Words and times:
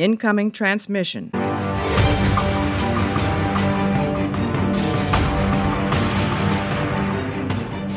Incoming 0.00 0.52
transmission. 0.52 1.32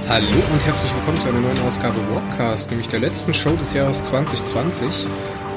Hallo 0.09 0.25
und 0.51 0.65
herzlich 0.65 0.95
willkommen 0.95 1.19
zu 1.19 1.27
einer 1.27 1.41
neuen 1.41 1.59
Ausgabe 1.59 1.97
Warpcast, 2.11 2.71
nämlich 2.71 2.89
der 2.89 3.01
letzten 3.01 3.35
Show 3.35 3.55
des 3.55 3.75
Jahres 3.75 4.01
2020 4.01 5.05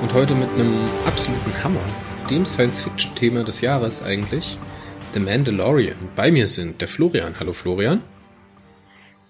und 0.02 0.12
heute 0.12 0.34
mit 0.34 0.50
einem 0.50 0.74
absoluten 1.06 1.64
Hammer, 1.64 1.80
dem 2.28 2.44
Science-Fiction-Thema 2.44 3.42
des 3.44 3.62
Jahres 3.62 4.02
eigentlich, 4.02 4.58
The 5.14 5.20
Mandalorian. 5.20 5.96
Bei 6.14 6.30
mir 6.30 6.46
sind 6.46 6.82
der 6.82 6.88
Florian. 6.88 7.36
Hallo 7.40 7.54
Florian. 7.54 8.02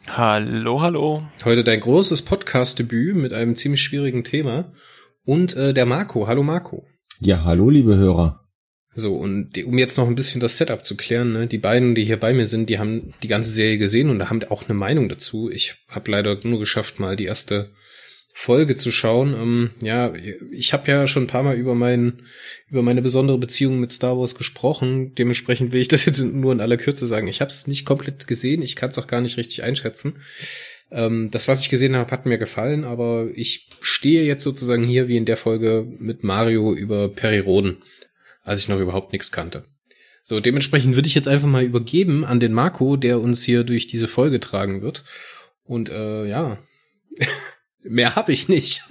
Hallo, 0.08 0.82
hallo. 0.82 1.22
Heute 1.44 1.62
dein 1.62 1.78
großes 1.78 2.22
Podcast-Debüt 2.22 3.14
mit 3.14 3.32
einem 3.32 3.54
ziemlich 3.54 3.82
schwierigen 3.82 4.24
Thema 4.24 4.72
und 5.24 5.54
äh, 5.54 5.72
der 5.72 5.86
Marco. 5.86 6.26
Hallo 6.26 6.42
Marco. 6.42 6.84
Ja, 7.20 7.44
hallo 7.44 7.70
liebe 7.70 7.96
Hörer. 7.96 8.40
So, 8.96 9.16
und 9.16 9.58
um 9.64 9.78
jetzt 9.78 9.98
noch 9.98 10.06
ein 10.06 10.14
bisschen 10.14 10.40
das 10.40 10.56
Setup 10.56 10.84
zu 10.84 10.96
klären, 10.96 11.32
ne, 11.32 11.46
die 11.46 11.58
beiden, 11.58 11.94
die 11.94 12.04
hier 12.04 12.18
bei 12.18 12.32
mir 12.32 12.46
sind, 12.46 12.70
die 12.70 12.78
haben 12.78 13.12
die 13.22 13.28
ganze 13.28 13.50
Serie 13.50 13.78
gesehen 13.78 14.08
und 14.08 14.20
da 14.20 14.30
haben 14.30 14.42
auch 14.44 14.64
eine 14.68 14.74
Meinung 14.74 15.08
dazu. 15.08 15.50
Ich 15.52 15.74
habe 15.88 16.10
leider 16.10 16.38
nur 16.44 16.60
geschafft, 16.60 17.00
mal 17.00 17.16
die 17.16 17.24
erste 17.24 17.72
Folge 18.32 18.76
zu 18.76 18.92
schauen. 18.92 19.34
Ähm, 19.34 19.70
ja, 19.80 20.12
ich 20.52 20.72
habe 20.72 20.90
ja 20.90 21.08
schon 21.08 21.24
ein 21.24 21.28
paar 21.28 21.42
Mal 21.42 21.56
über 21.56 21.74
mein, 21.74 22.22
über 22.68 22.82
meine 22.82 23.02
besondere 23.02 23.38
Beziehung 23.38 23.80
mit 23.80 23.92
Star 23.92 24.18
Wars 24.18 24.34
gesprochen. 24.34 25.14
Dementsprechend 25.14 25.72
will 25.72 25.80
ich 25.80 25.88
das 25.88 26.04
jetzt 26.04 26.20
nur 26.20 26.52
in 26.52 26.60
aller 26.60 26.76
Kürze 26.76 27.06
sagen. 27.06 27.26
Ich 27.28 27.40
habe 27.40 27.50
es 27.50 27.66
nicht 27.66 27.84
komplett 27.84 28.26
gesehen, 28.26 28.62
ich 28.62 28.76
kann 28.76 28.90
es 28.90 28.98
auch 28.98 29.06
gar 29.06 29.20
nicht 29.20 29.38
richtig 29.38 29.62
einschätzen. 29.62 30.16
Ähm, 30.94 31.30
das, 31.30 31.48
was 31.48 31.60
ich 31.60 31.68
gesehen 31.68 31.96
habe, 31.96 32.10
hat 32.10 32.24
mir 32.24 32.38
gefallen, 32.38 32.84
aber 32.84 33.28
ich 33.34 33.68
stehe 33.82 34.24
jetzt 34.24 34.42
sozusagen 34.42 34.84
hier 34.84 35.08
wie 35.08 35.16
in 35.16 35.26
der 35.26 35.36
Folge 35.36 35.86
mit 35.98 36.24
Mario 36.24 36.72
über 36.72 37.08
Periroden 37.08 37.82
als 38.44 38.60
ich 38.60 38.68
noch 38.68 38.78
überhaupt 38.78 39.12
nichts 39.12 39.32
kannte. 39.32 39.64
So, 40.22 40.40
dementsprechend 40.40 40.94
würde 40.94 41.08
ich 41.08 41.14
jetzt 41.14 41.28
einfach 41.28 41.48
mal 41.48 41.64
übergeben 41.64 42.24
an 42.24 42.40
den 42.40 42.52
Marco, 42.52 42.96
der 42.96 43.20
uns 43.20 43.42
hier 43.42 43.64
durch 43.64 43.86
diese 43.86 44.08
Folge 44.08 44.40
tragen 44.40 44.80
wird. 44.80 45.04
Und 45.64 45.90
äh, 45.90 46.26
ja, 46.26 46.58
mehr 47.82 48.14
habe 48.14 48.32
ich 48.32 48.48
nicht. 48.48 48.84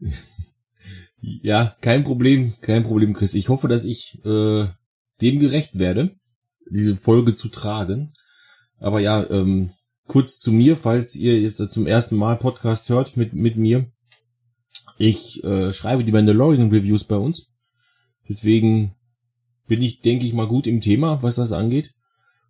ja, 1.20 1.76
kein 1.80 2.04
Problem, 2.04 2.54
kein 2.60 2.82
Problem, 2.82 3.14
Chris. 3.14 3.34
Ich 3.34 3.48
hoffe, 3.48 3.68
dass 3.68 3.84
ich 3.84 4.18
äh, 4.24 4.66
dem 5.20 5.40
gerecht 5.40 5.78
werde, 5.78 6.16
diese 6.70 6.96
Folge 6.96 7.34
zu 7.34 7.48
tragen. 7.48 8.14
Aber 8.78 9.00
ja, 9.00 9.28
ähm, 9.28 9.72
kurz 10.10 10.38
zu 10.38 10.50
mir, 10.52 10.76
falls 10.76 11.14
ihr 11.14 11.40
jetzt 11.40 11.58
zum 11.70 11.86
ersten 11.86 12.16
Mal 12.16 12.36
Podcast 12.36 12.88
hört 12.88 13.16
mit, 13.16 13.32
mit 13.32 13.56
mir. 13.56 13.86
Ich 14.98 15.42
äh, 15.44 15.72
schreibe 15.72 16.04
die 16.04 16.12
Mandalorian 16.12 16.70
Reviews 16.70 17.04
bei 17.04 17.16
uns 17.16 17.50
Deswegen 18.30 18.94
bin 19.66 19.82
ich, 19.82 20.02
denke 20.02 20.24
ich 20.24 20.32
mal, 20.32 20.46
gut 20.46 20.68
im 20.68 20.80
Thema, 20.80 21.20
was 21.20 21.34
das 21.34 21.50
angeht. 21.50 21.94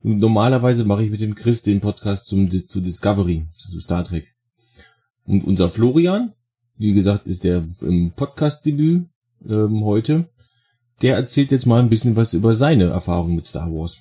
Und 0.03 0.19
normalerweise 0.19 0.85
mache 0.85 1.05
ich 1.05 1.11
mit 1.11 1.23
dem 1.23 1.35
Chris 1.35 1.63
den 1.63 1.81
Podcast 1.81 2.27
zum, 2.27 2.51
zu 2.51 2.83
Discovery, 2.83 3.47
zu 3.57 3.81
Star 3.81 4.05
Trek. 4.05 4.35
Und 5.25 5.43
unser 5.45 5.71
Florian, 5.71 6.35
wie 6.77 6.93
gesagt, 6.93 7.27
ist 7.27 7.45
der 7.45 7.67
im 7.81 8.13
Podcast-Debüt 8.13 9.07
ähm, 9.49 9.85
heute. 9.85 10.29
Der 11.01 11.17
erzählt 11.17 11.51
jetzt 11.51 11.65
mal 11.65 11.81
ein 11.81 11.89
bisschen 11.89 12.15
was 12.15 12.35
über 12.35 12.55
seine 12.55 12.89
Erfahrung 12.89 13.35
mit 13.35 13.47
Star 13.47 13.73
Wars. 13.73 13.99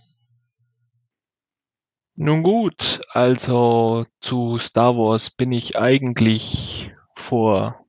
Nun 2.22 2.44
gut, 2.44 3.00
also 3.14 4.06
zu 4.20 4.59
Star 4.59 4.98
Wars 4.98 5.30
bin 5.30 5.53
ich 5.53 5.80
eigentlich 5.80 6.92
vor 7.16 7.86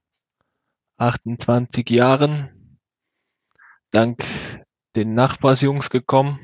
28 0.98 1.90
Jahren 1.90 2.78
dank 3.90 4.24
den 4.94 5.14
Nachbarsjungs 5.14 5.90
gekommen. 5.90 6.38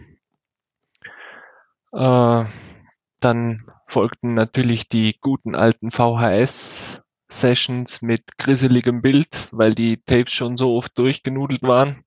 Äh, 1.92 2.46
dann 3.20 3.70
folgten 3.86 4.34
natürlich 4.34 4.88
die 4.88 5.16
guten 5.20 5.54
alten 5.54 5.92
VHS-Sessions 5.92 8.02
mit 8.02 8.36
grisseligem 8.36 9.00
Bild, 9.00 9.46
weil 9.52 9.74
die 9.74 9.98
Tapes 9.98 10.32
schon 10.32 10.56
so 10.56 10.76
oft 10.76 10.98
durchgenudelt 10.98 11.62
waren. 11.62 12.02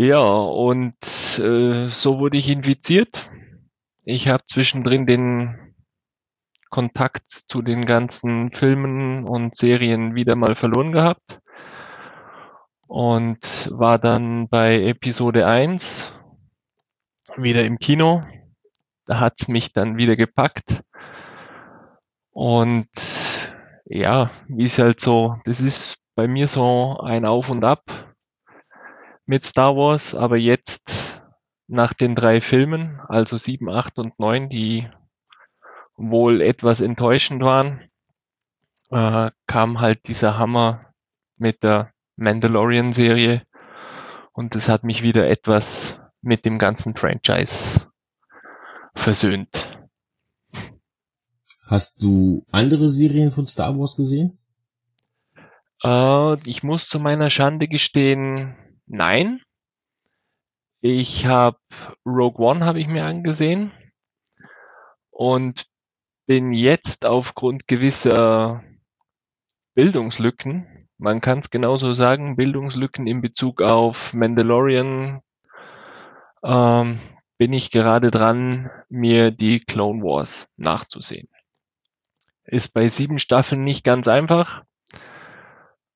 Ja, 0.00 0.20
und 0.20 0.94
äh, 1.40 1.88
so 1.88 2.20
wurde 2.20 2.38
ich 2.38 2.48
infiziert. 2.48 3.28
Ich 4.04 4.28
habe 4.28 4.44
zwischendrin 4.46 5.06
den 5.06 5.74
Kontakt 6.70 7.28
zu 7.28 7.62
den 7.62 7.84
ganzen 7.84 8.52
Filmen 8.52 9.26
und 9.26 9.56
Serien 9.56 10.14
wieder 10.14 10.36
mal 10.36 10.54
verloren 10.54 10.92
gehabt 10.92 11.40
und 12.86 13.68
war 13.72 13.98
dann 13.98 14.48
bei 14.48 14.80
Episode 14.84 15.48
1 15.48 16.12
wieder 17.36 17.64
im 17.64 17.80
Kino. 17.80 18.22
Da 19.04 19.18
hat's 19.18 19.48
mich 19.48 19.72
dann 19.72 19.96
wieder 19.96 20.14
gepackt. 20.14 20.80
Und 22.30 22.88
ja, 23.84 24.30
wie 24.46 24.66
es 24.66 24.78
halt 24.78 25.00
so, 25.00 25.34
das 25.44 25.60
ist 25.60 25.96
bei 26.14 26.28
mir 26.28 26.46
so 26.46 27.00
ein 27.00 27.24
Auf 27.24 27.50
und 27.50 27.64
Ab 27.64 28.07
mit 29.28 29.44
Star 29.44 29.76
Wars, 29.76 30.14
aber 30.14 30.38
jetzt 30.38 30.90
nach 31.66 31.92
den 31.92 32.14
drei 32.14 32.40
Filmen, 32.40 32.98
also 33.08 33.36
7, 33.36 33.68
8 33.68 33.98
und 33.98 34.18
9, 34.18 34.48
die 34.48 34.88
wohl 35.96 36.40
etwas 36.40 36.80
enttäuschend 36.80 37.42
waren, 37.42 37.90
äh, 38.90 39.30
kam 39.46 39.80
halt 39.80 40.08
dieser 40.08 40.38
Hammer 40.38 40.94
mit 41.36 41.62
der 41.62 41.92
Mandalorian-Serie 42.16 43.42
und 44.32 44.56
es 44.56 44.70
hat 44.70 44.82
mich 44.82 45.02
wieder 45.02 45.28
etwas 45.28 45.98
mit 46.22 46.46
dem 46.46 46.58
ganzen 46.58 46.96
Franchise 46.96 47.86
versöhnt. 48.94 49.78
Hast 51.66 52.02
du 52.02 52.46
andere 52.50 52.88
Serien 52.88 53.30
von 53.30 53.46
Star 53.46 53.78
Wars 53.78 53.94
gesehen? 53.94 54.38
Äh, 55.84 56.48
ich 56.48 56.62
muss 56.62 56.88
zu 56.88 56.98
meiner 56.98 57.28
Schande 57.28 57.68
gestehen, 57.68 58.56
nein. 58.88 59.42
Ich 60.80 61.26
habe 61.26 61.58
Rogue 62.06 62.44
One 62.44 62.64
habe 62.64 62.80
ich 62.80 62.88
mir 62.88 63.04
angesehen 63.04 63.72
und 65.10 65.66
bin 66.26 66.52
jetzt 66.52 67.04
aufgrund 67.04 67.66
gewisser 67.66 68.62
Bildungslücken 69.74 70.78
man 70.98 71.20
kann 71.20 71.38
es 71.38 71.50
genauso 71.50 71.94
sagen, 71.94 72.34
Bildungslücken 72.34 73.06
in 73.06 73.20
Bezug 73.20 73.62
auf 73.62 74.12
Mandalorian 74.12 75.22
ähm, 76.42 76.98
bin 77.38 77.52
ich 77.52 77.70
gerade 77.70 78.10
dran, 78.10 78.68
mir 78.88 79.30
die 79.30 79.60
Clone 79.60 80.02
Wars 80.02 80.48
nachzusehen. 80.56 81.28
Ist 82.42 82.74
bei 82.74 82.88
sieben 82.88 83.20
Staffeln 83.20 83.62
nicht 83.62 83.84
ganz 83.84 84.08
einfach, 84.08 84.64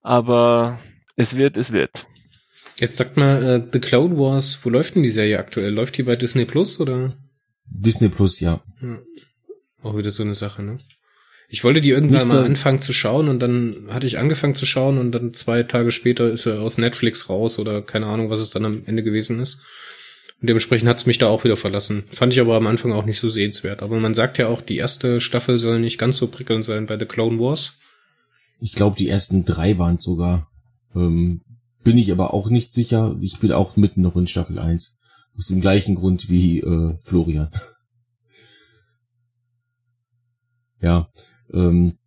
aber 0.02 0.78
es 1.16 1.36
wird, 1.36 1.56
es 1.56 1.72
wird. 1.72 2.06
Jetzt 2.82 2.96
sagt 2.96 3.16
mal, 3.16 3.40
äh, 3.44 3.68
The 3.72 3.78
Clone 3.78 4.18
Wars, 4.18 4.58
wo 4.64 4.68
läuft 4.68 4.96
denn 4.96 5.04
die 5.04 5.10
Serie 5.10 5.38
aktuell? 5.38 5.72
Läuft 5.72 5.96
die 5.98 6.02
bei 6.02 6.16
Disney 6.16 6.44
Plus 6.44 6.80
oder? 6.80 7.16
Disney 7.64 8.08
Plus, 8.08 8.40
ja. 8.40 8.60
ja. 8.80 8.98
Auch 9.84 9.96
wieder 9.96 10.10
so 10.10 10.24
eine 10.24 10.34
Sache, 10.34 10.64
ne? 10.64 10.80
Ich 11.48 11.62
wollte 11.62 11.80
die 11.80 11.90
irgendwann 11.90 12.26
Nicht 12.26 12.34
mal 12.34 12.44
anfangen 12.44 12.80
zu 12.80 12.92
schauen 12.92 13.28
und 13.28 13.38
dann 13.38 13.86
hatte 13.88 14.08
ich 14.08 14.18
angefangen 14.18 14.56
zu 14.56 14.66
schauen 14.66 14.98
und 14.98 15.12
dann 15.12 15.32
zwei 15.32 15.62
Tage 15.62 15.92
später 15.92 16.28
ist 16.28 16.46
er 16.46 16.60
aus 16.60 16.76
Netflix 16.76 17.28
raus 17.28 17.60
oder 17.60 17.82
keine 17.82 18.06
Ahnung, 18.06 18.30
was 18.30 18.40
es 18.40 18.50
dann 18.50 18.64
am 18.64 18.82
Ende 18.84 19.04
gewesen 19.04 19.38
ist. 19.38 19.60
Und 20.40 20.48
dementsprechend 20.48 20.88
hat 20.88 20.96
es 20.96 21.06
mich 21.06 21.18
da 21.18 21.28
auch 21.28 21.44
wieder 21.44 21.56
verlassen. 21.56 22.02
Fand 22.10 22.32
ich 22.32 22.40
aber 22.40 22.56
am 22.56 22.66
Anfang 22.66 22.90
auch 22.90 23.04
nicht 23.04 23.20
so 23.20 23.28
sehenswert. 23.28 23.84
Aber 23.84 24.00
man 24.00 24.14
sagt 24.14 24.38
ja 24.38 24.48
auch, 24.48 24.60
die 24.60 24.78
erste 24.78 25.20
Staffel 25.20 25.60
soll 25.60 25.78
nicht 25.78 25.98
ganz 25.98 26.16
so 26.16 26.26
prickelnd 26.26 26.64
sein 26.64 26.86
bei 26.86 26.98
The 26.98 27.06
Clone 27.06 27.38
Wars. 27.38 27.74
Ich 28.58 28.72
glaube, 28.72 28.96
die 28.96 29.08
ersten 29.08 29.44
drei 29.44 29.78
waren 29.78 29.98
sogar. 29.98 30.50
Ähm, 30.96 31.42
bin 31.82 31.98
ich 31.98 32.12
aber 32.12 32.34
auch 32.34 32.48
nicht 32.48 32.72
sicher. 32.72 33.16
Ich 33.20 33.38
bin 33.38 33.52
auch 33.52 33.76
mitten 33.76 34.02
noch 34.02 34.16
in 34.16 34.26
Staffel 34.26 34.58
1. 34.58 34.98
Aus 35.36 35.46
dem 35.46 35.60
gleichen 35.60 35.94
Grund 35.94 36.28
wie 36.28 36.60
äh, 36.60 36.96
Florian. 37.02 37.50
ja. 40.80 41.08
Ähm, 41.52 41.98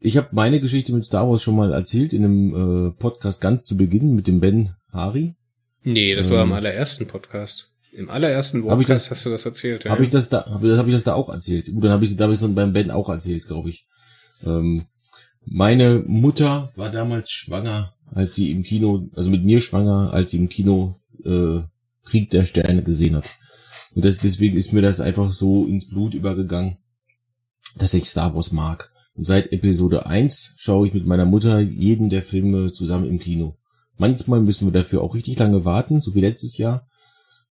ich 0.00 0.16
habe 0.16 0.28
meine 0.32 0.60
Geschichte 0.60 0.94
mit 0.94 1.04
Star 1.04 1.28
Wars 1.28 1.42
schon 1.42 1.56
mal 1.56 1.72
erzählt 1.72 2.12
in 2.12 2.24
einem 2.24 2.88
äh, 2.88 2.90
Podcast 2.92 3.40
ganz 3.40 3.64
zu 3.64 3.76
Beginn 3.76 4.14
mit 4.14 4.26
dem 4.26 4.40
Ben 4.40 4.74
Hari. 4.92 5.36
Nee, 5.82 6.14
das 6.14 6.28
ähm, 6.28 6.36
war 6.36 6.42
im 6.44 6.52
allerersten 6.52 7.06
Podcast. 7.06 7.72
Im 7.92 8.08
allerersten 8.08 8.62
Podcast 8.62 9.06
das, 9.06 9.10
hast 9.10 9.26
du 9.26 9.30
das 9.30 9.44
erzählt. 9.44 9.84
Ja. 9.84 9.90
Habe 9.90 10.04
ich 10.04 10.08
das 10.08 10.28
da, 10.28 10.46
habe 10.46 10.78
hab 10.78 10.86
ich 10.86 10.92
das 10.92 11.04
da 11.04 11.14
auch 11.14 11.28
erzählt? 11.28 11.70
Gut, 11.72 11.84
dann 11.84 11.90
habe 11.90 12.04
ich 12.04 12.16
da 12.16 12.24
habe 12.24 12.34
ich 12.34 12.40
beim 12.40 12.72
Ben 12.72 12.90
auch 12.90 13.08
erzählt, 13.08 13.46
glaube 13.46 13.70
ich. 13.70 13.84
Ähm, 14.44 14.86
meine 15.44 16.02
Mutter 16.06 16.70
war 16.76 16.90
damals 16.90 17.30
schwanger, 17.30 17.94
als 18.12 18.34
sie 18.34 18.50
im 18.50 18.62
Kino, 18.62 19.08
also 19.14 19.30
mit 19.30 19.44
mir 19.44 19.60
schwanger, 19.60 20.12
als 20.12 20.30
sie 20.30 20.38
im 20.38 20.48
Kino 20.48 20.96
äh, 21.24 21.60
Krieg 22.04 22.30
der 22.30 22.44
Sterne 22.44 22.82
gesehen 22.82 23.16
hat. 23.16 23.30
Und 23.94 24.04
das, 24.04 24.18
deswegen 24.18 24.56
ist 24.56 24.72
mir 24.72 24.82
das 24.82 25.00
einfach 25.00 25.32
so 25.32 25.66
ins 25.66 25.88
Blut 25.88 26.14
übergegangen 26.14 26.78
dass 27.76 27.94
ich 27.94 28.08
Star 28.08 28.34
Wars 28.34 28.52
mag. 28.52 28.92
Und 29.14 29.24
seit 29.24 29.52
Episode 29.52 30.06
1 30.06 30.54
schaue 30.56 30.86
ich 30.86 30.94
mit 30.94 31.06
meiner 31.06 31.26
Mutter 31.26 31.60
jeden 31.60 32.10
der 32.10 32.22
Filme 32.22 32.72
zusammen 32.72 33.08
im 33.08 33.18
Kino. 33.18 33.56
Manchmal 33.96 34.40
müssen 34.40 34.66
wir 34.66 34.72
dafür 34.72 35.02
auch 35.02 35.14
richtig 35.14 35.38
lange 35.38 35.64
warten, 35.64 36.00
so 36.00 36.14
wie 36.14 36.20
letztes 36.20 36.56
Jahr. 36.56 36.86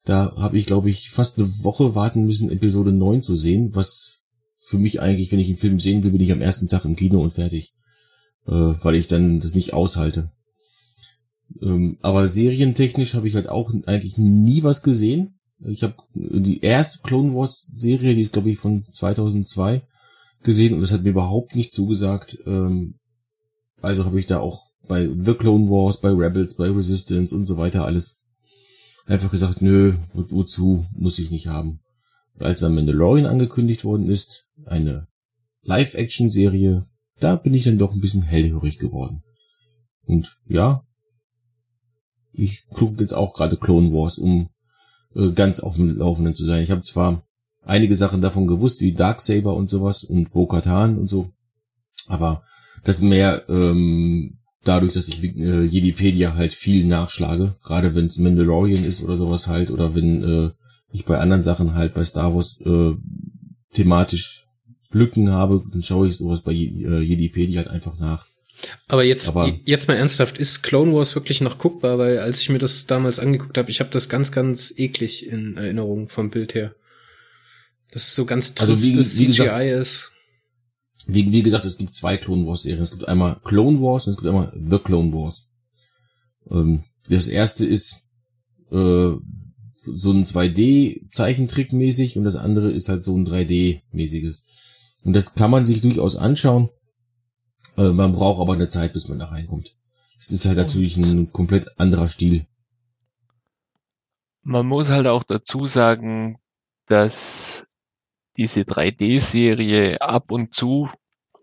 Da 0.06 0.36
habe 0.38 0.58
ich, 0.58 0.66
glaube 0.66 0.90
ich, 0.90 1.10
fast 1.10 1.38
eine 1.38 1.48
Woche 1.64 1.94
warten 1.94 2.26
müssen, 2.26 2.50
Episode 2.50 2.92
9 2.92 3.22
zu 3.22 3.36
sehen, 3.36 3.76
was 3.76 4.24
für 4.58 4.80
mich 4.80 5.02
eigentlich, 5.02 5.32
wenn 5.32 5.40
ich 5.40 5.48
einen 5.48 5.58
Film 5.58 5.80
sehen 5.80 6.04
will, 6.04 6.12
bin 6.12 6.22
ich 6.22 6.32
am 6.32 6.42
ersten 6.42 6.68
Tag 6.68 6.86
im 6.86 6.96
Kino 6.96 7.22
und 7.22 7.34
fertig. 7.34 7.74
Äh, 8.48 8.52
weil 8.52 8.96
ich 8.96 9.08
dann 9.08 9.40
das 9.40 9.54
nicht 9.54 9.74
aushalte. 9.74 10.32
Ähm, 11.62 11.98
aber 12.01 12.28
serientechnisch 12.28 13.13
habe 13.13 13.28
ich 13.28 13.36
halt 13.36 13.50
auch 13.50 13.72
eigentlich 13.86 14.18
nie 14.18 14.63
was 14.63 14.84
gesehen. 14.84 15.40
Ich 15.66 15.84
habe 15.84 15.96
die 16.13 16.62
erste 16.62 17.00
Clone 17.01 17.34
Wars 17.34 17.69
Serie, 17.74 18.16
die 18.16 18.22
ist 18.22 18.34
glaube 18.34 18.51
ich 18.51 18.60
von 18.60 18.84
2002 18.84 19.84
gesehen 20.44 20.74
und 20.74 20.81
das 20.81 20.92
hat 20.92 21.04
mir 21.04 21.10
überhaupt 21.10 21.56
nicht 21.56 21.74
zugesagt. 21.74 22.38
Ähm, 22.46 22.96
also 23.81 24.06
habe 24.06 24.19
ich 24.19 24.25
da 24.25 24.40
auch 24.40 24.69
bei 24.88 25.07
The 25.07 25.34
Clone 25.34 25.69
Wars, 25.69 26.00
bei 26.00 26.10
Rebels, 26.10 26.56
bei 26.56 26.69
Resistance 26.69 27.36
und 27.36 27.46
so 27.46 27.57
weiter 27.57 27.86
alles 27.86 28.19
einfach 29.06 29.31
gesagt, 29.31 29.62
nö, 29.62 29.96
wozu 30.13 30.86
muss 30.94 31.19
ich 31.19 31.31
nicht 31.31 31.48
haben. 31.48 31.80
Und 32.36 32.46
als 32.46 32.62
dann 32.62 32.75
Mandalorian 32.75 33.25
angekündigt 33.25 33.84
worden 33.84 34.07
ist, 34.07 34.46
eine 34.66 35.07
Live-Action-Serie, 35.63 36.86
da 37.19 37.36
bin 37.36 37.54
ich 37.54 37.66
dann 37.66 37.78
doch 37.78 37.94
ein 37.94 38.00
bisschen 38.00 38.22
hellhörig 38.22 38.78
geworden. 38.78 39.24
Und 40.04 40.38
ja, 40.48 40.84
ich 42.41 42.68
gucke 42.69 43.01
jetzt 43.01 43.13
auch 43.13 43.33
gerade 43.33 43.57
Clone 43.57 43.91
Wars, 43.91 44.18
um 44.18 44.50
äh, 45.15 45.31
ganz 45.31 45.59
auf 45.59 45.75
dem 45.75 45.97
Laufenden 45.97 46.33
zu 46.33 46.45
sein. 46.45 46.63
Ich 46.63 46.71
habe 46.71 46.81
zwar 46.81 47.24
einige 47.63 47.95
Sachen 47.95 48.21
davon 48.21 48.47
gewusst, 48.47 48.81
wie 48.81 48.94
Darksaber 48.94 49.56
und 49.56 49.69
sowas 49.69 50.03
und 50.03 50.31
Bo-Katan 50.31 50.97
und 50.97 51.07
so, 51.07 51.31
aber 52.07 52.44
das 52.83 53.01
mehr 53.01 53.47
ähm, 53.50 54.39
dadurch, 54.63 54.94
dass 54.94 55.07
ich 55.07 55.24
äh, 55.24 55.63
Jedipedia 55.63 56.36
halt 56.36 56.53
viel 56.53 56.86
nachschlage, 56.86 57.56
gerade 57.63 57.95
wenn 57.95 58.06
es 58.06 58.18
Mandalorian 58.18 58.83
ist 58.83 59.03
oder 59.03 59.18
sowas 59.18 59.47
halt, 59.47 59.71
oder 59.71 59.95
wenn 59.95 60.24
äh, 60.24 60.51
ich 60.91 61.06
bei 61.06 61.19
anderen 61.19 61.44
Sachen 61.44 61.74
halt 61.74 61.94
bei 61.94 62.03
Star 62.03 62.33
Wars 62.33 62.59
äh, 62.62 62.94
thematisch 63.74 64.45
Lücken 64.91 65.30
habe, 65.30 65.63
dann 65.71 65.83
schaue 65.83 66.07
ich 66.07 66.18
sowas 66.18 66.41
bei 66.41 66.51
äh, 66.53 67.01
Jedipedia 67.01 67.62
halt 67.62 67.69
einfach 67.69 68.00
nach. 68.00 68.25
Aber 68.88 69.04
jetzt, 69.04 69.30
Aber 69.30 69.52
jetzt 69.66 69.88
mal 69.88 69.96
ernsthaft, 69.96 70.38
ist 70.38 70.64
Clone 70.64 70.94
Wars 70.94 71.16
wirklich 71.16 71.42
noch 71.42 71.58
guckbar? 71.58 71.98
Weil 71.98 72.20
als 72.20 72.42
ich 72.42 72.50
mir 72.50 72.60
das 72.60 72.88
damals 72.88 73.20
angeguckt 73.20 73.58
habe, 73.58 73.70
ich 73.70 73.80
habe 73.80 73.90
das 73.90 74.10
ganz, 74.10 74.32
ganz 74.32 74.74
eklig 74.78 75.28
in 75.28 75.58
Erinnerung 75.58 76.10
vom 76.10 76.30
Bild 76.30 76.56
her. 76.56 76.76
Das 77.92 78.04
ist 78.04 78.16
so 78.16 78.26
ganz 78.26 78.54
trist, 78.54 78.70
also 78.70 78.84
wie, 78.84 78.92
dass 78.92 79.18
wie 79.18 79.26
CGI 79.26 79.38
gesagt, 79.38 79.64
ist. 79.64 80.12
Wie, 81.08 81.32
wie 81.32 81.42
gesagt, 81.42 81.66
es 81.66 81.78
gibt 81.78 81.96
zwei 81.96 82.18
Clone 82.18 82.46
Wars 82.46 82.64
Serien. 82.64 82.84
Es 82.84 82.92
gibt 82.92 83.08
einmal 83.08 83.40
Clone 83.44 83.82
Wars 83.82 84.08
und 84.08 84.12
es 84.12 84.18
gibt 84.18 84.28
einmal 84.28 84.52
The 84.54 84.80
Clone 84.80 85.12
Wars. 85.12 85.48
Ähm, 86.52 86.84
das 87.10 87.28
erste 87.28 87.66
ist 87.66 88.02
äh, 88.72 89.12
so 89.78 90.12
ein 90.12 90.26
2D 90.26 91.12
Zeichentrick 91.12 91.74
mäßig 91.74 92.18
und 92.18 92.26
das 92.26 92.36
andere 92.36 92.72
ist 92.72 92.90
halt 92.90 93.04
so 93.04 93.16
ein 93.18 93.26
3D 93.26 93.82
mäßiges. 93.92 94.46
Und 95.04 95.14
das 95.14 95.34
kann 95.34 95.50
man 95.50 95.66
sich 95.66 95.82
durchaus 95.82 96.16
anschauen. 96.16 96.70
Äh, 97.77 97.89
man 97.89 98.13
braucht 98.13 98.42
aber 98.42 98.54
eine 98.54 98.69
Zeit, 98.69 98.94
bis 98.94 99.07
man 99.07 99.19
da 99.19 99.25
reinkommt. 99.25 99.75
Es 100.19 100.31
ist 100.31 100.45
halt 100.45 100.57
natürlich 100.57 100.98
ein 100.98 101.31
komplett 101.31 101.80
anderer 101.80 102.10
Stil. 102.10 102.45
Man 104.44 104.66
muss 104.66 104.89
halt 104.89 105.07
auch 105.07 105.24
dazu 105.24 105.68
sagen, 105.68 106.39
dass 106.88 107.66
diese 108.36 108.62
3D-Serie 108.62 110.01
ab 110.01 110.31
und 110.31 110.54
zu, 110.54 110.89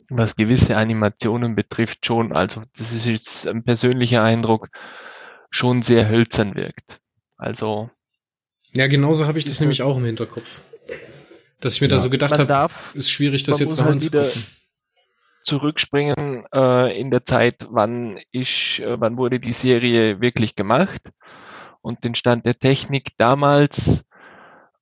was 0.09 0.37
gewisse 0.37 0.77
Animationen 0.77 1.57
betrifft, 1.57 2.05
schon, 2.05 2.33
also 2.33 2.63
das 2.77 2.93
ist 2.93 3.07
jetzt 3.07 3.47
ein 3.47 3.65
persönlicher 3.65 4.23
Eindruck, 4.23 4.69
schon 5.51 5.83
sehr 5.83 6.09
hölzern 6.09 6.55
wirkt. 6.55 7.01
Also. 7.37 7.91
Ja, 8.73 8.89
genauso 8.89 9.27
habe 9.27 9.39
ich 9.39 9.45
das 9.45 9.61
nämlich 9.61 9.83
auch 9.83 9.97
im 9.97 10.05
Hinterkopf. 10.05 10.61
Dass 11.61 11.75
ich 11.75 11.81
mir 11.81 11.87
ja. 11.87 11.97
da 11.97 11.99
so 11.99 12.11
gedacht 12.11 12.39
habe, 12.39 12.75
ist 12.93 13.11
schwierig, 13.11 13.45
das 13.45 13.59
jetzt 13.59 13.79
noch 13.79 13.85
halt 13.85 13.95
anzugucken 13.95 14.45
zurückspringen 15.47 16.45
äh, 16.55 16.99
in 16.99 17.11
der 17.11 17.25
Zeit, 17.25 17.67
wann 17.71 18.21
ich, 18.33 18.83
äh, 18.83 19.01
wann 19.01 19.17
wurde 19.17 19.41
die 19.41 19.53
Serie 19.53 20.21
wirklich 20.21 20.57
gemacht 20.57 21.01
und 21.81 22.05
den 22.05 22.15
Stand 22.15 22.45
der 22.47 22.59
Technik 22.59 23.17
damals 23.17 24.05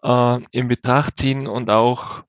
äh, 0.02 0.38
in 0.50 0.68
Betracht 0.68 1.18
ziehen 1.18 1.46
und 1.46 1.70
auch 1.70 2.24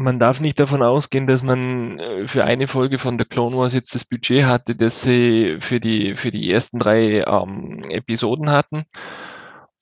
man 0.00 0.18
darf 0.18 0.40
nicht 0.40 0.58
davon 0.58 0.82
ausgehen, 0.82 1.26
dass 1.26 1.42
man 1.42 1.98
äh, 1.98 2.26
für 2.26 2.44
eine 2.44 2.68
Folge 2.68 2.98
von 2.98 3.18
der 3.18 3.26
Clone 3.26 3.56
Wars 3.56 3.74
jetzt 3.74 3.94
das 3.94 4.04
Budget 4.04 4.44
hatte, 4.44 4.74
das 4.74 5.02
sie 5.02 5.58
für 5.60 5.78
die 5.78 6.16
für 6.16 6.30
die 6.30 6.50
ersten 6.50 6.78
drei 6.78 7.22
ähm, 7.26 7.84
Episoden 7.90 8.50
hatten. 8.50 8.84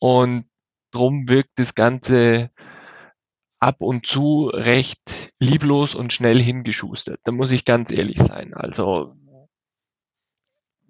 Und 0.01 0.47
drum 0.91 1.29
wirkt 1.29 1.53
das 1.57 1.75
Ganze 1.75 2.51
ab 3.61 3.77
und 3.81 4.07
zu 4.07 4.49
recht 4.49 5.33
lieblos 5.39 5.95
und 5.95 6.13
schnell 6.13 6.41
hingeschustert. 6.41 7.21
Da 7.25 7.33
muss 7.33 7.51
ich 7.51 7.65
ganz 7.65 7.91
ehrlich 7.91 8.19
sein. 8.19 8.55
Also 8.55 9.17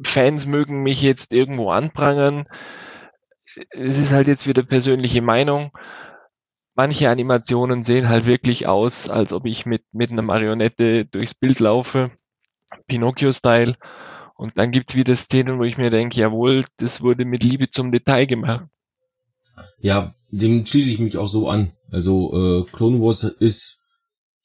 Fans 0.02 0.46
mögen 0.46 0.82
mich 0.82 1.02
jetzt 1.02 1.32
irgendwo 1.32 1.70
anprangern. 1.70 2.46
Es 3.70 3.98
ist 3.98 4.12
halt 4.12 4.26
jetzt 4.26 4.46
wieder 4.46 4.62
persönliche 4.62 5.22
Meinung. 5.22 5.72
Manche 6.74 7.10
Animationen 7.10 7.82
sehen 7.82 8.08
halt 8.08 8.24
wirklich 8.24 8.66
aus, 8.66 9.08
als 9.08 9.32
ob 9.32 9.46
ich 9.46 9.66
mit, 9.66 9.82
mit 9.90 10.12
einer 10.12 10.22
Marionette 10.22 11.06
durchs 11.06 11.34
Bild 11.34 11.58
laufe. 11.58 12.12
Pinocchio-Style. 12.86 13.76
Und 14.36 14.56
dann 14.56 14.70
gibt's 14.70 14.94
wieder 14.94 15.16
Szenen, 15.16 15.58
wo 15.58 15.64
ich 15.64 15.78
mir 15.78 15.90
denke, 15.90 16.20
jawohl, 16.20 16.66
das 16.76 17.00
wurde 17.00 17.24
mit 17.24 17.42
Liebe 17.42 17.70
zum 17.70 17.90
Detail 17.90 18.26
gemacht. 18.26 18.66
Ja, 19.78 20.14
dem 20.30 20.64
schließe 20.64 20.90
ich 20.90 20.98
mich 20.98 21.16
auch 21.16 21.28
so 21.28 21.48
an. 21.48 21.72
Also 21.90 22.32
äh, 22.34 22.70
Clone 22.70 23.00
Wars 23.00 23.24
ist 23.24 23.78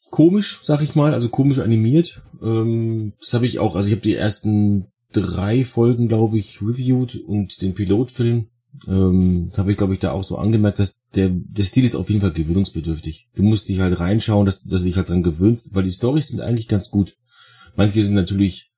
komisch, 0.10 0.62
sag 0.64 0.82
ich 0.82 0.96
mal, 0.96 1.14
also 1.14 1.30
komisch 1.30 1.60
animiert. 1.60 2.22
Ähm, 2.42 3.14
das 3.20 3.34
habe 3.34 3.48
ich 3.48 3.60
auch, 3.60 3.76
also 3.76 3.88
ich 3.88 3.94
habe 3.94 4.02
die 4.02 4.16
ersten 4.16 4.88
drei 5.12 5.64
Folgen, 5.64 6.08
glaube 6.08 6.38
ich, 6.38 6.62
reviewed 6.62 7.16
und 7.28 7.62
den 7.62 7.74
Pilotfilm. 7.74 8.48
Ähm, 8.88 9.52
habe 9.56 9.72
ich, 9.72 9.78
glaube 9.78 9.94
ich, 9.94 10.00
da 10.00 10.12
auch 10.12 10.24
so 10.24 10.38
angemerkt, 10.38 10.80
dass 10.80 11.00
der, 11.16 11.30
der 11.30 11.64
Stil 11.64 11.84
ist 11.84 11.96
auf 11.96 12.10
jeden 12.10 12.22
Fall 12.22 12.32
gewöhnungsbedürftig. 12.32 13.30
Du 13.36 13.44
musst 13.44 13.70
dich 13.70 13.80
halt 13.80 14.00
reinschauen, 14.00 14.46
dass, 14.46 14.64
dass 14.64 14.82
du 14.82 14.88
dich 14.88 14.98
halt 14.98 15.10
dran 15.10 15.22
gewöhnst, 15.22 15.70
weil 15.74 15.84
die 15.84 15.92
Storys 15.92 16.30
sind 16.30 16.42
eigentlich 16.42 16.68
ganz 16.68 16.90
gut. 16.90 17.16
Manche 17.76 18.02
sind 18.02 18.16
natürlich, 18.16 18.72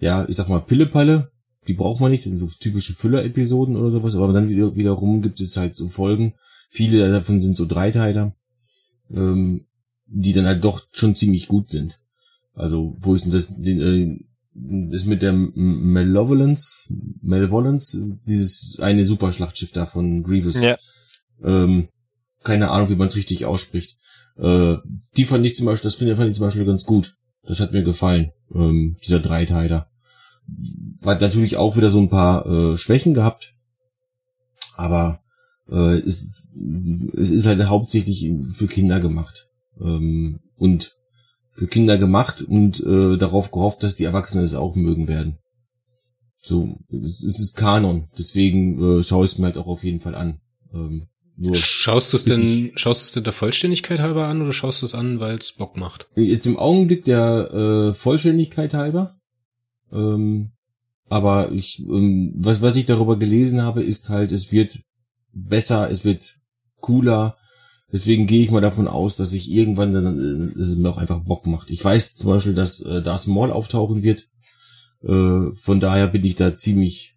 ja, 0.00 0.28
ich 0.28 0.36
sag 0.36 0.48
mal, 0.48 0.60
Pillepalle, 0.60 1.30
die 1.68 1.74
braucht 1.74 2.00
man 2.00 2.10
nicht, 2.10 2.24
das 2.24 2.32
sind 2.32 2.38
so 2.38 2.56
typische 2.58 2.94
Füller-Episoden 2.94 3.76
oder 3.76 3.90
sowas, 3.90 4.16
aber 4.16 4.32
dann 4.32 4.48
wieder, 4.48 4.74
wiederum 4.74 5.20
gibt 5.20 5.38
es 5.38 5.56
halt 5.56 5.76
so 5.76 5.88
Folgen, 5.88 6.34
viele 6.70 7.10
davon 7.10 7.40
sind 7.40 7.56
so 7.56 7.66
Dreiteiler, 7.66 8.34
ähm, 9.10 9.66
die 10.06 10.32
dann 10.32 10.46
halt 10.46 10.64
doch 10.64 10.80
schon 10.92 11.14
ziemlich 11.14 11.46
gut 11.46 11.70
sind. 11.70 12.00
Also, 12.54 12.96
wo 13.00 13.14
ich 13.14 13.28
das, 13.28 13.60
den, 13.60 13.80
äh, 13.80 14.18
das 14.90 15.04
mit 15.04 15.20
der 15.20 15.32
Malevolence, 15.34 16.88
Malevolence, 17.20 18.02
dieses 18.26 18.78
eine 18.80 19.04
Superschlachtschiff 19.04 19.70
da 19.72 19.84
von 19.84 20.22
Grievous. 20.22 20.60
Ja. 20.60 20.78
Ähm, 21.44 21.88
keine 22.42 22.70
Ahnung, 22.70 22.88
wie 22.88 22.96
man 22.96 23.08
es 23.08 23.16
richtig 23.16 23.44
ausspricht. 23.44 23.96
Äh, 24.38 24.76
die 25.16 25.24
fand 25.24 25.44
ich 25.44 25.54
zum 25.54 25.66
Beispiel, 25.66 25.88
das 25.88 25.96
finde 25.96 26.16
fand 26.16 26.28
ich 26.28 26.34
zum 26.34 26.46
Beispiel 26.46 26.64
ganz 26.64 26.84
gut. 26.84 27.14
Das 27.42 27.60
hat 27.60 27.72
mir 27.72 27.82
gefallen, 27.82 28.32
ähm, 28.54 28.96
dieser 29.04 29.20
Dreiteiler 29.20 29.90
hat 31.04 31.20
natürlich 31.20 31.56
auch 31.56 31.76
wieder 31.76 31.90
so 31.90 32.00
ein 32.00 32.08
paar 32.08 32.46
äh, 32.46 32.76
Schwächen 32.76 33.14
gehabt, 33.14 33.54
aber 34.76 35.20
äh, 35.68 35.98
es, 35.98 36.48
es 37.14 37.30
ist 37.30 37.46
halt 37.46 37.64
hauptsächlich 37.66 38.30
für 38.52 38.66
Kinder 38.66 39.00
gemacht 39.00 39.48
ähm, 39.80 40.40
und 40.56 40.96
für 41.50 41.66
Kinder 41.66 41.98
gemacht 41.98 42.42
und 42.42 42.80
äh, 42.80 43.16
darauf 43.16 43.50
gehofft, 43.50 43.82
dass 43.82 43.96
die 43.96 44.04
Erwachsenen 44.04 44.44
es 44.44 44.54
auch 44.54 44.76
mögen 44.76 45.08
werden. 45.08 45.38
So, 46.40 46.78
es, 46.90 47.22
es 47.22 47.40
ist 47.40 47.56
Kanon, 47.56 48.08
deswegen 48.16 48.98
äh, 49.00 49.02
schaue 49.02 49.24
ich 49.24 49.32
es 49.32 49.38
mir 49.38 49.46
halt 49.46 49.58
auch 49.58 49.66
auf 49.66 49.84
jeden 49.84 50.00
Fall 50.00 50.14
an. 50.14 50.40
Ähm, 50.72 51.08
nur 51.36 51.54
schaust 51.54 52.12
du 52.12 52.16
es 52.16 52.24
denn, 52.24 52.72
schaust 52.74 53.02
du 53.02 53.04
es 53.04 53.12
denn 53.12 53.24
der 53.24 53.32
Vollständigkeit 53.32 54.00
halber 54.00 54.26
an 54.26 54.42
oder 54.42 54.52
schaust 54.52 54.82
du 54.82 54.86
es 54.86 54.94
an, 54.94 55.20
weil 55.20 55.36
es 55.38 55.52
Bock 55.52 55.76
macht? 55.76 56.08
Jetzt 56.16 56.46
im 56.46 56.56
Augenblick 56.56 57.04
der 57.04 57.52
äh, 57.52 57.94
Vollständigkeit 57.94 58.74
halber. 58.74 59.17
Ähm, 59.92 60.52
aber 61.08 61.52
ich, 61.52 61.80
ähm, 61.80 62.32
was, 62.36 62.60
was 62.60 62.76
ich 62.76 62.86
darüber 62.86 63.18
gelesen 63.18 63.62
habe, 63.62 63.82
ist 63.82 64.08
halt, 64.08 64.32
es 64.32 64.52
wird 64.52 64.80
besser, 65.32 65.90
es 65.90 66.04
wird 66.04 66.36
cooler. 66.80 67.36
Deswegen 67.90 68.26
gehe 68.26 68.42
ich 68.42 68.50
mal 68.50 68.60
davon 68.60 68.86
aus, 68.86 69.16
dass 69.16 69.32
ich 69.32 69.50
irgendwann 69.50 69.92
dann, 69.92 70.52
äh, 70.52 70.58
dass 70.58 70.68
es 70.68 70.76
mir 70.76 70.90
auch 70.90 70.98
einfach 70.98 71.20
Bock 71.20 71.46
macht. 71.46 71.70
Ich 71.70 71.82
weiß 71.82 72.16
zum 72.16 72.30
Beispiel, 72.30 72.54
dass 72.54 72.80
äh, 72.80 73.02
Darth 73.02 73.26
Maul 73.26 73.50
auftauchen 73.50 74.02
wird. 74.02 74.28
Äh, 75.02 75.54
von 75.54 75.80
daher 75.80 76.08
bin 76.08 76.24
ich 76.24 76.34
da 76.34 76.54
ziemlich, 76.54 77.14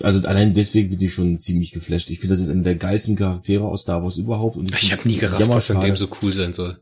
also 0.00 0.26
allein 0.26 0.54
deswegen 0.54 0.90
bin 0.90 1.00
ich 1.00 1.12
schon 1.12 1.38
ziemlich 1.38 1.70
geflasht. 1.70 2.10
Ich 2.10 2.18
finde, 2.18 2.34
das 2.34 2.40
ist 2.40 2.50
einer 2.50 2.62
der 2.62 2.76
geilsten 2.76 3.14
Charaktere 3.14 3.64
aus 3.64 3.82
Star 3.82 4.02
Wars 4.02 4.16
überhaupt. 4.16 4.56
Und 4.56 4.74
ich 4.74 4.82
ich 4.82 4.92
habe 4.92 5.08
nie 5.08 5.18
gerafft, 5.18 5.48
was 5.48 5.70
an 5.70 5.80
dem 5.80 5.94
so 5.94 6.08
cool 6.20 6.32
sein 6.32 6.52
soll 6.52 6.78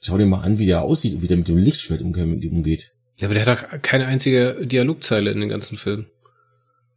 Schau 0.00 0.18
dir 0.18 0.26
mal 0.26 0.42
an, 0.42 0.58
wie 0.58 0.66
der 0.66 0.82
aussieht 0.82 1.14
und 1.14 1.22
wie 1.22 1.26
der 1.26 1.36
mit 1.36 1.48
dem 1.48 1.56
Lichtschwert 1.56 2.00
umgeht. 2.00 2.92
Ja, 3.18 3.28
aber 3.28 3.34
der 3.34 3.46
hat 3.46 3.58
doch 3.72 3.82
keine 3.82 4.06
einzige 4.06 4.66
Dialogzeile 4.66 5.30
in 5.30 5.40
den 5.40 5.48
ganzen 5.48 5.76
Film. 5.78 6.06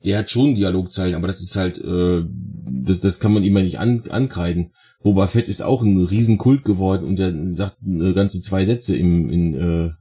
Der 0.03 0.17
hat 0.19 0.29
schon 0.31 0.55
Dialogzeilen, 0.55 1.15
aber 1.15 1.27
das 1.27 1.41
ist 1.41 1.55
halt, 1.55 1.77
äh, 1.83 2.23
das, 2.25 3.01
das 3.01 3.19
kann 3.19 3.33
man 3.33 3.43
ihm 3.43 3.55
ja 3.57 3.63
nicht 3.63 3.79
an, 3.79 4.03
ankreiden. 4.09 4.71
Boba 5.01 5.27
Fett 5.27 5.49
ist 5.49 5.61
auch 5.61 5.81
ein 5.81 6.05
Riesenkult 6.05 6.63
geworden 6.63 7.05
und 7.05 7.17
der 7.17 7.33
sagt 7.51 7.77
eine 7.85 8.13
ganze 8.13 8.41
zwei 8.41 8.63
Sätze 8.65 8.95
im, 8.97 9.29
in, 9.29 9.53
äh, 9.55 9.91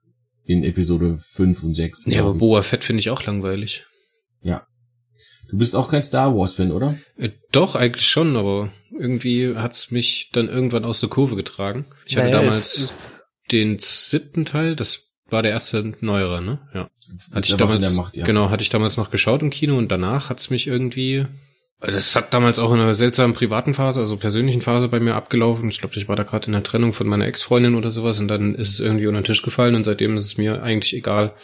in 0.44 0.64
Episode 0.64 1.18
5 1.18 1.62
und 1.64 1.75
6. 1.75 2.06
Ja, 2.06 2.22
aber 2.22 2.34
Boba 2.34 2.62
Fett 2.62 2.84
finde 2.84 3.00
ich 3.00 3.10
auch 3.10 3.25
langweilig. 3.25 3.87
Ja. 4.40 4.66
Du 5.50 5.56
bist 5.58 5.75
auch 5.75 5.90
kein 5.90 6.04
Star 6.04 6.37
Wars-Fan, 6.37 6.72
oder? 6.72 6.96
Äh, 7.16 7.30
doch, 7.52 7.75
eigentlich 7.75 8.06
schon, 8.06 8.37
aber 8.37 8.70
irgendwie 8.98 9.56
hat's 9.56 9.90
mich 9.90 10.30
dann 10.32 10.48
irgendwann 10.48 10.84
aus 10.84 11.00
der 11.00 11.08
Kurve 11.08 11.37
getragen. 11.37 11.87
Ich 12.06 12.16
hatte 12.16 12.30
Naja, 12.30 12.42
damals 12.42 12.76
es 12.76 12.82
ist- 12.82 13.20
den 13.50 13.78
siebten 13.78 14.44
Teil, 14.44 14.76
das 14.76 15.07
war 15.30 15.42
der 15.42 15.52
erste 15.52 15.92
neuere, 16.00 16.42
ne? 16.42 16.58
Ja. 16.75 16.88
Hatte 17.32 17.49
ich 17.49 17.56
damals, 17.56 17.97
Macht, 17.97 18.16
ja. 18.16 18.25
genau, 18.25 18.50
hatte 18.50 18.62
ich 18.62 18.70
damals 18.70 18.97
noch 18.97 19.11
geschaut 19.11 19.42
im 19.42 19.50
Kino 19.50 19.76
und 19.76 19.90
danach 19.90 20.30
hat's 20.30 20.50
mich 20.50 20.66
irgendwie, 20.66 21.26
das 21.80 22.14
hat 22.16 22.35
damals 22.35 22.58
auch 22.58 22.73
in 22.73 22.80
einer 22.80 22.94
seltsamen 22.94 23.35
privaten 23.35 23.75
Phase, 23.75 24.00
also 24.00 24.16
persönlichen 24.16 24.61
Phase 24.61 24.88
bei 24.88 25.00
mir 25.00 25.14
abgelaufen. 25.14 25.68
Ich 25.68 25.78
glaube, 25.78 25.97
ich 25.97 26.08
war 26.08 26.16
da 26.16 26.25
gerade 26.25 26.47
in 26.47 26.52
der 26.52 26.62
Trennung 26.62 26.92
von 26.92 27.06
meiner 27.06 27.26
Ex-Freundin 27.26 27.76
oder 27.76 27.90
sowas 27.90 28.18
und 28.18 28.28
dann 28.28 28.54
ist 28.54 28.70
es 28.70 28.80
irgendwie 28.80 29.06
unter 29.06 29.20
den 29.20 29.26
Tisch 29.26 29.42
gefallen 29.42 29.75
und 29.75 29.85
seitdem 29.85 30.16
ist 30.16 30.25
es 30.25 30.38
mir 30.38 30.62
eigentlich 30.62 30.94
egal. 30.94 31.35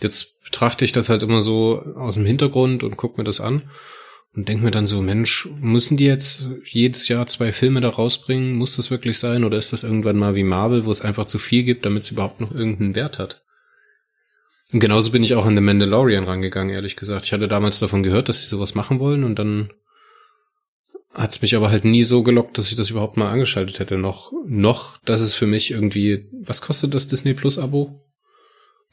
Jetzt 0.00 0.42
betrachte 0.44 0.84
ich 0.84 0.92
das 0.92 1.08
halt 1.08 1.22
immer 1.22 1.42
so 1.42 1.82
aus 1.96 2.14
dem 2.14 2.26
Hintergrund 2.26 2.84
und 2.84 2.96
guck 2.96 3.18
mir 3.18 3.24
das 3.24 3.40
an 3.40 3.62
und 4.34 4.48
denk 4.48 4.62
mir 4.62 4.70
dann 4.70 4.86
so, 4.86 5.02
Mensch, 5.02 5.48
müssen 5.60 5.98
die 5.98 6.06
jetzt 6.06 6.48
jedes 6.64 7.06
Jahr 7.08 7.26
zwei 7.26 7.52
Filme 7.52 7.80
da 7.80 7.90
rausbringen? 7.90 8.54
Muss 8.54 8.76
das 8.76 8.90
wirklich 8.90 9.18
sein? 9.18 9.44
Oder 9.44 9.58
ist 9.58 9.72
das 9.74 9.82
irgendwann 9.82 10.16
mal 10.16 10.34
wie 10.34 10.42
Marvel, 10.42 10.86
wo 10.86 10.90
es 10.90 11.02
einfach 11.02 11.26
zu 11.26 11.38
viel 11.38 11.64
gibt, 11.64 11.84
damit 11.84 12.04
es 12.04 12.10
überhaupt 12.10 12.40
noch 12.40 12.52
irgendeinen 12.52 12.94
Wert 12.94 13.18
hat? 13.18 13.42
Und 14.72 14.80
genauso 14.80 15.10
bin 15.10 15.22
ich 15.22 15.34
auch 15.34 15.44
an 15.44 15.54
The 15.54 15.60
Mandalorian 15.60 16.24
rangegangen, 16.24 16.74
ehrlich 16.74 16.96
gesagt. 16.96 17.26
Ich 17.26 17.32
hatte 17.34 17.46
damals 17.46 17.78
davon 17.78 18.02
gehört, 18.02 18.30
dass 18.30 18.40
sie 18.40 18.48
sowas 18.48 18.74
machen 18.74 19.00
wollen 19.00 19.22
und 19.22 19.38
dann 19.38 19.70
hat's 21.12 21.42
mich 21.42 21.54
aber 21.54 21.70
halt 21.70 21.84
nie 21.84 22.04
so 22.04 22.22
gelockt, 22.22 22.56
dass 22.56 22.70
ich 22.70 22.76
das 22.76 22.88
überhaupt 22.88 23.18
mal 23.18 23.30
angeschaltet 23.30 23.80
hätte. 23.80 23.98
Noch, 23.98 24.32
noch, 24.46 24.96
dass 25.04 25.20
es 25.20 25.34
für 25.34 25.46
mich 25.46 25.72
irgendwie, 25.72 26.26
was 26.32 26.62
kostet 26.62 26.94
das 26.94 27.06
Disney 27.06 27.34
Plus 27.34 27.58
Abo? 27.58 28.00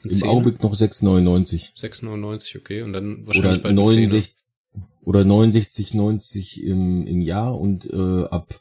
Im 0.04 0.22
Augenblick 0.22 0.62
noch 0.62 0.74
6,99. 0.74 1.74
6,99, 1.78 2.58
okay. 2.58 2.82
Und 2.82 2.92
dann 2.92 3.16
Oder 3.16 3.26
wahrscheinlich 3.26 3.62
bald 3.62 3.72
eine 3.72 3.80
69, 3.80 4.34
oder 5.02 5.20
69,90 5.20 6.60
im, 6.62 7.06
im 7.06 7.20
Jahr 7.20 7.58
und 7.58 7.88
äh, 7.90 8.24
ab 8.24 8.60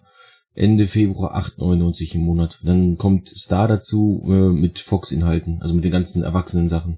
Ende 0.55 0.87
Februar 0.87 1.35
8,99 1.37 2.15
im 2.15 2.21
Monat. 2.21 2.59
Dann 2.63 2.97
kommt 2.97 3.29
Star 3.29 3.67
dazu 3.67 4.23
äh, 4.25 4.49
mit 4.49 4.79
Fox-Inhalten, 4.79 5.61
also 5.61 5.73
mit 5.73 5.83
den 5.83 5.91
ganzen 5.91 6.23
erwachsenen 6.23 6.69
Sachen. 6.69 6.97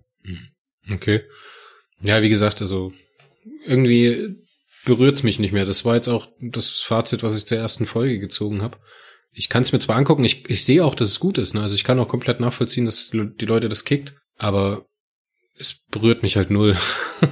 Okay. 0.92 1.22
Ja, 2.02 2.22
wie 2.22 2.30
gesagt, 2.30 2.62
also 2.62 2.92
irgendwie 3.66 4.36
berührt's 4.86 5.24
mich 5.24 5.40
nicht 5.40 5.52
mehr. 5.52 5.66
Das 5.66 5.86
war 5.86 5.96
jetzt 5.96 6.08
auch 6.08 6.28
das 6.40 6.82
Fazit, 6.82 7.24
was 7.24 7.38
ich 7.38 7.46
zur 7.46 7.58
ersten 7.58 7.86
Folge 7.86 8.20
gezogen 8.20 8.62
habe. 8.62 8.78
Ich 9.34 9.48
kann 9.48 9.62
es 9.62 9.72
mir 9.72 9.80
zwar 9.80 9.96
angucken, 9.96 10.24
ich, 10.24 10.50
ich 10.50 10.66
sehe 10.66 10.84
auch, 10.84 10.96
dass 10.96 11.10
es 11.10 11.20
gut 11.20 11.38
ist. 11.38 11.54
Ne? 11.54 11.62
Also 11.62 11.76
ich 11.76 11.84
kann 11.84 12.00
auch 12.00 12.08
komplett 12.08 12.40
nachvollziehen, 12.40 12.86
dass 12.86 13.12
die 13.12 13.46
Leute 13.46 13.70
das 13.70 13.86
kickt, 13.86 14.16
aber 14.38 14.86
es 15.56 15.86
berührt 15.90 16.24
mich 16.24 16.38
halt 16.38 16.50
null. 16.52 16.78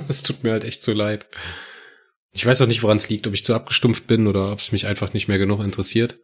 Es 0.08 0.22
tut 0.22 0.44
mir 0.44 0.52
halt 0.52 0.66
echt 0.66 0.84
so 0.84 0.94
leid. 0.94 1.26
Ich 2.32 2.46
weiß 2.46 2.62
auch 2.62 2.68
nicht, 2.68 2.84
woran 2.84 2.98
es 2.98 3.10
liegt, 3.10 3.28
ob 3.28 3.34
ich 3.34 3.44
zu 3.44 3.54
abgestumpft 3.56 4.08
bin 4.08 4.28
oder 4.28 4.52
ob 4.52 4.60
es 4.60 4.72
mich 4.72 4.86
einfach 4.88 5.14
nicht 5.14 5.28
mehr 5.28 5.38
genug 5.40 5.62
interessiert. 5.62 6.20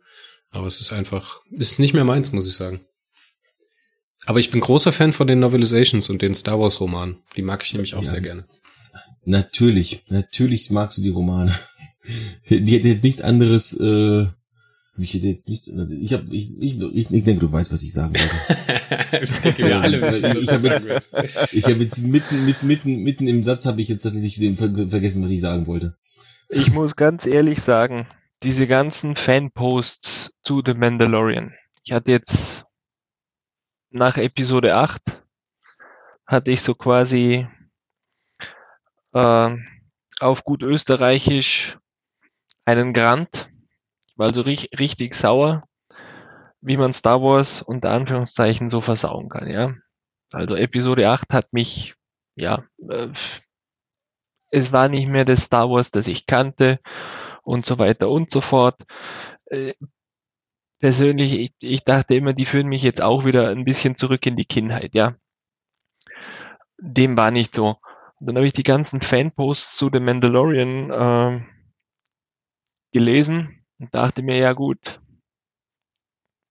Aber 0.51 0.67
es 0.67 0.79
ist 0.79 0.93
einfach, 0.93 1.41
ist 1.51 1.79
nicht 1.79 1.93
mehr 1.93 2.05
meins, 2.05 2.31
muss 2.31 2.47
ich 2.47 2.55
sagen. 2.55 2.85
Aber 4.27 4.39
ich 4.39 4.51
bin 4.51 4.59
großer 4.61 4.91
Fan 4.91 5.11
von 5.13 5.27
den 5.27 5.39
Novelizations 5.39 6.09
und 6.09 6.21
den 6.21 6.33
Star 6.35 6.59
Wars 6.59 6.79
Romanen. 6.79 7.17
Die 7.35 7.41
mag 7.41 7.63
ich 7.63 7.73
nämlich 7.73 7.95
auch 7.95 8.03
Ja. 8.03 8.09
sehr 8.09 8.21
gerne. 8.21 8.45
Natürlich, 9.25 10.03
natürlich 10.07 10.69
magst 10.69 10.97
du 10.97 11.01
die 11.01 11.09
Romane. 11.09 11.57
Die 12.49 12.71
hätte 12.73 12.87
jetzt 12.87 13.03
nichts 13.03 13.21
anderes, 13.21 13.73
äh, 13.79 14.27
ich 14.97 15.13
hätte 15.13 15.27
jetzt 15.27 15.47
nichts, 15.49 15.67
ich 15.67 16.13
habe, 16.13 16.33
ich, 16.33 16.57
ich, 16.59 16.79
ich, 16.79 17.11
ich 17.11 17.23
denke, 17.23 17.41
du 17.41 17.51
weißt, 17.51 17.71
was 17.71 17.83
ich 17.83 17.93
sagen 17.93 18.13
wollte. 18.15 19.21
ich 19.23 19.39
denke, 19.39 19.65
wir 19.65 19.81
alle 19.81 20.01
wissen, 20.01 20.23
was 20.23 20.37
Ich 20.37 20.45
du 20.45 20.53
hab 20.53 20.59
sagen 20.59 20.87
jetzt-. 20.87 21.15
Ich 21.53 21.63
habe 21.65 21.75
jetzt 21.75 22.01
mitten, 22.03 22.45
mitten, 22.45 22.67
mitten, 22.67 22.95
mitten 23.03 23.27
im 23.27 23.43
Satz 23.43 23.65
habe 23.65 23.81
ich 23.81 23.89
jetzt 23.89 24.03
tatsächlich 24.03 24.57
ver 24.57 24.89
vergessen, 24.89 25.23
was 25.23 25.31
ich 25.31 25.41
sagen 25.41 25.67
wollte. 25.67 25.97
Ich 26.49 26.71
muss 26.71 26.95
ganz 26.95 27.25
ehrlich 27.25 27.61
sagen, 27.61 28.07
diese 28.43 28.67
ganzen 28.67 29.15
Fanposts 29.15 30.31
zu 30.43 30.61
The 30.65 30.73
Mandalorian. 30.73 31.53
Ich 31.83 31.91
hatte 31.91 32.11
jetzt 32.11 32.65
nach 33.89 34.17
Episode 34.17 34.75
8 34.75 35.01
hatte 36.27 36.51
ich 36.51 36.61
so 36.61 36.73
quasi 36.73 37.47
äh, 39.13 39.55
auf 40.19 40.43
gut 40.43 40.63
österreichisch 40.63 41.77
einen 42.65 42.93
Grant. 42.93 43.49
War 44.15 44.27
also 44.27 44.41
ri 44.41 44.69
richtig 44.77 45.13
sauer, 45.13 45.63
wie 46.61 46.77
man 46.77 46.93
Star 46.93 47.21
Wars 47.21 47.61
unter 47.61 47.91
Anführungszeichen 47.91 48.69
so 48.69 48.81
versauen 48.81 49.29
kann, 49.29 49.49
ja. 49.49 49.75
Also 50.31 50.55
Episode 50.55 51.09
8 51.09 51.33
hat 51.33 51.53
mich, 51.53 51.95
ja, 52.35 52.63
äh, 52.89 53.09
es 54.51 54.71
war 54.71 54.89
nicht 54.89 55.07
mehr 55.07 55.25
das 55.25 55.43
Star 55.43 55.69
Wars, 55.69 55.91
das 55.91 56.07
ich 56.07 56.25
kannte 56.25 56.79
und 57.43 57.65
so 57.65 57.77
weiter 57.77 58.09
und 58.09 58.31
so 58.31 58.41
fort. 58.41 58.83
Äh, 59.45 59.73
persönlich, 60.79 61.33
ich, 61.33 61.53
ich 61.61 61.83
dachte 61.83 62.15
immer, 62.15 62.33
die 62.33 62.45
führen 62.45 62.67
mich 62.67 62.83
jetzt 62.83 63.01
auch 63.01 63.25
wieder 63.25 63.49
ein 63.49 63.65
bisschen 63.65 63.95
zurück 63.95 64.25
in 64.25 64.35
die 64.35 64.45
Kindheit, 64.45 64.95
ja. 64.95 65.15
Dem 66.77 67.17
war 67.17 67.31
nicht 67.31 67.55
so. 67.55 67.77
Und 68.19 68.27
dann 68.27 68.37
habe 68.37 68.47
ich 68.47 68.53
die 68.53 68.63
ganzen 68.63 69.01
Fanposts 69.01 69.77
zu 69.77 69.89
The 69.91 69.99
Mandalorian 69.99 70.91
äh, 70.91 71.45
gelesen 72.93 73.64
und 73.79 73.93
dachte 73.93 74.23
mir, 74.23 74.37
ja 74.37 74.53
gut, 74.53 74.99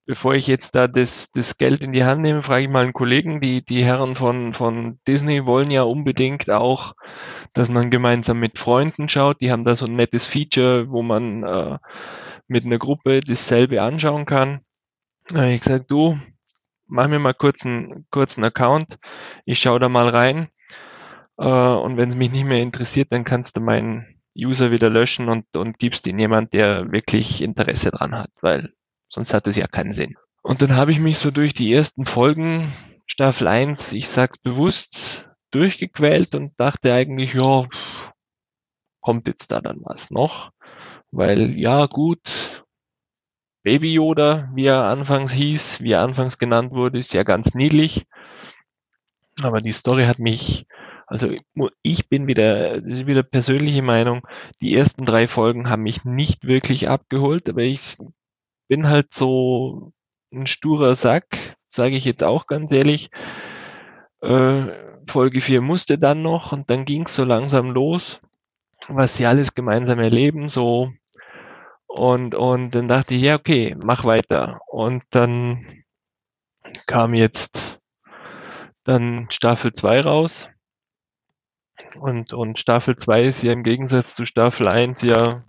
bevor 0.05 0.35
ich 0.35 0.47
jetzt 0.47 0.75
da 0.75 0.87
das, 0.87 1.31
das 1.31 1.57
Geld 1.57 1.81
in 1.81 1.93
die 1.93 2.03
Hand 2.03 2.21
nehme, 2.21 2.43
frage 2.43 2.63
ich 2.63 2.69
mal 2.69 2.83
einen 2.83 2.93
Kollegen, 2.93 3.41
die, 3.41 3.63
die 3.65 3.83
Herren 3.83 4.15
von, 4.15 4.53
von 4.53 4.99
Disney 5.07 5.45
wollen 5.45 5.71
ja 5.71 5.83
unbedingt 5.83 6.49
auch 6.49 6.93
dass 7.55 7.69
man 7.69 7.89
gemeinsam 7.89 8.39
mit 8.39 8.59
Freunden 8.59 9.09
schaut. 9.09 9.39
Die 9.41 9.51
haben 9.51 9.63
da 9.63 9.75
so 9.75 9.85
ein 9.85 9.95
nettes 9.95 10.25
Feature, 10.25 10.89
wo 10.89 11.01
man 11.01 11.43
äh, 11.43 11.77
mit 12.47 12.65
einer 12.65 12.77
Gruppe 12.77 13.21
dasselbe 13.21 13.81
anschauen 13.81 14.25
kann. 14.25 14.59
Da 15.29 15.39
habe 15.39 15.53
ich 15.53 15.61
gesagt, 15.61 15.89
du, 15.89 16.19
mach 16.85 17.07
mir 17.07 17.17
mal 17.17 17.33
kurz 17.33 17.65
einen 17.65 18.05
kurzen 18.11 18.43
Account. 18.43 18.99
Ich 19.45 19.59
schaue 19.59 19.79
da 19.79 19.87
mal 19.87 20.09
rein. 20.09 20.49
Äh, 21.37 21.47
und 21.47 21.95
wenn 21.95 22.09
es 22.09 22.15
mich 22.15 22.31
nicht 22.31 22.45
mehr 22.45 22.61
interessiert, 22.61 23.07
dann 23.11 23.23
kannst 23.23 23.55
du 23.55 23.61
meinen 23.61 24.14
User 24.35 24.71
wieder 24.71 24.89
löschen 24.89 25.29
und, 25.29 25.55
und 25.55 25.79
gibst 25.79 26.07
ihn 26.07 26.19
jemand, 26.19 26.53
der 26.53 26.91
wirklich 26.91 27.41
Interesse 27.41 27.91
dran 27.91 28.15
hat, 28.15 28.31
weil 28.41 28.73
sonst 29.07 29.33
hat 29.33 29.47
es 29.47 29.55
ja 29.55 29.67
keinen 29.67 29.93
Sinn. 29.93 30.15
Und 30.43 30.61
dann 30.61 30.75
habe 30.75 30.91
ich 30.91 30.99
mich 30.99 31.17
so 31.17 31.31
durch 31.31 31.53
die 31.53 31.73
ersten 31.73 32.05
Folgen, 32.05 32.71
Staffel 33.07 33.47
1, 33.47 33.93
ich 33.93 34.07
sag's 34.09 34.37
bewusst, 34.37 35.27
durchgequält 35.51 36.35
und 36.35 36.53
dachte 36.57 36.93
eigentlich, 36.93 37.33
ja, 37.33 37.67
kommt 38.99 39.27
jetzt 39.27 39.51
da 39.51 39.61
dann 39.61 39.79
was 39.83 40.11
noch? 40.11 40.51
Weil, 41.11 41.57
ja, 41.57 41.85
gut, 41.85 42.65
Baby 43.63 43.93
Yoda, 43.93 44.51
wie 44.53 44.65
er 44.65 44.83
anfangs 44.83 45.31
hieß, 45.31 45.81
wie 45.81 45.93
er 45.93 46.01
anfangs 46.01 46.37
genannt 46.37 46.71
wurde, 46.71 46.99
ist 46.99 47.13
ja 47.13 47.23
ganz 47.23 47.55
niedlich. 47.55 48.05
Aber 49.41 49.61
die 49.61 49.71
Story 49.71 50.03
hat 50.03 50.19
mich, 50.19 50.67
also 51.07 51.29
ich 51.81 52.09
bin 52.09 52.27
wieder, 52.27 52.81
das 52.81 52.99
ist 52.99 53.07
wieder 53.07 53.23
persönliche 53.23 53.81
Meinung, 53.81 54.25
die 54.61 54.75
ersten 54.75 55.05
drei 55.05 55.27
Folgen 55.27 55.69
haben 55.69 55.83
mich 55.83 56.05
nicht 56.05 56.45
wirklich 56.47 56.89
abgeholt, 56.89 57.49
aber 57.49 57.61
ich 57.61 57.97
bin 58.67 58.87
halt 58.89 59.13
so 59.13 59.93
ein 60.33 60.47
sturer 60.47 60.95
Sack, 60.95 61.55
sage 61.69 61.95
ich 61.95 62.05
jetzt 62.05 62.23
auch 62.23 62.47
ganz 62.47 62.71
ehrlich. 62.71 63.09
Äh, 64.21 64.65
Folge 65.07 65.41
4 65.41 65.61
musste 65.61 65.97
dann 65.99 66.21
noch 66.23 66.51
und 66.51 66.69
dann 66.69 66.85
ging 66.85 67.03
es 67.03 67.13
so 67.13 67.23
langsam 67.23 67.71
los, 67.71 68.21
was 68.87 69.15
sie 69.15 69.27
alles 69.27 69.53
gemeinsam 69.53 69.99
erleben, 69.99 70.47
so 70.47 70.91
und, 71.95 72.35
und 72.35 72.75
dann 72.75 72.89
dachte 72.89 73.13
ich, 73.13 73.21
ja, 73.21 73.35
okay, 73.35 73.73
mach 73.81 74.03
weiter. 74.03 74.59
Und 74.67 75.03
dann 75.11 75.65
kam 76.87 77.13
jetzt 77.13 77.79
dann 78.83 79.27
Staffel 79.29 79.73
2 79.73 80.01
raus. 80.01 80.49
Und, 81.99 82.33
und 82.33 82.59
Staffel 82.59 82.97
2 82.97 83.23
ist 83.23 83.43
ja 83.43 83.53
im 83.53 83.63
Gegensatz 83.63 84.15
zu 84.15 84.25
Staffel 84.25 84.67
1 84.67 85.01
ja, 85.01 85.43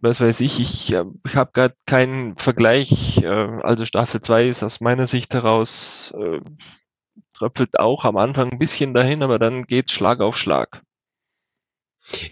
was 0.00 0.20
weiß 0.20 0.40
ich, 0.40 0.60
ich, 0.60 0.92
äh, 0.92 1.04
ich 1.26 1.36
habe 1.36 1.50
gerade 1.52 1.74
keinen 1.86 2.36
Vergleich. 2.36 3.18
äh, 3.22 3.26
Also 3.26 3.84
Staffel 3.84 4.20
2 4.20 4.46
ist 4.46 4.62
aus 4.62 4.80
meiner 4.80 5.06
Sicht 5.06 5.34
heraus, 5.34 6.12
äh, 6.16 6.40
tröpfelt 7.36 7.78
auch 7.78 8.04
am 8.04 8.16
Anfang 8.16 8.52
ein 8.52 8.58
bisschen 8.58 8.94
dahin, 8.94 9.22
aber 9.22 9.38
dann 9.38 9.64
geht's 9.64 9.92
Schlag 9.92 10.20
auf 10.20 10.36
Schlag. 10.36 10.82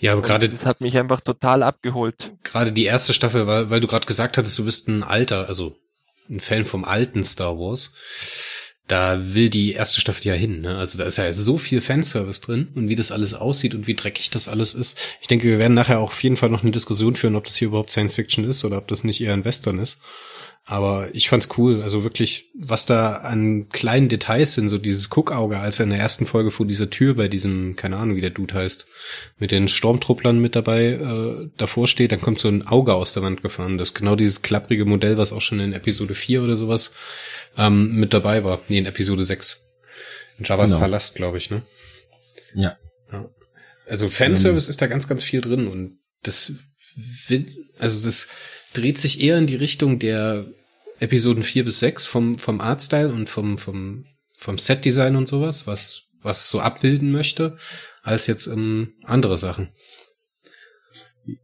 Ja, 0.00 0.12
aber 0.12 0.22
gerade 0.22 0.48
das 0.48 0.64
hat 0.64 0.80
mich 0.80 0.96
einfach 0.96 1.20
total 1.20 1.62
abgeholt. 1.62 2.34
gerade 2.44 2.72
die 2.72 2.84
erste 2.84 3.12
Staffel, 3.12 3.46
weil, 3.46 3.68
weil 3.68 3.80
du 3.80 3.86
gerade 3.88 4.06
gesagt 4.06 4.38
hattest, 4.38 4.58
du 4.58 4.64
bist 4.64 4.88
ein 4.88 5.02
alter, 5.02 5.48
also 5.48 5.76
ein 6.30 6.40
Fan 6.40 6.64
vom 6.64 6.84
alten 6.84 7.22
Star 7.22 7.58
Wars, 7.58 7.94
da 8.88 9.34
will 9.34 9.50
die 9.50 9.72
erste 9.72 10.00
Staffel 10.00 10.28
ja 10.28 10.34
hin. 10.34 10.60
Ne? 10.60 10.76
Also 10.76 10.98
da 10.98 11.04
ist 11.04 11.18
ja 11.18 11.32
so 11.32 11.58
viel 11.58 11.80
Fanservice 11.80 12.40
drin 12.40 12.68
und 12.74 12.88
wie 12.88 12.94
das 12.94 13.10
alles 13.10 13.34
aussieht 13.34 13.74
und 13.74 13.86
wie 13.86 13.94
dreckig 13.94 14.30
das 14.30 14.48
alles 14.48 14.74
ist. 14.74 14.98
Ich 15.20 15.26
denke, 15.26 15.48
wir 15.48 15.58
werden 15.58 15.74
nachher 15.74 15.98
auch 15.98 16.10
auf 16.12 16.22
jeden 16.22 16.36
Fall 16.36 16.50
noch 16.50 16.62
eine 16.62 16.70
Diskussion 16.70 17.16
führen, 17.16 17.36
ob 17.36 17.44
das 17.44 17.56
hier 17.56 17.68
überhaupt 17.68 17.90
Science 17.90 18.14
Fiction 18.14 18.44
ist 18.44 18.64
oder 18.64 18.78
ob 18.78 18.88
das 18.88 19.02
nicht 19.02 19.20
eher 19.20 19.32
ein 19.32 19.44
Western 19.44 19.78
ist. 19.78 19.98
Aber 20.68 21.08
ich 21.12 21.28
fand's 21.28 21.48
cool. 21.58 21.80
Also 21.80 22.02
wirklich, 22.02 22.50
was 22.58 22.86
da 22.86 23.12
an 23.12 23.68
kleinen 23.68 24.08
Details 24.08 24.54
sind, 24.54 24.68
so 24.68 24.78
dieses 24.78 25.10
Guckauge, 25.10 25.58
als 25.58 25.78
er 25.78 25.84
in 25.84 25.90
der 25.90 26.00
ersten 26.00 26.26
Folge 26.26 26.50
vor 26.50 26.66
dieser 26.66 26.90
Tür 26.90 27.14
bei 27.14 27.28
diesem, 27.28 27.76
keine 27.76 27.96
Ahnung, 27.96 28.16
wie 28.16 28.20
der 28.20 28.30
Dude 28.30 28.52
heißt, 28.52 28.88
mit 29.38 29.52
den 29.52 29.68
Sturmtrupplern 29.68 30.40
mit 30.40 30.56
dabei 30.56 30.86
äh, 30.86 31.48
davor 31.56 31.86
steht, 31.86 32.10
dann 32.10 32.20
kommt 32.20 32.40
so 32.40 32.48
ein 32.48 32.66
Auge 32.66 32.94
aus 32.94 33.12
der 33.12 33.22
Wand 33.22 33.42
gefahren. 33.42 33.78
Das 33.78 33.90
ist 33.90 33.94
genau 33.94 34.16
dieses 34.16 34.42
klapprige 34.42 34.84
Modell, 34.84 35.16
was 35.16 35.32
auch 35.32 35.40
schon 35.40 35.60
in 35.60 35.72
Episode 35.72 36.16
4 36.16 36.42
oder 36.42 36.56
sowas 36.56 36.94
ähm, 37.56 37.96
mit 37.96 38.14
dabei 38.14 38.44
war. 38.44 38.60
Nee, 38.68 38.78
in 38.78 38.86
Episode 38.86 39.22
6. 39.22 39.60
In 40.38 40.44
Javas 40.44 40.70
genau. 40.70 40.80
Palast, 40.80 41.14
glaube 41.14 41.38
ich, 41.38 41.50
ne? 41.50 41.62
Ja. 42.54 42.76
ja. 43.12 43.28
Also 43.86 44.08
Fanservice 44.08 44.66
ähm. 44.66 44.70
ist 44.70 44.82
da 44.82 44.86
ganz, 44.86 45.08
ganz 45.08 45.22
viel 45.22 45.40
drin 45.40 45.68
und 45.68 45.98
das 46.22 46.52
will, 47.28 47.46
also 47.78 48.04
das 48.04 48.28
dreht 48.74 48.98
sich 48.98 49.20
eher 49.20 49.38
in 49.38 49.46
die 49.46 49.56
Richtung 49.56 49.98
der 49.98 50.46
Episoden 50.98 51.42
4 51.42 51.64
bis 51.64 51.80
6 51.80 52.06
vom, 52.06 52.36
vom 52.36 52.60
Artstyle 52.60 53.12
und 53.12 53.28
vom, 53.28 53.58
vom, 53.58 54.04
vom 54.34 54.58
Setdesign 54.58 55.16
und 55.16 55.28
sowas, 55.28 55.66
was, 55.66 56.02
was 56.22 56.50
so 56.50 56.60
abbilden 56.60 57.12
möchte, 57.12 57.56
als 58.02 58.26
jetzt 58.26 58.46
ähm, 58.46 58.94
andere 59.02 59.36
Sachen. 59.36 59.70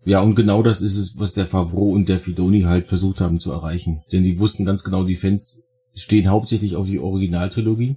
Ja, 0.05 0.21
und 0.21 0.37
genau 0.37 0.63
das 0.63 0.81
ist 0.81 0.97
es, 0.97 1.19
was 1.19 1.33
der 1.33 1.47
Favreau 1.47 1.91
und 1.91 2.09
der 2.09 2.21
Fidoni 2.21 2.63
halt 2.63 2.87
versucht 2.87 3.21
haben 3.21 3.41
zu 3.41 3.51
erreichen. 3.51 4.03
Denn 4.13 4.23
die 4.23 4.39
wussten 4.39 4.65
ganz 4.65 4.85
genau, 4.85 5.05
die 5.05 5.17
Fans 5.17 5.61
stehen 5.95 6.31
hauptsächlich 6.31 6.77
auf 6.77 6.87
die 6.87 6.99
Originaltrilogie. 6.99 7.97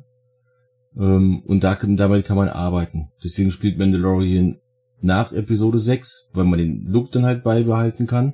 Ähm, 0.98 1.42
und 1.46 1.64
da, 1.64 1.76
damit 1.76 2.26
kann 2.26 2.38
man 2.38 2.50
arbeiten. 2.50 3.10
Deswegen 3.24 3.52
spielt 3.52 3.78
Mandalorian 3.78 4.58
nach 5.02 5.32
Episode 5.32 5.80
6, 5.80 6.30
weil 6.34 6.46
man 6.46 6.60
den 6.60 6.86
Look 6.88 7.12
dann 7.12 7.26
halt 7.26 7.44
beibehalten 7.44 8.08
kann, 8.08 8.34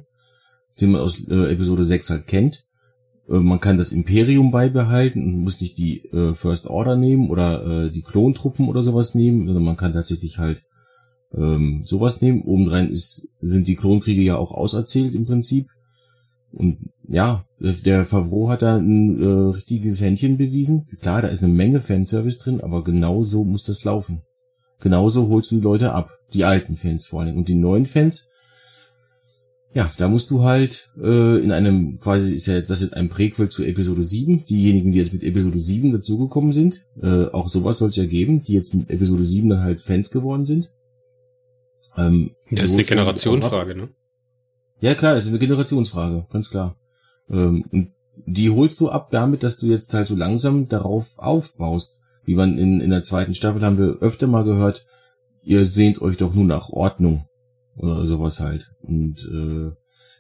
den 0.80 0.92
man 0.92 1.02
aus 1.02 1.26
äh, 1.28 1.52
Episode 1.52 1.86
6 1.86 2.10
halt 2.10 2.28
kennt. 2.28 2.66
Äh, 3.30 3.40
man 3.40 3.60
kann 3.60 3.78
das 3.78 3.92
Imperium 3.92 4.52
beibehalten 4.52 5.24
und 5.24 5.42
muss 5.42 5.60
nicht 5.62 5.78
die 5.78 6.06
äh, 6.06 6.34
First 6.34 6.68
Order 6.68 6.96
nehmen 6.96 7.30
oder 7.30 7.66
äh, 7.86 7.92
die 7.92 8.04
Klontruppen 8.04 8.68
oder 8.68 8.84
sowas 8.84 9.16
nehmen, 9.16 9.48
sondern 9.48 9.64
man 9.64 9.78
kann 9.78 9.94
tatsächlich 9.94 10.38
halt 10.38 10.64
ähm, 11.34 11.82
sowas 11.84 12.22
nehmen. 12.22 12.44
Obendrein 12.44 12.90
ist, 12.90 13.30
sind 13.40 13.68
die 13.68 13.76
Klonkriege 13.76 14.22
ja 14.22 14.38
auch 14.38 14.52
auserzählt 14.52 15.16
im 15.16 15.26
Prinzip. 15.26 15.68
Und 16.54 16.90
ja, 17.08 17.46
der 17.60 18.06
Favreau 18.06 18.50
hat 18.50 18.62
da 18.62 18.78
ein 18.78 19.22
äh, 19.22 19.56
richtiges 19.56 20.02
Händchen 20.02 20.38
bewiesen. 20.38 20.86
Klar, 21.02 21.22
da 21.22 21.28
ist 21.30 21.44
eine 21.44 21.54
Menge 21.54 21.82
Fanservice 21.82 22.40
drin, 22.40 22.62
aber 22.62 22.84
genau 22.84 23.24
so 23.24 23.44
muss 23.44 23.64
das 23.64 23.84
laufen. 23.84 24.22
Genauso 24.80 25.30
holst 25.30 25.52
du 25.52 25.56
die 25.56 25.62
Leute 25.62 25.94
ab. 25.94 26.18
Die 26.34 26.44
alten 26.44 26.76
Fans 26.76 27.08
vor 27.08 27.22
allem. 27.22 27.38
Und 27.38 27.48
die 27.48 27.56
neuen 27.56 27.86
Fans, 27.86 28.28
ja, 29.74 29.90
da 29.98 30.10
musst 30.10 30.32
du 30.32 30.44
halt 30.44 30.90
äh, 31.02 31.42
in 31.42 31.52
einem, 31.52 32.00
quasi 32.00 32.34
ist 32.34 32.48
ja 32.48 32.60
das 32.60 32.82
ist 32.82 32.94
ein 32.94 33.10
Präquel 33.10 33.48
zu 33.50 33.64
Episode 33.64 34.04
7. 34.04 34.46
Diejenigen, 34.46 34.92
die 34.92 34.98
jetzt 34.98 35.14
mit 35.14 35.24
Episode 35.24 35.60
7 35.60 35.92
dazugekommen 35.92 36.52
sind, 36.52 36.86
äh, 37.02 37.26
auch 37.26 37.48
sowas 37.48 37.78
soll 37.78 37.90
es 37.90 37.96
ja 37.96 38.06
geben, 38.06 38.42
die 38.42 38.54
jetzt 38.54 38.74
mit 38.74 38.90
Episode 38.90 39.24
7 39.24 39.50
dann 39.50 39.62
halt 39.62 39.82
Fans 39.82 40.12
geworden 40.12 40.46
sind. 40.46 40.72
Ähm, 41.96 42.32
das 42.50 42.70
ist 42.70 42.74
eine 42.74 42.84
Generationenfrage, 42.84 43.76
ne? 43.76 43.90
Ja, 44.82 44.96
klar, 44.96 45.16
ist 45.16 45.28
eine 45.28 45.38
Generationsfrage, 45.38 46.26
ganz 46.32 46.50
klar. 46.50 46.76
Ähm, 47.30 47.64
und 47.72 47.92
die 48.26 48.50
holst 48.50 48.80
du 48.80 48.90
ab 48.90 49.10
damit, 49.12 49.44
dass 49.44 49.58
du 49.58 49.68
jetzt 49.68 49.94
halt 49.94 50.08
so 50.08 50.16
langsam 50.16 50.68
darauf 50.68 51.18
aufbaust. 51.18 52.02
Wie 52.26 52.36
man 52.36 52.58
in, 52.58 52.82
in 52.82 52.90
der 52.90 53.04
zweiten 53.04 53.36
Staffel 53.36 53.62
haben 53.62 53.78
wir 53.78 54.00
öfter 54.02 54.28
mal 54.28 54.44
gehört, 54.44 54.86
ihr 55.44 55.66
sehnt 55.66 56.02
euch 56.02 56.18
doch 56.18 56.34
nur 56.34 56.46
nach 56.46 56.70
Ordnung 56.70 57.26
oder 57.78 58.06
sowas 58.08 58.40
halt. 58.40 58.72
Und 58.82 59.24
äh, 59.32 59.72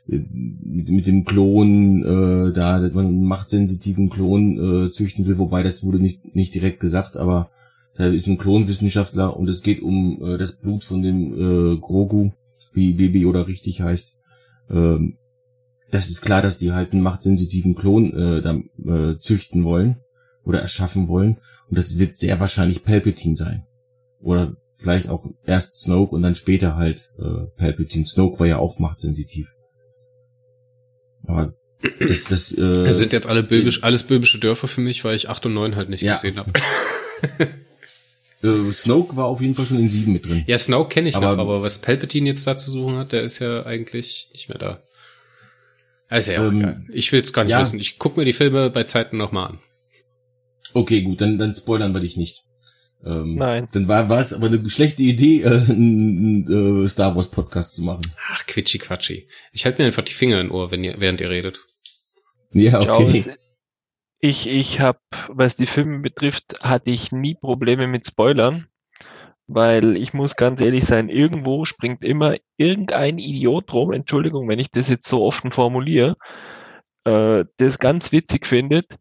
mit, 0.05 0.89
mit 0.89 1.07
dem 1.07 1.25
Klon, 1.25 2.03
äh, 2.03 2.53
da 2.53 2.79
dass 2.79 2.93
man 2.93 3.07
einen 3.07 3.23
machtsensitiven 3.23 4.09
Klon 4.09 4.85
äh, 4.85 4.89
züchten 4.91 5.25
will, 5.25 5.39
wobei 5.39 5.63
das 5.63 5.83
wurde 5.83 5.99
nicht, 5.99 6.35
nicht 6.35 6.53
direkt 6.53 6.79
gesagt, 6.79 7.17
aber 7.17 7.49
da 7.95 8.07
ist 8.07 8.27
ein 8.27 8.37
Klonwissenschaftler 8.37 9.35
und 9.37 9.49
es 9.49 9.63
geht 9.63 9.81
um 9.81 10.23
äh, 10.23 10.37
das 10.37 10.57
Blut 10.57 10.83
von 10.83 11.01
dem 11.01 11.33
äh, 11.33 11.77
Grogu, 11.77 12.31
wie 12.73 12.93
Baby 12.93 13.25
oder 13.25 13.47
richtig 13.47 13.81
heißt. 13.81 14.15
Ähm, 14.71 15.17
das 15.89 16.09
ist 16.09 16.21
klar, 16.21 16.41
dass 16.41 16.57
die 16.57 16.71
halt 16.71 16.93
einen 16.93 17.01
machtsensitiven 17.01 17.75
Klon 17.75 18.13
äh, 18.13 18.41
da, 18.41 18.55
äh, 18.85 19.17
züchten 19.17 19.63
wollen 19.63 19.97
oder 20.43 20.61
erschaffen 20.61 21.07
wollen. 21.07 21.37
Und 21.67 21.77
das 21.77 21.99
wird 21.99 22.17
sehr 22.17 22.39
wahrscheinlich 22.39 22.83
Palpatine 22.83 23.35
sein. 23.35 23.65
Oder 24.19 24.55
vielleicht 24.77 25.09
auch 25.09 25.25
erst 25.45 25.81
Snoke 25.81 26.15
und 26.15 26.21
dann 26.21 26.35
später 26.35 26.75
halt 26.75 27.11
äh, 27.19 27.45
Palpatine. 27.57 28.05
Snoke 28.05 28.39
war 28.39 28.47
ja 28.47 28.57
auch 28.57 28.79
machtsensitiv. 28.79 29.47
Aber 31.27 31.53
das, 31.99 32.25
das, 32.25 32.51
äh, 32.51 32.83
das 32.83 32.97
sind 32.97 33.13
jetzt 33.13 33.27
alle 33.27 33.43
böbisch, 33.43 33.83
alles 33.83 34.03
böbische 34.03 34.39
Dörfer 34.39 34.67
für 34.67 34.81
mich, 34.81 35.03
weil 35.03 35.15
ich 35.15 35.29
8 35.29 35.47
und 35.47 35.53
9 35.53 35.75
halt 35.75 35.89
nicht 35.89 36.01
ja. 36.01 36.15
gesehen 36.15 36.37
habe. 36.37 36.51
äh, 38.43 38.71
Snoke 38.71 39.15
war 39.15 39.25
auf 39.25 39.41
jeden 39.41 39.55
Fall 39.55 39.67
schon 39.67 39.79
in 39.79 39.89
7 39.89 40.11
mit 40.11 40.27
drin. 40.27 40.43
Ja, 40.47 40.57
Snoke 40.57 40.89
kenne 40.89 41.09
ich 41.09 41.15
aber, 41.15 41.31
noch, 41.31 41.39
aber 41.39 41.61
was 41.61 41.79
Palpatine 41.79 42.29
jetzt 42.29 42.45
da 42.47 42.57
zu 42.57 42.71
suchen 42.71 42.97
hat, 42.97 43.11
der 43.11 43.21
ist 43.21 43.39
ja 43.39 43.65
eigentlich 43.65 44.29
nicht 44.33 44.49
mehr 44.49 44.57
da. 44.57 44.83
Also 46.09 46.33
ja, 46.33 46.45
ähm, 46.45 46.87
ich 46.91 47.11
will 47.11 47.21
es 47.21 47.31
gar 47.31 47.43
nicht 47.43 47.51
ja. 47.51 47.61
wissen. 47.61 47.79
Ich 47.79 47.97
guck 47.97 48.17
mir 48.17 48.25
die 48.25 48.33
Filme 48.33 48.69
bei 48.69 48.83
Zeiten 48.83 49.17
nochmal 49.17 49.51
an. 49.51 49.59
Okay, 50.73 51.01
gut, 51.01 51.21
dann, 51.21 51.37
dann 51.37 51.55
spoilern 51.55 51.93
wir 51.93 52.01
dich 52.01 52.17
nicht. 52.17 52.43
Ähm, 53.05 53.35
Nein. 53.35 53.67
Dann 53.71 53.87
war 53.87 54.09
war 54.09 54.19
es 54.19 54.33
aber 54.33 54.47
eine 54.47 54.69
schlechte 54.69 55.03
Idee, 55.03 55.41
äh, 55.41 55.47
einen 55.69 56.83
äh, 56.83 56.87
Star 56.87 57.15
Wars 57.15 57.29
Podcast 57.29 57.73
zu 57.73 57.83
machen. 57.83 58.01
Ach, 58.29 58.45
quitschi 58.45 58.77
quatschi. 58.77 59.27
Ich 59.53 59.65
halte 59.65 59.81
mir 59.81 59.87
einfach 59.87 60.03
die 60.03 60.13
Finger 60.13 60.39
in 60.39 60.51
Ohr, 60.51 60.71
wenn 60.71 60.83
ihr, 60.83 60.95
während 60.99 61.21
ihr 61.21 61.29
redet. 61.29 61.61
Ja, 62.53 62.79
okay. 62.79 63.25
Ich, 64.21 64.47
ich 64.47 64.79
habe, 64.79 64.99
was 65.29 65.55
die 65.55 65.65
Filme 65.65 65.99
betrifft, 65.99 66.61
hatte 66.61 66.91
ich 66.91 67.11
nie 67.11 67.35
Probleme 67.35 67.87
mit 67.87 68.07
Spoilern 68.07 68.67
weil 69.53 69.97
ich 69.97 70.13
muss 70.13 70.35
ganz 70.35 70.61
ehrlich 70.61 70.85
sein, 70.85 71.09
irgendwo 71.09 71.65
springt 71.65 72.05
immer 72.05 72.35
irgendein 72.57 73.17
Idiot 73.17 73.73
rum, 73.73 73.91
Entschuldigung, 73.91 74.47
wenn 74.47 74.59
ich 74.59 74.71
das 74.71 74.87
jetzt 74.87 75.07
so 75.07 75.23
offen 75.23 75.51
formuliere, 75.51 76.15
äh, 77.05 77.45
das 77.57 77.79
ganz 77.79 78.11
witzig 78.11 78.47
findet, 78.47 78.97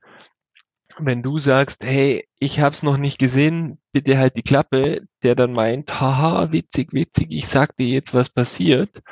wenn 0.98 1.22
du 1.22 1.38
sagst, 1.38 1.85
hey, 1.85 2.26
ich 2.40 2.61
hab's 2.61 2.83
noch 2.83 2.96
nicht 2.96 3.18
gesehen, 3.18 3.78
bitte 3.92 4.18
halt 4.18 4.37
die 4.37 4.42
Klappe, 4.42 5.02
der 5.22 5.35
dann 5.35 5.52
meint, 5.52 6.00
haha, 6.00 6.52
witzig, 6.52 6.92
witzig, 6.92 7.28
ich 7.30 7.46
sag 7.46 7.76
dir 7.76 7.87
jetzt, 7.87 8.12
was 8.12 8.28
passiert. 8.28 9.02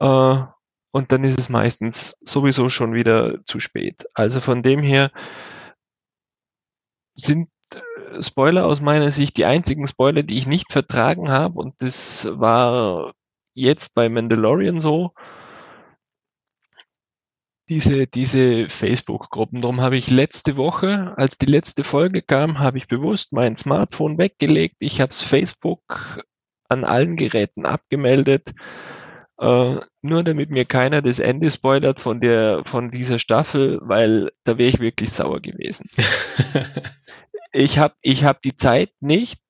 Äh, 0.00 0.36
und 0.94 1.10
dann 1.10 1.24
ist 1.24 1.40
es 1.40 1.48
meistens 1.48 2.16
sowieso 2.20 2.68
schon 2.68 2.94
wieder 2.94 3.44
zu 3.46 3.58
spät. 3.58 4.06
Also 4.14 4.40
von 4.40 4.62
dem 4.62 4.80
her 4.80 5.10
sind 7.16 7.48
Spoiler 8.20 8.64
aus 8.64 8.80
meiner 8.80 9.10
Sicht 9.10 9.36
die 9.36 9.44
einzigen 9.44 9.88
Spoiler, 9.88 10.22
die 10.22 10.38
ich 10.38 10.46
nicht 10.46 10.70
vertragen 10.70 11.30
habe. 11.30 11.58
Und 11.58 11.74
das 11.78 12.28
war 12.30 13.12
jetzt 13.54 13.96
bei 13.96 14.08
Mandalorian 14.08 14.80
so. 14.80 15.12
Diese, 17.68 18.06
diese 18.06 18.68
Facebook-Gruppen. 18.68 19.62
Darum 19.62 19.80
habe 19.80 19.96
ich 19.96 20.10
letzte 20.10 20.56
Woche, 20.56 21.12
als 21.16 21.38
die 21.38 21.46
letzte 21.46 21.82
Folge 21.82 22.22
kam, 22.22 22.60
habe 22.60 22.78
ich 22.78 22.86
bewusst 22.86 23.32
mein 23.32 23.56
Smartphone 23.56 24.16
weggelegt. 24.16 24.76
Ich 24.78 25.00
habe 25.00 25.12
Facebook 25.12 26.22
an 26.68 26.84
allen 26.84 27.16
Geräten 27.16 27.66
abgemeldet. 27.66 28.52
Uh, 29.36 29.80
nur 30.00 30.22
damit 30.22 30.50
mir 30.50 30.64
keiner 30.64 31.02
das 31.02 31.18
Ende 31.18 31.50
spoilert 31.50 32.00
von 32.00 32.20
der 32.20 32.62
von 32.64 32.92
dieser 32.92 33.18
Staffel, 33.18 33.80
weil 33.82 34.30
da 34.44 34.58
wäre 34.58 34.68
ich 34.68 34.78
wirklich 34.78 35.10
sauer 35.10 35.40
gewesen. 35.40 35.88
ich 37.52 37.78
habe 37.78 37.94
ich 38.00 38.24
hab 38.24 38.42
die 38.42 38.56
Zeit 38.56 38.90
nicht. 39.00 39.40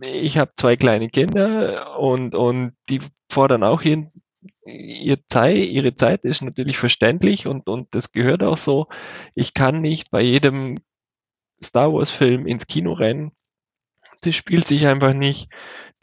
Ich 0.00 0.38
habe 0.38 0.52
zwei 0.56 0.76
kleine 0.76 1.08
Kinder 1.08 1.98
und, 1.98 2.34
und 2.34 2.72
die 2.88 3.00
fordern 3.30 3.64
auch 3.64 3.82
ihren, 3.82 4.12
ihr 4.64 5.18
Zeit, 5.28 5.56
ihre 5.56 5.94
Zeit 5.94 6.22
ist 6.22 6.42
natürlich 6.42 6.78
verständlich 6.78 7.46
und, 7.46 7.68
und 7.68 7.88
das 7.92 8.12
gehört 8.12 8.42
auch 8.42 8.58
so. 8.58 8.86
Ich 9.34 9.54
kann 9.54 9.80
nicht 9.80 10.10
bei 10.10 10.20
jedem 10.20 10.78
Star 11.62 11.92
Wars 11.92 12.10
Film 12.10 12.46
ins 12.46 12.66
Kino 12.66 12.92
rennen. 12.92 13.32
Das 14.22 14.34
spielt 14.34 14.66
sich 14.66 14.86
einfach 14.86 15.14
nicht. 15.14 15.48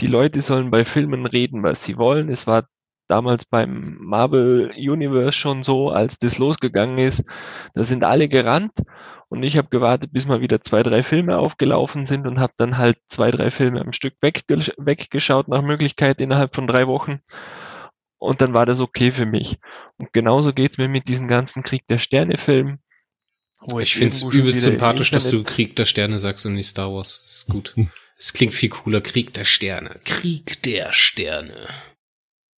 Die 0.02 0.08
Leute 0.08 0.42
sollen 0.42 0.72
bei 0.72 0.84
Filmen 0.84 1.26
reden, 1.26 1.64
was 1.64 1.86
sie 1.86 1.98
wollen. 1.98 2.30
Es 2.30 2.48
war 2.48 2.68
damals 3.08 3.46
beim 3.46 3.98
Marvel 4.00 4.72
Universe 4.76 5.34
schon 5.34 5.64
so, 5.64 5.90
als 5.90 6.18
das 6.18 6.38
losgegangen 6.38 6.98
ist. 6.98 7.24
Da 7.74 7.84
sind 7.84 8.04
alle 8.04 8.28
gerannt 8.28 8.74
und 9.30 9.44
ich 9.44 9.58
habe 9.58 9.70
gewartet, 9.70 10.12
bis 10.14 10.26
mal 10.26 10.42
wieder 10.42 10.62
zwei, 10.62 10.84
drei 10.84 11.04
Filme 11.04 11.38
aufgelaufen 11.38 12.06
sind 12.06 12.28
und 12.28 12.40
habe 12.40 12.54
dann 12.58 12.78
halt 12.78 12.98
zwei, 13.10 13.32
drei 13.32 13.52
Filme 13.52 13.82
am 13.82 13.94
Stück 13.94 14.16
weggesch 14.22 14.72
weggeschaut 14.78 15.48
nach 15.48 15.62
Möglichkeit 15.62 16.22
innerhalb 16.22 16.56
von 16.56 16.68
drei 16.68 16.88
Wochen. 16.88 17.20
Und 18.18 18.42
dann 18.42 18.54
war 18.54 18.66
das 18.66 18.80
okay 18.80 19.12
für 19.12 19.26
mich. 19.26 19.58
Und 19.98 20.14
genauso 20.14 20.54
geht's 20.54 20.78
mir 20.78 20.88
mit 20.88 21.08
diesem 21.08 21.28
ganzen 21.28 21.64
Krieg 21.64 21.88
der 21.88 22.00
Sterne-Film. 22.00 22.80
Wo 23.60 23.80
Ich 23.80 24.00
irgendwo 24.00 24.32
schon 24.32 24.40
übelst 24.40 24.62
sympathisch, 24.62 25.12
dass 25.12 25.30
du 25.30 25.44
Krieg 25.44 25.76
der 25.76 25.86
Sterne 25.86 26.18
sagst 26.18 26.46
und 26.46 26.54
nicht 26.54 26.68
Star 26.68 26.92
Wars. 26.92 27.22
Das 27.22 27.36
ist 27.36 27.48
gut. 27.48 27.76
Es 28.18 28.32
klingt 28.32 28.54
viel 28.54 28.70
cooler. 28.70 29.02
Krieg 29.02 29.34
der 29.34 29.44
Sterne. 29.44 30.00
Krieg 30.06 30.64
der 30.64 30.94
Sterne. 30.94 31.68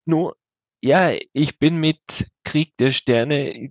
Nur, 0.08 0.38
ja, 0.82 1.12
ich 1.34 1.60
bin 1.60 1.78
mit 1.78 2.00
Krieg 2.44 2.76
der 2.78 2.92
Sterne, 2.92 3.70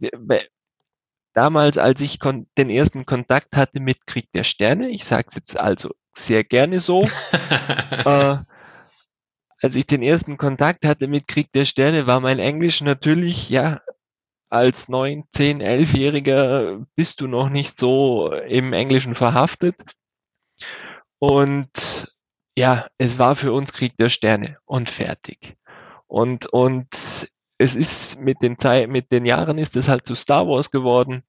damals, 1.32 1.78
als 1.78 2.00
ich 2.00 2.18
den 2.18 2.70
ersten 2.70 3.06
Kontakt 3.06 3.56
hatte 3.56 3.80
mit 3.80 4.06
Krieg 4.06 4.30
der 4.32 4.44
Sterne, 4.44 4.90
ich 4.90 5.04
sage 5.04 5.26
es 5.28 5.34
jetzt 5.34 5.56
also 5.58 5.94
sehr 6.16 6.44
gerne 6.44 6.80
so, 6.80 7.02
äh, 8.04 8.36
als 9.62 9.74
ich 9.74 9.86
den 9.86 10.02
ersten 10.02 10.36
Kontakt 10.36 10.84
hatte 10.84 11.08
mit 11.08 11.26
Krieg 11.26 11.52
der 11.52 11.64
Sterne, 11.64 12.06
war 12.06 12.20
mein 12.20 12.38
Englisch 12.38 12.80
natürlich, 12.82 13.48
ja, 13.48 13.80
als 14.48 14.88
9, 14.88 15.24
10, 15.32 15.62
11-Jähriger 15.62 16.84
bist 16.94 17.20
du 17.20 17.26
noch 17.26 17.48
nicht 17.48 17.78
so 17.78 18.32
im 18.32 18.72
Englischen 18.72 19.14
verhaftet. 19.14 19.76
Und 21.18 21.70
ja, 22.56 22.86
es 22.98 23.18
war 23.18 23.36
für 23.36 23.52
uns 23.52 23.72
Krieg 23.72 23.96
der 23.96 24.08
Sterne 24.08 24.58
und 24.64 24.88
fertig. 24.88 25.56
Und, 26.06 26.46
und 26.46 26.88
es 27.58 27.74
ist 27.74 28.20
mit 28.20 28.42
den 28.42 28.58
Zeit, 28.58 28.88
mit 28.88 29.12
den 29.12 29.24
Jahren 29.24 29.58
ist 29.58 29.76
es 29.76 29.88
halt 29.88 30.06
zu 30.06 30.14
Star 30.14 30.46
Wars 30.46 30.70
geworden. 30.70 31.22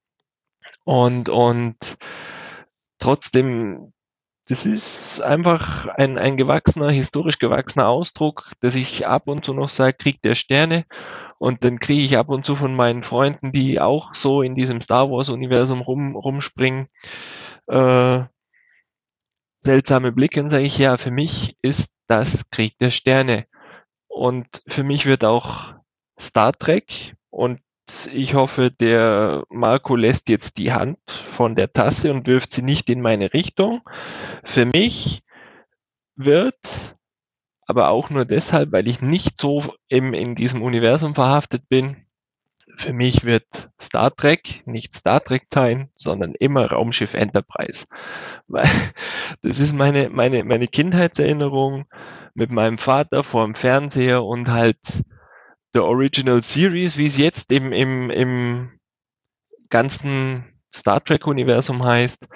Und, 0.84 1.30
und 1.30 1.78
trotzdem, 3.00 3.94
das 4.48 4.66
ist 4.66 5.22
einfach 5.22 5.88
ein, 5.88 6.18
ein 6.18 6.38
gewachsener, 6.38 6.90
historisch 6.90 7.40
gewachsener 7.40 7.88
Ausdruck, 7.88 8.52
dass 8.62 8.76
ich 8.76 9.08
ab 9.08 9.28
und 9.28 9.46
zu 9.46 9.54
noch 9.54 9.70
sage, 9.70 9.98
Krieg 9.98 10.22
der 10.22 10.36
Sterne. 10.36 10.86
Und 11.40 11.64
dann 11.64 11.80
kriege 11.80 12.02
ich 12.02 12.18
ab 12.18 12.30
und 12.30 12.46
zu 12.46 12.56
von 12.56 12.76
meinen 12.76 13.04
Freunden, 13.04 13.52
die 13.52 13.80
auch 13.80 14.16
so 14.16 14.42
in 14.42 14.56
diesem 14.56 14.82
Star 14.82 15.10
Wars-Universum 15.10 15.82
rum, 15.82 16.16
rumspringen, 16.16 16.88
äh, 17.68 18.24
seltsame 19.62 20.12
Blicke 20.12 20.42
und 20.42 20.50
sage 20.50 20.64
ich, 20.64 20.78
ja, 20.78 20.98
für 20.98 21.12
mich 21.12 21.58
ist 21.62 21.94
das 22.08 22.50
Krieg 22.50 22.78
der 22.80 22.90
Sterne. 22.90 23.46
Und 24.18 24.64
für 24.68 24.84
mich 24.84 25.06
wird 25.06 25.24
auch 25.24 25.76
Star 26.20 26.52
Trek 26.52 27.16
und 27.30 27.60
ich 28.12 28.34
hoffe, 28.34 28.72
der 28.72 29.44
Marco 29.50 29.96
lässt 29.96 30.28
jetzt 30.28 30.58
die 30.58 30.74
Hand 30.74 30.98
von 31.10 31.56
der 31.56 31.72
Tasse 31.72 32.12
und 32.12 32.26
wirft 32.26 32.52
sie 32.52 32.64
nicht 32.64 32.90
in 32.90 33.00
meine 33.00 33.34
Richtung. 33.34 33.88
Für 34.44 34.66
mich 34.66 35.22
wird, 36.16 36.58
aber 37.68 37.90
auch 37.90 38.10
nur 38.10 38.26
deshalb, 38.26 38.72
weil 38.72 38.88
ich 38.88 39.02
nicht 39.02 39.38
so 39.38 39.64
im, 39.88 40.16
in 40.16 40.34
diesem 40.34 40.64
Universum 40.64 41.14
verhaftet 41.14 41.70
bin, 41.70 42.07
für 42.78 42.94
mich 42.94 43.26
wird 43.26 43.70
Star 43.82 44.16
Trek 44.16 44.62
nicht 44.66 44.94
Star 44.94 45.24
Trek 45.24 45.48
sein, 45.52 45.90
sondern 45.96 46.36
immer 46.36 46.72
Raumschiff 46.72 47.16
Enterprise. 47.16 47.86
Weil 48.48 48.66
das 49.42 49.60
ist 49.60 49.74
meine, 49.74 50.10
meine, 50.10 50.44
meine 50.44 50.68
Kindheitserinnerung 50.68 51.86
mit 52.36 52.52
meinem 52.52 52.78
Vater 52.78 53.24
vor 53.24 53.46
dem 53.46 53.56
Fernseher 53.56 54.24
und 54.24 54.50
halt 54.50 55.04
der 55.74 55.86
Original 55.86 56.44
Series, 56.44 56.98
wie 56.98 57.08
es 57.08 57.18
jetzt 57.18 57.52
im, 57.52 57.74
im, 57.74 58.12
im 58.12 58.80
ganzen 59.70 60.46
Star 60.74 61.04
Trek-Universum 61.04 61.84
heißt. 61.84 62.28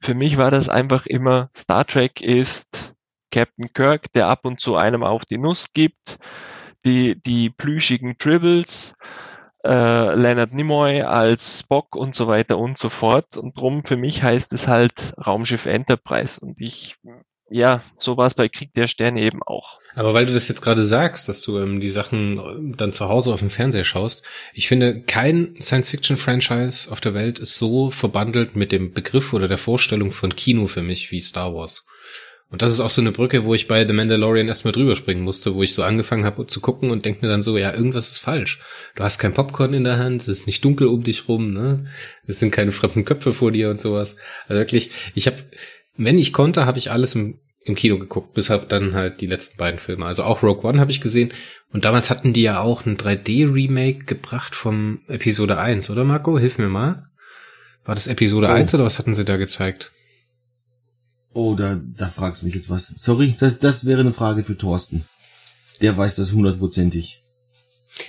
Für 0.00 0.14
mich 0.14 0.36
war 0.36 0.50
das 0.50 0.68
einfach 0.68 1.06
immer, 1.06 1.50
Star 1.56 1.86
Trek 1.86 2.20
ist 2.20 2.94
Captain 3.30 3.72
Kirk, 3.72 4.12
der 4.12 4.28
ab 4.28 4.40
und 4.44 4.60
zu 4.60 4.76
einem 4.76 5.02
auf 5.02 5.24
die 5.24 5.38
Nuss 5.38 5.72
gibt, 5.72 6.18
die, 6.84 7.20
die 7.22 7.50
plüschigen 7.50 8.18
Tribbles, 8.18 8.94
äh, 9.64 10.14
Leonard 10.14 10.52
Nimoy 10.52 11.02
als 11.02 11.60
Spock 11.60 11.96
und 11.96 12.14
so 12.14 12.26
weiter 12.26 12.58
und 12.58 12.78
so 12.78 12.88
fort. 12.88 13.36
Und 13.36 13.58
drum 13.58 13.84
für 13.84 13.96
mich 13.96 14.22
heißt 14.22 14.52
es 14.52 14.68
halt 14.68 15.14
Raumschiff 15.24 15.66
Enterprise. 15.66 16.40
Und 16.40 16.60
ich, 16.60 16.96
ja, 17.50 17.82
so 17.98 18.16
war 18.16 18.26
es 18.26 18.34
bei 18.34 18.48
Krieg 18.48 18.72
der 18.74 18.86
Sterne 18.86 19.20
eben 19.20 19.42
auch. 19.42 19.80
Aber 19.94 20.14
weil 20.14 20.26
du 20.26 20.32
das 20.32 20.48
jetzt 20.48 20.62
gerade 20.62 20.84
sagst, 20.84 21.28
dass 21.28 21.42
du 21.42 21.58
ähm, 21.58 21.80
die 21.80 21.88
Sachen 21.88 22.38
ähm, 22.38 22.76
dann 22.76 22.92
zu 22.92 23.08
Hause 23.08 23.32
auf 23.32 23.40
dem 23.40 23.50
Fernseher 23.50 23.84
schaust, 23.84 24.24
ich 24.54 24.68
finde, 24.68 25.02
kein 25.02 25.54
Science-Fiction-Franchise 25.60 26.90
auf 26.92 27.00
der 27.00 27.14
Welt 27.14 27.38
ist 27.38 27.58
so 27.58 27.90
verbandelt 27.90 28.54
mit 28.54 28.70
dem 28.70 28.92
Begriff 28.92 29.32
oder 29.32 29.48
der 29.48 29.58
Vorstellung 29.58 30.12
von 30.12 30.36
Kino 30.36 30.66
für 30.66 30.82
mich 30.82 31.10
wie 31.10 31.20
Star 31.20 31.54
Wars. 31.54 31.86
Und 32.50 32.62
das 32.62 32.70
ist 32.70 32.80
auch 32.80 32.88
so 32.90 33.02
eine 33.02 33.12
Brücke, 33.12 33.44
wo 33.44 33.54
ich 33.54 33.68
bei 33.68 33.86
The 33.86 33.92
Mandalorian 33.92 34.48
erstmal 34.48 34.72
drüber 34.72 34.96
springen 34.96 35.22
musste, 35.22 35.54
wo 35.54 35.62
ich 35.62 35.74
so 35.74 35.82
angefangen 35.82 36.24
habe 36.24 36.46
zu 36.46 36.60
gucken 36.60 36.90
und 36.90 37.04
denke 37.04 37.24
mir 37.24 37.30
dann 37.30 37.42
so, 37.42 37.58
ja, 37.58 37.74
irgendwas 37.74 38.10
ist 38.10 38.18
falsch. 38.18 38.60
Du 38.94 39.04
hast 39.04 39.18
kein 39.18 39.34
Popcorn 39.34 39.74
in 39.74 39.84
der 39.84 39.98
Hand, 39.98 40.22
es 40.22 40.28
ist 40.28 40.46
nicht 40.46 40.64
dunkel 40.64 40.86
um 40.86 41.02
dich 41.02 41.28
rum, 41.28 41.52
ne? 41.52 41.84
Es 42.26 42.40
sind 42.40 42.50
keine 42.50 42.72
fremden 42.72 43.04
Köpfe 43.04 43.34
vor 43.34 43.52
dir 43.52 43.68
und 43.68 43.80
sowas. 43.80 44.16
Also 44.48 44.60
wirklich, 44.60 44.90
ich 45.14 45.26
habe, 45.26 45.36
wenn 45.98 46.16
ich 46.16 46.32
konnte, 46.32 46.64
habe 46.64 46.78
ich 46.78 46.90
alles 46.90 47.14
im, 47.14 47.38
im 47.64 47.74
Kino 47.74 47.98
geguckt, 47.98 48.32
bis 48.32 48.48
halt 48.48 48.72
dann 48.72 48.94
halt 48.94 49.20
die 49.20 49.26
letzten 49.26 49.58
beiden 49.58 49.78
Filme. 49.78 50.06
Also 50.06 50.24
auch 50.24 50.42
Rogue 50.42 50.64
One 50.64 50.80
habe 50.80 50.90
ich 50.90 51.02
gesehen. 51.02 51.34
Und 51.70 51.84
damals 51.84 52.08
hatten 52.08 52.32
die 52.32 52.42
ja 52.42 52.60
auch 52.60 52.86
ein 52.86 52.96
3D-Remake 52.96 54.06
gebracht 54.06 54.54
vom 54.54 55.02
Episode 55.08 55.58
1, 55.58 55.90
oder 55.90 56.04
Marco? 56.04 56.38
Hilf 56.38 56.56
mir 56.56 56.68
mal. 56.68 57.10
War 57.84 57.94
das 57.94 58.06
Episode 58.06 58.46
Oh. 58.48 58.52
1 58.52 58.72
oder 58.72 58.84
was 58.84 58.98
hatten 58.98 59.12
sie 59.12 59.26
da 59.26 59.36
gezeigt? 59.36 59.92
Oh, 61.32 61.54
da, 61.54 61.80
da 61.82 62.08
fragst 62.08 62.42
du 62.42 62.46
mich 62.46 62.54
jetzt 62.54 62.70
was. 62.70 62.92
Sorry, 62.96 63.34
das, 63.38 63.58
das 63.58 63.84
wäre 63.84 64.00
eine 64.00 64.12
Frage 64.12 64.44
für 64.44 64.56
Thorsten. 64.56 65.04
Der 65.80 65.96
weiß 65.96 66.16
das 66.16 66.32
hundertprozentig. 66.32 67.20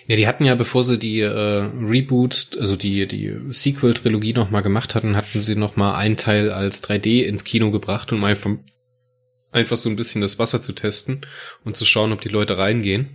Ja, 0.07 0.15
die 0.15 0.27
hatten 0.27 0.45
ja, 0.45 0.55
bevor 0.55 0.83
sie 0.83 0.97
die 0.97 1.19
äh, 1.19 1.27
Reboot, 1.27 2.57
also 2.59 2.75
die 2.75 3.07
die 3.07 3.35
Sequel-Trilogie 3.49 4.33
noch 4.33 4.51
mal 4.51 4.61
gemacht 4.61 4.95
hatten, 4.95 5.15
hatten 5.15 5.41
sie 5.41 5.55
noch 5.55 5.75
mal 5.75 5.95
einen 5.95 6.17
Teil 6.17 6.51
als 6.51 6.83
3D 6.83 7.23
ins 7.23 7.43
Kino 7.43 7.71
gebracht, 7.71 8.11
um 8.11 8.23
einfach 8.23 8.51
einfach 9.51 9.77
so 9.77 9.89
ein 9.89 9.95
bisschen 9.95 10.21
das 10.21 10.37
Wasser 10.37 10.61
zu 10.61 10.73
testen 10.73 11.25
und 11.63 11.75
zu 11.75 11.85
schauen, 11.85 12.11
ob 12.11 12.21
die 12.21 12.29
Leute 12.29 12.57
reingehen. 12.57 13.09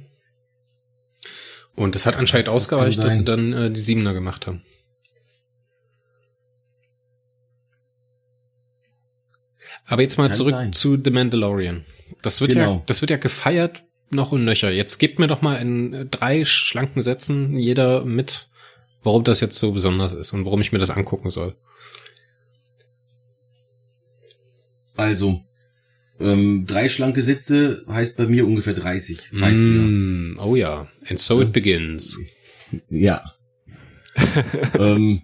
Und 1.77 1.95
das 1.95 2.07
hat 2.07 2.17
anscheinend 2.17 2.49
Das 2.49 2.55
ausgereicht, 2.55 2.99
dass 2.99 3.17
sie 3.17 3.25
dann 3.25 3.53
äh, 3.53 3.71
die 3.71 3.81
Siebener 3.81 4.15
gemacht 4.15 4.47
haben. 4.47 4.63
Aber 9.87 10.03
jetzt 10.03 10.17
mal 10.17 10.29
Kann 10.29 10.37
zurück 10.37 10.51
sein. 10.53 10.73
zu 10.73 10.99
The 11.03 11.11
Mandalorian. 11.11 11.85
Das 12.23 12.41
wird 12.41 12.53
Genau. 12.53 12.75
ja, 12.77 12.83
das 12.87 13.01
wird 13.01 13.11
ja 13.11 13.17
gefeiert 13.17 13.85
noch 14.11 14.33
und 14.33 14.45
nöcher. 14.45 14.71
Jetzt 14.71 14.99
gebt 14.99 15.19
mir 15.19 15.27
doch 15.27 15.43
mal 15.43 15.57
in 15.57 15.93
äh, 15.93 16.07
drei 16.07 16.45
schlanken 16.45 17.03
Sätzen 17.03 17.59
jeder 17.59 18.05
mit, 18.05 18.49
warum 19.03 19.25
das 19.25 19.41
jetzt 19.41 19.59
so 19.59 19.73
besonders 19.73 20.13
ist 20.13 20.33
und 20.33 20.45
warum 20.45 20.61
ich 20.61 20.73
mir 20.73 20.79
das 20.79 20.91
angucken 20.91 21.31
soll. 21.31 21.55
Also, 24.97 25.43
ähm, 26.21 26.65
drei 26.67 26.89
schlanke 26.89 27.23
Sätze 27.23 27.85
heißt 27.89 28.17
bei 28.17 28.27
mir 28.27 28.47
ungefähr 28.47 28.75
30. 28.75 29.33
Weißt 29.33 29.59
du 29.59 29.65
ja. 29.65 29.83
Mm, 29.83 30.39
oh 30.39 30.55
ja. 30.55 30.89
And 31.09 31.19
so 31.19 31.43
it 31.43 31.53
begins. 31.53 32.19
Ja. 32.89 33.35
ähm, 34.79 35.23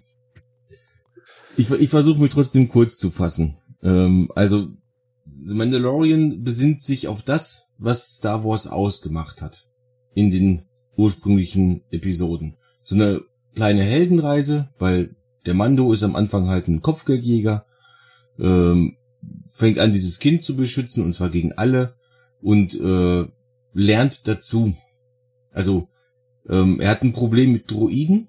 ich 1.55 1.71
ich 1.71 1.89
versuche 1.89 2.19
mich 2.19 2.31
trotzdem 2.31 2.67
kurz 2.67 2.97
zu 2.97 3.09
fassen. 3.09 3.57
Ähm, 3.83 4.29
also, 4.35 4.69
The 5.23 5.55
Mandalorian 5.55 6.43
besinnt 6.43 6.81
sich 6.81 7.07
auf 7.07 7.23
das, 7.23 7.67
was 7.77 8.15
Star 8.15 8.43
Wars 8.43 8.67
ausgemacht 8.67 9.41
hat. 9.41 9.67
In 10.13 10.29
den 10.29 10.63
ursprünglichen 10.97 11.83
Episoden. 11.89 12.57
So 12.83 12.95
eine 12.95 13.21
kleine 13.55 13.83
Heldenreise, 13.83 14.69
weil 14.77 15.15
der 15.45 15.53
Mando 15.53 15.91
ist 15.91 16.03
am 16.03 16.15
Anfang 16.15 16.47
halt 16.47 16.67
ein 16.67 16.81
Kopfgeldjäger, 16.81 17.65
ähm, 18.39 18.97
fängt 19.49 19.79
an, 19.79 19.93
dieses 19.93 20.19
Kind 20.19 20.43
zu 20.43 20.55
beschützen, 20.55 21.03
und 21.03 21.13
zwar 21.13 21.29
gegen 21.29 21.53
alle, 21.53 21.95
und 22.41 22.79
äh, 22.79 23.25
lernt 23.73 24.27
dazu. 24.27 24.75
Also, 25.51 25.87
ähm, 26.49 26.79
er 26.79 26.89
hat 26.89 27.03
ein 27.03 27.13
Problem 27.13 27.51
mit 27.51 27.69
Droiden. 27.69 28.27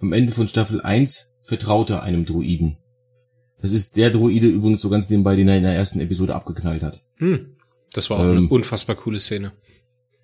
Am 0.00 0.12
Ende 0.12 0.32
von 0.32 0.48
Staffel 0.48 0.80
1 0.80 1.30
vertraut 1.42 1.90
er 1.90 2.02
einem 2.02 2.26
Droiden. 2.26 2.78
Das 3.62 3.72
ist 3.72 3.96
der 3.96 4.10
Droide 4.10 4.46
übrigens 4.48 4.80
so 4.80 4.88
ganz 4.90 5.08
nebenbei, 5.08 5.34
den 5.36 5.48
er 5.48 5.56
in 5.56 5.62
der 5.62 5.74
ersten 5.74 6.00
Episode 6.00 6.34
abgeknallt 6.34 6.82
hat. 6.82 7.02
Hm. 7.16 7.46
Das 7.92 8.10
war 8.10 8.18
auch 8.18 8.22
eine 8.24 8.36
Ähm, 8.38 8.50
unfassbar 8.50 8.96
coole 8.96 9.18
Szene. 9.18 9.52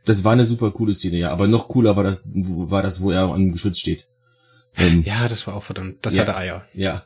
Das 0.04 0.24
war 0.24 0.32
eine 0.32 0.44
super 0.44 0.70
coole 0.72 0.94
Szene, 0.94 1.16
ja. 1.16 1.30
Aber 1.30 1.46
noch 1.48 1.68
cooler 1.68 1.96
war 1.96 2.04
das, 2.04 2.22
war 2.26 2.82
das, 2.82 3.00
wo 3.00 3.10
er 3.10 3.28
dem 3.34 3.52
Geschütz 3.52 3.78
steht. 3.78 4.08
Ähm, 4.76 5.02
Ja, 5.06 5.28
das 5.28 5.46
war 5.46 5.54
auch 5.54 5.62
verdammt. 5.62 5.96
Das 6.02 6.14
Ja. 6.14 6.22
hatte 6.22 6.36
Eier. 6.36 6.64
ja. 6.74 7.04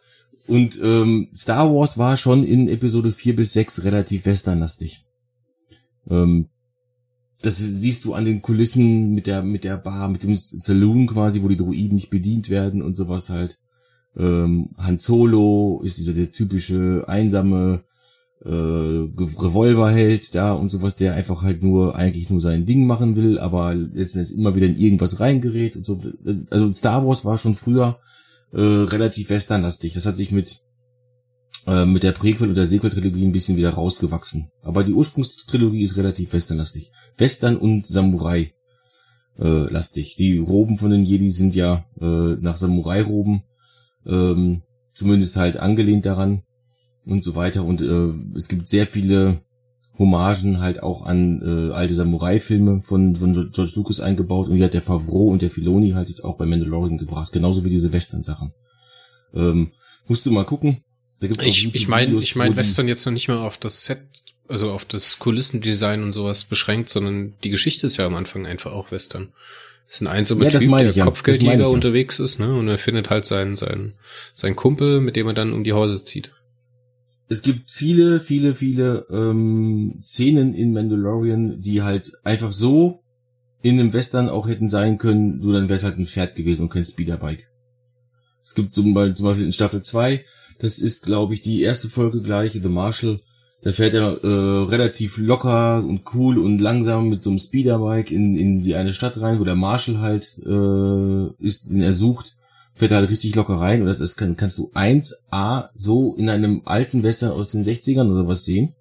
Und 0.48 0.80
ähm, 0.80 1.28
Star 1.34 1.74
Wars 1.74 1.98
war 1.98 2.16
schon 2.16 2.44
in 2.44 2.68
Episode 2.68 3.10
4 3.10 3.34
bis 3.34 3.52
6 3.52 3.82
relativ 3.82 4.26
westernlastig. 4.26 5.04
Ähm, 6.08 6.48
das 7.42 7.56
siehst 7.58 8.04
du 8.04 8.14
an 8.14 8.24
den 8.24 8.42
Kulissen 8.42 9.12
mit 9.12 9.26
der 9.26 9.42
mit 9.42 9.64
der 9.64 9.76
Bar, 9.76 10.08
mit 10.08 10.22
dem 10.22 10.34
Saloon 10.36 11.06
quasi, 11.08 11.42
wo 11.42 11.48
die 11.48 11.56
Droiden 11.56 11.96
nicht 11.96 12.10
bedient 12.10 12.48
werden 12.48 12.80
und 12.80 12.94
sowas 12.94 13.28
halt. 13.28 13.58
Ähm, 14.16 14.68
Han 14.78 14.98
Solo 14.98 15.82
ist 15.84 15.98
dieser 15.98 16.14
der 16.14 16.32
typische 16.32 17.04
einsame 17.06 17.82
äh, 18.44 18.48
Revolverheld 18.48 20.34
da 20.34 20.52
und 20.52 20.70
sowas, 20.70 20.94
der 20.96 21.14
einfach 21.14 21.42
halt 21.42 21.62
nur 21.62 21.96
eigentlich 21.96 22.30
nur 22.30 22.40
sein 22.40 22.66
Ding 22.66 22.86
machen 22.86 23.16
will, 23.16 23.38
aber 23.38 23.74
letzten 23.74 24.18
Endes 24.18 24.32
immer 24.32 24.54
wieder 24.54 24.66
in 24.66 24.78
irgendwas 24.78 25.20
reingerät 25.20 25.76
und 25.76 25.84
so. 25.84 26.00
Also 26.50 26.72
Star 26.72 27.06
Wars 27.06 27.24
war 27.24 27.38
schon 27.38 27.54
früher 27.54 27.98
äh, 28.52 28.60
relativ 28.60 29.30
westernlastig. 29.30 29.94
Das 29.94 30.06
hat 30.06 30.16
sich 30.16 30.30
mit 30.30 30.60
äh, 31.66 31.84
mit 31.84 32.02
der 32.02 32.12
Prequel- 32.12 32.48
und 32.48 32.56
der 32.56 32.66
Sequel-Trilogie 32.66 33.26
ein 33.26 33.32
bisschen 33.32 33.56
wieder 33.56 33.70
rausgewachsen. 33.70 34.50
Aber 34.62 34.84
die 34.84 34.92
Ursprungstrilogie 34.92 35.82
ist 35.82 35.96
relativ 35.96 36.32
westernlastig. 36.32 36.92
Western 37.18 37.56
und 37.56 37.86
Samurai 37.86 38.52
äh, 39.38 39.70
lastig. 39.70 40.16
Die 40.16 40.38
Roben 40.38 40.76
von 40.76 40.90
den 40.90 41.02
Jedi 41.02 41.28
sind 41.28 41.54
ja 41.54 41.84
äh, 42.00 42.36
nach 42.40 42.56
Samurai-Roben 42.56 43.42
ähm, 44.06 44.62
zumindest 44.94 45.36
halt 45.36 45.58
angelehnt 45.58 46.06
daran 46.06 46.42
und 47.04 47.22
so 47.22 47.34
weiter. 47.34 47.64
Und 47.64 47.82
äh, 47.82 48.36
es 48.36 48.48
gibt 48.48 48.68
sehr 48.68 48.86
viele 48.86 49.42
Hommagen 49.98 50.60
halt 50.60 50.82
auch 50.82 51.06
an 51.06 51.40
äh, 51.42 51.72
alte 51.72 51.94
Samurai-Filme 51.94 52.80
von, 52.80 53.16
von 53.16 53.32
George 53.52 53.72
Lucas 53.76 54.00
eingebaut 54.00 54.48
und 54.48 54.56
die 54.56 54.64
hat 54.64 54.74
der 54.74 54.82
Favreau 54.82 55.28
und 55.28 55.42
der 55.42 55.50
Filoni 55.50 55.92
halt 55.92 56.08
jetzt 56.08 56.22
auch 56.22 56.36
bei 56.36 56.46
Mandalorian 56.46 56.98
gebracht, 56.98 57.32
genauso 57.32 57.64
wie 57.64 57.70
diese 57.70 57.92
Western-Sachen. 57.92 58.52
Ähm, 59.34 59.72
musst 60.06 60.26
du 60.26 60.32
mal 60.32 60.44
gucken. 60.44 60.82
Da 61.20 61.28
gibt's 61.28 61.44
ich 61.44 61.74
ich 61.74 61.88
meine 61.88 62.14
ich 62.18 62.36
mein 62.36 62.56
Western 62.56 62.88
jetzt 62.88 63.06
noch 63.06 63.12
nicht 63.12 63.28
mal 63.28 63.38
auf 63.38 63.56
das 63.56 63.84
Set, 63.84 64.00
also 64.48 64.70
auf 64.70 64.84
das 64.84 65.18
Kulissendesign 65.18 66.02
und 66.02 66.12
sowas 66.12 66.44
beschränkt, 66.44 66.90
sondern 66.90 67.34
die 67.42 67.50
Geschichte 67.50 67.86
ist 67.86 67.96
ja 67.96 68.06
am 68.06 68.14
Anfang 68.14 68.44
einfach 68.46 68.72
auch 68.72 68.92
Western. 68.92 69.32
Das 69.86 69.96
ist 69.96 70.00
ein 70.02 70.08
einsamer 70.08 70.44
ja, 70.44 70.58
Typ, 70.58 70.70
der 70.70 70.90
ja. 70.90 71.04
Kopfgeldjäger 71.04 71.60
ja. 71.60 71.66
unterwegs 71.66 72.18
ist, 72.18 72.40
ne? 72.40 72.52
Und 72.52 72.68
er 72.68 72.78
findet 72.78 73.08
halt 73.08 73.24
seinen, 73.24 73.56
seinen, 73.56 73.94
seinen 74.34 74.56
Kumpel, 74.56 75.00
mit 75.00 75.16
dem 75.16 75.26
er 75.28 75.34
dann 75.34 75.52
um 75.52 75.62
die 75.62 75.72
Häuser 75.72 76.04
zieht 76.04 76.32
es 77.28 77.42
gibt 77.42 77.70
viele, 77.70 78.20
viele, 78.20 78.54
viele 78.54 79.06
ähm, 79.10 79.98
Szenen 80.02 80.54
in 80.54 80.72
Mandalorian, 80.72 81.60
die 81.60 81.82
halt 81.82 82.12
einfach 82.24 82.52
so 82.52 83.02
in 83.62 83.80
einem 83.80 83.92
Western 83.92 84.28
auch 84.28 84.48
hätten 84.48 84.68
sein 84.68 84.96
können, 84.98 85.38
nur 85.38 85.54
dann 85.54 85.68
wäre 85.68 85.76
es 85.76 85.84
halt 85.84 85.98
ein 85.98 86.06
Pferd 86.06 86.36
gewesen 86.36 86.62
und 86.62 86.68
kein 86.68 86.84
Speederbike. 86.84 87.50
Es 88.44 88.54
gibt 88.54 88.72
zum 88.72 88.94
Beispiel 88.94 89.44
in 89.44 89.52
Staffel 89.52 89.82
2, 89.82 90.24
das 90.60 90.78
ist, 90.78 91.02
glaube 91.02 91.34
ich, 91.34 91.40
die 91.40 91.62
erste 91.62 91.88
Folge 91.88 92.22
gleich, 92.22 92.52
The 92.52 92.68
Marshall, 92.68 93.20
da 93.66 93.72
fährt 93.72 93.94
er 93.94 94.22
äh, 94.22 94.68
relativ 94.68 95.18
locker 95.18 95.82
und 95.84 96.02
cool 96.14 96.38
und 96.38 96.60
langsam 96.60 97.08
mit 97.08 97.24
so 97.24 97.30
einem 97.30 97.40
Speederbike 97.40 98.12
in, 98.12 98.36
in 98.36 98.62
die 98.62 98.76
eine 98.76 98.92
Stadt 98.92 99.20
rein, 99.20 99.40
wo 99.40 99.44
der 99.44 99.56
Marshall 99.56 99.98
halt 99.98 100.38
äh, 100.46 101.44
ist, 101.44 101.68
den 101.68 101.80
er 101.80 101.92
sucht 101.92 102.36
fährt 102.76 102.92
halt 102.92 103.10
richtig 103.10 103.34
locker 103.34 103.54
rein 103.54 103.80
und 103.80 103.88
das, 103.88 103.98
das 103.98 104.16
kann, 104.16 104.36
kannst 104.36 104.58
du 104.58 104.70
1A 104.72 105.70
so 105.74 106.14
in 106.14 106.30
einem 106.30 106.62
alten 106.64 107.02
Western 107.02 107.32
aus 107.32 107.50
den 107.50 107.64
60ern 107.64 108.08
oder 108.12 108.28
was 108.28 108.44
sehen, 108.44 108.74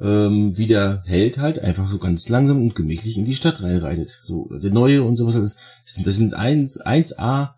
ähm, 0.00 0.58
wie 0.58 0.66
der 0.66 1.04
Held 1.06 1.38
halt 1.38 1.60
einfach 1.60 1.88
so 1.88 1.98
ganz 1.98 2.28
langsam 2.28 2.60
und 2.60 2.74
gemächlich 2.74 3.16
in 3.18 3.26
die 3.26 3.36
Stadt 3.36 3.62
reinreitet. 3.62 4.22
So, 4.24 4.48
der 4.60 4.72
Neue 4.72 5.04
und 5.04 5.14
sowas, 5.14 5.36
das 5.36 5.56
sind, 5.84 6.04
das 6.04 6.16
sind 6.16 6.34
1, 6.34 6.84
1A 6.84 7.50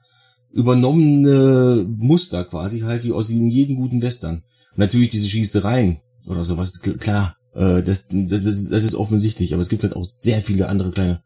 übernommene 0.53 1.87
Muster 1.89 2.45
quasi 2.45 2.81
halt 2.81 3.05
wie 3.05 3.13
aus 3.13 3.31
jedem 3.31 3.77
guten 3.77 4.03
Western. 4.03 4.43
Natürlich 4.77 5.09
diese 5.09 5.31
Schießereien 5.31 6.01
oder 6.29 6.45
sowas, 6.45 6.81
klar, 6.81 7.37
äh, 7.55 7.83
das, 7.83 8.09
das, 8.11 8.43
das 8.43 8.85
ist 8.85 8.95
offensichtlich, 8.95 9.53
aber 9.53 9.63
es 9.63 9.69
gibt 9.69 9.83
halt 9.83 9.97
auch 9.97 10.05
sehr 10.05 10.43
viele 10.43 10.69
andere 10.69 10.91
kleine 10.91 11.23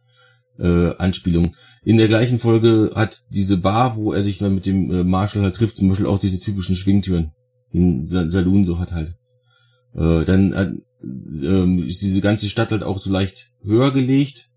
äh, 0.58 0.94
Anspielung. 0.96 1.54
In 1.84 1.96
der 1.96 2.08
gleichen 2.08 2.38
Folge 2.38 2.92
hat 2.94 3.22
diese 3.30 3.56
Bar, 3.56 3.96
wo 3.96 4.12
er 4.12 4.22
sich 4.22 4.40
mal 4.40 4.50
mit 4.50 4.66
dem 4.66 4.90
äh, 4.90 5.04
Marshall 5.04 5.42
halt 5.42 5.56
trifft, 5.56 5.76
zum 5.76 5.88
Beispiel 5.88 6.06
auch 6.06 6.18
diese 6.18 6.40
typischen 6.40 6.76
Schwingtüren. 6.76 7.32
Den 7.72 8.06
Sa 8.06 8.28
Saloon 8.28 8.64
so 8.64 8.78
hat 8.78 8.92
halt. 8.92 9.16
Äh, 9.94 10.24
dann 10.24 10.54
hat, 10.54 10.72
äh, 11.02 11.86
ist 11.86 12.02
diese 12.02 12.20
ganze 12.20 12.48
Stadt 12.48 12.70
halt 12.70 12.82
auch 12.82 12.98
so 12.98 13.10
leicht 13.10 13.48
höher 13.62 13.92
gelegt, 13.92 14.50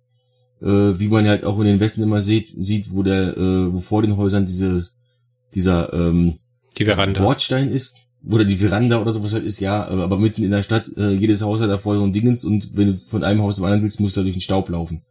äh, 0.62 0.68
wie 0.68 1.08
man 1.08 1.28
halt 1.28 1.44
auch 1.44 1.60
in 1.60 1.66
den 1.66 1.80
Westen 1.80 2.04
immer 2.04 2.22
sieht, 2.22 2.54
sieht, 2.58 2.92
wo 2.92 3.04
der, 3.04 3.38
äh, 3.38 3.74
wo 3.74 3.80
vor 3.80 4.02
den 4.02 4.18
Häusern 4.18 4.46
diese, 4.46 4.88
dieser 5.54 5.94
ähm, 5.94 6.38
die 6.78 6.86
Veranda. 6.86 7.22
Bordstein 7.22 7.70
ist, 7.70 7.98
oder 8.30 8.46
die 8.46 8.56
Veranda 8.56 9.02
oder 9.02 9.14
sowas 9.14 9.34
halt 9.34 9.46
ist, 9.46 9.60
ja, 9.60 9.88
aber 9.88 10.18
mitten 10.18 10.44
in 10.44 10.52
der 10.52 10.64
Stadt, 10.64 10.90
äh, 10.98 11.12
jedes 11.12 11.42
Haus 11.42 11.60
hat 11.60 11.70
da 11.70 11.78
vorher 11.78 12.00
so 12.00 12.08
ein 12.08 12.14
Dingens 12.14 12.44
und 12.44 12.76
wenn 12.76 12.94
du 12.94 12.98
von 12.98 13.24
einem 13.24 13.42
Haus 13.42 13.58
zum 13.58 13.66
anderen 13.66 13.84
willst, 13.84 14.00
musst 14.00 14.16
du 14.16 14.22
da 14.22 14.24
durch 14.24 14.36
den 14.36 14.42
Staub 14.42 14.70
laufen. 14.70 15.04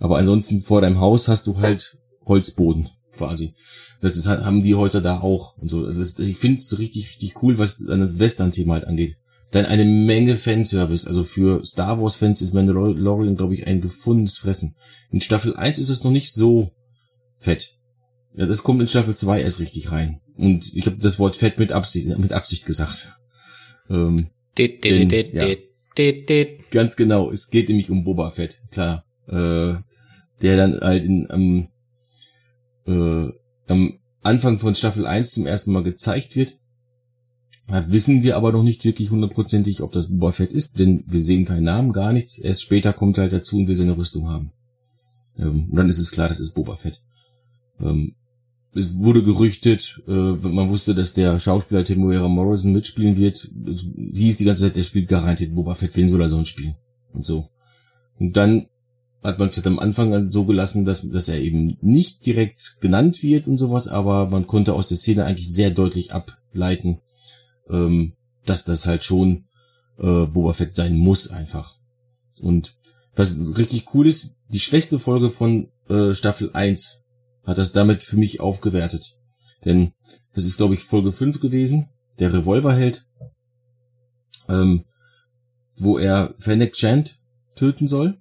Aber 0.00 0.18
ansonsten 0.18 0.60
vor 0.60 0.80
deinem 0.80 1.00
Haus 1.00 1.28
hast 1.28 1.46
du 1.46 1.58
halt 1.58 1.96
Holzboden 2.24 2.88
quasi. 3.12 3.54
Das 4.00 4.16
ist, 4.16 4.28
halt, 4.28 4.44
haben 4.44 4.62
die 4.62 4.74
Häuser 4.74 5.00
da 5.00 5.20
auch 5.20 5.56
und 5.58 5.70
so. 5.70 5.84
Das 5.84 5.98
ist, 5.98 6.20
ich 6.20 6.36
finde 6.36 6.58
es 6.58 6.78
richtig, 6.78 7.08
richtig 7.08 7.42
cool, 7.42 7.58
was 7.58 7.78
dann 7.78 8.00
das 8.00 8.18
Western-Thema 8.18 8.74
halt 8.74 8.86
angeht. 8.86 9.16
Dann 9.50 9.66
eine 9.66 9.84
Menge 9.84 10.36
Fanservice. 10.36 11.06
Also 11.06 11.24
für 11.24 11.64
Star 11.64 12.00
Wars-Fans 12.00 12.42
ist 12.42 12.54
Mandalorian, 12.54 13.36
glaube 13.36 13.54
ich, 13.54 13.66
ein 13.66 13.80
gefundenes 13.80 14.38
Fressen. 14.38 14.76
In 15.10 15.20
Staffel 15.20 15.56
1 15.56 15.78
ist 15.78 15.88
es 15.88 16.04
noch 16.04 16.10
nicht 16.10 16.34
so 16.34 16.70
fett. 17.38 17.77
Ja, 18.38 18.46
das 18.46 18.62
kommt 18.62 18.80
in 18.80 18.86
Staffel 18.86 19.16
2 19.16 19.42
erst 19.42 19.58
richtig 19.58 19.90
rein. 19.90 20.20
Und 20.36 20.72
ich 20.72 20.86
habe 20.86 20.98
das 20.98 21.18
Wort 21.18 21.34
fett 21.34 21.58
mit 21.58 21.72
Absicht, 21.72 22.06
mit 22.18 22.32
Absicht 22.32 22.66
gesagt. 22.66 23.18
Ähm, 23.90 24.28
denn, 24.84 25.08
ja, 25.34 25.56
ganz 26.70 26.94
genau, 26.94 27.32
es 27.32 27.50
geht 27.50 27.68
nämlich 27.68 27.90
um 27.90 28.04
Boba 28.04 28.30
Fett, 28.30 28.62
klar. 28.70 29.04
Äh, 29.26 29.82
der 30.40 30.56
dann 30.56 30.78
halt 30.80 31.04
in, 31.04 31.28
am, 31.28 31.66
äh, 32.86 33.32
am 33.66 33.98
Anfang 34.22 34.60
von 34.60 34.76
Staffel 34.76 35.04
1 35.04 35.32
zum 35.32 35.44
ersten 35.44 35.72
Mal 35.72 35.82
gezeigt 35.82 36.36
wird. 36.36 36.60
Da 37.66 37.90
wissen 37.90 38.22
wir 38.22 38.36
aber 38.36 38.52
noch 38.52 38.62
nicht 38.62 38.84
wirklich 38.84 39.10
hundertprozentig, 39.10 39.82
ob 39.82 39.90
das 39.90 40.10
Boba 40.10 40.30
Fett 40.30 40.52
ist, 40.52 40.78
denn 40.78 41.02
wir 41.08 41.18
sehen 41.18 41.44
keinen 41.44 41.64
Namen, 41.64 41.92
gar 41.92 42.12
nichts. 42.12 42.38
Erst 42.38 42.62
später 42.62 42.92
kommt 42.92 43.18
er 43.18 43.22
halt 43.22 43.32
dazu 43.32 43.56
und 43.56 43.66
will 43.66 43.74
seine 43.74 43.96
Rüstung 43.96 44.28
haben. 44.28 44.52
Ähm, 45.36 45.66
und 45.70 45.76
dann 45.76 45.88
ist 45.88 45.98
es 45.98 46.12
klar, 46.12 46.28
das 46.28 46.38
ist 46.38 46.54
Boba 46.54 46.76
Fett. 46.76 47.02
Ähm, 47.80 48.14
es 48.78 48.96
wurde 48.96 49.22
gerüchtet, 49.22 50.00
äh, 50.06 50.12
man 50.12 50.70
wusste, 50.70 50.94
dass 50.94 51.12
der 51.12 51.38
Schauspieler 51.38 51.84
Temuera 51.84 52.28
Morrison 52.28 52.72
mitspielen 52.72 53.16
wird. 53.16 53.50
Es 53.66 53.88
hieß 54.12 54.36
die 54.36 54.44
ganze 54.44 54.62
Zeit, 54.62 54.76
der 54.76 54.84
spielt 54.84 55.08
garantiert 55.08 55.54
Boba 55.54 55.74
Fett, 55.74 55.96
wen 55.96 56.08
soll 56.08 56.20
er 56.20 56.28
sonst 56.28 56.48
spielen? 56.48 56.76
Und 57.12 57.24
so. 57.24 57.48
Und 58.18 58.36
dann 58.36 58.68
hat 59.22 59.40
man 59.40 59.48
es 59.48 59.56
halt 59.56 59.66
am 59.66 59.80
Anfang 59.80 60.30
so 60.30 60.44
gelassen, 60.44 60.84
dass, 60.84 61.08
dass 61.08 61.28
er 61.28 61.40
eben 61.40 61.76
nicht 61.80 62.24
direkt 62.24 62.76
genannt 62.80 63.22
wird 63.22 63.48
und 63.48 63.58
sowas, 63.58 63.88
aber 63.88 64.28
man 64.30 64.46
konnte 64.46 64.74
aus 64.74 64.88
der 64.88 64.96
Szene 64.96 65.24
eigentlich 65.24 65.52
sehr 65.52 65.70
deutlich 65.70 66.12
ableiten, 66.12 67.00
ähm, 67.68 68.12
dass 68.44 68.64
das 68.64 68.86
halt 68.86 69.02
schon 69.02 69.44
äh, 69.98 70.26
Boba 70.26 70.52
Fett 70.52 70.76
sein 70.76 70.96
muss 70.96 71.28
einfach. 71.28 71.76
Und 72.40 72.76
was 73.16 73.58
richtig 73.58 73.92
cool 73.94 74.06
ist, 74.06 74.36
die 74.50 74.60
schwächste 74.60 75.00
Folge 75.00 75.30
von 75.30 75.68
äh, 75.88 76.14
Staffel 76.14 76.50
1 76.52 77.00
hat 77.48 77.58
das 77.58 77.72
damit 77.72 78.04
für 78.04 78.16
mich 78.16 78.40
aufgewertet. 78.40 79.16
Denn 79.64 79.92
das 80.34 80.44
ist, 80.44 80.58
glaube 80.58 80.74
ich, 80.74 80.84
Folge 80.84 81.10
5 81.10 81.40
gewesen, 81.40 81.88
der 82.18 82.32
Revolverheld, 82.32 83.06
ähm, 84.48 84.84
wo 85.76 85.98
er 85.98 86.34
Fennec 86.38 86.74
Chant 86.74 87.18
töten 87.54 87.88
soll 87.88 88.18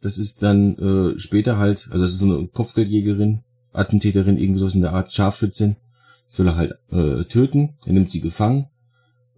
das 0.00 0.18
ist 0.18 0.42
dann 0.42 0.76
äh, 0.76 1.18
später 1.18 1.58
halt, 1.58 1.88
also 1.90 2.04
das 2.04 2.12
ist 2.12 2.20
so 2.20 2.38
eine 2.38 2.48
Kopfgeldjägerin, 2.48 3.40
Attentäterin, 3.72 4.38
irgendwie 4.38 4.60
sowas 4.60 4.74
in 4.74 4.82
der 4.82 4.92
Art, 4.92 5.12
Scharfschützin, 5.12 5.76
soll 6.28 6.48
er 6.48 6.56
halt 6.56 6.74
äh, 6.90 7.24
töten. 7.24 7.74
Er 7.86 7.92
nimmt 7.92 8.10
sie 8.10 8.20
gefangen. 8.20 8.66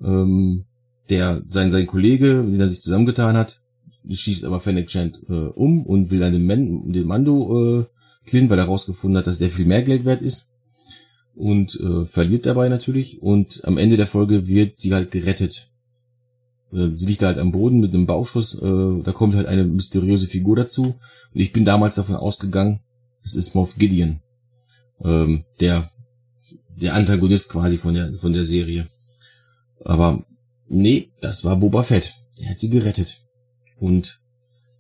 Ähm, 0.03 0.67
der 1.09 1.43
sein 1.49 1.71
sein 1.71 1.87
Kollege, 1.87 2.43
mit 2.43 2.55
dem 2.55 2.61
er 2.61 2.69
sich 2.69 2.83
zusammengetan 2.83 3.37
hat, 3.37 3.61
schießt 4.09 4.45
aber 4.45 4.61
Fennec 4.61 4.89
Chant 4.89 5.21
äh, 5.29 5.33
um 5.33 5.85
und 5.85 6.11
will 6.11 6.21
dann 6.21 6.33
den, 6.33 6.47
Man 6.47 6.93
den 6.93 7.07
Mando 7.07 7.81
äh, 7.81 7.85
killen, 8.27 8.51
weil 8.51 8.59
er 8.59 8.67
herausgefunden 8.67 9.19
hat, 9.19 9.27
dass 9.27 9.39
der 9.39 9.51
viel 9.51 9.67
mehr 9.67 9.83
Geld 9.83 10.05
wert 10.05 10.23
ist 10.23 10.49
und 11.35 11.79
äh, 11.81 12.07
verliert 12.07 12.47
dabei 12.47 12.69
natürlich 12.69 13.23
und 13.23 13.63
am 13.65 13.79
Ende 13.79 13.97
der 13.97 14.07
Folge 14.07 14.49
wird 14.49 14.79
sie 14.79 14.93
halt 14.95 15.11
gerettet 15.11 15.71
äh, 16.73 16.91
sie 16.95 17.07
liegt 17.07 17.23
da 17.23 17.29
halt 17.29 17.39
am 17.39 17.53
Boden 17.53 17.81
mit 17.81 17.95
einem 17.95 18.07
Bauschuss, 18.07 18.55
äh, 18.55 19.03
da 19.03 19.13
kommt 19.13 19.35
halt 19.35 19.47
eine 19.47 19.65
mysteriöse 19.65 20.27
Figur 20.27 20.57
dazu. 20.57 20.95
Und 21.35 21.41
ich 21.41 21.53
bin 21.53 21.65
damals 21.65 21.97
davon 21.97 22.17
ausgegangen, 22.17 22.81
das 23.23 23.35
ist 23.35 23.55
Moff 23.55 23.77
Gideon. 23.77 24.21
Ähm, 25.03 25.45
der, 25.61 25.91
der 26.69 26.95
Antagonist 26.95 27.49
quasi 27.51 27.77
von 27.77 27.95
der, 27.95 28.15
von 28.15 28.33
der 28.33 28.45
Serie. 28.45 28.87
Aber 29.85 30.25
nee, 30.69 31.11
das 31.21 31.45
war 31.45 31.57
Boba 31.57 31.83
Fett. 31.83 32.17
Der 32.39 32.51
hat 32.51 32.59
sie 32.59 32.71
gerettet. 32.71 33.23
Und 33.79 34.21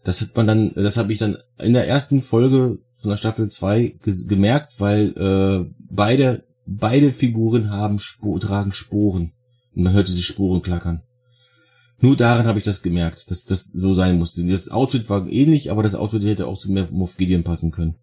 das 0.04 0.20
hat 0.20 0.36
man 0.36 0.46
dann, 0.46 0.72
das 0.74 0.96
habe 0.96 1.12
ich 1.12 1.18
dann 1.18 1.36
in 1.58 1.72
der 1.72 1.86
ersten 1.86 2.22
Folge 2.22 2.78
von 3.00 3.10
der 3.10 3.16
Staffel 3.16 3.48
2 3.48 3.96
gemerkt, 4.26 4.78
weil 4.78 5.16
äh, 5.16 5.70
beide, 5.90 6.44
beide 6.66 7.12
Figuren 7.12 7.70
haben 7.70 7.96
Sp 7.96 8.38
tragen 8.40 8.72
Sporen. 8.72 9.32
Und 9.74 9.84
man 9.84 9.92
hört 9.92 10.08
diese 10.08 10.22
Sporen 10.22 10.62
klackern. 10.62 11.02
Nur 12.00 12.16
daran 12.16 12.46
habe 12.46 12.58
ich 12.58 12.64
das 12.64 12.82
gemerkt, 12.82 13.30
dass 13.30 13.44
das 13.44 13.64
so 13.64 13.92
sein 13.92 14.18
musste. 14.18 14.44
Das 14.44 14.70
Outfit 14.70 15.08
war 15.10 15.28
ähnlich, 15.28 15.70
aber 15.70 15.82
das 15.82 15.94
Outfit 15.94 16.24
hätte 16.24 16.46
auch 16.46 16.56
zu 16.56 16.72
Moff 16.72 17.16
Gideon 17.16 17.44
passen 17.44 17.70
können. 17.70 17.96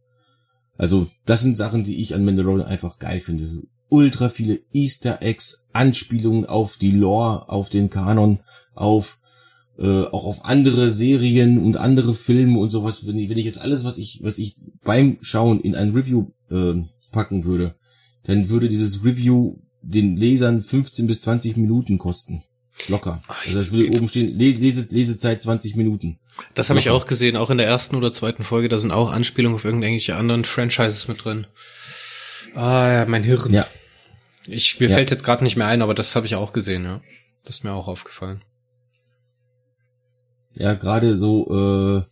Also, 0.78 1.08
das 1.26 1.42
sind 1.42 1.58
Sachen, 1.58 1.84
die 1.84 2.02
ich 2.02 2.14
an 2.14 2.24
Mandalorian 2.24 2.68
einfach 2.68 3.00
geil 3.00 3.20
finde. 3.20 3.64
Ultra 3.90 4.30
viele 4.30 4.60
Easter 4.72 5.24
Eggs, 5.24 5.66
Anspielungen 5.74 6.46
auf 6.46 6.78
die 6.78 6.92
Lore, 6.92 7.50
auf 7.50 7.70
den 7.70 7.90
Kanon, 7.90 8.40
auf 8.76 9.18
äh, 9.78 10.04
auch 10.04 10.26
auf 10.26 10.46
andere 10.46 10.90
Serien 10.90 11.60
und 11.60 11.78
andere 11.78 12.14
Filme 12.14 12.60
und 12.60 12.70
sowas. 12.70 13.06
Wenn 13.08 13.18
ich, 13.20 13.30
wenn 13.30 13.38
ich 13.38 13.46
jetzt 13.46 13.62
alles, 13.62 13.84
was 13.84 13.98
ich, 13.98 14.20
was 14.24 14.38
ich 14.40 14.58
beim 14.84 15.18
Schauen 15.22 15.62
in 15.62 15.76
ein 15.76 15.92
Review 15.92 16.32
äh, 16.50 16.74
packen 17.12 17.46
würde, 17.46 17.76
dann 18.24 18.50
würde 18.50 18.70
dieses 18.70 19.06
Review 19.06 19.58
den 19.82 20.18
Lesern 20.18 20.62
15 20.62 21.08
bis 21.08 21.22
20 21.22 21.58
Minuten 21.58 21.98
kosten. 21.98 22.44
Locker. 22.90 23.22
Ach, 23.28 23.44
also 23.46 23.58
das 23.58 23.72
würde 23.72 23.90
oben 23.96 24.08
stehen, 24.08 24.32
Les 24.38 24.58
Lese 24.60 24.88
Lesezeit 24.92 25.42
20 25.42 25.76
Minuten. 25.76 26.20
Das 26.54 26.70
habe 26.70 26.80
ich 26.80 26.90
auch 26.92 27.08
gesehen, 27.08 27.36
auch 27.36 27.50
in 27.50 27.58
der 27.58 27.66
ersten 27.68 27.96
oder 27.96 28.12
zweiten 28.12 28.44
Folge, 28.44 28.70
da 28.70 28.78
sind 28.78 28.92
auch 28.92 29.12
Anspielungen 29.12 29.56
auf 29.56 29.66
irgendwelche 29.66 30.16
anderen 30.16 30.44
Franchises 30.44 31.08
mit 31.08 31.24
drin. 31.26 31.48
Ah 32.54 32.92
ja, 32.94 33.06
mein 33.08 33.24
Hirn. 33.24 33.52
Ja. 33.54 33.68
Ich, 34.46 34.80
mir 34.80 34.88
Ja. 34.90 34.96
fällt 34.96 35.10
jetzt 35.12 35.24
gerade 35.24 35.44
nicht 35.44 35.56
mehr 35.58 35.68
ein, 35.68 35.82
aber 35.82 35.94
das 35.96 36.16
habe 36.16 36.26
ich 36.28 36.36
auch 36.36 36.54
gesehen, 36.54 36.84
ja. 36.84 37.02
Das 37.46 37.58
ist 37.58 37.64
mir 37.64 37.74
auch 37.74 37.88
aufgefallen. 37.88 38.42
Ja, 40.58 40.74
gerade 40.74 41.18
so 41.18 41.48
äh, 42.02 42.04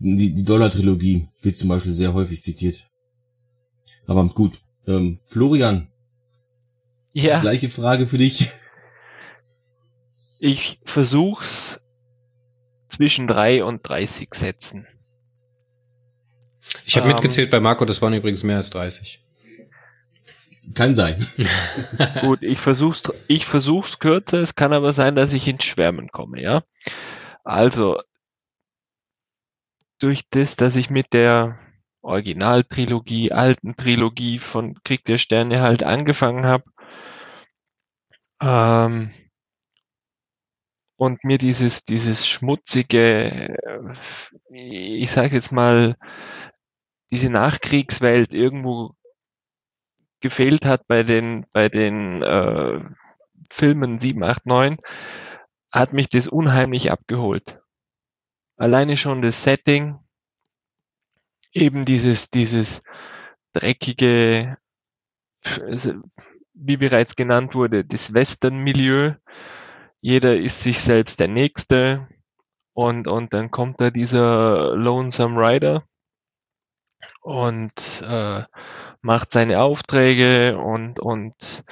die, 0.00 0.34
die 0.34 0.44
Dollar-Trilogie 0.44 1.28
wird 1.42 1.56
zum 1.56 1.68
Beispiel 1.68 1.94
sehr 1.94 2.12
häufig 2.14 2.42
zitiert. 2.42 2.86
Aber 4.06 4.24
gut. 4.26 4.58
Ähm, 4.86 5.18
Florian, 5.26 5.88
Ja, 7.12 7.40
gleiche 7.40 7.68
Frage 7.68 8.06
für 8.06 8.18
dich. 8.18 8.50
ich 10.38 10.78
versuch's 10.84 11.80
zwischen 12.88 13.26
drei 13.26 13.64
und 13.64 13.86
30 13.88 14.32
Sätzen. 14.34 14.86
Ich 16.84 16.96
habe 16.96 17.08
Ähm. 17.08 17.14
mitgezählt 17.14 17.50
bei 17.50 17.60
Marco, 17.60 17.84
das 17.84 18.00
waren 18.02 18.14
übrigens 18.14 18.42
mehr 18.42 18.56
als 18.58 18.70
30. 18.70 19.20
Kann 20.74 20.94
sein. 20.94 21.26
Gut, 22.20 22.42
ich 22.42 22.58
versuch's, 22.58 23.02
ich 23.28 23.46
versuch's 23.46 23.98
kürzer, 23.98 24.38
es 24.42 24.54
kann 24.56 24.72
aber 24.72 24.92
sein, 24.92 25.14
dass 25.14 25.32
ich 25.32 25.46
ins 25.46 25.64
Schwärmen 25.64 26.08
komme, 26.08 26.40
ja. 26.42 26.62
Also, 27.46 28.00
durch 30.00 30.28
das, 30.30 30.56
dass 30.56 30.74
ich 30.74 30.90
mit 30.90 31.12
der 31.12 31.56
Originaltrilogie, 32.02 33.30
alten 33.30 33.76
Trilogie 33.76 34.40
von 34.40 34.82
Krieg 34.82 35.04
der 35.04 35.18
Sterne 35.18 35.62
halt 35.62 35.84
angefangen 35.84 36.44
habe, 36.44 36.64
ähm, 38.42 39.12
und 40.96 41.22
mir 41.22 41.38
dieses, 41.38 41.84
dieses 41.84 42.26
schmutzige, 42.26 43.56
ich 44.50 45.10
sage 45.12 45.36
jetzt 45.36 45.52
mal, 45.52 45.96
diese 47.12 47.30
Nachkriegswelt 47.30 48.32
irgendwo 48.32 48.96
gefehlt 50.20 50.64
hat 50.64 50.88
bei 50.88 51.04
den, 51.04 51.46
bei 51.52 51.68
den 51.68 52.22
äh, 52.22 52.80
Filmen 53.50 54.00
7, 54.00 54.24
8, 54.24 54.46
9, 54.46 54.78
hat 55.76 55.92
mich 55.92 56.08
das 56.08 56.26
unheimlich 56.26 56.90
abgeholt. 56.90 57.60
Alleine 58.56 58.96
schon 58.96 59.20
das 59.20 59.42
Setting, 59.42 59.98
eben 61.52 61.84
dieses, 61.84 62.30
dieses 62.30 62.82
dreckige, 63.52 64.56
also, 65.60 65.92
wie 66.54 66.78
bereits 66.78 67.14
genannt 67.14 67.54
wurde, 67.54 67.84
das 67.84 68.14
Western-Milieu. 68.14 69.14
Jeder 70.00 70.36
ist 70.36 70.62
sich 70.62 70.80
selbst 70.80 71.20
der 71.20 71.28
Nächste. 71.28 72.08
Und, 72.72 73.06
und 73.06 73.34
dann 73.34 73.50
kommt 73.50 73.80
da 73.80 73.90
dieser 73.90 74.74
Lonesome 74.76 75.38
Rider 75.38 75.84
und 77.20 78.02
äh, 78.06 78.44
macht 79.02 79.30
seine 79.30 79.60
Aufträge 79.60 80.58
und, 80.58 81.00
und 81.00 81.64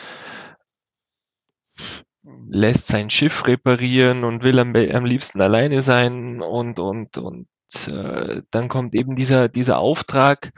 lässt 2.48 2.86
sein 2.86 3.10
Schiff 3.10 3.46
reparieren 3.46 4.24
und 4.24 4.42
will 4.44 4.58
am, 4.58 4.74
am 4.74 5.04
liebsten 5.04 5.40
alleine 5.40 5.82
sein 5.82 6.40
und, 6.40 6.78
und, 6.78 7.18
und 7.18 7.48
äh, 7.86 8.42
dann 8.50 8.68
kommt 8.68 8.94
eben 8.94 9.16
dieser, 9.16 9.48
dieser 9.48 9.78
Auftrag, 9.78 10.52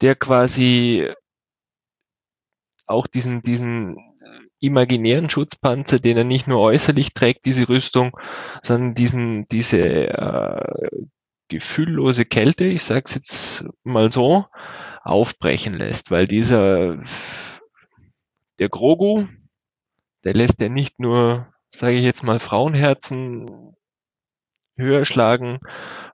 der 0.00 0.14
quasi 0.14 1.08
auch 2.86 3.06
diesen, 3.06 3.42
diesen 3.42 3.96
imaginären 4.60 5.28
Schutzpanzer, 5.28 5.98
den 5.98 6.16
er 6.16 6.24
nicht 6.24 6.46
nur 6.46 6.60
äußerlich 6.60 7.12
trägt, 7.12 7.44
diese 7.44 7.68
Rüstung, 7.68 8.16
sondern 8.62 8.94
diesen, 8.94 9.46
diese 9.48 9.78
äh, 9.80 10.88
gefühllose 11.48 12.24
Kälte, 12.24 12.64
ich 12.64 12.82
sag's 12.82 13.14
jetzt 13.14 13.64
mal 13.82 14.10
so, 14.10 14.46
aufbrechen 15.02 15.74
lässt, 15.74 16.10
weil 16.10 16.26
dieser 16.26 16.98
der 18.58 18.68
Grogu, 18.70 19.26
der 20.24 20.34
lässt 20.34 20.60
ja 20.60 20.68
nicht 20.68 21.00
nur, 21.00 21.52
sage 21.74 21.96
ich 21.96 22.04
jetzt 22.04 22.22
mal, 22.22 22.40
Frauenherzen 22.40 23.74
höher 24.76 25.04
schlagen, 25.04 25.60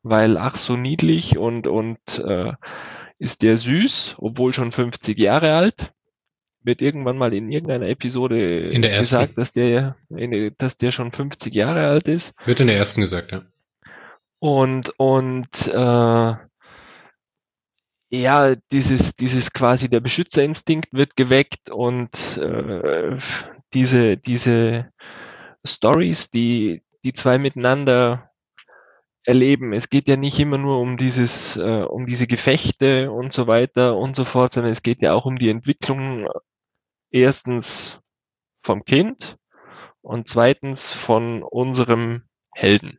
weil 0.02 0.36
ach 0.36 0.56
so 0.56 0.76
niedlich 0.76 1.38
und 1.38 1.66
und 1.66 1.98
äh, 2.18 2.52
ist 3.18 3.42
der 3.42 3.56
süß, 3.58 4.16
obwohl 4.18 4.52
schon 4.54 4.72
50 4.72 5.18
Jahre 5.18 5.54
alt. 5.54 5.92
Wird 6.62 6.82
irgendwann 6.82 7.16
mal 7.16 7.32
in 7.32 7.50
irgendeiner 7.50 7.88
Episode 7.88 8.38
In 8.68 8.82
der 8.82 8.92
ersten. 8.92 9.14
gesagt, 9.16 9.38
dass 9.38 9.52
der, 9.52 9.96
in- 10.10 10.54
dass 10.58 10.76
der 10.76 10.92
schon 10.92 11.10
50 11.10 11.54
Jahre 11.54 11.86
alt 11.88 12.06
ist. 12.06 12.34
Wird 12.44 12.60
in 12.60 12.66
der 12.66 12.76
ersten 12.76 13.00
gesagt, 13.00 13.32
ja. 13.32 13.42
Und, 14.40 14.92
und 14.98 15.48
äh, 15.68 16.34
ja, 18.12 18.54
dieses, 18.72 19.14
dieses 19.14 19.52
quasi 19.52 19.88
der 19.88 20.00
Beschützerinstinkt 20.00 20.92
wird 20.92 21.16
geweckt 21.16 21.70
und 21.70 22.36
äh, 22.38 23.16
diese, 23.74 24.16
diese 24.16 24.92
Stories, 25.64 26.30
die 26.30 26.82
die 27.04 27.12
zwei 27.12 27.38
miteinander 27.38 28.30
erleben. 29.24 29.72
Es 29.72 29.90
geht 29.90 30.08
ja 30.08 30.16
nicht 30.16 30.38
immer 30.38 30.58
nur 30.58 30.80
um 30.80 30.96
dieses, 30.96 31.56
äh, 31.56 31.84
um 31.84 32.06
diese 32.06 32.26
Gefechte 32.26 33.10
und 33.10 33.32
so 33.32 33.46
weiter 33.46 33.96
und 33.96 34.16
so 34.16 34.24
fort, 34.24 34.52
sondern 34.52 34.72
es 34.72 34.82
geht 34.82 35.02
ja 35.02 35.12
auch 35.12 35.26
um 35.26 35.38
die 35.38 35.50
Entwicklung 35.50 36.28
erstens 37.10 37.98
vom 38.62 38.84
Kind 38.84 39.36
und 40.02 40.28
zweitens 40.28 40.90
von 40.90 41.42
unserem 41.42 42.22
Helden. 42.52 42.98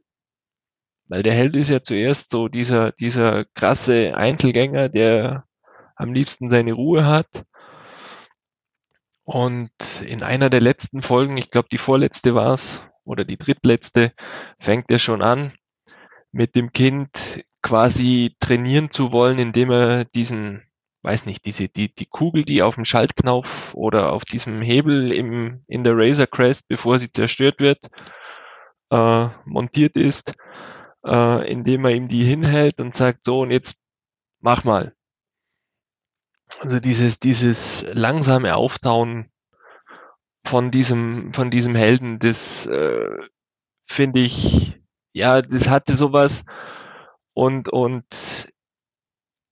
Weil 1.08 1.24
der 1.24 1.34
Held 1.34 1.56
ist 1.56 1.70
ja 1.70 1.82
zuerst 1.82 2.32
so 2.32 2.48
dieser, 2.48 2.92
dieser 2.94 3.46
krasse 3.54 4.16
Einzelgänger, 4.16 4.90
der 4.90 5.46
am 5.96 6.14
liebsten 6.14 6.50
seine 6.50 6.74
Ruhe 6.74 7.06
hat. 7.06 7.46
Und 9.32 10.02
in 10.06 10.24
einer 10.24 10.50
der 10.50 10.60
letzten 10.60 11.02
Folgen, 11.02 11.38
ich 11.38 11.52
glaube 11.52 11.70
die 11.72 11.78
vorletzte 11.78 12.36
war's 12.36 12.82
oder 13.06 13.24
die 13.24 13.38
drittletzte, 13.38 14.12
fängt 14.60 14.91
er 14.91 15.00
schon 15.00 15.22
an, 15.22 15.54
mit 16.34 16.54
dem 16.58 16.74
Kind 16.74 17.46
quasi 17.62 18.36
trainieren 18.41 18.91
zu 18.91 19.13
wollen, 19.13 19.39
indem 19.39 19.72
er 19.72 20.04
diesen, 20.04 20.63
weiß 21.04 21.26
nicht, 21.28 21.46
diese, 21.46 21.70
die, 21.70 21.96
die 21.96 22.08
Kugel, 22.08 22.44
die 22.44 22.62
auf 22.62 22.76
dem 22.76 22.84
Schaltknopf 22.84 23.74
oder 23.74 24.12
auf 24.12 24.26
diesem 24.26 24.62
Hebel 24.62 25.13
im, 25.13 25.63
in 25.67 25.86
der 25.86 25.96
Razor 25.96 26.28
Crest, 26.28 26.67
bevor 26.67 27.00
sie 27.00 27.10
zerstört 27.10 27.62
wird, 27.62 27.89
äh, 28.89 29.30
montiert 29.46 29.96
ist, 29.96 30.34
äh, 31.06 31.50
indem 31.50 31.86
er 31.86 31.91
ihm 31.91 32.10
die 32.10 32.26
hinhält 32.26 32.82
und 32.82 32.96
sagt, 32.96 33.24
so, 33.24 33.39
und 33.39 33.52
jetzt 33.52 33.76
mach 34.41 34.65
mal. 34.65 34.94
Also 36.60 36.80
dieses, 36.80 37.20
dieses 37.20 37.86
langsame 37.94 38.56
Auftauen 38.56 39.32
von 40.46 40.72
diesem, 40.72 41.34
von 41.34 41.50
diesem 41.52 41.76
Helden, 41.76 42.20
das 42.20 42.66
äh, 42.68 43.10
finde 43.88 44.20
ich, 44.20 44.80
ja, 45.14 45.42
das 45.42 45.70
hatte 45.70 45.96
sowas 45.98 46.46
und, 47.34 47.70
und 47.70 48.06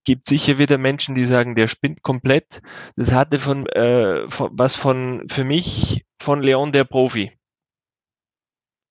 gibt 0.05 0.25
sicher 0.25 0.57
wieder 0.57 0.77
Menschen, 0.77 1.15
die 1.15 1.25
sagen, 1.25 1.55
der 1.55 1.67
spinnt 1.67 2.01
komplett. 2.01 2.61
Das 2.95 3.11
hatte 3.11 3.39
von, 3.39 3.67
äh, 3.67 4.29
von 4.31 4.49
was 4.53 4.75
von, 4.75 5.27
für 5.29 5.43
mich 5.43 6.05
von 6.19 6.41
Leon 6.41 6.71
der 6.71 6.83
Profi. 6.83 7.37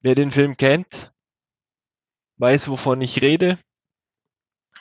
Wer 0.00 0.14
den 0.14 0.30
Film 0.30 0.56
kennt, 0.56 1.12
weiß, 2.36 2.68
wovon 2.68 3.00
ich 3.00 3.20
rede. 3.20 3.58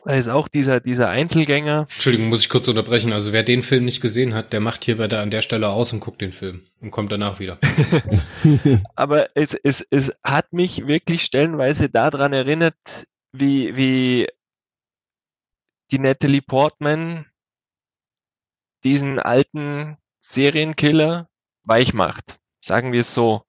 Da 0.08 0.13
ist 0.13 0.30
auch 0.30 0.48
dieser, 0.48 0.80
dieser 0.80 1.10
Einzelgänger. 1.10 1.86
Entschuldigung, 1.91 2.30
muss 2.30 2.39
ich 2.39 2.48
kurz 2.48 2.70
unterbrechen. 2.70 3.12
Also 3.12 3.34
wer 3.34 3.43
den 3.43 3.62
Film 3.62 3.84
nicht 3.84 4.00
gesehen 4.00 4.34
hat, 4.34 4.53
der 4.53 4.62
macht 4.62 4.86
hier 4.86 4.97
bei 4.97 5.10
der, 5.10 5.20
an 5.20 5.32
der 5.32 5.41
Stelle 5.41 5.68
aus 5.68 5.91
und 5.91 5.99
guckt 5.99 6.22
den 6.22 6.32
Film 6.32 6.62
und 6.80 6.91
kommt 6.91 7.12
danach 7.12 7.39
wieder. 7.39 7.60
Aber 8.95 9.28
es, 9.36 9.53
es, 9.53 9.86
es 9.89 10.14
hat 10.24 10.53
mich 10.53 10.88
wirklich 10.88 11.24
stellenweise 11.24 11.89
daran 11.89 12.32
erinnert, 12.32 12.78
wie, 13.34 13.76
wie 13.76 14.28
die 15.91 15.99
Natalie 15.99 16.41
Portman 16.41 17.26
diesen 18.86 19.20
alten 19.20 19.97
Serienkiller 20.22 21.28
weich 21.66 21.93
macht. 21.93 22.39
Sagen 22.62 22.93
wir 22.93 23.01
es 23.01 23.14
so. 23.14 23.43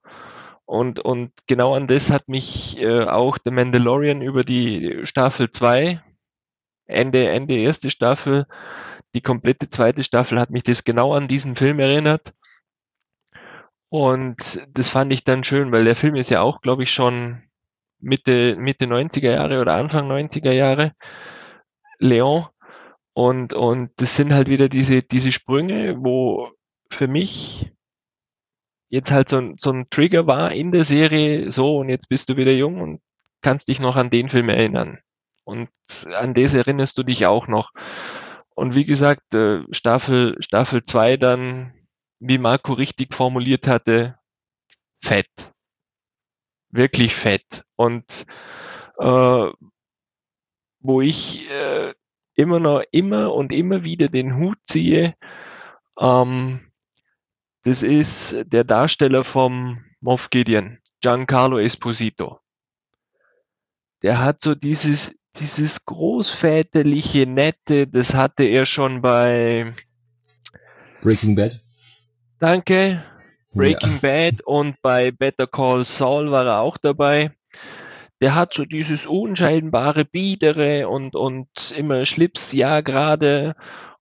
Und, 0.64 0.98
und 0.98 1.30
genau 1.46 1.76
an 1.76 1.86
das 1.86 2.10
hat 2.10 2.26
mich 2.26 2.78
äh, 2.78 3.04
auch 3.04 3.38
The 3.44 3.52
Mandalorian 3.52 4.22
über 4.22 4.42
die 4.42 5.02
Staffel 5.04 5.52
2, 5.52 6.02
Ende, 6.88 7.28
Ende 7.28 7.54
erste 7.54 7.90
Staffel, 7.90 8.46
die 9.14 9.20
komplette 9.20 9.68
zweite 9.68 10.02
Staffel 10.04 10.40
hat 10.40 10.50
mich 10.50 10.62
das 10.64 10.84
genau 10.84 11.12
an 11.14 11.28
diesen 11.28 11.56
Film 11.56 11.78
erinnert. 11.78 12.34
Und 13.90 14.66
das 14.70 14.88
fand 14.88 15.12
ich 15.12 15.24
dann 15.24 15.44
schön, 15.44 15.72
weil 15.72 15.84
der 15.84 15.96
Film 15.96 16.14
ist 16.14 16.30
ja 16.30 16.42
auch, 16.42 16.60
glaube 16.60 16.82
ich, 16.82 16.90
schon 16.92 17.42
Mitte, 18.00 18.56
Mitte 18.56 18.86
90er 18.86 19.30
Jahre 19.30 19.60
oder 19.60 19.74
Anfang 19.74 20.10
90er 20.10 20.52
Jahre. 20.52 20.92
Leon. 21.98 22.46
Und, 23.14 23.54
und 23.54 23.90
das 23.96 24.14
sind 24.14 24.32
halt 24.32 24.48
wieder 24.48 24.68
diese, 24.68 25.02
diese 25.02 25.32
Sprünge, 25.32 25.96
wo 25.98 26.50
für 26.90 27.08
mich 27.08 27.72
jetzt 28.90 29.10
halt 29.10 29.28
so 29.28 29.38
ein, 29.38 29.54
so 29.58 29.70
ein 29.70 29.88
Trigger 29.90 30.26
war 30.26 30.52
in 30.52 30.70
der 30.70 30.84
Serie, 30.84 31.50
so 31.50 31.78
und 31.78 31.88
jetzt 31.88 32.08
bist 32.08 32.28
du 32.28 32.36
wieder 32.36 32.52
jung 32.52 32.80
und 32.80 33.00
kannst 33.42 33.68
dich 33.68 33.80
noch 33.80 33.96
an 33.96 34.10
den 34.10 34.28
Film 34.28 34.48
erinnern. 34.48 34.98
Und 35.48 35.70
an 36.12 36.34
das 36.34 36.52
erinnerst 36.52 36.98
du 36.98 37.02
dich 37.04 37.24
auch 37.24 37.48
noch. 37.48 37.72
Und 38.54 38.74
wie 38.74 38.84
gesagt, 38.84 39.32
äh, 39.32 39.62
Staffel, 39.70 40.36
Staffel 40.40 40.84
2 40.84 41.16
dann, 41.16 41.72
wie 42.20 42.36
Marco 42.36 42.74
richtig 42.74 43.14
formuliert 43.14 43.66
hatte, 43.66 44.18
fett. 45.02 45.30
Wirklich 46.68 47.14
fett. 47.14 47.64
Und 47.76 48.26
äh, 48.98 49.46
wo 50.80 51.00
ich 51.00 51.50
äh, 51.50 51.94
immer 52.34 52.60
noch, 52.60 52.82
immer 52.90 53.32
und 53.32 53.50
immer 53.50 53.84
wieder 53.84 54.10
den 54.10 54.36
Hut 54.36 54.58
ziehe, 54.66 55.14
ähm, 55.98 56.60
das 57.62 57.82
ist 57.82 58.36
der 58.44 58.64
Darsteller 58.64 59.24
vom 59.24 59.82
Moff 60.00 60.28
Gideon, 60.28 60.78
Giancarlo 61.00 61.58
Esposito. 61.58 62.38
Der 64.02 64.18
hat 64.18 64.42
so 64.42 64.54
dieses, 64.54 65.17
dieses 65.36 65.84
großväterliche, 65.84 67.26
nette, 67.26 67.86
das 67.86 68.14
hatte 68.14 68.44
er 68.44 68.66
schon 68.66 69.02
bei 69.02 69.72
Breaking 71.02 71.34
Bad. 71.34 71.62
Danke. 72.38 73.02
Breaking 73.52 73.92
ja. 73.92 73.98
Bad 74.00 74.42
und 74.42 74.80
bei 74.82 75.10
Better 75.10 75.46
Call 75.46 75.84
Saul 75.84 76.30
war 76.30 76.46
er 76.46 76.60
auch 76.60 76.76
dabei. 76.76 77.32
Der 78.20 78.34
hat 78.34 78.52
so 78.52 78.64
dieses 78.64 79.06
unscheinbare 79.06 80.04
Biedere 80.04 80.88
und, 80.88 81.14
und 81.14 81.48
immer 81.76 82.04
Schlips, 82.04 82.52
ja, 82.52 82.80
gerade. 82.80 83.54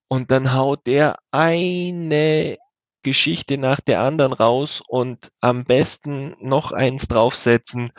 Und 0.07 0.31
dann 0.31 0.53
haut 0.53 0.87
der 0.87 1.17
eine 1.31 2.57
Geschichte 3.03 3.57
nach 3.57 3.79
der 3.79 4.01
anderen 4.01 4.33
raus 4.33 4.81
und 4.87 5.31
am 5.39 5.65
besten 5.65 6.35
noch 6.41 6.71
eins 6.71 7.07
draufsetzen. 7.07 7.91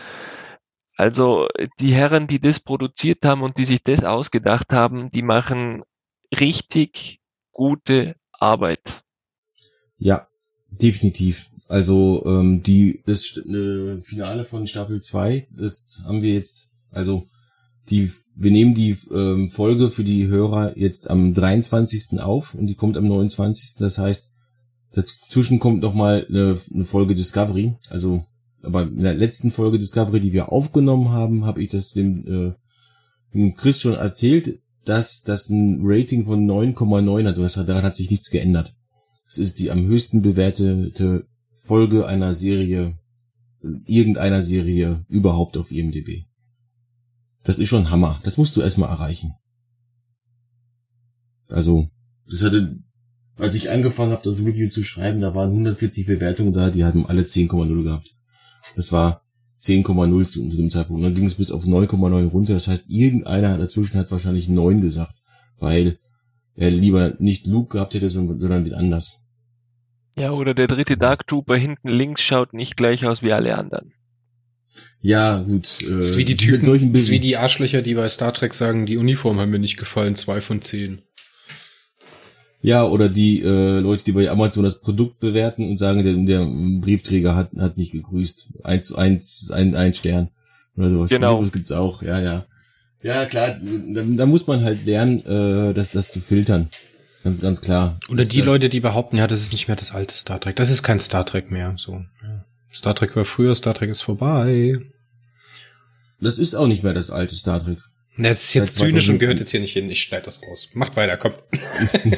Also 0.98 1.46
die 1.80 1.94
Herren, 1.94 2.26
die 2.26 2.40
das 2.40 2.60
produziert 2.60 3.24
haben 3.24 3.42
und 3.42 3.56
die 3.56 3.64
sich 3.64 3.82
das 3.82 4.04
ausgedacht 4.04 4.72
haben, 4.72 5.10
die 5.10 5.22
machen 5.22 5.82
richtig 6.38 7.20
gute 7.52 8.16
Arbeit. 8.32 9.04
Ja, 9.96 10.28
definitiv. 10.70 11.46
Also 11.68 12.24
ähm, 12.26 12.62
die 12.62 13.02
das 13.06 13.36
äh, 13.36 14.00
Finale 14.00 14.44
von 14.44 14.66
Staffel 14.66 15.00
2, 15.00 15.48
das 15.50 16.02
haben 16.04 16.22
wir 16.22 16.34
jetzt, 16.34 16.68
also 16.90 17.26
die 17.90 18.10
wir 18.34 18.50
nehmen 18.50 18.74
die 18.74 18.96
ähm, 19.10 19.50
Folge 19.50 19.90
für 19.90 20.04
die 20.04 20.26
Hörer 20.26 20.76
jetzt 20.76 21.08
am 21.10 21.32
23. 21.32 22.20
auf 22.20 22.54
und 22.54 22.66
die 22.66 22.74
kommt 22.74 22.96
am 22.96 23.06
29. 23.06 23.76
Das 23.78 23.98
heißt, 23.98 24.30
Dazwischen 24.92 25.58
kommt 25.58 25.82
noch 25.82 25.94
mal 25.94 26.26
eine, 26.28 26.58
eine 26.72 26.84
Folge 26.84 27.14
Discovery. 27.14 27.76
Also, 27.90 28.24
aber 28.62 28.82
in 28.82 29.02
der 29.02 29.14
letzten 29.14 29.50
Folge 29.50 29.78
Discovery, 29.78 30.20
die 30.20 30.32
wir 30.32 30.52
aufgenommen 30.52 31.10
haben, 31.10 31.44
habe 31.44 31.62
ich 31.62 31.68
das 31.68 31.92
dem, 31.92 32.26
äh, 32.26 32.52
dem 33.34 33.54
Chris 33.54 33.80
schon 33.80 33.94
erzählt, 33.94 34.60
dass 34.84 35.22
das 35.22 35.48
ein 35.48 35.80
Rating 35.82 36.24
von 36.24 36.46
9,9 36.46 37.26
hat. 37.26 37.36
Und 37.36 37.42
das, 37.42 37.54
daran 37.54 37.82
hat 37.82 37.96
sich 37.96 38.10
nichts 38.10 38.30
geändert. 38.30 38.74
Es 39.26 39.38
ist 39.38 39.58
die 39.58 39.70
am 39.70 39.86
höchsten 39.86 40.22
bewertete 40.22 41.26
Folge 41.52 42.06
einer 42.06 42.32
Serie, 42.34 42.98
irgendeiner 43.86 44.42
Serie 44.42 45.04
überhaupt 45.08 45.56
auf 45.56 45.70
IMDb. 45.70 46.24
Das 47.44 47.58
ist 47.58 47.68
schon 47.68 47.90
Hammer. 47.90 48.20
Das 48.24 48.38
musst 48.38 48.56
du 48.56 48.62
erstmal 48.62 48.88
erreichen. 48.88 49.34
Also, 51.48 51.88
das 52.28 52.42
hatte 52.42 52.78
als 53.38 53.54
ich 53.54 53.70
angefangen 53.70 54.12
habe, 54.12 54.24
das 54.24 54.44
Review 54.44 54.68
zu 54.68 54.82
schreiben, 54.82 55.20
da 55.20 55.34
waren 55.34 55.50
140 55.50 56.06
Bewertungen 56.06 56.52
da, 56.52 56.70
die 56.70 56.84
hatten 56.84 57.06
alle 57.06 57.22
10,0 57.22 57.82
gehabt. 57.82 58.14
Das 58.76 58.92
war 58.92 59.22
10,0 59.60 60.28
zu, 60.28 60.48
zu 60.48 60.56
dem 60.56 60.70
Zeitpunkt. 60.70 61.00
Und 61.00 61.04
dann 61.04 61.14
ging 61.14 61.26
es 61.26 61.34
bis 61.34 61.50
auf 61.50 61.64
9,9 61.64 62.28
runter. 62.28 62.54
Das 62.54 62.68
heißt, 62.68 62.90
irgendeiner 62.90 63.58
dazwischen 63.58 63.98
hat 63.98 64.10
wahrscheinlich 64.10 64.48
9 64.48 64.80
gesagt, 64.80 65.14
weil 65.58 65.98
er 66.54 66.70
lieber 66.70 67.14
nicht 67.18 67.46
Luke 67.46 67.76
gehabt 67.76 67.94
hätte, 67.94 68.08
sondern 68.08 68.64
den 68.64 68.74
anders. 68.74 69.16
Ja, 70.18 70.32
oder 70.32 70.54
der 70.54 70.66
dritte 70.66 70.96
Dark 70.96 71.26
Trooper 71.28 71.56
hinten 71.56 71.88
links 71.88 72.22
schaut 72.22 72.52
nicht 72.52 72.76
gleich 72.76 73.06
aus 73.06 73.22
wie 73.22 73.32
alle 73.32 73.56
anderen. 73.56 73.92
Ja, 75.00 75.38
gut. 75.38 75.78
Äh, 75.82 75.96
das 75.96 76.08
ist 76.08 76.16
wie 76.16 76.24
die 76.24 76.36
Typen, 76.36 76.64
solchen 76.64 76.92
wie 76.92 77.20
die 77.20 77.36
Arschlöcher, 77.36 77.82
die 77.82 77.94
bei 77.94 78.08
Star 78.08 78.32
Trek 78.32 78.54
sagen, 78.54 78.86
die 78.86 78.96
Uniform 78.96 79.38
haben 79.38 79.50
mir 79.50 79.58
nicht 79.58 79.76
gefallen, 79.76 80.16
zwei 80.16 80.40
von 80.40 80.60
zehn. 80.60 81.02
Ja, 82.60 82.84
oder 82.84 83.08
die 83.08 83.42
äh, 83.42 83.78
Leute, 83.78 84.04
die 84.04 84.12
bei 84.12 84.28
Amazon 84.28 84.64
das 84.64 84.80
Produkt 84.80 85.20
bewerten 85.20 85.68
und 85.68 85.78
sagen, 85.78 86.02
der, 86.02 86.14
der 86.14 86.46
Briefträger 86.80 87.36
hat, 87.36 87.50
hat 87.56 87.76
nicht 87.76 87.92
gegrüßt. 87.92 88.48
Eins, 88.64 88.92
eins, 88.92 89.50
ein, 89.52 89.76
ein 89.76 89.94
Stern. 89.94 90.30
Oder 90.76 90.90
sowas. 90.90 91.10
Genau. 91.10 91.40
Das 91.40 91.52
gibt's 91.52 91.72
auch, 91.72 92.02
ja, 92.02 92.20
ja. 92.20 92.46
Ja, 93.00 93.26
klar, 93.26 93.56
da, 93.94 94.02
da 94.02 94.26
muss 94.26 94.48
man 94.48 94.64
halt 94.64 94.84
lernen, 94.84 95.24
äh, 95.24 95.72
das, 95.72 95.92
das 95.92 96.10
zu 96.10 96.20
filtern. 96.20 96.68
Ganz, 97.22 97.42
ganz 97.42 97.60
klar. 97.60 97.98
Oder 98.08 98.24
die 98.24 98.40
Leute, 98.40 98.68
die 98.68 98.80
behaupten, 98.80 99.18
ja, 99.18 99.26
das 99.26 99.40
ist 99.40 99.52
nicht 99.52 99.68
mehr 99.68 99.76
das 99.76 99.92
alte 99.92 100.14
Star 100.14 100.40
Trek. 100.40 100.56
Das 100.56 100.70
ist 100.70 100.82
kein 100.82 100.98
Star 100.98 101.24
Trek 101.26 101.50
mehr. 101.50 101.74
So. 101.76 101.92
Ja. 102.22 102.44
Star 102.72 102.94
Trek 102.94 103.14
war 103.14 103.24
früher, 103.24 103.54
Star 103.54 103.74
Trek 103.74 103.90
ist 103.90 104.02
vorbei. 104.02 104.78
Das 106.20 106.38
ist 106.38 106.54
auch 106.54 106.66
nicht 106.66 106.82
mehr 106.82 106.94
das 106.94 107.10
alte 107.10 107.34
Star 107.34 107.62
Trek. 107.62 107.78
Das 108.18 108.42
ist 108.44 108.54
jetzt 108.54 108.76
zynisch 108.76 109.08
und 109.08 109.20
gehört 109.20 109.38
jetzt 109.38 109.50
hier 109.50 109.60
nicht 109.60 109.72
hin. 109.72 109.88
Ich 109.90 110.02
schneide 110.02 110.24
das 110.24 110.42
raus. 110.42 110.70
Macht 110.74 110.96
weiter, 110.96 111.16
kommt. 111.16 111.36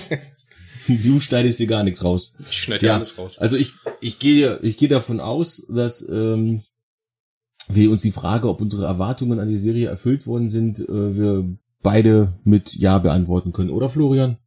du 0.88 1.20
schneidest 1.20 1.58
dir 1.58 1.66
gar 1.66 1.84
nichts 1.84 2.02
raus. 2.02 2.36
Ich 2.40 2.56
schneide 2.56 2.86
ja 2.86 2.94
alles 2.94 3.18
raus. 3.18 3.38
Also 3.38 3.56
ich, 3.56 3.74
ich 4.00 4.18
gehe, 4.18 4.58
ich 4.62 4.78
gehe 4.78 4.88
davon 4.88 5.20
aus, 5.20 5.66
dass 5.68 6.08
ähm, 6.08 6.62
wir 7.68 7.90
uns 7.90 8.00
die 8.00 8.12
Frage, 8.12 8.48
ob 8.48 8.62
unsere 8.62 8.86
Erwartungen 8.86 9.40
an 9.40 9.48
die 9.48 9.58
Serie 9.58 9.88
erfüllt 9.88 10.26
worden 10.26 10.48
sind, 10.48 10.80
äh, 10.80 11.16
wir 11.16 11.56
beide 11.82 12.38
mit 12.44 12.74
Ja 12.74 12.98
beantworten 12.98 13.52
können, 13.52 13.70
oder 13.70 13.90
Florian? 13.90 14.38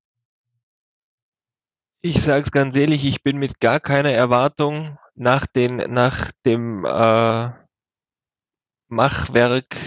Ich 2.02 2.22
sag's 2.22 2.52
ganz 2.52 2.76
ehrlich, 2.76 3.06
ich 3.06 3.24
bin 3.24 3.38
mit 3.38 3.60
gar 3.60 3.80
keiner 3.80 4.12
Erwartung 4.12 4.98
nach 5.16 5.46
den, 5.46 5.78
nach 5.78 6.32
dem 6.46 6.84
äh, 6.84 7.50
Machwerk 8.88 9.78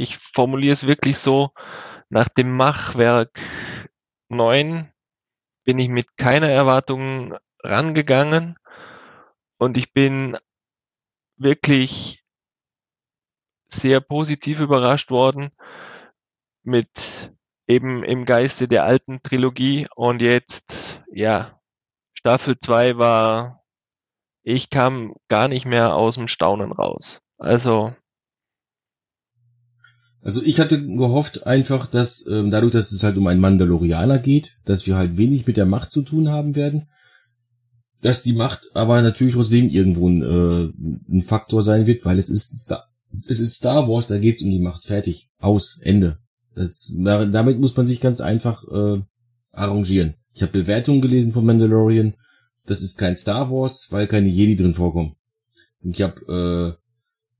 ich 0.00 0.16
formuliere 0.16 0.72
es 0.72 0.86
wirklich 0.86 1.18
so, 1.18 1.50
nach 2.08 2.28
dem 2.28 2.56
Machwerk 2.56 3.38
9 4.30 4.90
bin 5.64 5.78
ich 5.78 5.88
mit 5.88 6.16
keiner 6.16 6.48
Erwartung 6.48 7.36
rangegangen 7.62 8.56
und 9.58 9.76
ich 9.76 9.92
bin 9.92 10.38
wirklich 11.36 12.24
sehr 13.68 14.00
positiv 14.00 14.60
überrascht 14.60 15.10
worden 15.10 15.50
mit 16.62 17.34
eben 17.66 18.02
im 18.02 18.24
Geiste 18.24 18.68
der 18.68 18.84
alten 18.84 19.22
Trilogie 19.22 19.86
und 19.94 20.22
jetzt, 20.22 21.02
ja, 21.12 21.60
Staffel 22.14 22.58
2 22.58 22.96
war, 22.96 23.62
ich 24.42 24.70
kam 24.70 25.14
gar 25.28 25.48
nicht 25.48 25.66
mehr 25.66 25.94
aus 25.94 26.14
dem 26.14 26.26
Staunen 26.26 26.72
raus. 26.72 27.20
Also 27.36 27.94
also 30.22 30.42
ich 30.42 30.60
hatte 30.60 30.84
gehofft 30.84 31.46
einfach, 31.46 31.86
dass 31.86 32.26
ähm, 32.26 32.50
dadurch, 32.50 32.72
dass 32.72 32.92
es 32.92 33.02
halt 33.04 33.16
um 33.16 33.26
einen 33.26 33.40
Mandalorianer 33.40 34.18
geht, 34.18 34.56
dass 34.64 34.86
wir 34.86 34.96
halt 34.96 35.16
wenig 35.16 35.46
mit 35.46 35.56
der 35.56 35.66
Macht 35.66 35.90
zu 35.90 36.02
tun 36.02 36.28
haben 36.28 36.54
werden, 36.54 36.88
dass 38.02 38.22
die 38.22 38.34
Macht 38.34 38.68
aber 38.74 39.00
natürlich 39.02 39.34
trotzdem 39.34 39.68
irgendwo 39.68 40.08
ein, 40.08 40.22
äh, 40.22 41.14
ein 41.14 41.22
Faktor 41.22 41.62
sein 41.62 41.86
wird, 41.86 42.04
weil 42.04 42.18
es 42.18 42.28
ist 42.28 42.58
Star, 42.58 42.84
es 43.26 43.40
ist 43.40 43.56
Star 43.56 43.88
Wars, 43.88 44.06
da 44.06 44.18
geht's 44.18 44.42
um 44.42 44.50
die 44.50 44.60
Macht, 44.60 44.84
fertig, 44.84 45.30
aus, 45.38 45.78
Ende. 45.82 46.18
Das, 46.54 46.92
damit 46.96 47.60
muss 47.60 47.76
man 47.76 47.86
sich 47.86 48.00
ganz 48.00 48.20
einfach 48.20 48.64
äh, 48.64 49.02
arrangieren. 49.52 50.14
Ich 50.32 50.42
habe 50.42 50.52
Bewertungen 50.52 51.00
gelesen 51.00 51.32
von 51.32 51.44
Mandalorian. 51.44 52.14
Das 52.66 52.82
ist 52.82 52.98
kein 52.98 53.16
Star 53.16 53.50
Wars, 53.50 53.88
weil 53.90 54.06
keine 54.06 54.28
Jedi 54.28 54.56
drin 54.56 54.74
vorkommen. 54.74 55.16
Ich 55.82 56.02
habe 56.02 56.76
äh, 56.76 56.79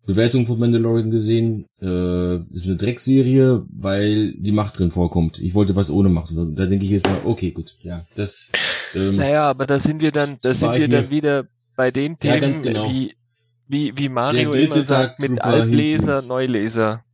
Bewertung 0.07 0.46
von 0.46 0.59
Mandalorian 0.59 1.11
gesehen. 1.11 1.66
Äh, 1.80 2.36
ist 2.53 2.66
eine 2.66 2.76
Dreckserie, 2.76 3.64
weil 3.70 4.32
die 4.32 4.53
Macht 4.53 4.78
drin 4.78 4.90
vorkommt. 4.90 5.38
Ich 5.38 5.55
wollte 5.55 5.76
was 5.76 5.90
ohne 5.90 6.09
Macht. 6.09 6.32
Da 6.34 6.66
denke 6.66 6.84
ich 6.84 6.90
jetzt 6.90 7.07
mal, 7.07 7.20
okay, 7.24 7.51
gut, 7.51 7.76
ja, 7.82 8.07
das. 8.14 8.51
Ähm, 8.94 9.16
naja, 9.16 9.44
aber 9.44 9.66
da 9.66 9.78
sind 9.78 10.01
wir 10.01 10.12
dann, 10.12 10.38
da 10.40 10.55
sind 10.55 10.72
wir 10.72 10.88
dann 10.88 11.11
wieder 11.11 11.46
bei 11.76 11.90
den 11.90 12.18
Themen, 12.18 12.55
ja, 12.55 12.61
genau. 12.61 12.90
wie, 12.90 13.14
wie, 13.68 13.96
wie 13.96 14.09
Mario 14.09 14.53
immer 14.53 14.82
sagt, 14.82 15.20
mit 15.20 15.40
Altleser, 15.40 16.22
Neuleser. 16.22 17.05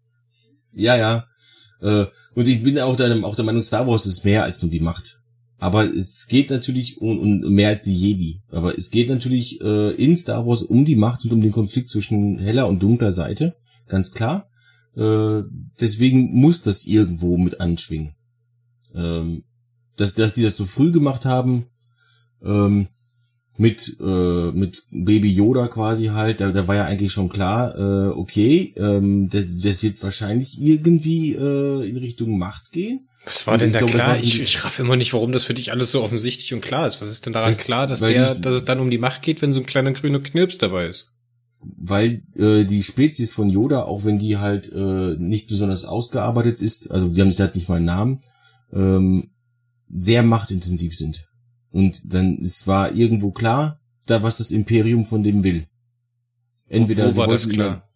Ja, 0.72 0.96
ja. 0.96 1.26
Äh, 1.80 2.06
und 2.34 2.48
ich 2.48 2.62
bin 2.62 2.78
auch 2.78 2.96
der, 2.96 3.24
auch 3.24 3.34
der 3.34 3.44
Meinung, 3.44 3.62
Star 3.62 3.86
Wars 3.86 4.06
ist 4.06 4.24
mehr 4.24 4.44
als 4.44 4.62
nur 4.62 4.70
die 4.70 4.80
Macht. 4.80 5.20
Aber 5.58 5.84
es 5.84 6.26
geht 6.28 6.50
natürlich 6.50 6.98
um, 6.98 7.18
um 7.18 7.52
mehr 7.52 7.68
als 7.68 7.82
die 7.82 7.94
Jedi. 7.94 8.42
Aber 8.50 8.76
es 8.76 8.90
geht 8.90 9.08
natürlich 9.08 9.60
äh, 9.60 9.94
in 9.94 10.16
Star 10.16 10.46
Wars 10.46 10.62
um 10.62 10.84
die 10.84 10.96
Macht 10.96 11.24
und 11.24 11.32
um 11.32 11.40
den 11.40 11.52
Konflikt 11.52 11.88
zwischen 11.88 12.38
heller 12.38 12.68
und 12.68 12.82
dunkler 12.82 13.12
Seite, 13.12 13.56
ganz 13.88 14.12
klar. 14.12 14.48
Äh, 14.96 15.42
deswegen 15.80 16.32
muss 16.32 16.60
das 16.60 16.84
irgendwo 16.84 17.38
mit 17.38 17.60
anschwingen. 17.60 18.14
Ähm, 18.94 19.44
dass, 19.96 20.14
dass 20.14 20.34
die 20.34 20.42
das 20.42 20.56
so 20.56 20.66
früh 20.66 20.92
gemacht 20.92 21.24
haben, 21.24 21.66
ähm, 22.42 22.88
mit, 23.58 23.96
äh, 24.00 24.52
mit 24.52 24.82
Baby 24.90 25.32
Yoda 25.32 25.68
quasi 25.68 26.06
halt, 26.06 26.40
da, 26.40 26.52
da 26.52 26.68
war 26.68 26.76
ja 26.76 26.84
eigentlich 26.84 27.12
schon 27.12 27.30
klar, 27.30 27.74
äh, 27.76 28.08
okay, 28.08 28.74
ähm, 28.76 29.28
das, 29.30 29.58
das 29.58 29.82
wird 29.82 30.02
wahrscheinlich 30.02 30.60
irgendwie 30.60 31.32
äh, 31.32 31.88
in 31.88 31.96
Richtung 31.96 32.38
Macht 32.38 32.72
gehen. 32.72 33.05
Was 33.26 33.46
war 33.46 33.54
Und 33.54 33.62
denn 33.62 33.72
da 33.72 33.80
glaube, 33.80 33.92
klar? 33.92 34.16
Ich, 34.16 34.40
ich 34.40 34.64
raff 34.64 34.78
immer 34.78 34.96
nicht, 34.96 35.12
warum 35.12 35.32
das 35.32 35.44
für 35.44 35.52
dich 35.52 35.72
alles 35.72 35.90
so 35.90 36.02
offensichtlich 36.02 36.54
und 36.54 36.60
klar 36.62 36.86
ist. 36.86 37.00
Was 37.02 37.08
ist 37.08 37.26
denn 37.26 37.32
daran 37.34 37.50
Das- 37.50 37.58
klar, 37.58 37.86
dass 37.86 38.00
der, 38.00 38.34
die- 38.34 38.40
dass 38.40 38.54
es 38.54 38.64
dann 38.64 38.80
um 38.80 38.88
die 38.88 38.98
Macht 38.98 39.20
geht, 39.22 39.42
wenn 39.42 39.52
so 39.52 39.60
ein 39.60 39.66
kleiner 39.66 39.92
grüner 39.92 40.20
Knirps 40.20 40.56
dabei 40.58 40.86
ist? 40.86 41.12
weil 41.78 42.22
äh, 42.36 42.64
die 42.64 42.82
Spezies 42.84 43.32
von 43.32 43.48
Yoda, 43.50 43.82
auch 43.82 44.04
wenn 44.04 44.18
die 44.18 44.36
halt 44.36 44.70
äh, 44.72 45.16
nicht 45.18 45.48
besonders 45.48 45.84
ausgearbeitet 45.84 46.60
ist, 46.62 46.90
also 46.92 47.08
die 47.08 47.20
haben 47.20 47.28
nicht, 47.28 47.40
halt 47.40 47.56
nicht 47.56 47.68
mal 47.68 47.76
einen 47.76 47.86
Namen, 47.86 48.20
ähm, 48.72 49.30
sehr 49.92 50.22
machtintensiv 50.22 50.96
sind. 50.96 51.26
Und 51.72 52.02
dann 52.14 52.38
es 52.42 52.66
war 52.68 52.94
irgendwo 52.94 53.32
klar, 53.32 53.80
da 54.04 54.22
was 54.22 54.36
das 54.36 54.52
Imperium 54.52 55.06
von 55.06 55.24
dem 55.24 55.42
will. 55.42 55.66
Entweder 56.68 57.06
Wo 57.06 57.10
sie 57.10 57.16
war 57.16 57.26
das 57.26 57.48
klar? 57.48 57.88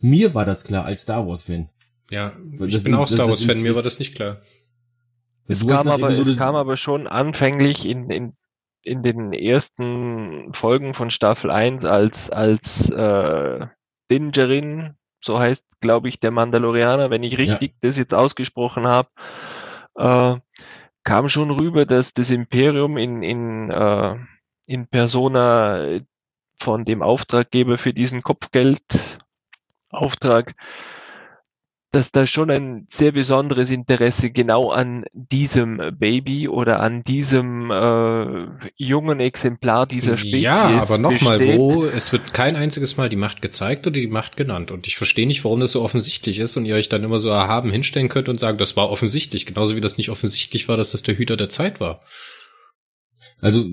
Mir 0.00 0.34
war 0.34 0.44
das 0.44 0.64
klar 0.64 0.84
als 0.84 1.02
Star 1.02 1.26
Wars 1.26 1.42
Fan. 1.42 1.68
Ja, 2.10 2.32
Weil 2.58 2.68
ich 2.68 2.74
das 2.74 2.84
bin 2.84 2.92
sind- 2.92 3.00
auch 3.00 3.08
Star 3.08 3.18
das 3.18 3.28
Wars 3.28 3.38
Fan, 3.40 3.48
sind- 3.56 3.62
mir 3.62 3.74
war 3.74 3.82
das 3.82 3.98
nicht 3.98 4.14
klar. 4.14 4.38
Es 5.48 5.66
kam, 5.66 5.88
aber, 5.88 6.10
es 6.10 6.38
kam 6.38 6.54
aber 6.54 6.76
schon 6.76 7.06
anfänglich 7.06 7.86
in, 7.86 8.10
in, 8.10 8.32
in 8.82 9.02
den 9.02 9.32
ersten 9.32 10.52
Folgen 10.54 10.94
von 10.94 11.10
Staffel 11.10 11.50
1 11.50 11.84
als, 11.84 12.30
als 12.30 12.90
äh, 12.90 13.66
Dingerin, 14.10 14.94
so 15.20 15.38
heißt, 15.38 15.64
glaube 15.80 16.08
ich, 16.08 16.20
der 16.20 16.30
Mandalorianer, 16.30 17.10
wenn 17.10 17.22
ich 17.22 17.38
richtig 17.38 17.74
das 17.80 17.98
jetzt 17.98 18.14
ausgesprochen 18.14 18.86
habe, 18.86 19.08
äh, 19.96 20.36
kam 21.04 21.28
schon 21.28 21.50
rüber, 21.50 21.86
dass 21.86 22.12
das 22.12 22.30
Imperium 22.30 22.96
in, 22.96 23.22
in, 23.22 23.70
äh, 23.70 24.16
in 24.66 24.86
Persona 24.86 25.98
von 26.56 26.84
dem 26.84 27.02
Auftraggeber 27.02 27.76
für 27.78 27.92
diesen 27.92 28.22
Kopfgeldauftrag 28.22 30.54
dass 31.92 32.10
da 32.10 32.26
schon 32.26 32.50
ein 32.50 32.86
sehr 32.90 33.12
besonderes 33.12 33.70
Interesse 33.70 34.30
genau 34.30 34.70
an 34.70 35.04
diesem 35.12 35.94
Baby 35.98 36.48
oder 36.48 36.80
an 36.80 37.04
diesem 37.04 37.70
äh, 37.70 38.46
jungen 38.76 39.20
Exemplar 39.20 39.86
dieser 39.86 40.16
Spezies 40.16 40.42
ja, 40.42 40.80
aber 40.80 40.96
nochmal, 40.96 41.38
wo, 41.46 41.84
es 41.84 42.10
wird 42.10 42.32
kein 42.32 42.56
einziges 42.56 42.96
Mal 42.96 43.10
die 43.10 43.16
Macht 43.16 43.42
gezeigt 43.42 43.86
oder 43.86 44.00
die 44.00 44.06
Macht 44.06 44.38
genannt. 44.38 44.70
Und 44.70 44.86
ich 44.86 44.96
verstehe 44.96 45.26
nicht, 45.26 45.44
warum 45.44 45.60
das 45.60 45.72
so 45.72 45.82
offensichtlich 45.82 46.38
ist 46.38 46.56
und 46.56 46.64
ihr 46.64 46.76
euch 46.76 46.88
dann 46.88 47.04
immer 47.04 47.18
so 47.18 47.28
erhaben 47.28 47.70
hinstellen 47.70 48.08
könnt 48.08 48.30
und 48.30 48.40
sagen, 48.40 48.56
das 48.56 48.74
war 48.74 48.90
offensichtlich. 48.90 49.44
Genauso 49.44 49.76
wie 49.76 49.82
das 49.82 49.98
nicht 49.98 50.08
offensichtlich 50.08 50.68
war, 50.68 50.78
dass 50.78 50.92
das 50.92 51.02
der 51.02 51.18
Hüter 51.18 51.36
der 51.36 51.50
Zeit 51.50 51.78
war. 51.78 52.00
Also 53.42 53.66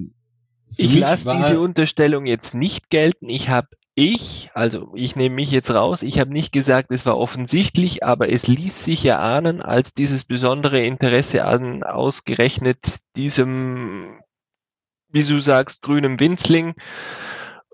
Ich 0.75 0.93
lasse 0.93 1.31
diese 1.37 1.61
Unterstellung 1.61 2.25
jetzt 2.25 2.53
nicht 2.53 2.89
gelten. 2.89 3.29
Ich 3.29 3.47
habe 3.47 3.69
ich, 3.99 4.49
also 4.53 4.93
ich 4.95 5.17
nehme 5.17 5.35
mich 5.35 5.51
jetzt 5.51 5.71
raus, 5.71 6.03
ich 6.03 6.19
habe 6.19 6.31
nicht 6.31 6.53
gesagt, 6.53 6.89
es 6.91 7.05
war 7.05 7.17
offensichtlich, 7.17 8.01
aber 8.01 8.31
es 8.31 8.47
ließ 8.47 8.85
sich 8.85 9.03
ja 9.03 9.19
ahnen, 9.19 9.61
als 9.61 9.93
dieses 9.93 10.23
besondere 10.23 10.79
Interesse 10.79 11.43
an 11.43 11.83
ausgerechnet 11.83 13.01
diesem, 13.17 14.21
wie 15.09 15.23
du 15.23 15.39
sagst, 15.39 15.81
grünem 15.81 16.17
Winzling 16.17 16.75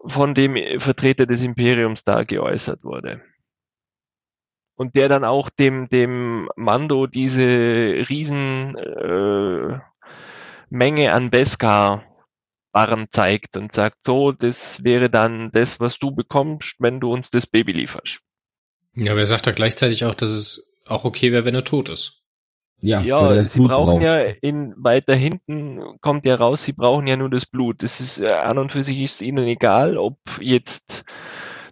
von 0.03 0.33
dem 0.33 0.57
Vertreter 0.79 1.27
des 1.27 1.43
Imperiums 1.43 2.03
da 2.05 2.23
geäußert 2.23 2.83
wurde. 2.83 3.21
Und 4.75 4.95
der 4.95 5.09
dann 5.09 5.25
auch 5.25 5.51
dem, 5.51 5.89
dem 5.89 6.49
Mando 6.55 7.05
diese 7.05 7.43
riesen 8.09 8.75
äh, 8.77 9.79
Menge 10.69 11.13
an 11.13 11.29
Beskar 11.29 12.03
Barren 12.75 13.07
zeigt 13.09 13.55
und 13.55 13.71
sagt, 13.71 13.99
so, 14.03 14.33
das 14.33 14.83
wäre 14.83 15.09
dann 15.09 15.49
das, 15.53 15.79
was 15.79 15.97
du 15.97 16.11
bekommst, 16.11 16.75
wenn 16.79 16.99
du 16.99 17.09
uns 17.13 17.29
das 17.29 17.47
Baby 17.47 17.71
lieferst. 17.71 18.19
Ja, 18.95 19.13
aber 19.13 19.21
er 19.21 19.25
sagt 19.27 19.47
da 19.47 19.51
gleichzeitig 19.51 20.03
auch, 20.03 20.13
dass 20.13 20.29
es 20.29 20.73
auch 20.85 21.05
okay 21.05 21.31
wäre, 21.31 21.45
wenn 21.45 21.55
er 21.55 21.63
tot 21.63 21.87
ist. 21.87 22.21
ja, 22.81 22.99
Ja, 22.99 23.21
weil 23.29 23.37
das 23.37 23.53
sie 23.53 23.59
Blut 23.59 23.69
brauchen 23.69 23.91
braucht. 23.99 24.03
ja 24.03 24.19
in 24.19 24.73
weiter 24.77 25.15
hinten 25.15 25.79
kommt 26.01 26.25
ja 26.25 26.35
raus, 26.35 26.63
sie 26.63 26.73
brauchen 26.73 27.07
ja 27.07 27.15
nur 27.15 27.29
das 27.29 27.45
Blut. 27.45 27.81
Das 27.81 28.01
ist 28.01 28.19
äh, 28.19 28.27
an 28.29 28.57
und 28.57 28.73
für 28.73 28.83
sich 28.83 28.99
ist 28.99 29.21
ihnen 29.21 29.47
egal, 29.47 29.97
ob 29.97 30.17
jetzt 30.41 31.05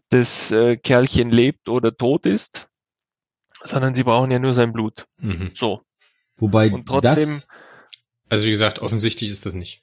das 0.09 0.51
äh, 0.51 0.77
Kerlchen 0.77 1.31
lebt 1.31 1.67
oder 1.67 1.95
tot 1.97 2.25
ist, 2.25 2.69
sondern 3.61 3.93
sie 3.93 4.03
brauchen 4.03 4.31
ja 4.31 4.39
nur 4.39 4.53
sein 4.55 4.71
Blut. 4.71 5.05
Mhm. 5.17 5.51
So. 5.53 5.81
Wobei 6.37 6.71
Und 6.71 6.85
trotzdem- 6.87 7.01
das 7.41 7.47
Also 8.29 8.45
wie 8.45 8.51
gesagt, 8.51 8.79
offensichtlich 8.79 9.29
ist 9.29 9.45
das 9.45 9.53
nicht. 9.53 9.81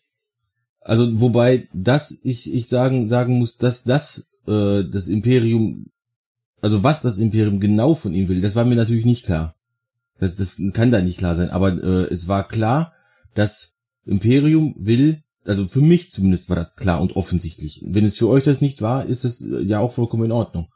Also 0.91 1.21
wobei 1.21 1.69
das 1.73 2.19
ich 2.25 2.53
ich 2.53 2.67
sagen 2.67 3.07
sagen 3.07 3.39
muss, 3.39 3.57
dass 3.57 3.85
das 3.85 4.27
äh, 4.49 4.83
das 4.83 5.07
Imperium, 5.07 5.87
also 6.63 6.83
was 6.83 7.01
das 7.01 7.21
Imperium 7.21 7.61
genau 7.61 7.95
von 7.95 8.13
ihm 8.13 8.27
will, 8.29 8.41
das 8.41 8.57
war 8.57 8.65
mir 8.65 8.75
natürlich 8.75 9.05
nicht 9.05 9.25
klar. 9.25 9.55
Das, 10.19 10.35
das 10.35 10.61
kann 10.73 10.91
da 10.91 11.01
nicht 11.01 11.19
klar 11.19 11.37
sein. 11.37 11.51
Aber 11.51 11.73
äh, 11.81 12.09
es 12.11 12.27
war 12.27 12.49
klar, 12.49 12.93
dass 13.37 13.75
Imperium 14.05 14.75
will, 14.81 15.23
also 15.45 15.69
für 15.69 15.81
mich 15.81 16.11
zumindest 16.11 16.49
war 16.49 16.57
das 16.57 16.75
klar 16.75 17.01
und 17.01 17.15
offensichtlich. 17.15 17.85
Wenn 17.87 18.05
es 18.05 18.19
für 18.19 18.27
euch 18.27 18.43
das 18.43 18.61
nicht 18.61 18.83
war, 18.83 19.07
ist 19.07 19.23
das 19.25 19.43
äh, 19.43 19.63
ja 19.63 19.79
auch 19.79 19.93
vollkommen 19.93 20.25
in 20.25 20.33
Ordnung. 20.33 20.67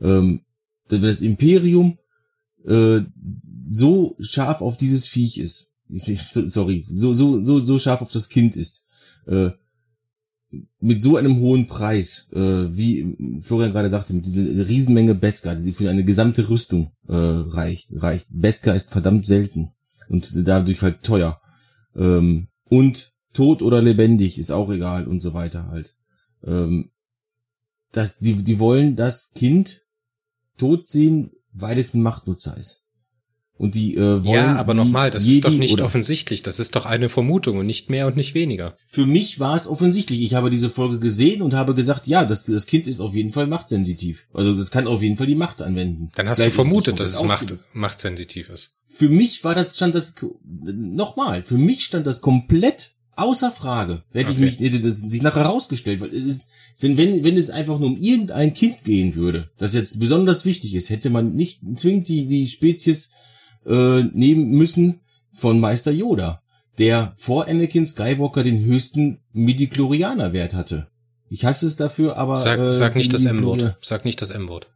Ähm, 0.00 0.42
wenn 0.88 1.02
das 1.02 1.20
Imperium 1.20 1.98
äh, 2.64 3.00
so 3.72 4.14
scharf 4.20 4.60
auf 4.60 4.76
dieses 4.76 5.08
Viech 5.08 5.38
ist, 5.38 5.72
so- 5.88 6.46
sorry, 6.58 6.86
so 6.92 7.12
so 7.12 7.44
so 7.44 7.58
so 7.58 7.80
scharf 7.80 8.02
auf 8.02 8.12
das 8.12 8.28
Kind 8.28 8.56
ist, 8.56 8.84
äh, 9.26 9.50
mit 10.80 11.02
so 11.02 11.16
einem 11.16 11.38
hohen 11.38 11.66
Preis, 11.66 12.28
äh, 12.32 12.38
wie 12.38 13.40
Florian 13.42 13.72
gerade 13.72 13.90
sagte, 13.90 14.14
mit 14.14 14.26
dieser 14.26 14.68
Riesenmenge 14.68 15.14
Beskar, 15.14 15.54
die 15.54 15.72
für 15.72 15.90
eine 15.90 16.04
gesamte 16.04 16.48
Rüstung 16.48 16.92
äh, 17.08 17.14
reicht, 17.14 17.90
reicht. 17.94 18.26
Beskar 18.32 18.74
ist 18.74 18.90
verdammt 18.90 19.26
selten 19.26 19.70
und 20.08 20.32
dadurch 20.34 20.82
halt 20.82 21.02
teuer. 21.02 21.40
Ähm, 21.96 22.48
und 22.64 23.12
tot 23.32 23.62
oder 23.62 23.82
lebendig 23.82 24.38
ist 24.38 24.50
auch 24.50 24.70
egal 24.70 25.06
und 25.06 25.20
so 25.20 25.34
weiter 25.34 25.66
halt. 25.68 25.94
Ähm, 26.44 26.90
das, 27.92 28.18
die, 28.18 28.42
die 28.42 28.58
wollen 28.58 28.96
das 28.96 29.32
Kind 29.32 29.82
tot 30.56 30.88
sehen, 30.88 31.30
weil 31.52 31.78
es 31.78 31.94
ein 31.94 32.02
Machtnutzer 32.02 32.56
ist. 32.56 32.83
Und 33.56 33.76
die 33.76 33.94
äh, 33.94 34.24
wollen 34.24 34.34
Ja, 34.34 34.56
aber 34.56 34.74
nochmal, 34.74 35.12
das 35.12 35.24
Jedi 35.24 35.36
ist 35.36 35.44
doch 35.44 35.54
nicht 35.54 35.80
offensichtlich. 35.80 36.42
Das 36.42 36.58
ist 36.58 36.74
doch 36.74 36.86
eine 36.86 37.08
Vermutung 37.08 37.58
und 37.58 37.66
nicht 37.66 37.88
mehr 37.88 38.08
und 38.08 38.16
nicht 38.16 38.34
weniger. 38.34 38.76
Für 38.88 39.06
mich 39.06 39.38
war 39.38 39.54
es 39.54 39.68
offensichtlich. 39.68 40.22
Ich 40.22 40.34
habe 40.34 40.50
diese 40.50 40.68
Folge 40.68 40.98
gesehen 40.98 41.40
und 41.40 41.54
habe 41.54 41.72
gesagt, 41.74 42.08
ja, 42.08 42.24
das, 42.24 42.44
das 42.44 42.66
Kind 42.66 42.88
ist 42.88 43.00
auf 43.00 43.14
jeden 43.14 43.30
Fall 43.30 43.46
machtsensitiv. 43.46 44.26
Also 44.34 44.54
das 44.56 44.72
kann 44.72 44.88
auf 44.88 45.02
jeden 45.02 45.16
Fall 45.16 45.28
die 45.28 45.36
Macht 45.36 45.62
anwenden. 45.62 46.10
Dann 46.16 46.28
hast 46.28 46.38
Vielleicht 46.38 46.56
du 46.58 46.62
vermutet, 46.62 46.98
dass 46.98 47.14
es 47.14 47.22
macht, 47.22 47.54
machtsensitiv 47.72 48.48
ist. 48.48 48.72
Für 48.88 49.08
mich 49.08 49.44
war 49.44 49.54
das, 49.54 49.76
stand 49.76 49.94
das, 49.94 50.14
nochmal, 50.64 51.44
für 51.44 51.58
mich 51.58 51.84
stand 51.84 52.06
das 52.06 52.20
komplett 52.20 52.90
außer 53.16 53.52
Frage. 53.52 54.02
Hätte 54.12 54.32
Okay. 54.32 54.44
ich 54.44 54.58
mich, 54.58 54.58
hätte 54.58 54.80
das 54.80 54.98
sich 54.98 55.22
nachher 55.22 55.44
herausgestellt, 55.44 56.00
weil 56.00 56.12
es 56.12 56.24
ist, 56.24 56.48
wenn, 56.80 56.96
wenn, 56.96 57.22
wenn 57.22 57.36
es 57.36 57.50
einfach 57.50 57.78
nur 57.78 57.88
um 57.88 57.96
irgendein 57.96 58.52
Kind 58.52 58.82
gehen 58.82 59.14
würde, 59.14 59.50
das 59.58 59.74
jetzt 59.74 60.00
besonders 60.00 60.44
wichtig 60.44 60.74
ist, 60.74 60.90
hätte 60.90 61.10
man 61.10 61.34
nicht 61.34 61.60
zwingend 61.76 62.08
die, 62.08 62.26
die 62.26 62.46
Spezies 62.48 63.10
äh, 63.66 64.02
nehmen 64.12 64.50
müssen 64.50 65.00
von 65.32 65.60
Meister 65.60 65.90
Yoda, 65.90 66.42
der 66.78 67.14
vor 67.16 67.48
Anakin 67.48 67.86
Skywalker 67.86 68.42
den 68.42 68.64
höchsten 68.64 69.20
Midichlorianer-Wert 69.32 70.54
hatte. 70.54 70.88
Ich 71.28 71.44
hasse 71.44 71.66
es 71.66 71.76
dafür, 71.76 72.16
aber 72.16 72.36
Sag, 72.36 72.58
äh, 72.58 72.72
sag 72.72 72.94
nicht 72.94 73.12
das 73.12 73.24
M-Wort. 73.24 73.76
Sag 73.80 74.04
nicht 74.04 74.20
das 74.22 74.30
M-Wort. 74.30 74.68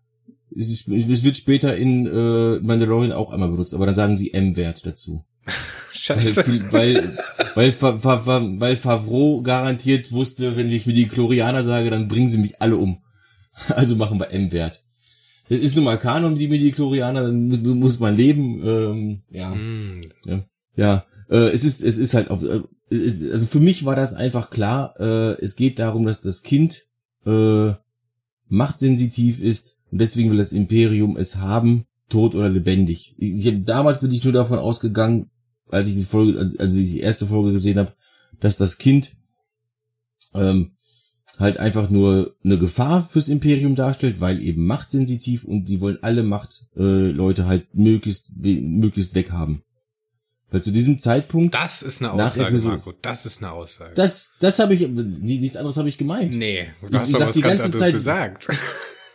Es, 0.57 0.89
es 0.89 1.24
wird 1.24 1.36
später 1.36 1.76
in 1.76 2.07
äh, 2.07 2.59
Mandalorian 2.61 3.12
auch 3.12 3.32
einmal 3.32 3.51
benutzt, 3.51 3.74
aber 3.74 3.86
dann 3.86 3.95
sagen 3.95 4.16
sie 4.16 4.32
M-Wert 4.32 4.84
dazu. 4.86 5.24
Scheiße. 5.93 6.45
Weil, 6.72 7.16
weil, 7.55 7.74
weil, 7.82 8.61
weil 8.61 8.76
Favreau 8.76 9.43
garantiert 9.43 10.12
wusste, 10.12 10.57
wenn 10.57 10.70
ich 10.70 10.86
mir 10.86 10.93
die 10.95 11.09
Chlorianer 11.09 11.64
sage, 11.64 11.91
dann 11.91 12.09
bringen 12.09 12.28
sie 12.28 12.39
mich 12.39 12.61
alle 12.61 12.76
um. 12.76 13.03
Also 13.68 13.97
machen 13.97 14.18
wir 14.18 14.30
M-Wert. 14.30 14.84
Das 15.49 15.59
ist 15.59 15.74
nun 15.76 15.84
mal 15.84 15.99
Kanon, 15.99 16.34
die 16.34 16.49
Midichlorianer, 16.49 17.22
dann 17.24 17.49
mu- 17.49 17.74
muss 17.74 17.99
man 18.01 18.16
leben. 18.16 18.61
Ähm, 18.64 19.22
ja, 19.30 19.53
Hm. 19.53 19.99
ja. 20.76 21.05
Äh, 21.30 21.51
es 21.53 21.64
ist, 21.64 21.82
es 21.82 21.99
ist 21.99 22.14
halt 22.14 22.30
auf, 22.30 22.42
äh, 22.42 22.61
es, 22.90 23.30
also 23.32 23.46
für 23.46 23.61
mich 23.61 23.84
war 23.84 23.96
das 23.96 24.14
einfach 24.14 24.51
klar. 24.51 24.94
Äh, 24.99 25.42
es 25.42 25.57
geht 25.57 25.78
darum, 25.78 26.07
dass 26.07 26.20
das 26.20 26.42
Kind 26.42 26.86
äh, 27.26 27.72
machtsensitiv 28.49 29.40
ist 29.40 29.76
und 29.90 30.01
deswegen 30.01 30.30
will 30.30 30.38
das 30.38 30.53
Imperium 30.53 31.16
es 31.16 31.36
haben, 31.36 31.84
tot 32.09 32.34
oder 32.34 32.49
lebendig. 32.49 33.14
Ich, 33.18 33.44
ich 33.46 33.64
damals 33.64 34.01
bin 34.01 34.11
ich 34.11 34.24
nur 34.24 34.32
davon 34.32 34.59
ausgegangen, 34.59 35.30
als 35.68 35.88
ich 35.88 35.94
die 35.94 36.05
Folge, 36.05 36.55
als 36.59 36.74
ich 36.74 36.90
die 36.92 37.01
erste 37.01 37.26
Folge 37.26 37.53
gesehen 37.53 37.78
habe, 37.78 37.92
dass 38.40 38.57
das 38.57 38.78
Kind 38.78 39.12
ähm, 40.34 40.72
halt 41.39 41.59
einfach 41.59 41.89
nur 41.91 42.34
eine 42.45 42.59
Gefahr 42.59 43.09
fürs 43.12 43.28
Imperium 43.28 43.74
darstellt, 43.76 44.20
weil 44.20 44.43
eben 44.43 44.66
machtsensitiv 44.66 45.45
und 45.45 45.66
die 45.66 45.80
wollen 45.80 45.99
alle 46.03 46.22
Machtleute 46.22 46.66
äh, 46.76 47.11
Leute 47.12 47.47
halt 47.47 47.74
möglichst 47.74 48.32
möglichst 48.36 49.14
weghaben. 49.14 49.62
Weil 50.51 50.62
zu 50.62 50.70
diesem 50.70 50.99
Zeitpunkt. 50.99 51.55
Das 51.55 51.82
ist 51.82 52.01
eine 52.03 52.11
Aussage, 52.12 52.49
Episode- 52.49 52.76
Marco. 52.76 52.93
Das 53.03 53.26
ist 53.26 53.43
eine 53.43 53.53
Aussage. 53.53 53.93
Das, 53.95 54.32
das 54.41 54.59
habe 54.59 54.74
ich, 54.74 54.89
nichts 54.89 55.57
anderes 55.57 55.76
habe 55.76 55.89
ich 55.91 55.99
gemeint. 55.99 56.34
nee, 56.34 56.68
du 56.80 56.89
Ich- 56.89 56.95
hast 56.95 57.09
ich 57.11 57.16
doch 57.18 57.26
was 57.28 57.34
die 57.34 57.43
ganz 57.43 57.61
anderes 57.61 57.82
Zeit- 57.84 57.93
gesagt. 57.93 58.49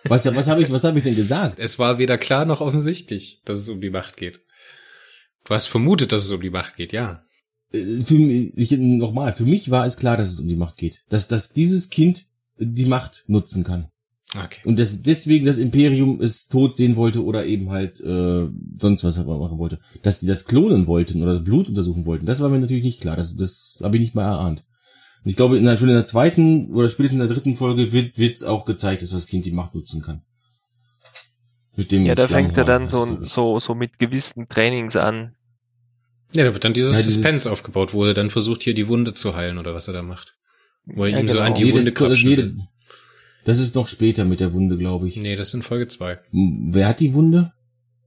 Was, 0.05 0.25
was 0.35 0.49
habe 0.49 0.61
ich, 0.61 0.69
was 0.69 0.83
habe 0.83 0.97
ich 0.97 1.05
denn 1.05 1.15
gesagt? 1.15 1.59
Es 1.59 1.79
war 1.79 1.97
weder 1.97 2.17
klar 2.17 2.43
noch 2.43 2.59
offensichtlich, 2.59 3.39
dass 3.45 3.57
es 3.57 3.69
um 3.69 3.79
die 3.79 3.89
Macht 3.89 4.17
geht. 4.17 4.41
Du 5.45 5.53
hast 5.53 5.67
vermutet, 5.67 6.11
dass 6.11 6.25
es 6.25 6.31
um 6.31 6.41
die 6.41 6.49
Macht 6.49 6.75
geht, 6.75 6.91
ja. 6.91 7.23
Äh, 7.73 8.03
Für 8.03 8.17
mich, 8.17 8.53
ich, 8.55 8.71
nochmal, 8.77 9.33
für 9.33 9.45
mich 9.45 9.69
war 9.71 9.85
es 9.85 9.97
klar, 9.97 10.17
dass 10.17 10.29
es 10.29 10.39
um 10.39 10.47
die 10.47 10.55
Macht 10.55 10.77
geht. 10.77 11.03
Dass, 11.09 11.27
dass 11.27 11.49
dieses 11.49 11.89
Kind 11.89 12.27
die 12.57 12.85
Macht 12.85 13.25
nutzen 13.27 13.63
kann. 13.63 13.87
Okay. 14.35 14.61
Und 14.65 14.79
dass 14.79 15.01
deswegen 15.01 15.45
das 15.45 15.57
Imperium 15.57 16.19
es 16.19 16.47
tot 16.47 16.75
sehen 16.75 16.95
wollte 16.95 17.23
oder 17.23 17.45
eben 17.45 17.69
halt 17.69 17.99
äh, 18.01 18.47
sonst 18.79 19.03
was 19.03 19.17
machen 19.17 19.57
wollte. 19.57 19.79
Dass 20.01 20.21
sie 20.21 20.27
das 20.27 20.45
klonen 20.45 20.87
wollten 20.87 21.21
oder 21.21 21.33
das 21.33 21.43
Blut 21.43 21.67
untersuchen 21.67 22.05
wollten, 22.05 22.25
das 22.25 22.39
war 22.39 22.49
mir 22.49 22.59
natürlich 22.59 22.83
nicht 22.83 23.01
klar. 23.01 23.15
Das, 23.15 23.35
das 23.35 23.77
habe 23.83 23.97
ich 23.97 24.01
nicht 24.01 24.15
mal 24.15 24.23
erahnt. 24.23 24.63
Und 25.23 25.29
ich 25.29 25.35
glaube, 25.35 25.57
in 25.57 25.63
der, 25.63 25.77
schon 25.77 25.89
in 25.89 25.95
der 25.95 26.05
zweiten 26.05 26.73
oder 26.73 26.89
spätestens 26.89 27.21
in 27.21 27.27
der 27.27 27.35
dritten 27.35 27.55
Folge 27.55 27.91
wird 27.91 28.17
wird's 28.17 28.43
auch 28.43 28.65
gezeigt, 28.65 29.03
dass 29.03 29.11
das 29.11 29.27
Kind 29.27 29.45
die 29.45 29.51
Macht 29.51 29.75
nutzen 29.75 30.01
kann. 30.01 30.21
Mit 31.75 31.91
dem 31.91 32.05
Ja, 32.05 32.15
da 32.15 32.27
fängt 32.27 32.57
er 32.57 32.65
dann 32.65 32.89
so, 32.89 33.23
so, 33.23 33.59
so 33.59 33.73
mit 33.73 33.99
gewissen 33.99 34.47
Trainings 34.47 34.95
an. 34.95 35.33
Ja, 36.33 36.43
da 36.45 36.53
wird 36.53 36.63
dann 36.63 36.73
dieses 36.73 36.91
Ja, 36.95 36.97
dieses- 37.01 37.13
Suspense 37.15 37.51
aufgebaut, 37.51 37.93
wo 37.93 38.05
er 38.05 38.13
dann 38.13 38.29
versucht, 38.29 38.63
hier 38.63 38.73
die 38.73 38.87
Wunde 38.87 39.13
zu 39.13 39.35
heilen 39.35 39.57
oder 39.57 39.73
was 39.73 39.87
er 39.87 39.93
da 39.93 40.01
macht. 40.01 40.35
Wo 40.85 41.03
er 41.05 41.11
Ja, 41.11 41.19
ihm 41.19 41.27
so 41.27 41.35
genau. 41.35 41.45
an 41.47 41.53
die 41.55 41.63
Nee, 41.65 41.71
Wunde 41.73 41.85
das, 41.85 41.95
krapschen 41.95 42.29
nee, 42.29 42.63
das 43.45 43.59
ist 43.59 43.75
noch 43.75 43.87
später 43.87 44.25
mit 44.25 44.39
der 44.39 44.53
Wunde, 44.53 44.77
glaube 44.77 45.07
ich. 45.07 45.15
Nee, 45.17 45.35
das 45.35 45.49
ist 45.49 45.53
in 45.53 45.63
Folge 45.63 45.87
zwei. 45.87 46.13
M- 46.33 46.69
Wer 46.71 46.87
hat 46.87 46.99
die 46.99 47.13
Wunde? 47.13 47.51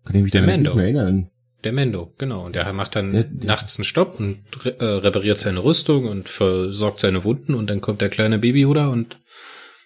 Kann 0.04 0.16
ich 0.16 0.22
mich 0.22 0.32
Der 0.32 0.42
daran 0.42 0.54
jetzt 0.56 0.64
nicht 0.64 0.74
mehr 0.74 0.84
erinnern. 0.84 1.30
Der 1.64 1.72
Mendo, 1.72 2.12
genau. 2.18 2.44
Und 2.46 2.54
der 2.54 2.72
macht 2.72 2.94
dann 2.96 3.10
Der- 3.10 3.24
der- 3.24 3.48
nachts 3.48 3.76
einen 3.76 3.84
Stopp 3.84 4.20
und 4.20 4.38
äh, 4.64 4.84
repariert 4.84 5.38
seine 5.38 5.64
Rüstung 5.64 6.06
und 6.06 6.28
versorgt 6.28 7.00
seine 7.00 7.24
Wunden 7.24 7.54
und 7.54 7.68
dann 7.70 7.80
kommt 7.80 8.00
der 8.00 8.08
kleine 8.08 8.38
Baby 8.38 8.60
Yoda 8.62 8.88
und 8.88 9.18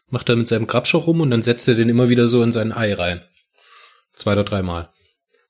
macht 0.09 0.29
da 0.29 0.37
mit 0.37 0.47
seinem 0.49 0.67
Grabscher 0.67 0.99
rum 0.99 1.21
und 1.21 1.31
dann 1.31 1.43
setzt 1.43 1.69
er 1.69 1.75
den 1.75 1.89
immer 1.89 2.09
wieder 2.09 2.27
so 2.27 2.43
in 2.43 2.53
sein 2.53 2.73
Ei 2.73 2.93
rein. 2.95 3.23
Zwei 4.15 4.33
oder 4.33 4.45
dreimal. 4.45 4.91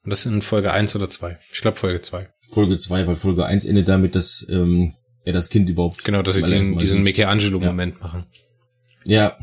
Und 0.05 0.11
das 0.11 0.24
in 0.26 0.41
Folge 0.43 0.72
eins 0.72 0.95
oder 0.95 1.09
zwei. 1.09 1.38
Ich 1.53 1.61
glaube 1.62 1.78
Folge 1.78 2.01
zwei. 2.03 2.28
Folge 2.51 2.78
2, 2.78 3.07
weil 3.07 3.16
Folge 3.16 3.46
1 3.46 3.64
endet 3.64 3.88
damit, 3.88 4.14
dass 4.14 4.46
ähm, 4.48 4.94
er 5.24 5.32
das 5.32 5.48
Kind 5.48 5.68
überhaupt. 5.68 6.05
Genau, 6.05 6.22
dass 6.22 6.36
sie 6.36 6.42
den, 6.42 6.78
diesen. 6.78 7.03
Michelangelo-Moment 7.03 8.01
machen. 8.01 8.24
Ja. 9.05 9.36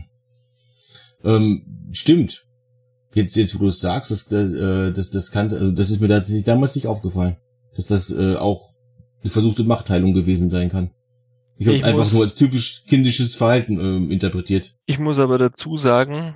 Ähm, 1.24 1.89
stimmt. 1.91 2.45
Jetzt, 3.14 3.36
jetzt, 3.36 3.55
wo 3.55 3.60
du 3.60 3.68
es 3.68 3.80
sagst, 3.80 4.12
das, 4.12 4.32
äh, 4.32 4.91
das, 4.91 5.10
das 5.10 5.32
kann, 5.32 5.51
also 5.51 5.72
das 5.72 5.89
ist 5.89 6.01
mir 6.01 6.08
tatsächlich 6.08 6.45
damals 6.45 6.76
nicht 6.76 6.88
aufgefallen. 6.88 7.38
Dass 7.76 7.88
das 7.88 8.12
äh, 8.12 8.36
auch 8.36 8.74
eine 9.22 9.32
versuchte 9.32 9.64
Machtteilung 9.64 10.14
gewesen 10.14 10.49
sein 10.49 10.70
kann. 10.70 10.91
Ich 11.58 11.68
habe 11.68 11.78
es 11.78 11.84
einfach 11.84 12.12
nur 12.12 12.22
als 12.22 12.36
typisch 12.36 12.84
kindisches 12.88 13.36
Verhalten 13.36 13.80
ähm, 13.80 14.12
interpretiert. 14.12 14.76
Ich 14.86 14.99
muss 14.99 15.18
aber 15.18 15.39
dazu 15.39 15.78
sagen, 15.78 16.36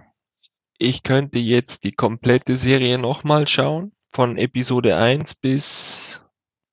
ich 0.79 1.03
könnte 1.03 1.37
jetzt 1.37 1.83
die 1.83 1.91
komplette 1.91 2.55
Serie 2.55 2.97
nochmal 2.97 3.47
schauen, 3.47 3.91
von 4.09 4.37
Episode 4.37 4.97
1 4.97 5.35
bis 5.35 6.20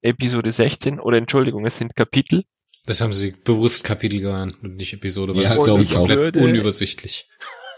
Episode 0.03 0.51
16, 0.53 1.01
oder 1.01 1.19
Entschuldigung, 1.19 1.67
es 1.67 1.77
sind 1.77 1.97
Kapitel. 1.97 2.45
Das 2.87 3.01
haben 3.01 3.13
sie 3.13 3.33
bewusst 3.45 3.85
Kapitel 3.85 4.21
genannt 4.21 4.57
und 4.63 4.77
nicht 4.77 4.93
Episode, 4.95 5.35
weil 5.35 5.43
Ja, 5.43 5.55
es 5.57 5.65
glaub 5.65 5.81
ist 5.81 5.87
ich 5.91 5.93
auch. 5.93 5.99
komplett 6.01 6.19
Würde- 6.19 6.41
unübersichtlich. 6.41 7.29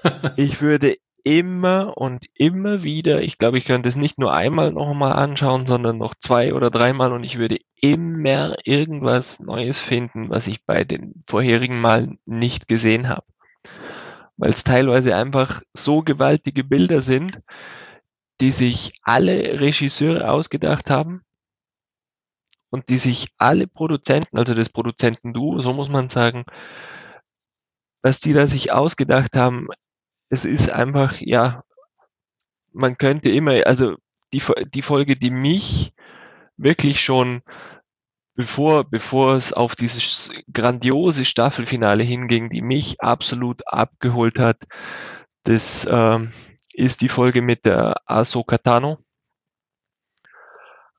Ich 0.36 0.62
würde 0.62 0.96
immer 1.24 1.98
und 1.98 2.24
immer 2.34 2.82
wieder, 2.82 3.20
ich 3.20 3.36
glaube, 3.36 3.58
ich 3.58 3.66
könnte 3.66 3.86
es 3.90 3.96
nicht 3.96 4.18
nur 4.18 4.32
einmal 4.32 4.72
nochmal 4.72 5.12
anschauen, 5.12 5.66
sondern 5.66 5.98
noch 5.98 6.14
zwei 6.18 6.54
oder 6.54 6.70
dreimal 6.70 7.12
und 7.12 7.22
ich 7.22 7.36
würde 7.36 7.58
immer 7.82 8.54
irgendwas 8.64 9.38
Neues 9.40 9.78
finden, 9.78 10.30
was 10.30 10.46
ich 10.46 10.64
bei 10.64 10.84
den 10.84 11.22
vorherigen 11.28 11.82
Malen 11.82 12.18
nicht 12.24 12.66
gesehen 12.66 13.10
habe. 13.10 13.26
Weil 14.38 14.52
es 14.52 14.64
teilweise 14.64 15.14
einfach 15.14 15.60
so 15.74 16.00
gewaltige 16.00 16.64
Bilder 16.64 17.02
sind, 17.02 17.40
die 18.40 18.52
sich 18.52 18.92
alle 19.02 19.60
Regisseure 19.60 20.30
ausgedacht 20.30 20.88
haben 20.88 21.20
und 22.70 22.88
die 22.88 22.98
sich 22.98 23.28
alle 23.36 23.66
Produzenten, 23.66 24.38
also 24.38 24.54
das 24.54 24.68
Produzentenduo, 24.68 25.60
so 25.60 25.72
muss 25.72 25.88
man 25.88 26.08
sagen, 26.08 26.44
was 28.02 28.20
die 28.20 28.32
da 28.32 28.46
sich 28.46 28.72
ausgedacht 28.72 29.36
haben, 29.36 29.68
es 30.30 30.44
ist 30.44 30.70
einfach, 30.70 31.20
ja, 31.20 31.62
man 32.72 32.96
könnte 32.96 33.30
immer, 33.30 33.66
also 33.66 33.96
die, 34.32 34.42
die 34.72 34.82
Folge, 34.82 35.16
die 35.16 35.30
mich 35.30 35.92
wirklich 36.56 37.00
schon, 37.00 37.42
bevor, 38.34 38.84
bevor 38.84 39.34
es 39.34 39.52
auf 39.52 39.74
dieses 39.74 40.30
grandiose 40.52 41.24
Staffelfinale 41.24 42.04
hinging, 42.04 42.48
die 42.48 42.62
mich 42.62 43.00
absolut 43.00 43.62
abgeholt 43.66 44.38
hat, 44.38 44.64
das 45.42 45.86
ähm, 45.90 46.32
ist 46.72 47.00
die 47.00 47.08
Folge 47.08 47.42
mit 47.42 47.66
der 47.66 47.96
Ahsoka 48.06 48.58
Tano. 48.58 48.98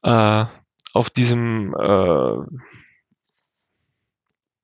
Äh, 0.03 0.45
auf 0.93 1.09
diesem, 1.09 1.73
äh, 1.73 2.37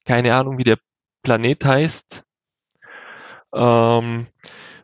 keine 0.05 0.36
Ahnung, 0.36 0.57
wie 0.57 0.63
der 0.63 0.80
Planet 1.23 1.65
heißt, 1.65 2.23
ähm, 3.53 4.28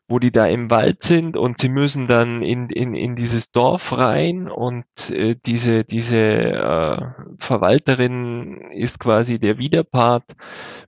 wo 0.07 0.19
die 0.19 0.31
da 0.31 0.45
im 0.47 0.69
Wald 0.69 1.01
sind 1.03 1.37
und 1.37 1.57
sie 1.57 1.69
müssen 1.69 2.07
dann 2.07 2.41
in, 2.41 2.69
in, 2.69 2.93
in 2.93 3.15
dieses 3.15 3.51
Dorf 3.51 3.97
rein 3.97 4.49
und 4.49 4.85
äh, 5.09 5.35
diese, 5.45 5.85
diese 5.85 6.17
äh, 6.17 7.01
Verwalterin 7.39 8.71
ist 8.71 8.99
quasi 8.99 9.39
der 9.39 9.57
Widerpart 9.57 10.35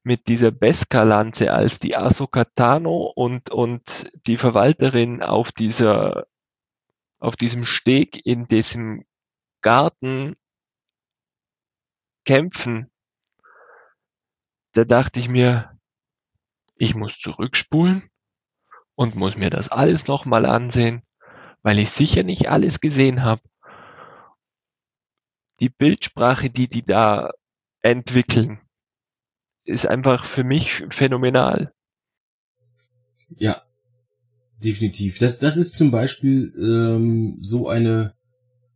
mit 0.03 0.27
dieser 0.27 0.51
Beskar-Lanze 0.51 1.53
als 1.53 1.79
die 1.79 1.95
Ahsoka 1.95 2.43
Tano 2.55 3.11
und, 3.15 3.49
und 3.49 4.11
die 4.27 4.37
Verwalterin 4.37 5.23
auf 5.23 5.51
dieser, 5.51 6.27
auf 7.19 7.35
diesem 7.37 7.63
Steg 7.63 8.25
in 8.25 8.47
diesem 8.47 9.05
Garten 9.61 10.35
kämpfen. 12.25 12.91
Da 14.73 14.83
dachte 14.83 15.19
ich 15.19 15.29
mir, 15.29 15.79
ich 16.75 16.95
muss 16.95 17.17
zurückspulen 17.17 18.09
und 18.95 19.15
muss 19.15 19.37
mir 19.37 19.49
das 19.49 19.69
alles 19.69 20.07
nochmal 20.07 20.45
ansehen, 20.45 21.03
weil 21.61 21.79
ich 21.79 21.91
sicher 21.91 22.23
nicht 22.23 22.49
alles 22.49 22.81
gesehen 22.81 23.23
habe. 23.23 23.41
Die 25.61 25.69
Bildsprache, 25.69 26.49
die 26.49 26.67
die 26.67 26.83
da 26.83 27.31
entwickeln, 27.81 28.59
ist 29.63 29.87
einfach 29.87 30.25
für 30.25 30.43
mich 30.43 30.83
phänomenal. 30.89 31.73
Ja, 33.37 33.63
definitiv. 34.63 35.17
Das, 35.17 35.39
das 35.39 35.57
ist 35.57 35.75
zum 35.75 35.91
Beispiel 35.91 36.53
ähm, 36.57 37.37
so 37.41 37.69
eine, 37.69 38.14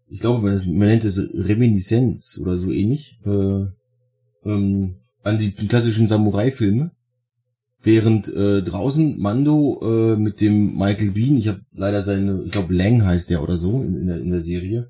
ich 0.09 0.19
glaube, 0.19 0.41
man, 0.43 0.59
nennt 0.77 1.03
es 1.05 1.19
Reminiszenz 1.33 2.39
oder 2.41 2.57
so 2.57 2.71
ähnlich, 2.71 3.19
äh, 3.25 3.65
ähm, 4.45 4.95
an 5.23 5.37
die 5.37 5.51
klassischen 5.51 6.07
Samurai-Filme. 6.07 6.91
Während 7.81 8.27
äh, 8.33 8.61
draußen 8.61 9.17
Mando 9.19 9.79
äh, 9.81 10.17
mit 10.17 10.41
dem 10.41 10.75
Michael 10.77 11.11
Bean, 11.11 11.37
ich 11.37 11.47
habe 11.47 11.61
leider 11.71 12.03
seine, 12.03 12.43
ich 12.43 12.51
glaube 12.51 12.73
Lang 12.73 13.05
heißt 13.05 13.29
der 13.29 13.41
oder 13.41 13.55
so 13.55 13.81
in, 13.81 13.95
in, 13.95 14.07
der, 14.07 14.17
in 14.19 14.29
der 14.31 14.41
Serie, 14.41 14.89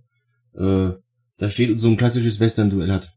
äh, 0.55 0.89
da 1.37 1.49
steht 1.49 1.69
und 1.69 1.77
so 1.77 1.87
ein 1.87 1.97
klassisches 1.97 2.39
Western-Duell 2.39 2.91
hat. 2.91 3.11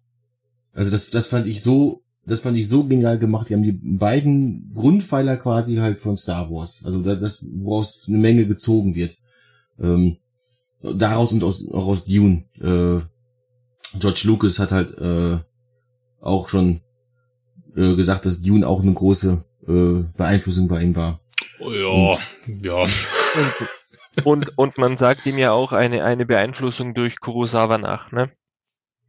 Also 0.75 0.91
das, 0.91 1.11
das 1.11 1.27
fand 1.27 1.47
ich 1.47 1.63
so, 1.63 2.03
das 2.27 2.41
fand 2.41 2.59
ich 2.59 2.69
so 2.69 2.85
genial 2.87 3.19
gemacht. 3.19 3.49
Die 3.49 3.55
haben 3.55 3.63
die 3.63 3.73
beiden 3.83 4.71
Grundpfeiler 4.75 5.39
quasi 5.39 5.77
halt 5.77 5.99
von 6.01 6.19
Star 6.19 6.51
Wars. 6.51 6.83
Also 6.85 7.01
da- 7.01 7.17
das, 7.17 7.45
woraus 7.51 8.05
eine 8.09 8.19
Menge 8.19 8.47
gezogen 8.47 8.95
wird. 8.95 9.17
Ähm, 9.81 10.19
daraus 10.83 11.33
und 11.33 11.45
aus, 11.45 11.69
auch 11.73 11.87
aus 11.87 12.05
Dune. 12.07 12.45
Äh, 12.61 13.01
George 13.99 14.23
Lucas 14.25 14.59
hat 14.59 14.73
halt 14.73 14.97
äh, 14.99 15.39
auch 16.21 16.49
schon 16.49 16.81
äh, 17.77 17.95
gesagt, 17.95 18.27
dass 18.27 18.43
Dune 18.43 18.67
auch 18.67 18.83
eine 18.83 18.93
große 18.93 19.45
äh, 19.69 20.05
Beeinflussung 20.17 20.69
bei 20.69 20.83
ihm 20.83 20.97
war. 20.97 21.21
Ja, 21.61 22.17
ja. 22.63 22.87
Und, 24.25 24.59
und 24.59 24.79
man 24.79 24.97
sagt 24.99 25.25
ihm 25.27 25.39
ja 25.39 25.53
auch 25.53 25.73
eine, 25.73 26.05
eine 26.05 26.27
Beeinflussung 26.27 26.95
durch 26.95 27.21
Kurosawa 27.21 27.79
nach, 27.79 28.13
ne? 28.13 28.31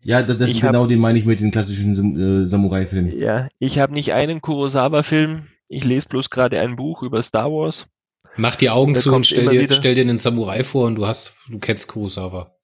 Ja, 0.04 0.22
das, 0.22 0.38
das 0.38 0.50
Ich 0.50 0.64
hab- 0.64 0.72
genau 0.72 0.86
den 0.86 1.00
meine 1.00 1.18
ich 1.18 1.26
mit 1.26 1.40
den 1.40 1.52
klassischen 1.52 1.96
Sam- 1.96 2.16
äh, 2.44 2.46
Samurai-Filmen. 2.46 3.18
Ja, 3.18 3.48
ich 3.60 3.80
habe 3.80 3.94
nicht 3.94 4.14
einen 4.14 4.42
Kurosawa-Film, 4.42 5.44
ich 5.68 5.84
lese 5.86 6.08
bloß 6.10 6.30
gerade 6.30 6.60
ein 6.60 6.76
Buch 6.76 7.04
über 7.04 7.22
Star 7.22 7.52
Wars. 7.52 7.88
Mach 8.36 8.56
die 8.56 8.70
Augen 8.70 8.96
zu 8.96 9.14
und 9.14 9.26
stell 9.28 9.48
dir, 9.48 9.62
wieder- 9.62 9.76
stell 9.76 9.96
dir 9.96 10.02
einen 10.02 10.18
Samurai 10.18 10.64
vor 10.64 10.88
und 10.88 10.96
du 10.96 11.06
hast, 11.06 11.38
du 11.48 11.60
kennst 11.60 11.88
Kurosawa. 11.88 12.56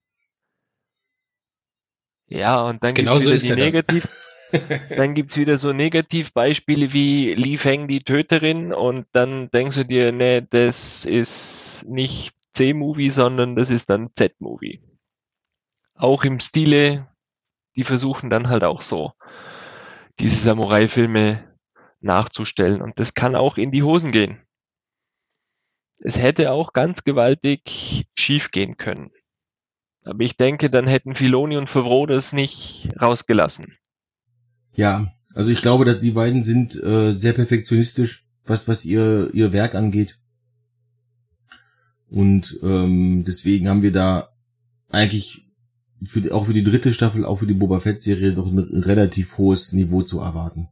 Ja, 2.27 2.63
und 2.67 2.83
dann 2.83 2.93
Genau 2.93 3.13
gibt's 3.13 3.23
so 3.25 3.29
wieder 3.29 3.35
ist 3.35 3.43
die 3.43 3.49
dann. 3.49 3.59
Negativ, 3.59 4.07
dann 4.97 5.13
gibt's 5.15 5.37
wieder 5.37 5.57
so 5.57 5.73
Negativbeispiele 5.73 6.93
wie 6.93 7.33
Li 7.33 7.57
Feng 7.57 7.87
die 7.87 8.01
Töterin 8.01 8.73
und 8.73 9.07
dann 9.11 9.49
denkst 9.51 9.75
du 9.77 9.85
dir, 9.85 10.11
nee, 10.11 10.41
das 10.47 11.05
ist 11.05 11.85
nicht 11.87 12.33
C-Movie, 12.53 13.09
sondern 13.09 13.55
das 13.55 13.69
ist 13.69 13.89
dann 13.89 14.09
Z-Movie. 14.15 14.81
Auch 15.95 16.23
im 16.23 16.39
Stile 16.39 17.07
die 17.75 17.83
versuchen 17.85 18.29
dann 18.29 18.49
halt 18.49 18.65
auch 18.65 18.81
so, 18.81 19.13
diese 20.19 20.35
Samurai-Filme 20.35 21.55
nachzustellen. 22.01 22.81
Und 22.81 22.99
das 22.99 23.13
kann 23.13 23.35
auch 23.35 23.55
in 23.57 23.71
die 23.71 23.83
Hosen 23.83 24.11
gehen. 24.11 24.41
Es 25.99 26.17
hätte 26.17 26.51
auch 26.51 26.73
ganz 26.73 27.03
gewaltig 27.03 28.07
schief 28.15 28.51
gehen 28.51 28.77
können. 28.77 29.11
Aber 30.03 30.21
ich 30.21 30.37
denke, 30.37 30.69
dann 30.69 30.87
hätten 30.87 31.13
Filoni 31.13 31.57
und 31.57 31.69
Favreau 31.69 32.05
das 32.05 32.31
nicht 32.31 32.89
rausgelassen. 33.01 33.77
Ja, 34.73 35.11
also 35.35 35.51
ich 35.51 35.61
glaube, 35.61 35.85
dass 35.85 35.99
die 35.99 36.11
beiden 36.11 36.43
sind 36.43 36.81
äh, 36.81 37.11
sehr 37.11 37.33
perfektionistisch, 37.33 38.25
was 38.45 38.67
was 38.67 38.85
ihr 38.85 39.29
ihr 39.33 39.51
Werk 39.51 39.75
angeht. 39.75 40.17
Und 42.09 42.57
ähm, 42.63 43.23
deswegen 43.25 43.67
haben 43.67 43.81
wir 43.81 43.91
da 43.91 44.29
eigentlich 44.89 45.47
für 46.03 46.33
auch 46.33 46.45
für 46.45 46.53
die 46.53 46.63
dritte 46.63 46.93
Staffel, 46.93 47.25
auch 47.25 47.39
für 47.39 47.47
die 47.47 47.53
Boba 47.53 47.79
Fett 47.79 48.01
Serie 48.01 48.33
doch 48.33 48.47
ein 48.47 48.59
relativ 48.59 49.37
hohes 49.37 49.73
Niveau 49.73 50.01
zu 50.01 50.19
erwarten. 50.19 50.69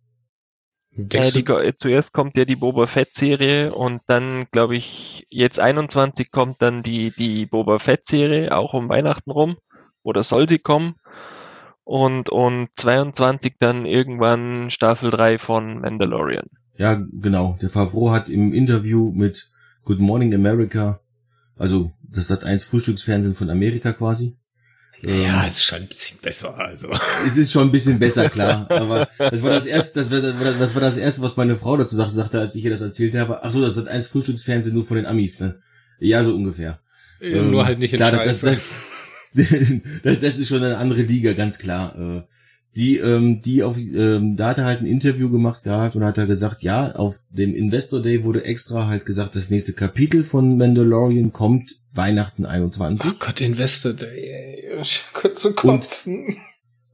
Ja, 0.97 1.21
die, 1.21 1.73
zuerst 1.77 2.11
kommt 2.11 2.37
ja 2.37 2.45
die 2.45 2.55
Boba 2.55 2.87
Fett 2.87 3.13
Serie 3.13 3.73
und 3.73 4.01
dann 4.07 4.47
glaube 4.51 4.75
ich 4.75 5.27
jetzt 5.29 5.59
21 5.59 6.31
kommt 6.31 6.61
dann 6.61 6.81
die 6.81 7.11
die 7.11 7.45
Boba 7.45 7.77
Fett 7.77 8.05
Serie 8.05 8.55
auch 8.55 8.73
um 8.73 8.89
Weihnachten 8.89 9.29
rum 9.29 9.57
oder 10.01 10.23
soll 10.23 10.49
sie 10.49 10.57
kommen 10.57 10.95
und 11.83 12.29
und 12.29 12.69
22 12.75 13.55
dann 13.59 13.85
irgendwann 13.85 14.71
Staffel 14.71 15.11
3 15.11 15.37
von 15.37 15.81
Mandalorian. 15.81 16.47
Ja, 16.77 16.99
genau. 17.11 17.57
Der 17.61 17.69
Favreau 17.69 18.11
hat 18.11 18.29
im 18.29 18.53
Interview 18.53 19.11
mit 19.11 19.51
Good 19.83 19.99
Morning 19.99 20.33
America, 20.33 20.99
also 21.57 21.91
das 22.01 22.29
hat 22.29 22.43
eins 22.43 22.63
Frühstücksfernsehen 22.63 23.35
von 23.35 23.49
Amerika 23.49 23.93
quasi, 23.93 24.37
ja, 25.03 25.41
ähm, 25.41 25.47
ist 25.47 25.63
schon 25.63 25.79
ein 25.79 25.87
bisschen 25.87 26.19
besser, 26.21 26.57
also. 26.57 26.89
Es 27.25 27.37
ist 27.37 27.51
schon 27.51 27.67
ein 27.67 27.71
bisschen 27.71 27.99
besser, 27.99 28.29
klar. 28.29 28.65
Aber 28.71 29.07
das 29.17 29.43
war 29.43 29.51
das 29.51 29.65
erste, 29.65 30.01
das 30.01 30.11
war, 30.11 30.21
das 30.21 30.73
war 30.73 30.81
das 30.81 30.97
erste, 30.97 31.21
was 31.21 31.37
meine 31.37 31.55
Frau 31.55 31.77
dazu 31.77 31.95
sagte, 31.95 32.39
als 32.39 32.55
ich 32.55 32.63
ihr 32.63 32.71
das 32.71 32.81
erzählt 32.81 33.15
habe. 33.15 33.43
Ach 33.43 33.51
so, 33.51 33.61
das 33.61 33.77
hat 33.77 33.87
eins 33.87 34.07
Frühstücksfernsehen 34.07 34.75
nur 34.75 34.85
von 34.85 34.97
den 34.97 35.05
Amis, 35.05 35.39
ne? 35.39 35.61
Ja, 35.99 36.23
so 36.23 36.35
ungefähr. 36.35 36.79
Ja, 37.19 37.27
ähm, 37.27 37.51
nur 37.51 37.65
halt 37.65 37.79
nicht 37.79 37.93
in 37.93 37.97
klar, 37.97 38.11
das, 38.11 38.41
das, 38.41 38.61
das, 39.33 39.47
das, 40.03 40.19
das 40.19 40.37
ist 40.39 40.47
schon 40.47 40.63
eine 40.63 40.77
andere 40.77 41.03
Liga, 41.03 41.33
ganz 41.33 41.59
klar. 41.59 42.25
Die, 42.77 42.99
ähm, 42.99 43.41
die 43.41 43.63
auf, 43.63 43.75
ähm, 43.75 44.35
da 44.35 44.49
hat 44.49 44.59
er 44.59 44.65
halt 44.65 44.81
ein 44.81 44.85
Interview 44.85 45.31
gemacht 45.31 45.63
gehabt 45.63 45.95
und 45.95 46.03
hat 46.03 46.19
er 46.19 46.27
gesagt, 46.27 46.61
ja, 46.61 46.91
auf 46.91 47.19
dem 47.31 47.55
Investor 47.55 48.03
Day 48.03 48.23
wurde 48.23 48.45
extra 48.45 48.85
halt 48.85 49.03
gesagt, 49.03 49.35
das 49.35 49.49
nächste 49.49 49.73
Kapitel 49.73 50.23
von 50.23 50.57
Mandalorian 50.57 51.33
kommt 51.33 51.73
Weihnachten 51.93 52.45
21. 52.45 53.09
Oh 53.09 53.15
Gott, 53.17 53.41
Investor 53.41 53.93
Day, 53.93 54.29
ey. 54.29 54.83
Kurz 55.13 55.41
zu 55.41 55.53
kotzen. 55.53 56.27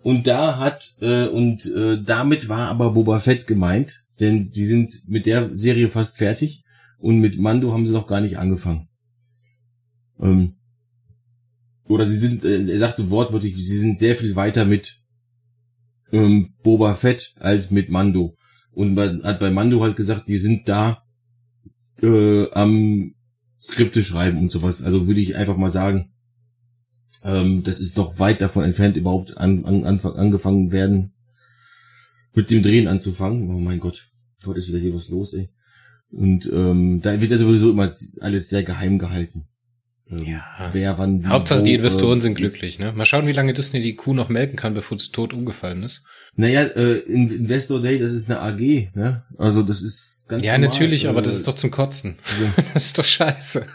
Und, 0.02 0.18
und 0.18 0.28
da 0.28 0.58
hat, 0.58 0.96
äh, 1.02 1.28
und 1.28 1.70
äh, 1.76 2.02
damit 2.02 2.48
war 2.48 2.70
aber 2.70 2.92
Boba 2.92 3.20
Fett 3.20 3.46
gemeint, 3.46 4.06
denn 4.22 4.52
die 4.52 4.64
sind 4.64 5.10
mit 5.10 5.26
der 5.26 5.54
Serie 5.54 5.90
fast 5.90 6.18
fertig 6.18 6.64
und 6.98 7.20
mit 7.20 7.38
Mando 7.38 7.74
haben 7.74 7.86
sie 7.86 7.92
noch 7.92 8.08
gar 8.08 8.22
nicht 8.22 8.38
angefangen. 8.38 8.88
Ähm, 10.22 10.56
oder 11.90 12.06
sie 12.06 12.18
sind, 12.18 12.46
äh, 12.46 12.72
er 12.72 12.80
sagte 12.80 13.10
wortwörtlich, 13.10 13.58
sie 13.58 13.80
sind 13.80 14.00
sehr 14.00 14.16
viel 14.16 14.38
weiter 14.38 14.64
mit 14.64 15.03
ähm, 16.14 16.54
Boba 16.64 16.96
Fett 16.96 17.34
als 17.40 17.72
mit 17.72 17.90
Mando. 17.90 18.34
Und 18.72 18.94
man 18.94 19.24
hat 19.24 19.40
bei 19.40 19.52
Mando 19.52 19.82
halt 19.82 19.98
gesagt, 19.98 20.30
die 20.30 20.38
sind 20.38 20.70
da 20.70 21.04
äh, 22.02 22.50
am 22.52 23.14
Skripte 23.62 24.04
schreiben 24.04 24.40
und 24.40 24.52
sowas. 24.52 24.84
Also 24.84 25.08
würde 25.08 25.22
ich 25.22 25.36
einfach 25.36 25.58
mal 25.58 25.70
sagen, 25.70 26.14
ähm, 27.24 27.64
das 27.64 27.80
ist 27.80 27.98
noch 27.98 28.20
weit 28.20 28.42
davon 28.42 28.64
entfernt, 28.64 28.96
überhaupt 28.96 29.38
an, 29.38 29.66
an, 29.66 29.84
an, 29.86 30.00
angefangen 30.00 30.72
werden, 30.72 31.14
mit 32.34 32.52
dem 32.52 32.62
Drehen 32.62 32.88
anzufangen. 32.88 33.50
Oh 33.50 33.60
mein 33.60 33.80
Gott, 33.80 34.10
heute 34.46 34.60
ist 34.60 34.68
wieder 34.68 34.80
hier 34.80 34.94
was 34.94 35.10
los, 35.10 35.34
ey. 35.34 35.50
Und 36.10 36.50
ähm, 36.54 37.02
da 37.02 37.20
wird 37.20 37.32
ja 37.32 37.38
sowieso 37.38 37.72
immer 37.72 37.90
alles 38.22 38.50
sehr 38.50 38.64
geheim 38.64 39.00
gehalten. 39.00 39.48
Ja. 40.10 40.44
Wer 40.72 40.98
wann 40.98 41.24
wie, 41.24 41.28
Hauptsache 41.28 41.62
wo, 41.62 41.66
die 41.66 41.74
Investoren 41.74 42.20
äh, 42.20 42.22
sind 42.22 42.36
glücklich, 42.36 42.78
ne? 42.80 42.92
Mal 42.92 43.06
schauen, 43.06 43.26
wie 43.28 43.34
lange 43.34 43.54
Disney 43.54 43.82
die 43.82 43.96
Kuh 43.96 44.14
noch 44.14 44.30
melken 44.30 44.56
kann, 44.56 44.74
bevor 44.74 45.00
sie 45.00 45.12
tot 45.12 45.34
umgefallen 45.34 45.84
ist. 45.84 46.04
Naja, 46.36 46.64
äh, 46.64 46.98
Investor 47.00 47.82
Day, 47.82 48.00
das 48.00 48.12
ist 48.12 48.30
eine 48.30 48.40
AG, 48.42 48.90
ne? 48.96 49.24
Also 49.38 49.64
das 49.64 49.82
ist 49.82 50.26
ganz 50.28 50.44
Ja, 50.46 50.58
normal. 50.58 50.70
natürlich, 50.70 51.08
aber 51.08 51.22
das 51.22 51.36
äh, 51.36 51.38
ist 51.38 51.48
doch 51.48 51.56
zum 51.56 51.72
Kotzen. 51.72 52.18
Also, 52.26 52.64
das 52.74 52.86
ist 52.86 52.98
doch 52.98 53.06
scheiße. 53.06 53.66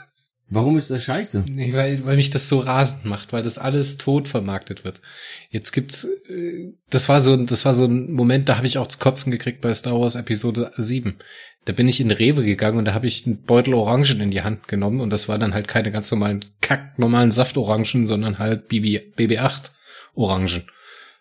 Warum 0.50 0.78
ist 0.78 0.90
das 0.90 1.02
scheiße? 1.04 1.44
Nee, 1.50 1.74
weil, 1.74 2.06
weil 2.06 2.16
mich 2.16 2.30
das 2.30 2.48
so 2.48 2.60
rasend 2.60 3.04
macht, 3.04 3.34
weil 3.34 3.42
das 3.42 3.58
alles 3.58 3.98
tot 3.98 4.28
vermarktet 4.28 4.82
wird. 4.82 5.02
Jetzt 5.50 5.72
gibt's, 5.72 6.04
äh, 6.04 6.72
das 6.88 7.08
war 7.08 7.20
so, 7.20 7.36
das 7.36 7.64
war 7.64 7.74
so 7.74 7.84
ein 7.84 8.12
Moment, 8.12 8.48
da 8.48 8.56
habe 8.56 8.66
ich 8.66 8.78
auch 8.78 8.86
das 8.86 8.98
Kotzen 8.98 9.30
gekriegt 9.30 9.60
bei 9.60 9.74
Star 9.74 10.00
Wars 10.00 10.14
Episode 10.14 10.72
7. 10.76 11.16
Da 11.64 11.72
bin 11.72 11.88
ich 11.88 12.00
in 12.00 12.10
Rewe 12.10 12.44
gegangen 12.44 12.78
und 12.78 12.86
da 12.86 12.94
habe 12.94 13.06
ich 13.06 13.26
einen 13.26 13.42
Beutel 13.42 13.74
Orangen 13.74 14.20
in 14.20 14.30
die 14.30 14.42
Hand 14.42 14.68
genommen 14.68 15.00
und 15.00 15.10
das 15.10 15.28
war 15.28 15.38
dann 15.38 15.54
halt 15.54 15.68
keine 15.68 15.92
ganz 15.92 16.10
normalen, 16.10 16.44
kack 16.60 16.98
normalen 16.98 17.30
Saftorangen, 17.30 18.06
sondern 18.06 18.38
halt 18.38 18.68
BB, 18.68 19.16
BB8 19.18 19.72
Orangen. 20.14 20.64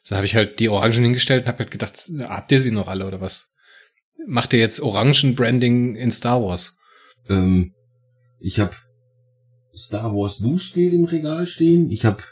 So 0.03 0.15
habe 0.15 0.25
ich 0.25 0.35
halt 0.35 0.59
die 0.59 0.69
Orangen 0.69 1.03
hingestellt 1.03 1.43
und 1.43 1.47
habe 1.49 1.59
halt 1.59 1.71
gedacht, 1.71 2.09
habt 2.21 2.51
ihr 2.51 2.61
sie 2.61 2.71
noch 2.71 2.87
alle 2.87 3.05
oder 3.05 3.19
was? 3.19 3.49
Macht 4.25 4.53
ihr 4.53 4.59
jetzt 4.59 4.79
Orangen-Branding 4.79 5.95
in 5.95 6.11
Star 6.11 6.41
Wars? 6.41 6.77
Ähm, 7.27 7.73
ich 8.39 8.59
habe 8.59 8.75
Star 9.75 10.13
Wars 10.13 10.39
Duschgel 10.39 10.93
im 10.93 11.05
Regal 11.05 11.45
stehen. 11.45 11.91
Ich 11.91 12.05
habe 12.05 12.23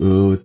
äh, 0.00 0.38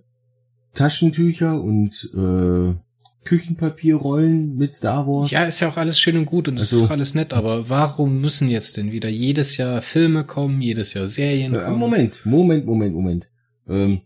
Taschentücher 0.74 1.60
und 1.62 2.10
äh, 2.14 2.76
Küchenpapierrollen 3.24 4.56
mit 4.56 4.74
Star 4.74 5.08
Wars. 5.08 5.32
Ja, 5.32 5.44
ist 5.44 5.60
ja 5.60 5.70
auch 5.70 5.78
alles 5.78 6.00
schön 6.00 6.18
und 6.18 6.26
gut 6.26 6.48
und 6.48 6.60
also, 6.60 6.78
ist 6.78 6.82
auch 6.84 6.90
alles 6.90 7.14
nett, 7.14 7.34
aber 7.34 7.70
warum 7.70 8.20
müssen 8.20 8.50
jetzt 8.50 8.78
denn 8.78 8.92
wieder 8.92 9.10
jedes 9.10 9.58
Jahr 9.58 9.82
Filme 9.82 10.26
kommen, 10.26 10.62
jedes 10.62 10.94
Jahr 10.94 11.08
Serien 11.08 11.54
äh, 11.54 11.60
kommen? 11.60 11.78
Moment, 11.78 12.26
Moment, 12.26 12.66
Moment, 12.66 12.94
Moment. 12.96 13.30
Ähm, 13.68 14.02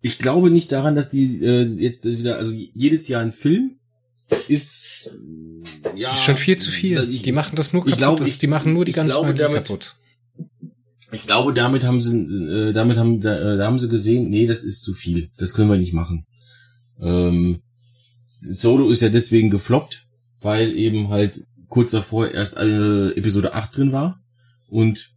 ich 0.00 0.18
glaube 0.18 0.50
nicht 0.50 0.72
daran, 0.72 0.96
dass 0.96 1.10
die 1.10 1.44
äh, 1.44 1.64
jetzt 1.64 2.04
wieder, 2.04 2.36
also 2.36 2.54
jedes 2.54 3.08
Jahr 3.08 3.22
ein 3.22 3.32
Film 3.32 3.78
ist 4.48 5.10
ja 5.94 6.12
ist 6.12 6.22
schon 6.22 6.36
viel 6.36 6.56
zu 6.56 6.70
viel. 6.70 7.06
Ich, 7.10 7.22
die 7.22 7.32
machen 7.32 7.56
das 7.56 7.72
nur 7.72 7.82
kaputt. 7.82 7.92
Ich 7.92 7.98
glaube, 7.98 8.24
ich, 8.26 8.38
die 8.38 8.46
machen 8.46 8.72
nur 8.72 8.84
die 8.84 8.92
ganze 8.92 9.20
Magie 9.20 9.42
kaputt. 9.42 9.96
Ich 11.12 11.26
glaube, 11.26 11.54
damit 11.54 11.84
haben 11.84 12.00
sie, 12.00 12.16
äh, 12.18 12.72
damit 12.72 12.96
haben, 12.96 13.20
da, 13.20 13.54
äh, 13.54 13.56
da 13.56 13.66
haben 13.66 13.78
sie 13.78 13.88
gesehen, 13.88 14.28
nee, 14.28 14.46
das 14.46 14.64
ist 14.64 14.82
zu 14.82 14.94
viel. 14.94 15.30
Das 15.38 15.54
können 15.54 15.70
wir 15.70 15.76
nicht 15.76 15.92
machen. 15.92 16.26
Ähm, 17.00 17.60
Solo 18.46 18.90
ist 18.90 19.02
ja 19.02 19.08
deswegen 19.08 19.50
gefloppt, 19.50 20.06
weil 20.40 20.76
eben 20.76 21.08
halt 21.08 21.44
kurz 21.68 21.90
davor 21.90 22.30
erst 22.30 22.56
äh, 22.56 23.10
Episode 23.10 23.54
8 23.54 23.76
drin 23.76 23.92
war 23.92 24.20
und 24.68 25.12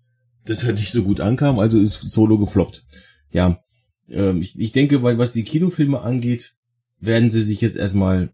das 0.46 0.66
halt 0.66 0.78
nicht 0.78 0.92
so 0.92 1.04
gut 1.04 1.22
ankam, 1.22 1.60
also 1.60 1.80
ist 1.80 2.02
Solo 2.02 2.38
gefloppt. 2.38 2.86
Ja, 3.32 3.62
ähm, 4.10 4.42
ich, 4.42 4.58
ich 4.60 4.72
denke, 4.72 5.04
weil 5.04 5.18
was 5.18 5.32
die 5.32 5.44
Kinofilme 5.44 6.02
angeht, 6.02 6.56
werden 7.00 7.32
sie 7.32 7.44
sich 7.44 7.62
jetzt 7.62 7.78
erstmal 7.78 8.34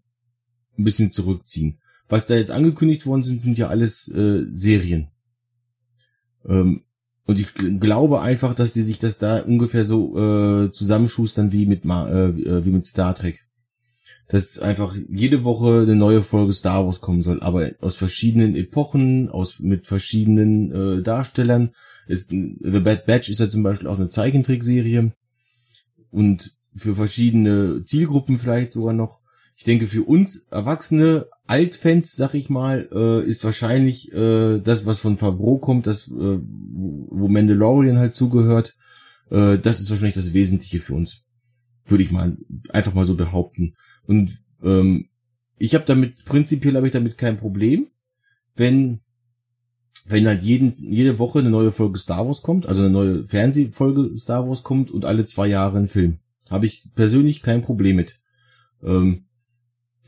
ein 0.78 0.84
bisschen 0.84 1.12
zurückziehen. 1.12 1.80
Was 2.08 2.28
da 2.28 2.36
jetzt 2.36 2.52
angekündigt 2.52 3.06
worden 3.06 3.24
sind, 3.24 3.41
sind 3.41 3.58
ja 3.58 3.68
alles 3.68 4.08
äh, 4.10 4.46
Serien. 4.52 5.10
Ähm, 6.48 6.84
und 7.26 7.39
ich 7.39 7.54
glaube 7.80 8.22
einfach, 8.22 8.54
dass 8.54 8.74
die 8.74 8.84
sich 8.84 9.00
das 9.00 9.18
da 9.18 9.39
ungefähr 9.39 9.84
so 9.84 10.18
äh, 10.18 10.72
zusammenschustern 10.72 11.52
wie 11.52 11.66
mit 11.66 11.84
äh, 11.84 11.88
äh, 11.89 12.66
wie 12.66 12.70
mit 12.70 12.86
Star 12.86 13.16
Trek. 13.16 13.45
Dass 14.28 14.59
einfach 14.59 14.95
jede 15.07 15.43
Woche 15.43 15.82
eine 15.84 15.95
neue 15.95 16.23
Folge 16.23 16.53
Star 16.53 16.86
Wars 16.86 16.99
kommen 16.99 17.21
soll, 17.21 17.41
aber 17.41 17.71
aus 17.80 17.95
verschiedenen 17.95 18.55
Epochen, 18.55 19.30
aus 19.30 19.59
mit 19.59 19.88
verschiedenen 19.88 20.71
äh, 20.71 21.03
Darstellern. 21.03 21.71
Ist, 22.07 22.30
The 22.30 22.80
Bad 22.80 23.05
Batch 23.05 23.30
ist 23.30 23.39
ja 23.39 23.49
zum 23.49 23.63
Beispiel 23.63 23.88
auch 23.88 23.97
eine 23.97 24.09
Zeichentrickserie 24.09 25.11
und 26.11 26.55
für 26.76 26.95
verschiedene 26.95 27.84
Zielgruppen 27.86 28.38
vielleicht 28.38 28.71
sogar 28.71 28.93
noch. 28.93 29.21
Ich 29.57 29.63
denke, 29.63 29.88
für 29.88 30.03
uns 30.03 30.47
Erwachsene, 30.51 31.28
Altfans, 31.47 32.15
sag 32.15 32.34
ich 32.34 32.49
mal, 32.49 32.89
äh, 32.91 33.26
ist 33.26 33.43
wahrscheinlich 33.43 34.11
äh, 34.11 34.59
das, 34.59 34.86
was 34.86 34.99
von 34.99 35.17
Favreau 35.17 35.59
kommt, 35.59 35.88
das, 35.88 36.07
äh, 36.07 36.39
wo 36.41 37.28
Mandalorian 37.28 37.97
halt 37.97 38.15
zugehört, 38.15 38.76
äh, 39.30 39.57
das 39.57 39.80
ist 39.80 39.89
wahrscheinlich 39.89 40.15
das 40.15 40.34
Wesentliche 40.34 40.80
für 40.80 40.93
uns. 40.93 41.24
Würde 41.86 42.04
ich 42.04 42.12
mal 42.12 42.36
einfach 42.70 42.94
mal 42.94 43.06
so 43.06 43.16
behaupten. 43.16 43.76
Und 44.08 44.42
ähm, 44.64 45.10
ich 45.58 45.76
habe 45.76 45.86
damit, 45.86 46.26
prinzipiell 46.26 46.76
habe 46.76 46.88
ich 46.88 46.94
damit 46.94 47.18
kein 47.18 47.38
Problem, 47.38 47.88
wenn 48.56 49.02
wenn 50.08 50.28
halt 50.28 50.44
jeden, 50.44 50.76
jede 50.78 51.18
Woche 51.18 51.40
eine 51.40 51.50
neue 51.50 51.72
Folge 51.72 51.98
Star 51.98 52.26
Wars 52.26 52.44
kommt, 52.44 52.68
also 52.68 52.82
eine 52.82 52.92
neue 52.92 53.26
Fernsehfolge 53.26 54.16
Star 54.18 54.48
Wars 54.48 54.62
kommt 54.64 54.92
und 54.92 55.04
alle 55.04 55.26
zwei 55.26 55.48
Jahre 55.48 55.78
ein 55.78 55.88
Film. 55.88 56.20
Habe 56.50 56.68
ich 56.68 56.90
persönlich 56.94 57.42
kein 57.42 57.62
Problem 57.62 57.96
mit. 57.96 58.20
Ähm, 58.84 59.26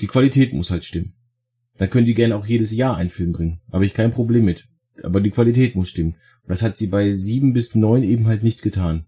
die 0.01 0.07
Qualität 0.07 0.53
muss 0.53 0.69
halt 0.69 0.85
stimmen. 0.85 1.13
Dann 1.77 1.89
können 1.89 2.05
die 2.05 2.13
gerne 2.13 2.35
auch 2.35 2.45
jedes 2.45 2.71
Jahr 2.71 2.95
einen 2.97 3.09
Film 3.09 3.31
bringen. 3.31 3.59
Habe 3.71 3.85
ich 3.85 3.95
kein 3.95 4.11
Problem 4.11 4.45
mit. 4.45 4.67
Aber 5.03 5.19
die 5.19 5.31
Qualität 5.31 5.75
muss 5.75 5.89
stimmen. 5.89 6.15
Das 6.47 6.61
hat 6.61 6.77
sie 6.77 6.87
bei 6.87 7.11
sieben 7.11 7.53
bis 7.53 7.75
neun 7.75 8.03
eben 8.03 8.27
halt 8.27 8.43
nicht 8.43 8.61
getan. 8.61 9.05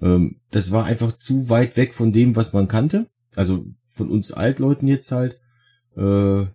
Ähm, 0.00 0.40
das 0.50 0.70
war 0.70 0.84
einfach 0.84 1.12
zu 1.18 1.48
weit 1.48 1.76
weg 1.76 1.94
von 1.94 2.12
dem, 2.12 2.36
was 2.36 2.52
man 2.52 2.68
kannte. 2.68 3.06
Also 3.34 3.66
von 3.88 4.10
uns 4.10 4.32
Altleuten 4.32 4.88
jetzt 4.88 5.12
halt. 5.12 5.38
Äh, 5.96 6.46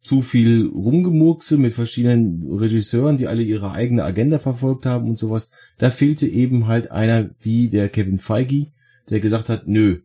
zu 0.00 0.22
viel 0.22 0.66
Rumgemurkse 0.66 1.58
mit 1.58 1.74
verschiedenen 1.74 2.50
Regisseuren, 2.50 3.18
die 3.18 3.26
alle 3.26 3.42
ihre 3.42 3.72
eigene 3.72 4.04
Agenda 4.04 4.38
verfolgt 4.38 4.86
haben 4.86 5.08
und 5.08 5.18
sowas. 5.18 5.50
Da 5.76 5.90
fehlte 5.90 6.26
eben 6.26 6.66
halt 6.66 6.90
einer 6.90 7.30
wie 7.40 7.68
der 7.68 7.90
Kevin 7.90 8.18
Feige, 8.18 8.68
der 9.10 9.20
gesagt 9.20 9.50
hat, 9.50 9.66
nö, 9.68 10.00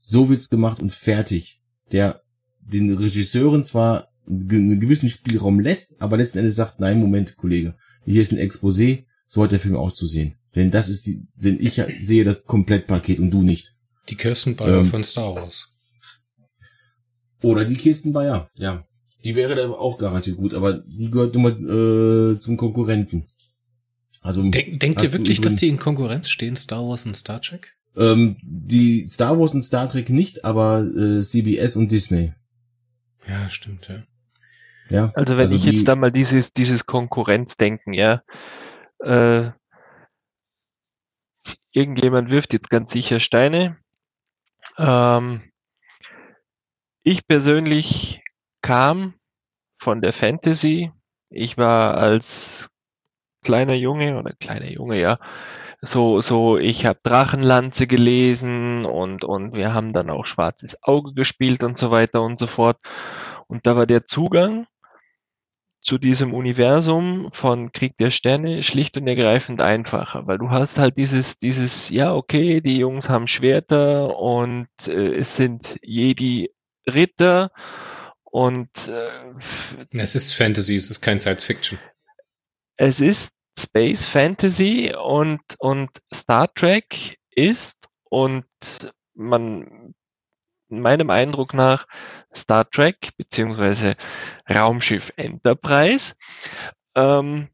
so 0.00 0.28
wird's 0.28 0.50
gemacht 0.50 0.82
und 0.82 0.92
fertig. 0.92 1.62
Der 1.90 2.20
den 2.60 2.92
Regisseuren 2.92 3.64
zwar 3.64 4.08
einen 4.26 4.80
gewissen 4.80 5.08
Spielraum 5.08 5.60
lässt, 5.60 6.02
aber 6.02 6.16
letzten 6.16 6.38
Endes 6.38 6.56
sagt, 6.56 6.80
nein, 6.80 7.00
Moment, 7.00 7.36
Kollege, 7.36 7.76
hier 8.04 8.20
ist 8.20 8.32
ein 8.32 8.38
Exposé, 8.38 9.04
so 9.26 9.42
hat 9.42 9.52
der 9.52 9.60
Film 9.60 9.76
auszusehen. 9.76 10.34
Denn 10.56 10.70
das 10.70 10.88
ist 10.88 11.06
die, 11.06 11.22
denn 11.34 11.58
ich 11.60 11.80
sehe 12.00 12.24
das 12.24 12.46
Komplettpaket 12.46 13.20
und 13.20 13.30
du 13.30 13.42
nicht. 13.42 13.76
Die 14.08 14.16
Kirsten 14.16 14.56
Bayer 14.56 14.78
ähm, 14.78 14.86
von 14.86 15.04
Star 15.04 15.34
Wars. 15.34 15.74
Oder 17.42 17.66
die 17.66 17.74
Kirsten 17.74 18.14
Bayer, 18.14 18.48
ja. 18.54 18.84
Die 19.22 19.36
wäre 19.36 19.54
da 19.54 19.68
auch 19.68 19.98
garantiert 19.98 20.38
gut, 20.38 20.54
aber 20.54 20.72
die 20.74 21.10
gehört 21.10 21.36
immer 21.36 21.50
äh, 21.50 22.38
zum 22.38 22.56
Konkurrenten. 22.56 23.26
Also 24.22 24.42
Denk, 24.48 24.80
denkt 24.80 25.02
ihr 25.02 25.12
wirklich, 25.12 25.40
dass 25.40 25.56
die 25.56 25.68
in 25.68 25.78
Konkurrenz 25.78 26.30
stehen, 26.30 26.56
Star 26.56 26.82
Wars 26.88 27.04
und 27.04 27.16
Star 27.16 27.40
Trek? 27.42 27.76
Ähm, 27.94 28.36
die 28.42 29.06
Star 29.08 29.38
Wars 29.38 29.52
und 29.52 29.62
Star 29.62 29.90
Trek 29.90 30.08
nicht, 30.08 30.44
aber 30.44 30.80
äh, 30.84 31.20
CBS 31.20 31.76
und 31.76 31.92
Disney. 31.92 32.32
Ja, 33.28 33.50
stimmt, 33.50 33.88
ja. 33.88 34.04
Ja. 34.88 35.12
Also 35.14 35.34
wenn 35.34 35.42
also 35.42 35.56
ich 35.56 35.64
jetzt 35.64 35.86
da 35.86 35.96
mal 35.96 36.12
dieses, 36.12 36.52
dieses 36.52 36.86
Konkurrenzdenken, 36.86 37.92
ja, 37.92 38.22
äh, 39.00 39.50
irgendjemand 41.76 42.30
wirft 42.30 42.54
jetzt 42.54 42.70
ganz 42.70 42.90
sicher 42.90 43.20
Steine. 43.20 43.76
Ähm, 44.78 45.42
ich 47.02 47.26
persönlich 47.28 48.22
kam 48.62 49.14
von 49.78 50.00
der 50.00 50.14
Fantasy. 50.14 50.90
Ich 51.28 51.58
war 51.58 51.98
als 51.98 52.70
kleiner 53.42 53.74
Junge 53.74 54.18
oder 54.18 54.32
kleiner 54.40 54.70
Junge, 54.70 54.98
ja, 54.98 55.18
so, 55.82 56.22
so, 56.22 56.56
ich 56.56 56.86
habe 56.86 56.98
Drachenlanze 57.02 57.86
gelesen 57.86 58.86
und, 58.86 59.24
und 59.24 59.52
wir 59.54 59.74
haben 59.74 59.92
dann 59.92 60.08
auch 60.08 60.24
Schwarzes 60.24 60.82
Auge 60.82 61.12
gespielt 61.12 61.62
und 61.62 61.76
so 61.76 61.90
weiter 61.90 62.22
und 62.22 62.38
so 62.38 62.46
fort. 62.46 62.78
Und 63.46 63.66
da 63.66 63.76
war 63.76 63.86
der 63.86 64.06
Zugang 64.06 64.66
zu 65.86 65.98
diesem 65.98 66.34
Universum 66.34 67.30
von 67.30 67.70
Krieg 67.70 67.96
der 67.96 68.10
Sterne 68.10 68.64
schlicht 68.64 68.96
und 68.96 69.06
ergreifend 69.06 69.60
einfacher, 69.60 70.26
weil 70.26 70.36
du 70.36 70.50
hast 70.50 70.78
halt 70.78 70.98
dieses, 70.98 71.38
dieses, 71.38 71.90
ja, 71.90 72.12
okay, 72.12 72.60
die 72.60 72.78
Jungs 72.78 73.08
haben 73.08 73.28
Schwerter 73.28 74.18
und 74.18 74.68
äh, 74.88 75.14
es 75.14 75.36
sind 75.36 75.78
Jedi 75.82 76.50
Ritter 76.88 77.52
und 78.24 78.68
äh, 78.88 79.10
es 79.92 80.16
ist 80.16 80.32
Fantasy, 80.32 80.74
es 80.74 80.90
ist 80.90 81.00
kein 81.00 81.20
Science 81.20 81.44
Fiction. 81.44 81.78
Es 82.76 83.00
ist 83.00 83.32
Space 83.56 84.04
Fantasy 84.04 84.92
und, 84.92 85.40
und 85.60 85.90
Star 86.12 86.52
Trek 86.52 87.16
ist 87.30 87.88
und 88.10 88.44
man 89.14 89.94
meinem 90.68 91.10
Eindruck 91.10 91.54
nach 91.54 91.86
Star 92.34 92.68
Trek 92.68 93.10
beziehungsweise 93.16 93.96
Raumschiff 94.48 95.12
Enterprise 95.16 96.14
ähm, 96.94 97.48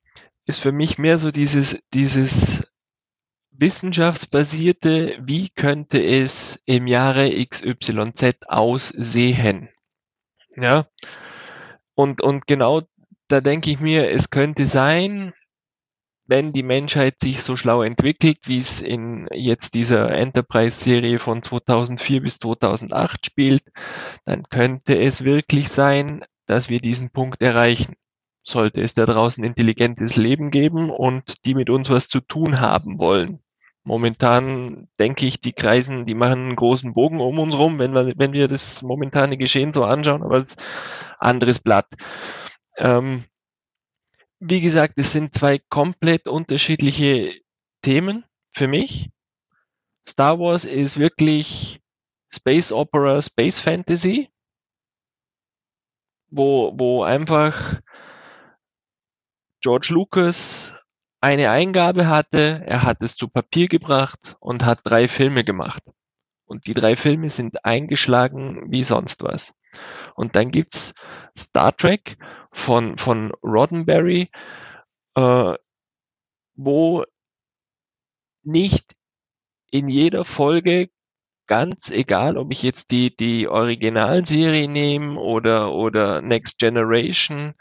ist 0.47 0.61
für 0.61 0.73
mich 0.73 0.99
mehr 0.99 1.19
so 1.19 1.31
dieses, 1.31 1.79
dieses 1.93 2.67
wissenschaftsbasierte, 3.51 5.19
wie 5.21 5.51
könnte 5.51 6.03
es 6.03 6.61
im 6.65 6.87
Jahre 6.87 7.31
XYZ 7.31 8.47
aussehen? 8.49 9.69
Ja. 10.57 10.87
Und, 11.95 12.23
und 12.23 12.47
genau 12.47 12.83
da 13.29 13.41
denke 13.41 13.71
ich 13.71 13.81
mir, 13.81 14.11
es 14.11 14.31
könnte 14.31 14.67
sein, 14.67 15.33
wenn 16.33 16.51
die 16.51 16.63
Menschheit 16.63 17.17
sich 17.21 17.43
so 17.43 17.57
schlau 17.57 17.83
entwickelt, 17.83 18.39
wie 18.45 18.57
es 18.57 18.81
in 18.81 19.29
jetzt 19.35 19.75
dieser 19.75 20.11
Enterprise-Serie 20.13 21.19
von 21.19 21.43
2004 21.43 22.23
bis 22.23 22.39
2008 22.39 23.27
spielt, 23.27 23.63
dann 24.25 24.45
könnte 24.45 24.99
es 24.99 25.25
wirklich 25.25 25.69
sein, 25.69 26.25
dass 26.47 26.71
wir 26.71 26.81
diesen 26.81 27.11
Punkt 27.11 27.43
erreichen. 27.43 27.97
Sollte 28.45 28.81
es 28.81 28.95
da 28.95 29.05
draußen 29.05 29.45
intelligentes 29.45 30.17
Leben 30.17 30.51
geben 30.51 30.89
und 30.89 31.45
die 31.45 31.55
mit 31.55 31.69
uns 31.69 31.91
was 31.91 32.09
zu 32.09 32.21
tun 32.21 32.63
haben 32.63 32.99
wollen. 32.99 33.41
Momentan 33.85 34.89
denke 34.99 35.27
ich, 35.27 35.39
die 35.43 35.53
kreisen, 35.53 36.07
die 36.07 36.15
machen 36.15 36.47
einen 36.47 36.57
großen 36.57 36.95
Bogen 36.95 37.21
um 37.21 37.41
uns 37.41 37.55
rum, 37.55 37.79
wenn 37.79 37.93
wir, 37.93 38.15
wenn 38.17 38.33
wir 38.33 38.49
das 38.49 38.81
momentane 38.81 39.37
Geschehen 39.37 39.75
so 39.75 39.85
anschauen, 39.85 40.23
aber 40.23 40.39
es 40.39 40.55
ist 40.55 40.63
anderes 41.19 41.59
Blatt. 41.59 41.89
Ähm, 42.79 43.25
wie 44.45 44.61
gesagt, 44.61 44.95
es 44.97 45.13
sind 45.13 45.35
zwei 45.35 45.59
komplett 45.59 46.27
unterschiedliche 46.27 47.41
Themen 47.81 48.25
für 48.53 48.67
mich. 48.67 49.11
Star 50.07 50.41
Wars 50.41 50.65
ist 50.65 50.97
wirklich 50.97 51.81
Space 52.29 52.73
Opera, 52.73 53.23
Space 53.23 53.61
Fantasy, 53.61 54.31
wo, 56.29 56.73
wo 56.77 57.05
einfach 57.05 57.81
George 59.61 59.89
Lucas 59.91 60.75
eine 61.21 61.53
Eingabe 61.53 62.09
hatte, 62.09 62.65
er 62.67 62.83
hat 62.83 63.01
es 63.01 63.15
zu 63.15 63.29
Papier 63.29 63.69
gebracht 63.69 64.37
und 64.41 64.65
hat 64.65 64.81
drei 64.83 65.07
Filme 65.07 65.45
gemacht. 65.45 65.85
Und 66.47 66.67
die 66.67 66.75
drei 66.75 66.97
Filme 66.97 67.31
sind 67.31 67.65
eingeschlagen 67.65 68.73
wie 68.73 68.83
sonst 68.83 69.23
was. 69.23 69.55
Und 70.15 70.37
dann 70.37 70.51
gibt's 70.51 70.95
Star 71.37 71.77
Trek 71.77 72.17
von, 72.53 72.99
von 72.99 73.33
Roddenberry, 73.43 74.31
äh, 75.17 75.55
wo 76.55 77.05
nicht 78.45 78.95
in 79.71 79.89
jeder 79.89 80.25
Folge 80.25 80.91
ganz 81.47 81.91
egal, 81.91 82.37
ob 82.37 82.53
ich 82.53 82.63
jetzt 82.63 82.91
die, 82.91 83.15
die 83.15 83.49
Originalserie 83.49 84.69
nehme 84.69 85.19
oder, 85.19 85.73
oder 85.73 86.23
Next 86.23 86.59
Generation 86.59 87.55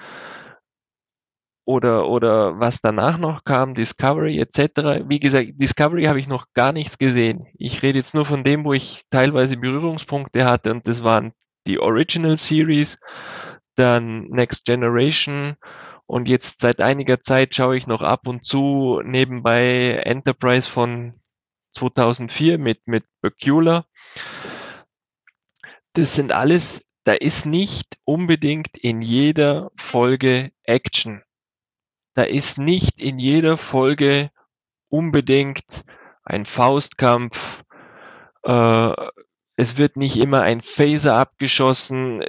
oder, 1.65 2.07
oder 2.09 2.59
was 2.59 2.81
danach 2.81 3.17
noch 3.17 3.43
kam, 3.43 3.73
Discovery 3.73 4.39
etc. 4.39 5.07
Wie 5.07 5.19
gesagt, 5.19 5.53
Discovery 5.55 6.05
habe 6.05 6.19
ich 6.19 6.27
noch 6.27 6.47
gar 6.53 6.73
nichts 6.73 6.97
gesehen. 6.97 7.47
Ich 7.57 7.81
rede 7.81 7.99
jetzt 7.99 8.13
nur 8.13 8.25
von 8.25 8.43
dem, 8.43 8.65
wo 8.65 8.73
ich 8.73 9.03
teilweise 9.09 9.57
Berührungspunkte 9.57 10.45
hatte 10.45 10.71
und 10.71 10.87
das 10.87 11.03
waren 11.03 11.33
die 11.67 11.79
Original 11.79 12.37
Series, 12.37 12.97
dann 13.75 14.23
Next 14.25 14.65
Generation 14.65 15.55
und 16.05 16.27
jetzt 16.27 16.59
seit 16.59 16.81
einiger 16.81 17.21
Zeit 17.21 17.55
schaue 17.55 17.77
ich 17.77 17.87
noch 17.87 18.01
ab 18.01 18.27
und 18.27 18.45
zu 18.45 19.01
nebenbei 19.03 20.01
Enterprise 20.03 20.69
von 20.69 21.21
2004 21.73 22.57
mit, 22.57 22.85
mit 22.85 23.05
Bakula. 23.21 23.85
Das 25.93 26.13
sind 26.13 26.31
alles, 26.31 26.83
da 27.05 27.13
ist 27.13 27.45
nicht 27.45 27.97
unbedingt 28.03 28.77
in 28.77 29.01
jeder 29.01 29.71
Folge 29.77 30.51
Action. 30.63 31.23
Da 32.13 32.23
ist 32.23 32.57
nicht 32.57 33.01
in 33.01 33.17
jeder 33.17 33.57
Folge 33.57 34.31
unbedingt 34.89 35.85
ein 36.23 36.45
Faustkampf, 36.45 37.63
äh, 38.43 38.93
es 39.55 39.77
wird 39.77 39.97
nicht 39.97 40.17
immer 40.17 40.41
ein 40.41 40.61
Phaser 40.61 41.15
abgeschossen. 41.15 42.23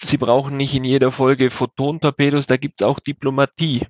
Sie 0.00 0.16
brauchen 0.16 0.56
nicht 0.56 0.74
in 0.74 0.84
jeder 0.84 1.12
Folge 1.12 1.50
Photontorpedos, 1.50 2.46
da 2.46 2.56
gibt's 2.56 2.82
auch 2.82 3.00
Diplomatie. 3.00 3.86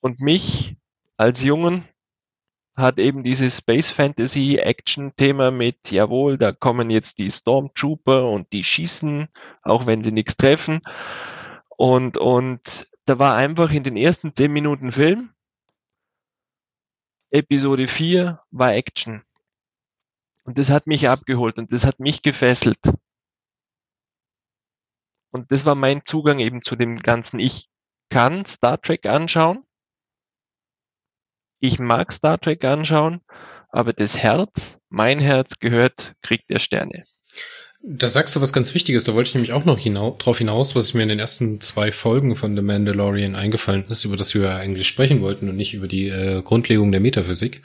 Und 0.00 0.20
mich 0.20 0.76
als 1.16 1.42
Jungen 1.42 1.84
hat 2.76 2.98
eben 2.98 3.22
dieses 3.22 3.58
Space 3.58 3.90
Fantasy 3.90 4.56
Action 4.56 5.14
Thema 5.16 5.50
mit, 5.50 5.90
jawohl, 5.90 6.38
da 6.38 6.52
kommen 6.52 6.90
jetzt 6.90 7.18
die 7.18 7.30
Stormtrooper 7.30 8.28
und 8.28 8.52
die 8.52 8.64
schießen, 8.64 9.28
auch 9.62 9.86
wenn 9.86 10.02
sie 10.02 10.12
nichts 10.12 10.36
treffen. 10.36 10.80
Und, 11.68 12.18
und 12.18 12.88
da 13.06 13.18
war 13.18 13.36
einfach 13.36 13.70
in 13.70 13.84
den 13.84 13.96
ersten 13.96 14.34
zehn 14.34 14.52
Minuten 14.52 14.90
Film 14.90 15.33
Episode 17.34 17.88
4 17.88 18.40
war 18.52 18.74
Action. 18.74 19.24
Und 20.44 20.56
das 20.56 20.70
hat 20.70 20.86
mich 20.86 21.08
abgeholt 21.08 21.58
und 21.58 21.72
das 21.72 21.84
hat 21.84 21.98
mich 21.98 22.22
gefesselt. 22.22 22.78
Und 25.32 25.50
das 25.50 25.64
war 25.64 25.74
mein 25.74 26.04
Zugang 26.04 26.38
eben 26.38 26.62
zu 26.62 26.76
dem 26.76 26.94
Ganzen. 26.94 27.40
Ich 27.40 27.68
kann 28.08 28.46
Star 28.46 28.80
Trek 28.80 29.06
anschauen. 29.06 29.66
Ich 31.58 31.80
mag 31.80 32.12
Star 32.12 32.38
Trek 32.38 32.64
anschauen, 32.64 33.20
aber 33.68 33.92
das 33.92 34.16
Herz, 34.16 34.78
mein 34.88 35.18
Herz 35.18 35.58
gehört 35.58 36.14
Krieg 36.22 36.46
der 36.46 36.60
Sterne. 36.60 37.02
Da 37.86 38.08
sagst 38.08 38.34
du 38.34 38.40
was 38.40 38.54
ganz 38.54 38.72
Wichtiges, 38.74 39.04
da 39.04 39.14
wollte 39.14 39.28
ich 39.28 39.34
nämlich 39.34 39.52
auch 39.52 39.66
noch 39.66 39.78
hinau 39.78 40.16
drauf 40.18 40.38
hinaus, 40.38 40.74
was 40.74 40.94
mir 40.94 41.02
in 41.02 41.10
den 41.10 41.18
ersten 41.18 41.60
zwei 41.60 41.92
Folgen 41.92 42.34
von 42.34 42.56
The 42.56 42.62
Mandalorian 42.62 43.34
eingefallen 43.34 43.84
ist, 43.88 44.06
über 44.06 44.16
das 44.16 44.34
wir 44.34 44.54
eigentlich 44.54 44.88
sprechen 44.88 45.20
wollten 45.20 45.50
und 45.50 45.56
nicht 45.56 45.74
über 45.74 45.86
die 45.86 46.08
äh, 46.08 46.40
Grundlegung 46.42 46.92
der 46.92 47.02
Metaphysik. 47.02 47.62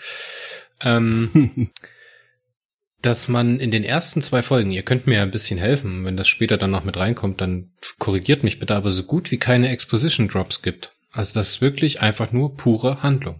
Ähm, 0.81 1.69
dass 3.01 3.29
man 3.29 3.61
in 3.61 3.71
den 3.71 3.85
ersten 3.85 4.21
zwei 4.21 4.41
Folgen, 4.41 4.71
ihr 4.71 4.83
könnt 4.83 5.07
mir 5.07 5.21
ein 5.21 5.31
bisschen 5.31 5.57
helfen, 5.57 6.03
wenn 6.03 6.17
das 6.17 6.27
später 6.27 6.57
dann 6.57 6.71
noch 6.71 6.83
mit 6.83 6.97
reinkommt, 6.97 7.39
dann 7.39 7.71
korrigiert 7.97 8.43
mich 8.43 8.59
bitte, 8.59 8.75
aber 8.75 8.91
so 8.91 9.03
gut 9.03 9.31
wie 9.31 9.39
keine 9.39 9.69
Exposition 9.69 10.27
Drops 10.27 10.61
gibt. 10.61 10.95
Also 11.11 11.33
das 11.39 11.49
ist 11.49 11.61
wirklich 11.61 12.01
einfach 12.01 12.33
nur 12.33 12.57
pure 12.57 13.01
Handlung. 13.01 13.39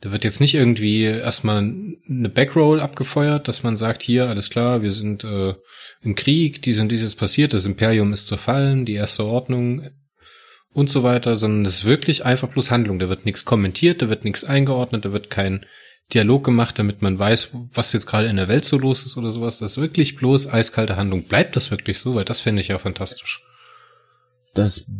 Da 0.00 0.12
wird 0.12 0.24
jetzt 0.24 0.40
nicht 0.40 0.54
irgendwie 0.54 1.04
erstmal 1.04 1.58
eine 1.58 2.28
Backroll 2.30 2.80
abgefeuert, 2.80 3.48
dass 3.48 3.62
man 3.62 3.76
sagt, 3.76 4.02
hier, 4.02 4.28
alles 4.28 4.48
klar, 4.48 4.82
wir 4.82 4.92
sind 4.92 5.24
äh, 5.24 5.54
im 6.00 6.14
Krieg, 6.14 6.62
dies 6.62 6.80
und 6.80 6.90
dieses 6.90 7.14
passiert, 7.14 7.52
das 7.52 7.66
Imperium 7.66 8.12
ist 8.12 8.26
zerfallen, 8.26 8.86
die 8.86 8.94
erste 8.94 9.26
Ordnung 9.26 9.90
und 10.72 10.88
so 10.88 11.02
weiter, 11.02 11.36
sondern 11.36 11.66
es 11.66 11.78
ist 11.78 11.84
wirklich 11.84 12.24
einfach 12.24 12.48
bloß 12.48 12.70
Handlung. 12.70 12.98
Da 12.98 13.08
wird 13.08 13.26
nichts 13.26 13.44
kommentiert, 13.44 14.00
da 14.00 14.08
wird 14.08 14.24
nichts 14.24 14.44
eingeordnet, 14.44 15.04
da 15.04 15.12
wird 15.12 15.28
kein 15.28 15.66
Dialog 16.14 16.44
gemacht, 16.44 16.78
damit 16.78 17.02
man 17.02 17.18
weiß, 17.18 17.50
was 17.72 17.92
jetzt 17.92 18.06
gerade 18.06 18.28
in 18.28 18.36
der 18.36 18.48
Welt 18.48 18.64
so 18.64 18.78
los 18.78 19.04
ist 19.04 19.16
oder 19.16 19.30
sowas. 19.30 19.58
Das 19.58 19.72
ist 19.72 19.78
wirklich 19.78 20.16
bloß 20.16 20.48
eiskalte 20.52 20.96
Handlung. 20.96 21.24
Bleibt 21.24 21.56
das 21.56 21.70
wirklich 21.70 21.98
so? 21.98 22.14
Weil 22.14 22.24
das 22.24 22.40
fände 22.40 22.62
ich 22.62 22.68
ja 22.68 22.78
fantastisch. 22.78 23.44
Das 24.54 24.90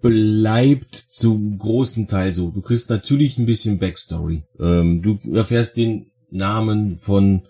bleibt 0.00 0.94
zum 0.94 1.58
großen 1.58 2.06
Teil 2.06 2.32
so. 2.32 2.50
Du 2.50 2.60
kriegst 2.60 2.90
natürlich 2.90 3.38
ein 3.38 3.46
bisschen 3.46 3.78
Backstory. 3.78 4.44
Ähm, 4.58 5.02
du 5.02 5.18
erfährst 5.34 5.76
den 5.76 6.10
Namen 6.30 6.98
von 6.98 7.42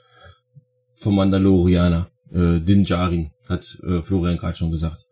vom 0.97 1.17
Mandalorianer, 1.17 2.11
äh, 2.31 2.61
Din 2.61 2.85
Djarin, 2.85 3.31
hat 3.49 3.79
äh, 3.83 4.03
Florian 4.03 4.37
gerade 4.37 4.57
schon 4.57 4.71
gesagt. 4.71 5.07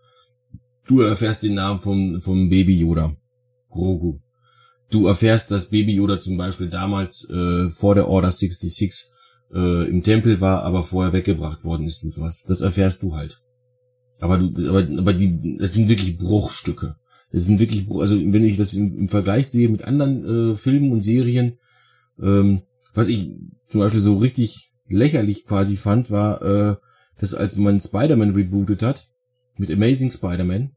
Du 0.86 1.00
erfährst 1.00 1.42
den 1.42 1.54
Namen 1.54 1.80
vom, 1.80 2.20
vom 2.20 2.48
Baby 2.48 2.78
Yoda, 2.78 3.14
Grogu. 3.70 4.20
Du 4.90 5.06
erfährst, 5.06 5.50
dass 5.50 5.70
Baby 5.70 5.94
Yoda 5.94 6.18
zum 6.18 6.36
Beispiel 6.36 6.68
damals 6.68 7.28
äh, 7.30 7.70
vor 7.70 7.94
der 7.94 8.08
Order 8.08 8.32
66 8.32 9.10
äh, 9.52 9.88
im 9.88 10.02
Tempel 10.02 10.40
war, 10.40 10.62
aber 10.62 10.84
vorher 10.84 11.12
weggebracht 11.12 11.64
worden 11.64 11.86
ist 11.86 12.04
und 12.04 12.12
sowas. 12.12 12.44
Das 12.46 12.60
erfährst 12.60 13.02
du 13.02 13.14
halt. 13.14 13.40
Aber 14.20 14.38
du, 14.38 14.68
aber, 14.68 14.86
aber 14.98 15.12
die, 15.12 15.56
das 15.58 15.72
sind 15.72 15.88
wirklich 15.88 16.18
Bruchstücke. 16.18 16.96
Das 17.32 17.44
sind 17.44 17.58
wirklich, 17.60 17.86
also 17.90 18.16
wenn 18.16 18.44
ich 18.44 18.56
das 18.56 18.74
im, 18.74 18.98
im 18.98 19.08
Vergleich 19.08 19.50
sehe 19.50 19.68
mit 19.68 19.84
anderen 19.84 20.52
äh, 20.52 20.56
Filmen 20.56 20.92
und 20.92 21.02
Serien, 21.02 21.58
ähm, 22.20 22.62
was 22.94 23.08
ich 23.08 23.32
zum 23.66 23.80
Beispiel 23.80 24.00
so 24.00 24.16
richtig 24.16 24.72
lächerlich 24.88 25.46
quasi 25.46 25.76
fand, 25.76 26.10
war, 26.10 26.42
äh, 26.42 26.76
dass 27.18 27.34
als 27.34 27.56
man 27.56 27.80
Spider-Man 27.80 28.34
rebootet 28.34 28.82
hat, 28.82 29.08
mit 29.58 29.70
Amazing 29.70 30.10
Spider-Man. 30.10 30.70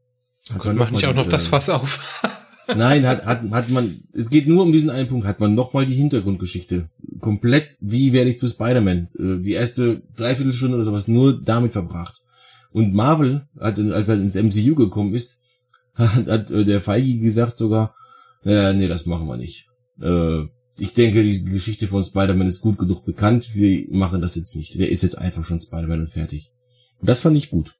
Oh 0.52 0.58
Gott, 0.58 0.76
mach 0.76 0.90
nicht 0.90 1.06
auch 1.06 1.14
noch 1.14 1.26
äh, 1.26 1.30
das 1.30 1.46
Fass 1.46 1.70
auf. 1.70 2.00
Nein, 2.76 3.06
hat, 3.06 3.26
hat, 3.26 3.42
hat 3.50 3.70
man, 3.70 4.02
es 4.12 4.30
geht 4.30 4.46
nur 4.46 4.62
um 4.62 4.72
diesen 4.72 4.90
einen 4.90 5.08
Punkt, 5.08 5.26
hat 5.26 5.40
man 5.40 5.54
nochmal 5.54 5.86
die 5.86 5.94
Hintergrundgeschichte. 5.94 6.88
Komplett, 7.20 7.76
wie 7.80 8.12
werde 8.12 8.30
ich 8.30 8.38
zu 8.38 8.46
Spider-Man? 8.46 9.08
Äh, 9.18 9.40
die 9.40 9.52
erste 9.52 10.02
Dreiviertelstunde 10.16 10.76
oder 10.76 10.84
sowas 10.84 11.08
nur 11.08 11.40
damit 11.40 11.72
verbracht. 11.72 12.22
Und 12.72 12.94
Marvel, 12.94 13.46
hat, 13.58 13.78
als 13.78 14.08
er 14.08 14.16
ins 14.16 14.36
MCU 14.36 14.74
gekommen 14.74 15.14
ist, 15.14 15.41
hat, 15.94 16.26
hat 16.28 16.50
äh, 16.50 16.64
der 16.64 16.80
Feige 16.80 17.18
gesagt 17.18 17.56
sogar, 17.56 17.94
äh, 18.44 18.72
nee, 18.72 18.88
das 18.88 19.06
machen 19.06 19.26
wir 19.26 19.36
nicht. 19.36 19.68
Äh, 20.00 20.44
ich 20.78 20.94
denke, 20.94 21.22
die 21.22 21.44
Geschichte 21.44 21.86
von 21.86 22.02
Spider-Man 22.02 22.46
ist 22.46 22.60
gut 22.60 22.78
genug 22.78 23.04
bekannt, 23.04 23.54
wir 23.54 23.86
machen 23.90 24.20
das 24.20 24.36
jetzt 24.36 24.56
nicht. 24.56 24.78
Der 24.78 24.88
ist 24.88 25.02
jetzt 25.02 25.18
einfach 25.18 25.44
schon 25.44 25.60
Spider-Man 25.60 26.00
und 26.00 26.10
fertig. 26.10 26.50
Und 26.98 27.08
das 27.08 27.20
fand 27.20 27.36
ich 27.36 27.50
gut. 27.50 27.74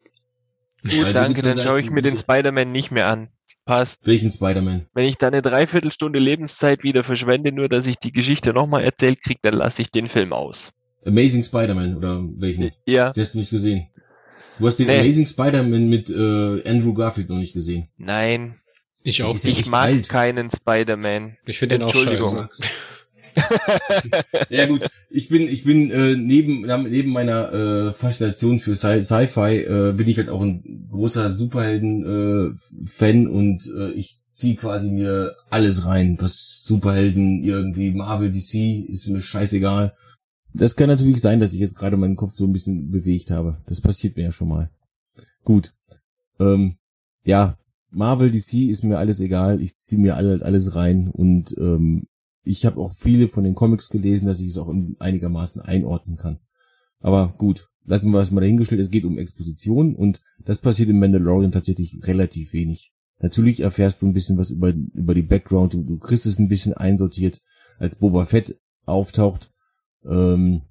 Gut, 0.84 0.92
also 0.92 1.12
danke, 1.12 1.42
dann 1.42 1.60
schaue 1.60 1.80
ich 1.80 1.90
mir 1.90 2.02
den 2.02 2.18
Spider-Man 2.18 2.70
nicht 2.70 2.90
mehr 2.90 3.06
an. 3.06 3.28
Passt. 3.64 4.00
Welchen 4.04 4.30
Spider-Man? 4.30 4.86
Wenn 4.92 5.06
ich 5.06 5.16
da 5.16 5.28
eine 5.28 5.40
Dreiviertelstunde 5.40 6.18
Lebenszeit 6.18 6.82
wieder 6.82 7.04
verschwende, 7.04 7.52
nur 7.52 7.68
dass 7.68 7.86
ich 7.86 7.96
die 7.96 8.10
Geschichte 8.10 8.52
nochmal 8.52 8.82
erzählt 8.82 9.22
kriege, 9.22 9.38
dann 9.42 9.54
lasse 9.54 9.82
ich 9.82 9.90
den 9.90 10.08
Film 10.08 10.32
aus. 10.32 10.72
Amazing 11.06 11.44
Spider-Man 11.44 11.96
oder 11.96 12.20
welchen? 12.36 12.72
Ja. 12.86 13.12
Du 13.12 13.20
hast 13.20 13.34
du 13.34 13.38
nicht 13.38 13.50
gesehen. 13.50 13.88
Du 14.59 14.66
hast 14.66 14.76
den 14.78 14.86
nee. 14.86 14.98
Amazing 14.98 15.26
Spider-Man 15.26 15.88
mit 15.88 16.11
äh, 16.11 16.68
Andrew 16.68 16.94
Garfield 16.94 17.28
noch 17.28 17.38
nicht 17.38 17.55
gesehen. 17.55 17.88
Nein. 17.96 18.57
Ich 19.03 19.22
auch. 19.22 19.36
Ich 19.42 19.66
mag 19.66 19.86
alt. 19.86 20.09
keinen 20.09 20.50
Spider-Man. 20.50 21.36
Ich 21.46 21.59
finde 21.59 21.78
den 21.78 21.82
auch 21.84 21.94
scheiße. 21.94 22.48
ja 24.50 24.66
gut, 24.66 24.86
ich 25.09 25.28
bin 25.28 25.48
ich 25.48 25.64
bin 25.64 25.90
äh, 25.90 26.16
neben 26.16 26.66
neben 26.90 27.11
meiner 27.11 27.53
äh, 27.53 27.92
Faszination 27.94 28.59
für 28.59 28.74
Sci-Fi 28.74 29.57
äh, 29.57 29.92
bin 29.96 30.07
ich 30.07 30.18
halt 30.18 30.28
auch 30.28 30.42
ein 30.42 30.86
großer 30.90 31.30
Superhelden 31.30 32.53
äh, 32.53 32.86
Fan 32.86 33.26
und 33.26 33.72
äh, 33.74 33.92
ich 33.92 34.18
ziehe 34.30 34.57
quasi 34.57 34.90
mir 34.90 35.36
alles 35.50 35.86
rein, 35.86 36.16
was 36.20 36.64
Superhelden 36.64 37.42
irgendwie 37.42 37.90
Marvel, 37.92 38.30
DC 38.30 38.88
ist 38.88 39.09
mir 39.09 39.20
scheißegal. 39.20 39.94
Das 40.55 40.76
kann 40.76 40.88
natürlich 40.88 41.20
sein, 41.20 41.40
dass 41.40 41.53
ich 41.53 41.61
jetzt 41.61 41.76
gerade 41.76 41.96
meinen 41.96 42.16
Kopf 42.16 42.34
so 42.34 42.44
ein 42.44 42.53
bisschen 42.53 42.90
bewegt 42.90 43.30
habe. 43.30 43.59
Das 43.66 43.80
passiert 43.80 44.16
mir 44.16 44.24
ja 44.24 44.32
schon 44.32 44.48
mal. 44.48 44.70
Gut. 45.44 45.74
Ähm, 46.38 46.76
ja, 47.24 47.59
Marvel, 47.90 48.30
DC 48.30 48.68
ist 48.68 48.84
mir 48.84 48.98
alles 48.98 49.20
egal. 49.20 49.61
Ich 49.61 49.76
ziehe 49.76 50.00
mir 50.00 50.16
alle, 50.16 50.42
alles 50.42 50.74
rein 50.74 51.09
und 51.09 51.55
ähm, 51.59 52.07
ich 52.44 52.66
habe 52.66 52.80
auch 52.80 52.92
viele 52.92 53.28
von 53.28 53.44
den 53.44 53.55
Comics 53.55 53.88
gelesen, 53.88 54.26
dass 54.26 54.40
ich 54.40 54.48
es 54.48 54.59
auch 54.59 54.72
einigermaßen 54.98 55.62
einordnen 55.62 56.16
kann. 56.16 56.40
Aber 57.00 57.34
gut, 57.38 57.68
lassen 57.84 58.11
wir 58.11 58.20
es 58.20 58.30
mal 58.30 58.40
dahingestellt. 58.40 58.80
Es 58.80 58.90
geht 58.90 59.05
um 59.05 59.18
Exposition 59.18 59.94
und 59.94 60.20
das 60.44 60.59
passiert 60.59 60.88
im 60.88 60.98
Mandalorian 60.98 61.53
tatsächlich 61.53 61.98
relativ 62.03 62.53
wenig. 62.53 62.92
Natürlich 63.20 63.61
erfährst 63.61 64.03
du 64.03 64.07
ein 64.07 64.12
bisschen 64.12 64.38
was 64.38 64.50
über, 64.50 64.70
über 64.70 65.14
die 65.14 65.22
Background, 65.22 65.74
du, 65.74 65.82
du 65.82 65.98
kriegst 65.98 66.26
es 66.26 66.40
ein 66.40 66.48
bisschen 66.48 66.74
einsortiert, 66.74 67.40
als 67.78 67.94
Boba 67.96 68.24
Fett 68.24 68.61
auftaucht, 68.84 69.51
ähm, 70.05 70.62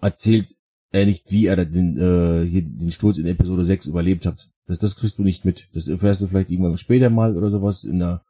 erzählt 0.00 0.54
er 0.90 1.06
nicht, 1.06 1.30
wie 1.30 1.46
er 1.46 1.64
den, 1.64 1.98
äh, 1.98 2.46
hier 2.46 2.62
den 2.62 2.90
Sturz 2.90 3.18
in 3.18 3.26
Episode 3.26 3.64
6 3.64 3.86
überlebt 3.86 4.26
hat. 4.26 4.50
Das, 4.66 4.78
das 4.78 4.96
kriegst 4.96 5.18
du 5.18 5.24
nicht 5.24 5.44
mit. 5.44 5.68
Das 5.74 5.88
erfährst 5.88 6.22
du 6.22 6.26
vielleicht 6.26 6.50
irgendwann 6.50 6.76
später 6.76 7.10
mal 7.10 7.36
oder 7.36 7.50
sowas 7.50 7.84
in 7.84 8.02
einer 8.02 8.22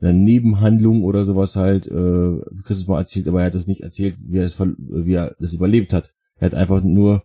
eine 0.00 0.12
Nebenhandlung 0.12 1.02
oder 1.02 1.24
sowas 1.24 1.56
halt, 1.56 1.86
äh, 1.86 2.40
Christus 2.62 2.86
mal 2.86 2.98
erzählt, 2.98 3.28
aber 3.28 3.40
er 3.40 3.46
hat 3.46 3.54
das 3.54 3.66
nicht 3.66 3.82
erzählt, 3.82 4.16
wie 4.26 4.38
er 4.38 4.44
es, 4.44 4.58
wie 4.60 5.14
er 5.14 5.34
das 5.40 5.54
überlebt 5.54 5.92
hat. 5.92 6.14
Er 6.36 6.46
hat 6.46 6.54
einfach 6.54 6.82
nur 6.82 7.24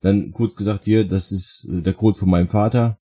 dann 0.00 0.32
kurz 0.32 0.56
gesagt, 0.56 0.84
hier, 0.84 1.06
das 1.06 1.30
ist 1.30 1.68
äh, 1.70 1.82
der 1.82 1.92
Code 1.92 2.18
von 2.18 2.30
meinem 2.30 2.48
Vater, 2.48 2.98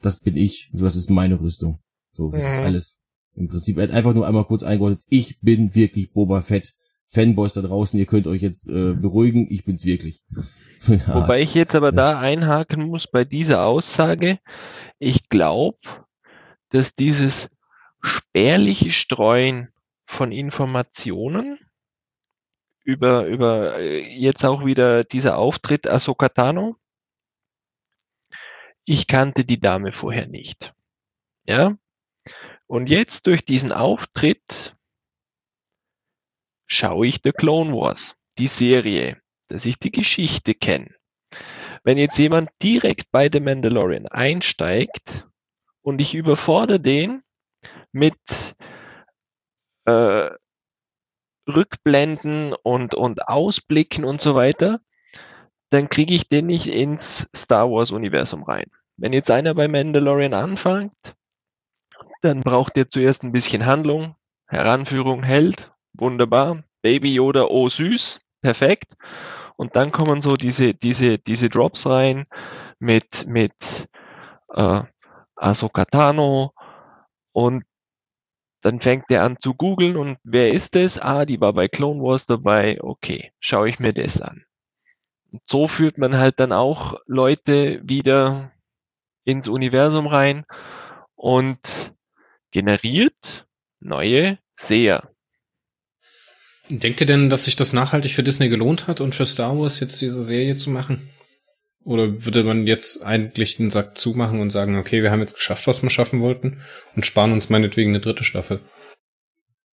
das 0.00 0.18
bin 0.18 0.36
ich, 0.36 0.70
so 0.72 0.84
das 0.84 0.96
ist 0.96 1.10
meine 1.10 1.40
Rüstung. 1.40 1.78
So, 2.12 2.30
das 2.30 2.44
mhm. 2.44 2.50
ist 2.50 2.58
alles. 2.58 3.00
Im 3.34 3.48
Prinzip, 3.48 3.76
er 3.76 3.84
hat 3.84 3.90
einfach 3.92 4.14
nur 4.14 4.26
einmal 4.26 4.44
kurz 4.44 4.62
eingeordnet, 4.62 5.04
ich 5.08 5.40
bin 5.40 5.74
wirklich 5.74 6.12
Boba 6.12 6.42
Fett. 6.42 6.74
Fanboys 7.10 7.54
da 7.54 7.62
draußen, 7.62 7.98
ihr 7.98 8.06
könnt 8.06 8.28
euch 8.28 8.40
jetzt 8.40 8.68
äh, 8.68 8.94
beruhigen, 8.94 9.48
ich 9.50 9.64
bin's 9.64 9.84
wirklich. 9.84 10.22
Wobei 10.86 11.42
ich 11.42 11.54
jetzt 11.54 11.74
aber 11.74 11.92
da 11.92 12.20
einhaken 12.20 12.86
muss 12.86 13.08
bei 13.08 13.24
dieser 13.24 13.64
Aussage. 13.64 14.38
Ich 14.98 15.28
glaube, 15.28 15.78
dass 16.68 16.94
dieses 16.94 17.50
spärliche 18.00 18.92
Streuen 18.92 19.68
von 20.04 20.30
Informationen 20.30 21.58
über, 22.84 23.26
über 23.26 23.78
äh, 23.78 24.00
jetzt 24.00 24.44
auch 24.44 24.64
wieder 24.64 25.02
dieser 25.04 25.36
Auftritt 25.36 25.88
Ahsoka 25.88 26.28
Tano. 26.28 26.76
Ich 28.84 29.08
kannte 29.08 29.44
die 29.44 29.60
Dame 29.60 29.92
vorher 29.92 30.28
nicht. 30.28 30.74
Ja. 31.44 31.76
Und 32.66 32.88
jetzt 32.88 33.26
durch 33.26 33.44
diesen 33.44 33.72
Auftritt 33.72 34.76
schaue 36.70 37.06
ich 37.06 37.20
The 37.22 37.32
Clone 37.32 37.72
Wars, 37.72 38.16
die 38.38 38.46
Serie, 38.46 39.20
dass 39.48 39.66
ich 39.66 39.78
die 39.78 39.90
Geschichte 39.90 40.54
kenne. 40.54 40.94
Wenn 41.82 41.98
jetzt 41.98 42.18
jemand 42.18 42.50
direkt 42.62 43.10
bei 43.10 43.28
The 43.30 43.40
Mandalorian 43.40 44.06
einsteigt 44.06 45.26
und 45.82 46.00
ich 46.00 46.14
überfordere 46.14 46.80
den 46.80 47.22
mit 47.92 48.16
äh, 49.86 50.30
Rückblenden 51.48 52.54
und, 52.62 52.94
und 52.94 53.28
Ausblicken 53.28 54.04
und 54.04 54.20
so 54.20 54.34
weiter, 54.34 54.80
dann 55.70 55.88
kriege 55.88 56.14
ich 56.14 56.28
den 56.28 56.46
nicht 56.46 56.66
ins 56.66 57.28
Star 57.34 57.70
Wars 57.70 57.90
Universum 57.90 58.44
rein. 58.44 58.70
Wenn 58.96 59.12
jetzt 59.12 59.30
einer 59.30 59.54
bei 59.54 59.66
Mandalorian 59.66 60.34
anfängt, 60.34 61.16
dann 62.22 62.42
braucht 62.42 62.76
er 62.76 62.90
zuerst 62.90 63.22
ein 63.22 63.32
bisschen 63.32 63.66
Handlung, 63.66 64.14
Heranführung, 64.46 65.22
Held, 65.22 65.72
wunderbar, 65.92 66.64
Baby 66.82 67.14
Yoda, 67.14 67.46
oh 67.48 67.68
süß, 67.68 68.20
perfekt. 68.42 68.96
Und 69.56 69.76
dann 69.76 69.92
kommen 69.92 70.22
so 70.22 70.36
diese, 70.36 70.74
diese, 70.74 71.18
diese 71.18 71.48
Drops 71.50 71.86
rein 71.86 72.26
mit, 72.78 73.26
mit 73.26 73.88
äh, 74.54 74.82
Ahsoka 75.36 75.84
Tano 75.86 76.52
und 77.32 77.64
dann 78.62 78.80
fängt 78.80 79.06
er 79.10 79.24
an 79.24 79.38
zu 79.40 79.54
googeln 79.54 79.96
und 79.96 80.18
wer 80.22 80.52
ist 80.52 80.76
es? 80.76 80.98
Ah, 80.98 81.24
die 81.26 81.40
war 81.40 81.52
bei 81.54 81.68
Clone 81.68 82.00
Wars 82.02 82.26
dabei. 82.26 82.78
Okay, 82.82 83.32
schaue 83.40 83.68
ich 83.68 83.80
mir 83.80 83.92
das 83.94 84.20
an. 84.20 84.44
so 85.44 85.68
führt 85.68 85.98
man 85.98 86.16
halt 86.16 86.40
dann 86.40 86.52
auch 86.52 86.98
Leute 87.06 87.80
wieder 87.88 88.52
ins 89.24 89.48
Universum 89.48 90.06
rein 90.06 90.44
und 91.14 91.94
generiert 92.52 93.46
neue 93.80 94.38
Seher. 94.54 95.09
Denkt 96.70 97.00
ihr 97.00 97.06
denn, 97.06 97.30
dass 97.30 97.44
sich 97.44 97.56
das 97.56 97.72
nachhaltig 97.72 98.12
für 98.12 98.22
Disney 98.22 98.48
gelohnt 98.48 98.86
hat 98.86 99.00
und 99.00 99.14
für 99.14 99.26
Star 99.26 99.58
Wars 99.58 99.80
jetzt 99.80 100.00
diese 100.00 100.22
Serie 100.22 100.56
zu 100.56 100.70
machen? 100.70 101.00
Oder 101.84 102.24
würde 102.24 102.44
man 102.44 102.66
jetzt 102.66 103.04
eigentlich 103.04 103.56
den 103.56 103.70
Sack 103.70 103.96
zumachen 103.96 104.40
und 104.40 104.50
sagen, 104.50 104.76
okay, 104.76 105.02
wir 105.02 105.10
haben 105.10 105.20
jetzt 105.20 105.34
geschafft, 105.34 105.66
was 105.66 105.82
wir 105.82 105.90
schaffen 105.90 106.20
wollten 106.20 106.60
und 106.94 107.06
sparen 107.06 107.32
uns 107.32 107.48
meinetwegen 107.48 107.90
eine 107.90 108.00
dritte 108.00 108.22
Staffel? 108.22 108.60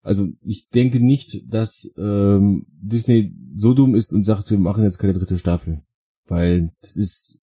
Also 0.01 0.27
ich 0.45 0.67
denke 0.67 0.99
nicht, 0.99 1.41
dass 1.51 1.91
ähm, 1.97 2.67
Disney 2.69 3.33
so 3.55 3.73
dumm 3.73 3.95
ist 3.95 4.13
und 4.13 4.23
sagt, 4.23 4.51
wir 4.51 4.59
machen 4.59 4.83
jetzt 4.83 4.99
keine 4.99 5.13
dritte 5.13 5.39
Staffel. 5.39 5.81
Weil 6.27 6.71
das 6.81 6.95
ist 6.95 7.39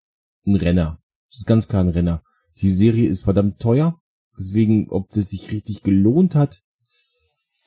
ein 0.45 0.55
Renner. 0.55 0.99
Das 1.29 1.39
ist 1.39 1.47
ganz 1.47 1.67
klar 1.67 1.83
ein 1.83 1.89
Renner. 1.89 2.23
Die 2.57 2.69
Serie 2.69 3.09
ist 3.09 3.23
verdammt 3.23 3.59
teuer. 3.59 3.99
Deswegen, 4.37 4.89
ob 4.89 5.09
das 5.11 5.31
sich 5.31 5.51
richtig 5.51 5.81
gelohnt 5.81 6.35
hat. 6.35 6.61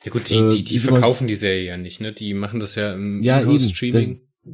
Ja 0.05 0.11
gut, 0.11 0.29
die, 0.29 0.47
die, 0.49 0.63
die 0.63 0.75
äh, 0.75 0.79
verkaufen 0.79 1.27
die 1.27 1.35
Serie 1.35 1.65
ja 1.65 1.77
nicht, 1.77 1.99
ne? 1.99 2.13
Die 2.13 2.33
machen 2.33 2.59
das 2.59 2.75
ja 2.75 2.93
im 2.93 3.21
ja, 3.21 3.41
eben, 3.41 3.59
Streaming. 3.59 4.01
Das, 4.01 4.53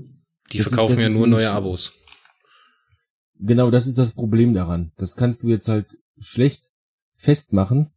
die 0.52 0.58
das 0.58 0.68
verkaufen 0.70 0.94
ist, 0.94 1.02
ja 1.02 1.10
nur 1.10 1.28
neue 1.28 1.52
Abos. 1.52 1.94
Genau, 3.40 3.70
das 3.70 3.86
ist 3.86 3.98
das 3.98 4.14
Problem 4.14 4.54
daran. 4.54 4.92
Das 4.98 5.16
kannst 5.16 5.44
du 5.44 5.50
jetzt 5.50 5.68
halt 5.68 5.98
schlecht 6.20 6.72
festmachen, 7.16 7.92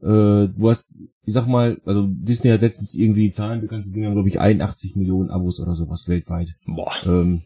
äh, 0.00 0.46
du 0.48 0.68
hast, 0.68 0.94
ich 1.24 1.34
sag 1.34 1.46
mal, 1.46 1.80
also 1.84 2.06
Disney 2.08 2.50
hat 2.50 2.60
letztens 2.60 2.94
irgendwie 2.94 3.30
Zahlen 3.32 3.60
bekannt 3.60 3.86
gegeben, 3.86 4.12
glaube 4.12 4.28
ich, 4.28 4.40
81 4.40 4.94
Millionen 4.94 5.30
Abos 5.30 5.60
oder 5.60 5.74
sowas 5.74 6.08
weltweit. 6.08 6.54
Boah. 6.66 6.94
Ähm, 7.04 7.42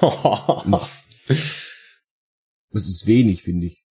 das 2.70 2.86
ist 2.86 3.06
wenig, 3.06 3.42
finde 3.42 3.66
ich. 3.66 3.84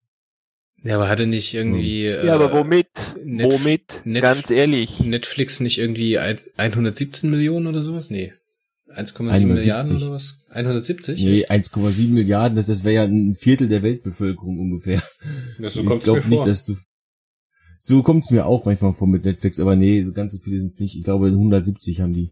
Ja, 0.88 0.96
aber 0.96 1.10
hatte 1.10 1.28
nicht 1.28 1.54
irgendwie. 1.54 2.06
Ja, 2.06 2.24
äh, 2.24 2.30
aber 2.30 2.54
womit? 2.54 2.88
Netf 3.22 3.52
womit? 3.52 4.02
Netf 4.06 4.24
Ganz 4.24 4.50
ehrlich. 4.50 5.02
Netflix 5.02 5.60
nicht 5.60 5.80
irgendwie 5.80 6.18
117 6.18 7.30
Millionen 7.30 7.68
oder 7.68 7.84
sowas? 7.84 8.10
Nee. 8.10 8.34
1,7 8.96 9.48
Milliarden 9.48 9.98
oder 9.98 10.12
was? 10.12 10.48
170? 10.52 11.22
Nee, 11.22 11.46
1,7 11.46 12.08
Milliarden, 12.08 12.56
das, 12.56 12.68
das 12.68 12.86
wäre 12.86 12.96
ja 12.96 13.04
ein 13.04 13.36
Viertel 13.36 13.68
der 13.68 13.84
Weltbevölkerung 13.84 14.60
ungefähr. 14.60 15.04
Das 15.60 15.74
so 15.74 15.82
ich 15.82 16.00
glaube 16.00 16.28
nicht, 16.30 16.46
dass 16.46 16.66
du. 16.66 16.78
So 17.80 18.02
kommt's 18.02 18.32
mir 18.32 18.46
auch 18.46 18.64
manchmal 18.64 18.94
vor 18.94 19.08
mit 19.08 19.26
Netflix, 19.26 19.60
aber 19.60 19.76
nee, 19.76 20.04
so 20.04 20.14
ganz 20.14 20.34
so 20.34 20.40
viele 20.40 20.58
sind's 20.58 20.80
nicht. 20.80 20.96
Ich 20.96 21.04
glaube 21.04 21.28
170 21.28 22.00
haben 22.00 22.14
die. 22.14 22.32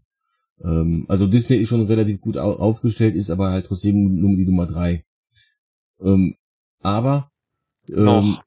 Ähm, 0.64 1.04
also 1.08 1.26
Disney 1.26 1.56
ist 1.56 1.68
schon 1.68 1.84
relativ 1.84 2.22
gut 2.22 2.38
au 2.38 2.54
aufgestellt, 2.54 3.16
ist 3.16 3.30
aber 3.30 3.50
halt 3.50 3.66
trotzdem 3.66 4.14
nur 4.18 4.34
die 4.34 4.46
Nummer 4.46 4.66
drei. 4.66 5.04
Ähm, 6.00 6.36
aber 6.80 7.30
ähm, 7.90 8.04
noch. 8.04 8.45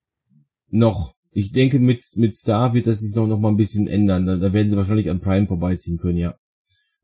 Noch. 0.71 1.13
Ich 1.31 1.51
denke, 1.51 1.79
mit, 1.79 2.03
mit 2.15 2.35
Star 2.35 2.73
wird 2.73 2.87
das 2.87 2.99
sich 3.01 3.15
noch, 3.15 3.27
noch 3.27 3.39
mal 3.39 3.49
ein 3.49 3.57
bisschen 3.57 3.87
ändern. 3.87 4.25
Da, 4.25 4.37
da 4.37 4.53
werden 4.53 4.69
sie 4.69 4.77
wahrscheinlich 4.77 5.09
an 5.09 5.19
Prime 5.19 5.47
vorbeiziehen 5.47 5.97
können, 5.97 6.17
ja. 6.17 6.35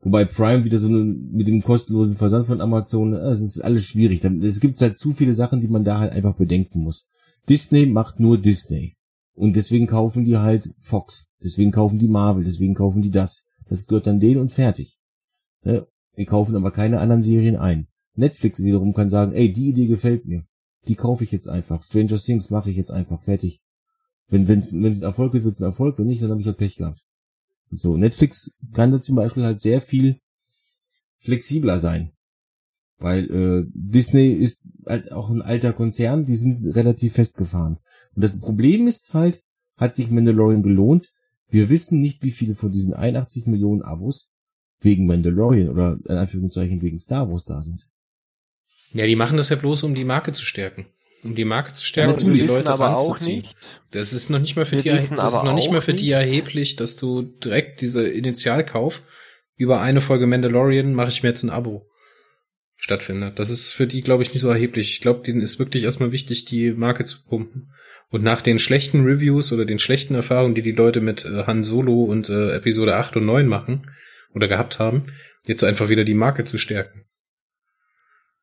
Wobei 0.00 0.24
Prime 0.24 0.64
wieder 0.64 0.78
so 0.78 0.88
mit 0.88 1.46
dem 1.46 1.62
kostenlosen 1.62 2.16
Versand 2.16 2.46
von 2.46 2.60
Amazon, 2.60 3.12
das 3.12 3.40
ist 3.40 3.60
alles 3.60 3.84
schwierig. 3.86 4.24
Es 4.24 4.60
gibt 4.60 4.80
halt 4.80 4.98
zu 4.98 5.12
viele 5.12 5.34
Sachen, 5.34 5.60
die 5.60 5.68
man 5.68 5.84
da 5.84 5.98
halt 5.98 6.12
einfach 6.12 6.36
bedenken 6.36 6.80
muss. 6.80 7.08
Disney 7.48 7.86
macht 7.86 8.20
nur 8.20 8.38
Disney. 8.38 8.96
Und 9.34 9.56
deswegen 9.56 9.86
kaufen 9.86 10.24
die 10.24 10.38
halt 10.38 10.72
Fox. 10.80 11.28
Deswegen 11.42 11.70
kaufen 11.70 11.98
die 11.98 12.08
Marvel. 12.08 12.44
Deswegen 12.44 12.74
kaufen 12.74 13.02
die 13.02 13.10
das. 13.10 13.46
Das 13.68 13.86
gehört 13.86 14.06
dann 14.06 14.20
denen 14.20 14.40
und 14.40 14.52
fertig. 14.52 14.98
Ne? 15.62 15.86
Die 16.16 16.24
kaufen 16.24 16.56
aber 16.56 16.70
keine 16.70 17.00
anderen 17.00 17.22
Serien 17.22 17.56
ein. 17.56 17.88
Netflix 18.14 18.62
wiederum 18.62 18.94
kann 18.94 19.10
sagen, 19.10 19.32
ey, 19.32 19.52
die 19.52 19.68
Idee 19.68 19.86
gefällt 19.86 20.24
mir. 20.24 20.44
Die 20.88 20.94
kaufe 20.94 21.24
ich 21.24 21.32
jetzt 21.32 21.48
einfach. 21.48 21.82
Stranger 21.82 22.16
Things 22.16 22.50
mache 22.50 22.70
ich 22.70 22.76
jetzt 22.76 22.90
einfach. 22.90 23.22
Fertig. 23.22 23.60
Wenn 24.28 24.48
wenn's, 24.48 24.72
wenn's 24.72 25.00
ein 25.00 25.04
Erfolg 25.04 25.32
wird, 25.32 25.44
wird's 25.44 25.60
ein 25.60 25.64
Erfolg. 25.64 25.98
Wenn 25.98 26.06
nicht, 26.06 26.22
dann 26.22 26.30
habe 26.30 26.40
ich 26.40 26.46
halt 26.46 26.58
Pech 26.58 26.76
gehabt. 26.76 27.00
Und 27.70 27.80
so, 27.80 27.96
Netflix 27.96 28.54
kann 28.72 28.92
da 28.92 29.00
zum 29.00 29.16
Beispiel 29.16 29.44
halt 29.44 29.60
sehr 29.60 29.80
viel 29.80 30.20
flexibler 31.18 31.78
sein. 31.78 32.12
Weil 32.98 33.30
äh, 33.30 33.64
Disney 33.74 34.32
ist 34.32 34.62
halt 34.86 35.12
auch 35.12 35.30
ein 35.30 35.42
alter 35.42 35.72
Konzern, 35.72 36.24
die 36.24 36.36
sind 36.36 36.64
relativ 36.74 37.14
festgefahren. 37.14 37.78
Und 38.14 38.24
das 38.24 38.38
Problem 38.38 38.86
ist 38.86 39.12
halt, 39.12 39.42
hat 39.76 39.94
sich 39.94 40.10
Mandalorian 40.10 40.62
gelohnt. 40.62 41.10
Wir 41.48 41.68
wissen 41.68 42.00
nicht, 42.00 42.22
wie 42.22 42.30
viele 42.30 42.54
von 42.54 42.72
diesen 42.72 42.94
81 42.94 43.46
Millionen 43.46 43.82
Abos 43.82 44.30
wegen 44.80 45.06
Mandalorian 45.06 45.68
oder 45.68 45.98
in 46.04 46.16
Anführungszeichen 46.16 46.80
wegen 46.80 46.98
Star 46.98 47.30
Wars 47.30 47.44
da 47.44 47.62
sind. 47.62 47.86
Ja, 48.92 49.06
die 49.06 49.16
machen 49.16 49.36
das 49.36 49.48
ja 49.48 49.56
bloß, 49.56 49.82
um 49.82 49.94
die 49.94 50.04
Marke 50.04 50.32
zu 50.32 50.44
stärken. 50.44 50.86
Um 51.22 51.34
die 51.34 51.44
Marke 51.44 51.74
zu 51.74 51.84
stärken 51.84 52.14
und 52.14 52.22
um 52.22 52.34
die 52.34 52.42
Leute 52.42 52.72
aber 52.72 52.86
ranzuziehen. 52.86 53.40
Auch 53.40 53.46
nicht. 53.46 53.56
Das 53.90 54.12
ist 54.12 54.30
noch 54.30 54.38
nicht 54.38 54.56
mal 54.56 54.66
für 54.66 54.76
die, 54.76 54.88
das 54.88 55.04
ist 55.10 55.44
noch 55.44 55.54
nicht 55.54 55.70
mal 55.70 55.80
für 55.80 55.94
die 55.94 56.10
erheblich, 56.10 56.76
dass 56.76 56.96
du 56.96 57.22
direkt 57.22 57.80
diese 57.80 58.06
Initialkauf 58.06 59.02
über 59.56 59.80
eine 59.80 60.00
Folge 60.00 60.26
Mandalorian 60.26 60.94
mache 60.94 61.08
ich 61.08 61.22
mir 61.22 61.30
jetzt 61.30 61.42
ein 61.42 61.50
Abo 61.50 61.88
stattfindet. 62.76 63.38
Das 63.38 63.50
ist 63.50 63.70
für 63.70 63.86
die, 63.86 64.02
glaube 64.02 64.22
ich, 64.22 64.32
nicht 64.32 64.42
so 64.42 64.48
erheblich. 64.48 64.90
Ich 64.90 65.00
glaube, 65.00 65.22
denen 65.22 65.40
ist 65.40 65.58
wirklich 65.58 65.84
erstmal 65.84 66.12
wichtig, 66.12 66.44
die 66.44 66.72
Marke 66.72 67.04
zu 67.04 67.24
pumpen. 67.24 67.72
Und 68.10 68.22
nach 68.22 68.42
den 68.42 68.58
schlechten 68.58 69.04
Reviews 69.04 69.52
oder 69.52 69.64
den 69.64 69.78
schlechten 69.78 70.14
Erfahrungen, 70.14 70.54
die 70.54 70.62
die 70.62 70.72
Leute 70.72 71.00
mit 71.00 71.24
äh, 71.24 71.44
Han 71.46 71.64
Solo 71.64 72.04
und 72.04 72.28
äh, 72.28 72.52
Episode 72.54 72.96
8 72.96 73.16
und 73.16 73.26
9 73.26 73.48
machen 73.48 73.90
oder 74.32 74.46
gehabt 74.46 74.78
haben, 74.78 75.06
jetzt 75.46 75.64
einfach 75.64 75.88
wieder 75.88 76.04
die 76.04 76.14
Marke 76.14 76.44
zu 76.44 76.58
stärken. 76.58 77.05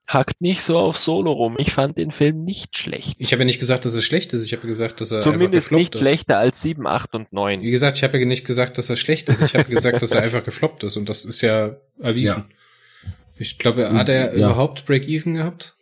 Hackt 0.05 0.41
nicht 0.41 0.61
so 0.61 0.77
auf 0.77 0.97
Solo 0.97 1.31
rum. 1.31 1.55
Ich 1.57 1.71
fand 1.71 1.97
den 1.97 2.11
Film 2.11 2.43
nicht 2.43 2.77
schlecht. 2.77 3.15
Ich 3.19 3.31
habe 3.31 3.43
ja 3.43 3.45
nicht 3.45 3.59
gesagt, 3.59 3.85
dass 3.85 3.95
er 3.95 4.01
schlecht 4.01 4.33
ist. 4.33 4.45
Ich 4.45 4.53
habe 4.53 4.67
gesagt, 4.67 4.99
dass 4.99 5.11
er 5.11 5.21
Zumindest 5.21 5.71
nicht 5.71 5.95
ist. 5.95 6.01
schlechter 6.01 6.39
als 6.39 6.61
7, 6.61 6.85
8 6.85 7.13
und 7.15 7.31
9. 7.31 7.61
Wie 7.61 7.71
gesagt, 7.71 7.97
ich 7.97 8.03
habe 8.03 8.19
ja 8.19 8.25
nicht 8.25 8.45
gesagt, 8.45 8.77
dass 8.77 8.89
er 8.89 8.97
schlecht 8.97 9.29
ist. 9.29 9.41
Ich 9.41 9.53
habe 9.55 9.63
gesagt, 9.73 10.01
dass 10.01 10.11
er 10.11 10.21
einfach 10.23 10.43
gefloppt 10.43 10.83
ist. 10.83 10.97
Und 10.97 11.07
das 11.07 11.23
ist 11.23 11.41
ja 11.41 11.77
erwiesen. 11.99 12.45
Ja. 12.49 13.09
Ich 13.37 13.57
glaube, 13.57 13.91
hat 13.93 14.09
er 14.09 14.37
ja. 14.37 14.45
überhaupt 14.45 14.85
Break-Even 14.85 15.35
gehabt? 15.35 15.75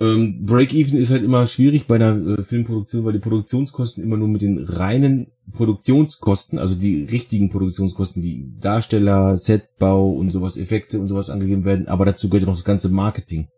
Ähm, 0.00 0.44
Break-Even 0.44 0.96
ist 0.96 1.10
halt 1.10 1.24
immer 1.24 1.46
schwierig 1.46 1.86
bei 1.86 1.96
einer 1.96 2.38
äh, 2.38 2.42
Filmproduktion, 2.42 3.04
weil 3.04 3.14
die 3.14 3.18
Produktionskosten 3.18 4.02
immer 4.02 4.16
nur 4.16 4.28
mit 4.28 4.42
den 4.42 4.58
reinen 4.58 5.28
Produktionskosten, 5.52 6.58
also 6.58 6.76
die 6.76 7.04
richtigen 7.04 7.48
Produktionskosten 7.48 8.22
wie 8.22 8.52
Darsteller, 8.60 9.36
Setbau 9.36 10.10
und 10.10 10.30
sowas, 10.30 10.56
Effekte 10.56 11.00
und 11.00 11.08
sowas 11.08 11.30
angegeben 11.30 11.64
werden, 11.64 11.88
aber 11.88 12.04
dazu 12.04 12.28
gehört 12.28 12.42
ja 12.42 12.48
noch 12.48 12.56
das 12.56 12.64
ganze 12.64 12.90
Marketing. 12.90 13.48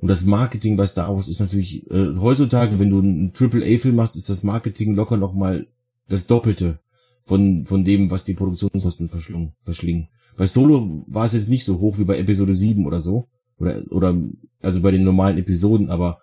Und 0.00 0.08
das 0.08 0.24
Marketing 0.24 0.76
bei 0.76 0.86
Star 0.86 1.14
Wars 1.14 1.28
ist 1.28 1.40
natürlich, 1.40 1.88
äh, 1.90 2.14
heutzutage, 2.16 2.78
wenn 2.78 2.90
du 2.90 2.98
einen 2.98 3.32
Triple-A-Film 3.32 3.96
machst, 3.96 4.16
ist 4.16 4.30
das 4.30 4.42
Marketing 4.42 4.94
locker 4.94 5.16
nochmal 5.16 5.66
das 6.08 6.26
Doppelte 6.26 6.80
von, 7.24 7.66
von 7.66 7.84
dem, 7.84 8.10
was 8.10 8.24
die 8.24 8.34
Produktionskosten 8.34 9.08
verschlingen. 9.08 10.08
Bei 10.36 10.46
Solo 10.46 11.04
war 11.08 11.24
es 11.24 11.34
jetzt 11.34 11.48
nicht 11.48 11.64
so 11.64 11.78
hoch 11.80 11.98
wie 11.98 12.04
bei 12.04 12.18
Episode 12.18 12.54
7 12.54 12.86
oder 12.86 13.00
so. 13.00 13.28
Oder, 13.58 13.82
oder 13.90 14.16
also 14.60 14.80
bei 14.80 14.90
den 14.90 15.04
normalen 15.04 15.38
Episoden, 15.38 15.90
aber 15.90 16.20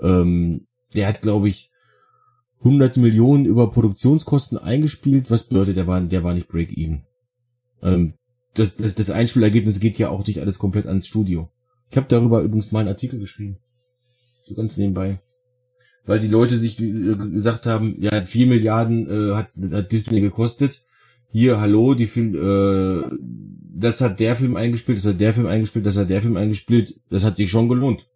ähm, 0.00 0.66
der 0.94 1.08
hat, 1.08 1.22
glaube 1.22 1.48
ich, 1.48 1.70
100 2.60 2.96
Millionen 2.96 3.46
über 3.46 3.70
Produktionskosten 3.70 4.58
eingespielt, 4.58 5.30
was 5.30 5.48
bedeutet, 5.48 5.76
der 5.76 5.86
war, 5.86 6.00
der 6.00 6.24
war 6.24 6.34
nicht 6.34 6.48
Break-Even. 6.48 7.04
Ähm, 7.82 8.14
das, 8.54 8.76
das, 8.76 8.94
das 8.94 9.10
Einspielergebnis 9.10 9.80
geht 9.80 9.96
ja 9.98 10.10
auch 10.10 10.26
nicht 10.26 10.40
alles 10.40 10.58
komplett 10.58 10.86
ans 10.86 11.06
Studio. 11.06 11.50
Ich 11.90 11.96
habe 11.96 12.06
darüber 12.08 12.42
übrigens 12.42 12.72
mal 12.72 12.80
einen 12.80 12.88
Artikel 12.88 13.18
geschrieben. 13.18 13.58
So 14.44 14.54
ganz 14.54 14.76
nebenbei 14.76 15.20
weil 16.10 16.18
die 16.18 16.28
Leute 16.28 16.56
sich 16.56 16.76
gesagt 16.76 17.66
haben, 17.66 17.96
ja, 18.00 18.22
vier 18.22 18.46
Milliarden 18.46 19.08
äh, 19.08 19.34
hat, 19.36 19.50
hat 19.70 19.92
Disney 19.92 20.20
gekostet. 20.20 20.82
Hier, 21.32 21.60
hallo, 21.60 21.94
die 21.94 22.06
Film, 22.06 22.34
äh, 22.34 23.08
das 23.72 24.00
hat 24.00 24.18
der 24.18 24.36
Film 24.36 24.56
eingespielt, 24.56 24.98
das 24.98 25.06
hat 25.06 25.20
der 25.20 25.32
Film 25.32 25.46
eingespielt, 25.46 25.86
das 25.86 25.96
hat 25.96 26.10
der 26.10 26.20
Film 26.22 26.36
eingespielt, 26.36 26.98
das 27.08 27.24
hat 27.24 27.36
sich 27.36 27.50
schon 27.50 27.68
gelohnt. 27.68 28.08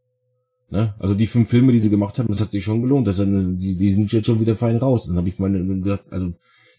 Ne? 0.70 0.94
Also 0.98 1.14
die 1.14 1.28
fünf 1.28 1.48
Filme, 1.48 1.72
die 1.72 1.78
sie 1.78 1.90
gemacht 1.90 2.18
haben, 2.18 2.28
das 2.28 2.40
hat 2.40 2.50
sich 2.50 2.64
schon 2.64 2.82
gelohnt. 2.82 3.06
Das, 3.06 3.18
die, 3.18 3.76
die 3.76 3.92
sind 3.92 4.12
jetzt 4.12 4.26
schon 4.26 4.40
wieder 4.40 4.56
fein 4.56 4.76
raus. 4.76 5.06
dann 5.06 5.16
habe 5.16 5.28
ich 5.28 5.38
mal 5.38 5.52
gedacht, 5.52 6.04
also 6.10 6.32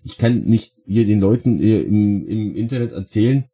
ich 0.04 0.18
kann 0.18 0.44
nicht 0.44 0.84
hier 0.86 1.06
den 1.06 1.22
Leuten 1.22 1.60
im, 1.60 2.28
im 2.28 2.56
Internet 2.56 2.92
erzählen, 2.92 3.46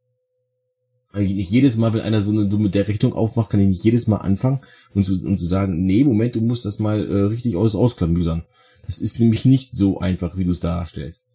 nicht 1.13 1.51
jedes 1.51 1.77
Mal, 1.77 1.93
wenn 1.93 2.01
einer 2.01 2.21
so 2.21 2.31
eine 2.31 2.47
dumme 2.47 2.73
Richtung 2.73 3.13
aufmacht, 3.13 3.51
kann 3.51 3.59
ich 3.59 3.67
nicht 3.67 3.83
jedes 3.83 4.07
Mal 4.07 4.17
anfangen 4.17 4.61
und 4.95 5.03
zu, 5.03 5.13
und 5.27 5.37
zu 5.37 5.45
sagen, 5.45 5.83
nee, 5.85 6.03
Moment, 6.03 6.35
du 6.35 6.41
musst 6.41 6.65
das 6.65 6.79
mal 6.79 7.05
äh, 7.05 7.23
richtig 7.23 7.55
aus 7.55 7.75
ausklamüsern. 7.75 8.43
Das 8.85 8.99
ist 8.99 9.19
nämlich 9.19 9.45
nicht 9.45 9.75
so 9.75 9.99
einfach, 9.99 10.37
wie 10.37 10.45
du 10.45 10.51
es 10.51 10.61
darstellst. 10.61 11.27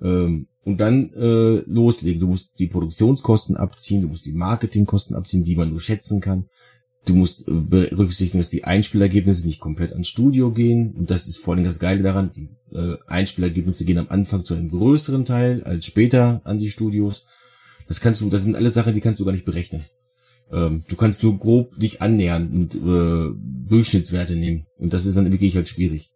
Ähm, 0.00 0.48
und 0.68 0.76
dann 0.76 1.14
äh, 1.14 1.62
loslegen. 1.66 2.20
Du 2.20 2.26
musst 2.26 2.58
die 2.58 2.66
Produktionskosten 2.66 3.56
abziehen, 3.56 4.02
du 4.02 4.08
musst 4.08 4.26
die 4.26 4.34
Marketingkosten 4.34 5.16
abziehen, 5.16 5.42
die 5.42 5.56
man 5.56 5.70
nur 5.70 5.80
schätzen 5.80 6.20
kann. 6.20 6.44
Du 7.06 7.14
musst 7.14 7.48
äh, 7.48 7.52
berücksichtigen, 7.52 8.38
dass 8.38 8.50
die 8.50 8.64
Einspielergebnisse 8.64 9.46
nicht 9.46 9.60
komplett 9.60 9.92
ans 9.92 10.08
Studio 10.08 10.52
gehen. 10.52 10.92
Und 10.94 11.10
das 11.10 11.26
ist 11.26 11.38
vor 11.38 11.54
allem 11.54 11.64
das 11.64 11.78
Geile 11.78 12.02
daran. 12.02 12.32
Die 12.36 12.50
äh, 12.74 12.98
Einspielergebnisse 13.06 13.86
gehen 13.86 13.96
am 13.96 14.10
Anfang 14.10 14.44
zu 14.44 14.54
einem 14.54 14.68
größeren 14.68 15.24
Teil 15.24 15.64
als 15.64 15.86
später 15.86 16.42
an 16.44 16.58
die 16.58 16.68
Studios. 16.68 17.26
Das 17.86 18.02
kannst 18.02 18.20
du, 18.20 18.28
das 18.28 18.42
sind 18.42 18.54
alles 18.54 18.74
Sachen, 18.74 18.92
die 18.92 19.00
kannst 19.00 19.22
du 19.22 19.24
gar 19.24 19.32
nicht 19.32 19.46
berechnen. 19.46 19.86
Ähm, 20.52 20.84
du 20.86 20.96
kannst 20.96 21.22
nur 21.22 21.38
grob 21.38 21.78
dich 21.78 22.02
annähern 22.02 22.52
und 22.52 22.74
äh, 22.74 23.34
Durchschnittswerte 23.70 24.36
nehmen. 24.36 24.66
Und 24.76 24.92
das 24.92 25.06
ist 25.06 25.16
dann 25.16 25.32
wirklich 25.32 25.56
halt 25.56 25.68
schwierig. 25.68 26.10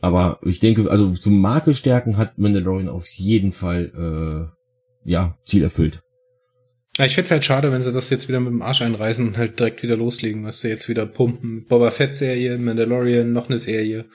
Aber 0.00 0.38
ich 0.42 0.60
denke, 0.60 0.90
also 0.90 1.12
zum 1.12 1.40
Marke 1.40 1.74
stärken 1.74 2.16
hat 2.16 2.38
Mandalorian 2.38 2.88
auf 2.88 3.06
jeden 3.06 3.52
Fall 3.52 4.52
äh, 5.04 5.10
ja 5.10 5.36
Ziel 5.44 5.62
erfüllt. 5.62 6.00
Ja, 6.96 7.04
ich 7.04 7.14
find's 7.14 7.30
halt 7.30 7.44
schade, 7.44 7.70
wenn 7.70 7.82
sie 7.82 7.92
das 7.92 8.10
jetzt 8.10 8.28
wieder 8.28 8.40
mit 8.40 8.52
dem 8.52 8.62
Arsch 8.62 8.82
einreißen 8.82 9.26
und 9.26 9.36
halt 9.36 9.58
direkt 9.58 9.82
wieder 9.84 9.96
loslegen, 9.96 10.44
was 10.44 10.60
sie 10.60 10.68
jetzt 10.68 10.88
wieder 10.88 11.06
pumpen. 11.06 11.64
Boba 11.64 11.92
Fett 11.92 12.14
Serie, 12.14 12.58
Mandalorian, 12.58 13.32
noch 13.32 13.48
eine 13.48 13.58
Serie, 13.58 14.06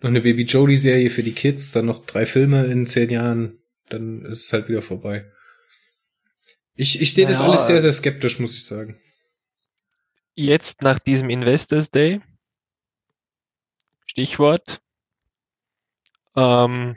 noch 0.00 0.10
eine 0.10 0.20
Baby 0.20 0.42
Jodie 0.42 0.76
Serie 0.76 1.10
für 1.10 1.22
die 1.22 1.32
Kids, 1.32 1.70
dann 1.70 1.86
noch 1.86 2.04
drei 2.06 2.26
Filme 2.26 2.66
in 2.66 2.86
zehn 2.86 3.10
Jahren, 3.10 3.58
dann 3.88 4.24
ist 4.24 4.46
es 4.46 4.52
halt 4.52 4.68
wieder 4.68 4.82
vorbei. 4.82 5.30
Ich, 6.74 7.00
ich 7.00 7.14
sehe 7.14 7.26
das 7.26 7.38
Ja, 7.38 7.46
alles 7.46 7.66
sehr, 7.66 7.76
äh, 7.76 7.80
sehr 7.80 7.92
skeptisch, 7.92 8.40
muss 8.40 8.56
ich 8.56 8.64
sagen. 8.64 8.98
Jetzt 10.34 10.82
nach 10.82 10.98
diesem 10.98 11.30
Investors 11.30 11.92
Day, 11.92 12.20
Stichwort, 14.06 14.80
ähm, 16.36 16.96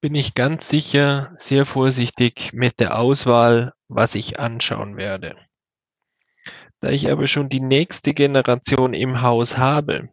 bin 0.00 0.14
ich 0.14 0.34
ganz 0.34 0.68
sicher 0.68 1.32
sehr 1.36 1.64
vorsichtig 1.66 2.52
mit 2.52 2.80
der 2.80 2.98
Auswahl, 2.98 3.72
was 3.88 4.14
ich 4.14 4.38
anschauen 4.38 4.96
werde. 4.96 5.36
Da 6.80 6.90
ich 6.90 7.10
aber 7.10 7.26
schon 7.26 7.48
die 7.48 7.60
nächste 7.60 8.12
Generation 8.12 8.92
im 8.92 9.22
Haus 9.22 9.56
habe 9.56 10.10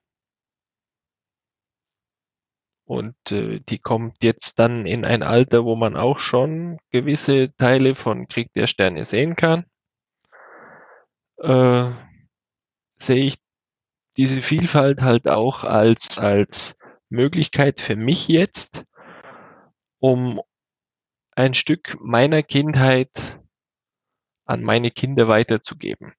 und 2.91 3.15
äh, 3.31 3.61
die 3.61 3.79
kommt 3.79 4.21
jetzt 4.21 4.59
dann 4.59 4.85
in 4.85 5.05
ein 5.05 5.23
Alter, 5.23 5.63
wo 5.63 5.77
man 5.77 5.95
auch 5.95 6.19
schon 6.19 6.77
gewisse 6.89 7.55
Teile 7.55 7.95
von 7.95 8.27
Krieg 8.27 8.51
der 8.53 8.67
Sterne 8.67 9.05
sehen 9.05 9.37
kann, 9.37 9.63
äh, 11.37 11.89
sehe 12.97 13.23
ich 13.23 13.37
diese 14.17 14.41
Vielfalt 14.41 15.01
halt 15.01 15.29
auch 15.29 15.63
als, 15.63 16.19
als 16.19 16.75
Möglichkeit 17.11 17.79
für 17.79 17.95
mich 17.95 18.27
jetzt, 18.27 18.83
um 19.99 20.41
ein 21.35 21.53
Stück 21.53 21.97
meiner 21.99 22.41
Kindheit 22.41 23.39
an 24.45 24.63
meine 24.63 24.91
Kinder 24.91 25.27
weiterzugeben. 25.27 26.13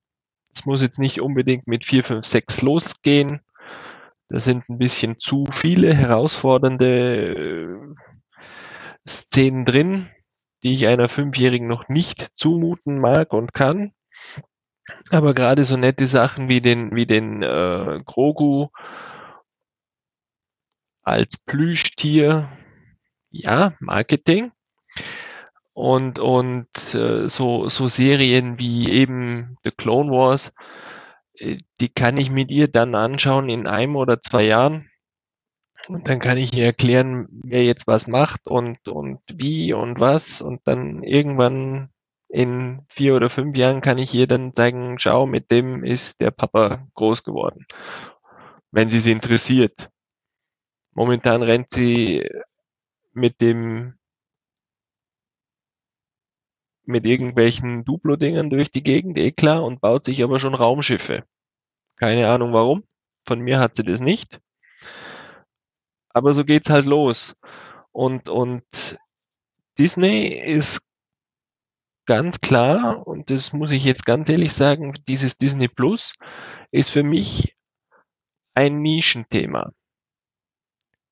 Es 0.55 0.66
muss 0.66 0.82
jetzt 0.82 0.98
nicht 0.98 1.20
unbedingt 1.20 1.66
mit 1.66 1.85
4, 1.85 2.05
5, 2.05 2.27
6 2.27 2.62
losgehen. 2.62 3.40
Da 4.28 4.40
sind 4.40 4.69
ein 4.69 4.78
bisschen 4.78 5.19
zu 5.19 5.47
viele 5.51 5.94
herausfordernde 5.94 6.86
äh, 7.35 7.94
Szenen 9.09 9.64
drin, 9.64 10.10
die 10.62 10.74
ich 10.74 10.86
einer 10.86 11.09
Fünfjährigen 11.09 11.66
noch 11.66 11.89
nicht 11.89 12.20
zumuten 12.39 12.98
mag 12.98 13.32
und 13.32 13.52
kann. 13.52 13.93
Aber 15.10 15.35
gerade 15.35 15.64
so 15.64 15.77
nette 15.77 16.06
Sachen 16.06 16.48
wie 16.48 16.60
den, 16.60 16.94
wie 16.94 17.06
den 17.06 17.43
äh, 17.43 18.01
Grogu 18.05 18.69
als 21.02 21.36
Plüschtier, 21.36 22.48
ja, 23.30 23.74
Marketing. 23.80 24.52
Und, 25.74 26.18
und 26.18 26.68
äh, 26.94 27.28
so, 27.28 27.68
so 27.68 27.88
Serien 27.88 28.58
wie 28.58 28.90
eben 28.90 29.56
The 29.64 29.70
Clone 29.70 30.10
Wars, 30.10 30.52
äh, 31.34 31.58
die 31.80 31.88
kann 31.88 32.18
ich 32.18 32.30
mit 32.30 32.50
ihr 32.50 32.68
dann 32.68 32.94
anschauen 32.94 33.48
in 33.48 33.66
einem 33.66 33.96
oder 33.96 34.20
zwei 34.20 34.44
Jahren. 34.44 34.90
Und 35.88 36.08
dann 36.08 36.20
kann 36.20 36.38
ich 36.38 36.54
ihr 36.54 36.66
erklären, 36.66 37.26
wer 37.42 37.64
jetzt 37.64 37.86
was 37.86 38.06
macht 38.06 38.46
und, 38.46 38.86
und 38.86 39.20
wie 39.32 39.72
und 39.72 39.98
was. 39.98 40.40
Und 40.40 40.60
dann 40.64 41.02
irgendwann 41.02 41.90
in 42.28 42.86
vier 42.88 43.16
oder 43.16 43.30
fünf 43.30 43.56
Jahren 43.56 43.80
kann 43.80 43.98
ich 43.98 44.14
ihr 44.14 44.26
dann 44.26 44.52
sagen, 44.54 44.98
schau, 44.98 45.26
mit 45.26 45.50
dem 45.50 45.84
ist 45.84 46.20
der 46.20 46.30
Papa 46.30 46.86
groß 46.94 47.24
geworden. 47.24 47.66
Wenn 48.70 48.90
sie 48.90 48.98
es 48.98 49.06
interessiert. 49.06 49.90
Momentan 50.93 51.43
rennt 51.43 51.73
sie 51.73 52.28
mit 53.12 53.40
dem 53.40 53.94
mit 56.85 57.06
irgendwelchen 57.06 57.85
Duplo-Dingern 57.85 58.51
durch 58.51 58.70
die 58.73 58.82
Gegend, 58.82 59.19
eh 59.19 59.32
klar, 59.32 59.62
und 59.64 59.81
baut 59.81 60.05
sich 60.05 60.23
aber 60.23 60.40
schon 60.40 60.55
Raumschiffe. 60.55 61.24
Keine 61.97 62.28
Ahnung 62.28 62.52
warum. 62.52 62.85
Von 63.27 63.40
mir 63.40 63.60
hat 63.60 63.77
sie 63.77 63.85
das 63.85 64.01
nicht. 64.01 64.40
Aber 66.09 66.35
so 66.35 66.44
geht's 66.44 66.70
halt 66.70 66.86
los. 66.86 67.36
Und, 67.93 68.28
und 68.28 68.64
Disney 69.78 70.27
ist 70.27 70.82
ganz 72.06 72.40
klar, 72.40 73.06
und 73.06 73.31
das 73.31 73.52
muss 73.52 73.70
ich 73.70 73.85
jetzt 73.85 74.05
ganz 74.05 74.28
ehrlich 74.28 74.52
sagen, 74.52 74.93
dieses 75.06 75.39
Disney 75.39 75.69
Plus 75.69 76.14
ist 76.70 76.90
für 76.90 77.05
mich 77.05 77.56
ein 78.55 78.82
Nischenthema. 78.82 79.73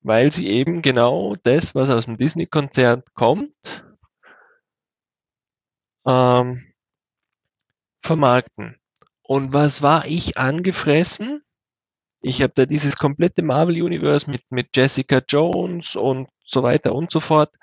Weil 0.03 0.33
sie 0.33 0.49
eben 0.49 0.83
genau 0.83 1.37
das, 1.43 1.75
was 1.75 1.91
aus 1.91 2.07
dem 2.07 2.17
Disney-Konzert 2.17 3.15
kommt, 3.15 3.85
ähm, 6.07 6.73
vermarkten. 8.03 8.77
Und 9.23 9.53
was 9.53 9.83
war 9.83 10.07
ich 10.07 10.37
angefressen? 10.39 11.43
Ich 12.23 12.43
habe 12.43 12.53
da 12.55 12.67
dieses 12.67 12.97
komplette 12.97 13.43
Marvel 13.43 13.83
Universe 13.83 14.31
mit, 14.31 14.43
mit 14.51 14.77
Jessica 14.77 15.23
Jones 15.27 15.97
und 15.97 16.29
so 16.45 16.63
weiter 16.63 16.95
und 16.95 17.13
so 17.13 17.21
fort, 17.21 17.55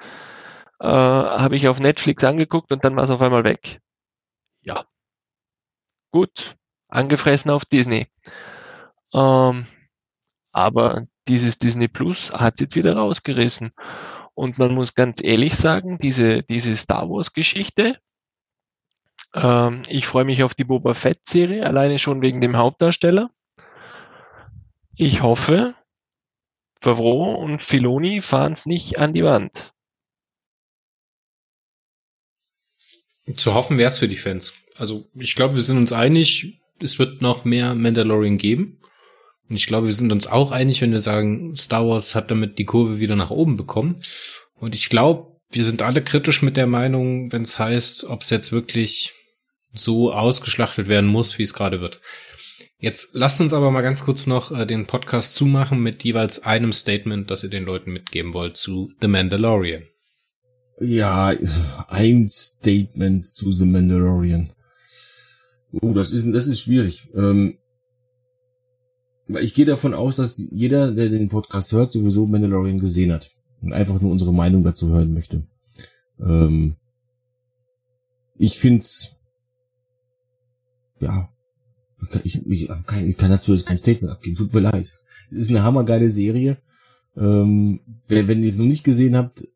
äh, 0.80 0.88
habe 0.88 1.55
ich 1.55 1.68
auf 1.68 1.80
Netflix 1.80 2.23
angeguckt 2.23 2.72
und 2.72 2.84
dann 2.85 2.95
war 2.95 3.03
es 3.03 3.09
auf 3.09 3.22
einmal 3.22 3.43
weg. 3.43 3.81
Ja. 4.61 4.85
Gut, 6.11 6.57
angefressen 6.89 7.49
auf 7.51 7.64
Disney. 7.65 8.07
Ähm, 9.14 9.68
aber 10.51 11.07
dieses 11.27 11.59
Disney 11.59 11.87
Plus 11.87 12.31
hat 12.31 12.55
es 12.55 12.61
jetzt 12.61 12.75
wieder 12.75 12.95
rausgerissen. 12.95 13.71
Und 14.33 14.59
man 14.59 14.73
muss 14.73 14.93
ganz 14.93 15.21
ehrlich 15.23 15.55
sagen, 15.55 15.97
diese, 15.99 16.43
diese 16.43 16.75
Star 16.77 17.09
Wars 17.09 17.33
Geschichte, 17.33 17.97
ähm, 19.33 19.83
ich 19.87 20.07
freue 20.07 20.25
mich 20.25 20.43
auf 20.43 20.53
die 20.53 20.63
Boba 20.63 20.93
Fett 20.93 21.19
Serie, 21.27 21.65
alleine 21.65 21.99
schon 21.99 22.21
wegen 22.21 22.41
dem 22.41 22.57
Hauptdarsteller. 22.57 23.29
Ich 24.95 25.21
hoffe, 25.21 25.75
Favreau 26.79 27.35
und 27.35 27.61
Filoni 27.61 28.21
fahren 28.21 28.53
es 28.53 28.65
nicht 28.65 28.99
an 28.99 29.13
die 29.13 29.23
Wand. 29.23 29.73
Zu 33.35 33.53
hoffen 33.53 33.77
wäre 33.77 33.89
es 33.89 33.97
für 33.97 34.07
die 34.07 34.15
Fans. 34.15 34.63
Also 34.75 35.07
ich 35.13 35.35
glaube, 35.35 35.55
wir 35.55 35.61
sind 35.61 35.77
uns 35.77 35.91
einig, 35.91 36.61
es 36.79 36.97
wird 36.97 37.21
noch 37.21 37.43
mehr 37.43 37.75
Mandalorian 37.75 38.37
geben. 38.37 38.79
Und 39.49 39.55
ich 39.55 39.67
glaube, 39.67 39.87
wir 39.87 39.93
sind 39.93 40.11
uns 40.11 40.27
auch 40.27 40.51
einig, 40.51 40.81
wenn 40.81 40.91
wir 40.91 40.99
sagen, 40.99 41.55
Star 41.55 41.87
Wars 41.87 42.15
hat 42.15 42.31
damit 42.31 42.59
die 42.59 42.65
Kurve 42.65 42.99
wieder 42.99 43.15
nach 43.15 43.29
oben 43.29 43.57
bekommen. 43.57 44.01
Und 44.55 44.75
ich 44.75 44.89
glaube, 44.89 45.37
wir 45.51 45.63
sind 45.63 45.81
alle 45.81 46.01
kritisch 46.01 46.41
mit 46.41 46.57
der 46.57 46.67
Meinung, 46.67 47.31
wenn 47.31 47.43
es 47.43 47.57
heißt, 47.57 48.05
ob 48.05 48.21
es 48.21 48.29
jetzt 48.29 48.51
wirklich 48.51 49.13
so 49.73 50.11
ausgeschlachtet 50.11 50.87
werden 50.87 51.09
muss, 51.09 51.37
wie 51.37 51.43
es 51.43 51.53
gerade 51.53 51.79
wird. 51.79 52.01
Jetzt 52.79 53.15
lasst 53.15 53.41
uns 53.41 53.53
aber 53.53 53.71
mal 53.71 53.81
ganz 53.81 54.03
kurz 54.03 54.27
noch 54.27 54.51
äh, 54.51 54.65
den 54.65 54.85
Podcast 54.85 55.33
zumachen 55.35 55.79
mit 55.79 56.03
jeweils 56.03 56.43
einem 56.43 56.73
Statement, 56.73 57.31
das 57.31 57.43
ihr 57.43 57.49
den 57.49 57.63
Leuten 57.63 57.91
mitgeben 57.91 58.33
wollt 58.33 58.57
zu 58.57 58.91
The 59.01 59.07
Mandalorian. 59.07 59.83
Ja, 60.79 61.33
ein 61.87 62.29
Statement 62.29 63.25
zu 63.25 63.51
The 63.51 63.65
Mandalorian. 63.65 64.53
Oh, 65.71 65.93
das 65.93 66.11
ist, 66.11 66.31
das 66.31 66.45
ist 66.45 66.61
schwierig. 66.61 67.07
Ähm, 67.15 67.57
ich 69.27 69.53
gehe 69.53 69.65
davon 69.65 69.93
aus, 69.93 70.15
dass 70.15 70.37
jeder, 70.51 70.91
der 70.91 71.09
den 71.09 71.29
Podcast 71.29 71.71
hört, 71.73 71.91
sowieso 71.91 72.25
Mandalorian 72.25 72.79
gesehen 72.79 73.11
hat 73.11 73.31
und 73.61 73.73
einfach 73.73 73.99
nur 73.99 74.11
unsere 74.11 74.33
Meinung 74.33 74.63
dazu 74.63 74.89
hören 74.89 75.13
möchte. 75.13 75.45
Ähm, 76.19 76.75
ich 78.37 78.57
find's, 78.57 79.15
ja, 80.99 81.29
ich, 82.23 82.45
ich, 82.45 82.69
kann, 82.85 83.07
ich 83.07 83.17
kann 83.17 83.31
dazu 83.31 83.53
jetzt 83.53 83.65
kein 83.65 83.77
Statement 83.77 84.13
abgeben. 84.13 84.35
Tut 84.35 84.53
mir 84.53 84.61
leid. 84.61 84.91
Es 85.31 85.37
ist 85.37 85.49
eine 85.49 85.63
hammergeile 85.63 86.09
Serie. 86.09 86.57
Ähm, 87.17 87.81
wenn, 88.07 88.27
wenn 88.27 88.43
ihr 88.43 88.49
es 88.49 88.57
noch 88.57 88.65
nicht 88.65 88.83
gesehen 88.83 89.15
habt, 89.15 89.47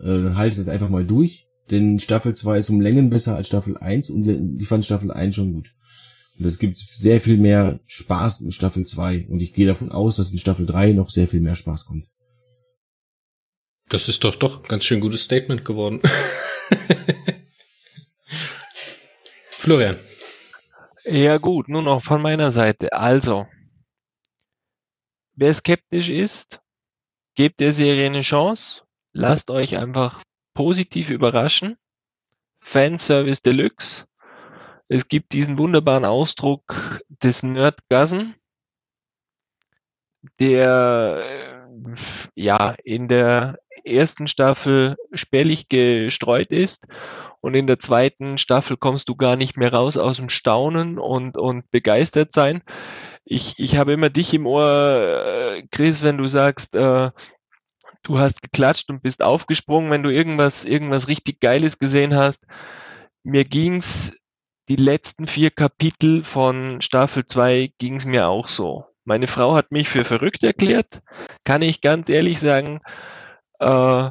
äh, 0.00 0.30
haltet 0.34 0.68
einfach 0.68 0.90
mal 0.90 1.06
durch. 1.06 1.46
Denn 1.70 1.98
Staffel 1.98 2.34
2 2.34 2.58
ist 2.58 2.70
um 2.70 2.80
Längen 2.80 3.10
besser 3.10 3.36
als 3.36 3.48
Staffel 3.48 3.76
1 3.76 4.10
und 4.10 4.26
ich 4.60 4.68
fand 4.68 4.84
Staffel 4.84 5.10
1 5.10 5.34
schon 5.34 5.52
gut. 5.52 5.74
Und 6.38 6.44
es 6.46 6.58
gibt 6.58 6.76
sehr 6.78 7.20
viel 7.20 7.36
mehr 7.36 7.80
Spaß 7.86 8.42
in 8.42 8.52
Staffel 8.52 8.86
2 8.86 9.26
und 9.28 9.40
ich 9.40 9.52
gehe 9.52 9.66
davon 9.66 9.90
aus, 9.90 10.16
dass 10.16 10.30
in 10.30 10.38
Staffel 10.38 10.66
3 10.66 10.92
noch 10.92 11.10
sehr 11.10 11.26
viel 11.26 11.40
mehr 11.40 11.56
Spaß 11.56 11.84
kommt. 11.86 12.06
Das 13.88 14.08
ist 14.08 14.22
doch 14.22 14.34
doch 14.34 14.62
ein 14.62 14.68
ganz 14.68 14.84
schön 14.84 15.00
gutes 15.00 15.22
Statement 15.22 15.64
geworden. 15.64 16.00
Florian. 19.50 19.98
Ja 21.04 21.38
gut, 21.38 21.68
nur 21.68 21.82
noch 21.82 22.02
von 22.02 22.22
meiner 22.22 22.52
Seite. 22.52 22.92
Also, 22.92 23.46
wer 25.34 25.54
skeptisch 25.54 26.10
ist, 26.10 26.60
gebt 27.34 27.60
der 27.60 27.72
Serie 27.72 28.06
eine 28.06 28.22
Chance. 28.22 28.82
Lasst 29.12 29.50
euch 29.50 29.78
einfach 29.78 30.22
positiv 30.54 31.10
überraschen. 31.10 31.76
Fanservice 32.60 33.42
Deluxe. 33.42 34.04
Es 34.88 35.08
gibt 35.08 35.32
diesen 35.32 35.58
wunderbaren 35.58 36.06
Ausdruck 36.06 37.02
des 37.22 37.42
Nerdgassen, 37.42 38.34
der 40.40 41.22
äh, 41.24 41.94
ja 42.34 42.74
in 42.84 43.08
der 43.08 43.58
ersten 43.84 44.28
Staffel 44.28 44.96
spärlich 45.12 45.68
gestreut 45.68 46.50
ist 46.50 46.86
und 47.40 47.54
in 47.54 47.66
der 47.66 47.78
zweiten 47.78 48.38
Staffel 48.38 48.76
kommst 48.76 49.08
du 49.08 49.16
gar 49.16 49.36
nicht 49.36 49.56
mehr 49.56 49.72
raus 49.72 49.96
aus 49.96 50.16
dem 50.16 50.28
Staunen 50.28 50.98
und, 50.98 51.36
und 51.36 51.70
begeistert 51.70 52.32
sein. 52.32 52.62
Ich, 53.24 53.54
ich 53.58 53.76
habe 53.76 53.92
immer 53.92 54.10
dich 54.10 54.34
im 54.34 54.46
Ohr, 54.46 54.64
äh, 55.54 55.66
Chris, 55.70 56.02
wenn 56.02 56.18
du 56.18 56.28
sagst, 56.28 56.74
äh, 56.74 57.10
du 58.02 58.18
hast 58.18 58.42
geklatscht 58.42 58.90
und 58.90 59.02
bist 59.02 59.22
aufgesprungen, 59.22 59.90
wenn 59.90 60.02
du 60.02 60.10
irgendwas, 60.10 60.64
irgendwas 60.64 61.08
richtig 61.08 61.40
Geiles 61.40 61.78
gesehen 61.78 62.16
hast. 62.16 62.44
Mir 63.22 63.44
ging's 63.44 64.16
die 64.68 64.76
letzten 64.76 65.26
vier 65.26 65.50
Kapitel 65.50 66.24
von 66.24 66.82
Staffel 66.82 67.26
2 67.26 67.72
ging's 67.78 68.04
mir 68.04 68.28
auch 68.28 68.48
so. 68.48 68.84
Meine 69.04 69.26
Frau 69.26 69.54
hat 69.54 69.72
mich 69.72 69.88
für 69.88 70.04
verrückt 70.04 70.44
erklärt, 70.44 71.00
kann 71.44 71.62
ich 71.62 71.80
ganz 71.80 72.10
ehrlich 72.10 72.38
sagen. 72.38 72.80
Äh, 73.58 74.10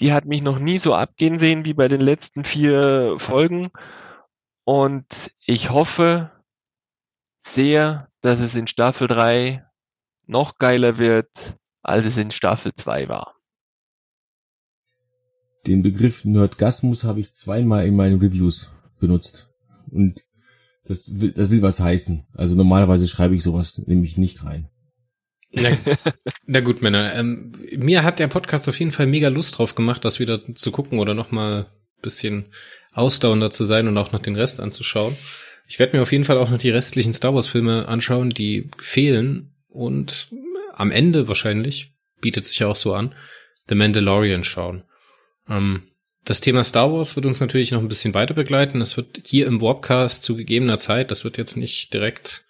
die 0.00 0.12
hat 0.12 0.26
mich 0.26 0.42
noch 0.42 0.58
nie 0.58 0.78
so 0.78 0.94
abgehen 0.94 1.38
sehen 1.38 1.64
wie 1.64 1.74
bei 1.74 1.88
den 1.88 2.00
letzten 2.00 2.44
vier 2.44 3.16
Folgen. 3.18 3.70
Und 4.64 5.34
ich 5.44 5.70
hoffe 5.70 6.30
sehr, 7.40 8.08
dass 8.20 8.40
es 8.40 8.54
in 8.54 8.66
Staffel 8.66 9.08
3 9.08 9.64
noch 10.26 10.58
geiler 10.58 10.98
wird, 10.98 11.56
als 11.82 12.04
es 12.04 12.18
in 12.18 12.30
Staffel 12.30 12.74
2 12.74 13.08
war. 13.08 13.34
Den 15.66 15.82
Begriff 15.82 16.24
Nerdgasmus 16.24 17.04
habe 17.04 17.20
ich 17.20 17.34
zweimal 17.34 17.86
in 17.86 17.96
meinen 17.96 18.20
Reviews 18.20 18.70
benutzt. 18.98 19.50
Und 19.90 20.24
das 20.84 21.20
will, 21.20 21.32
das 21.32 21.50
will 21.50 21.62
was 21.62 21.80
heißen. 21.80 22.26
Also 22.34 22.54
normalerweise 22.54 23.08
schreibe 23.08 23.34
ich 23.34 23.42
sowas 23.42 23.82
nämlich 23.86 24.16
nicht 24.16 24.44
rein. 24.44 24.68
Na, 25.52 25.76
na 26.46 26.60
gut, 26.60 26.82
Männer. 26.82 27.14
Ähm, 27.14 27.52
mir 27.76 28.02
hat 28.02 28.18
der 28.18 28.28
Podcast 28.28 28.68
auf 28.68 28.78
jeden 28.78 28.90
Fall 28.90 29.06
mega 29.06 29.28
Lust 29.28 29.58
drauf 29.58 29.74
gemacht, 29.74 30.04
das 30.04 30.20
wieder 30.20 30.54
zu 30.54 30.70
gucken 30.70 30.98
oder 30.98 31.14
noch 31.14 31.30
mal 31.30 31.66
bisschen 32.02 32.46
ausdauernder 32.92 33.50
zu 33.50 33.64
sein 33.64 33.88
und 33.88 33.98
auch 33.98 34.12
noch 34.12 34.22
den 34.22 34.36
Rest 34.36 34.60
anzuschauen. 34.60 35.16
Ich 35.66 35.78
werde 35.78 35.96
mir 35.96 36.02
auf 36.02 36.12
jeden 36.12 36.24
Fall 36.24 36.38
auch 36.38 36.48
noch 36.48 36.58
die 36.58 36.70
restlichen 36.70 37.12
Star 37.12 37.34
Wars 37.34 37.48
Filme 37.48 37.86
anschauen, 37.88 38.30
die 38.30 38.70
fehlen 38.78 39.54
und 39.68 40.28
am 40.72 40.90
Ende 40.90 41.28
wahrscheinlich 41.28 41.94
bietet 42.20 42.46
sich 42.46 42.60
ja 42.60 42.68
auch 42.68 42.76
so 42.76 42.94
an, 42.94 43.14
The 43.68 43.74
Mandalorian 43.74 44.44
schauen. 44.44 44.84
Ähm, 45.48 45.87
das 46.28 46.42
Thema 46.42 46.62
Star 46.62 46.92
Wars 46.92 47.16
wird 47.16 47.24
uns 47.24 47.40
natürlich 47.40 47.70
noch 47.70 47.80
ein 47.80 47.88
bisschen 47.88 48.12
weiter 48.12 48.34
begleiten. 48.34 48.82
Es 48.82 48.98
wird 48.98 49.20
hier 49.26 49.46
im 49.46 49.62
Warpcast 49.62 50.22
zu 50.22 50.36
gegebener 50.36 50.78
Zeit, 50.78 51.10
das 51.10 51.24
wird 51.24 51.38
jetzt 51.38 51.56
nicht 51.56 51.94
direkt 51.94 52.44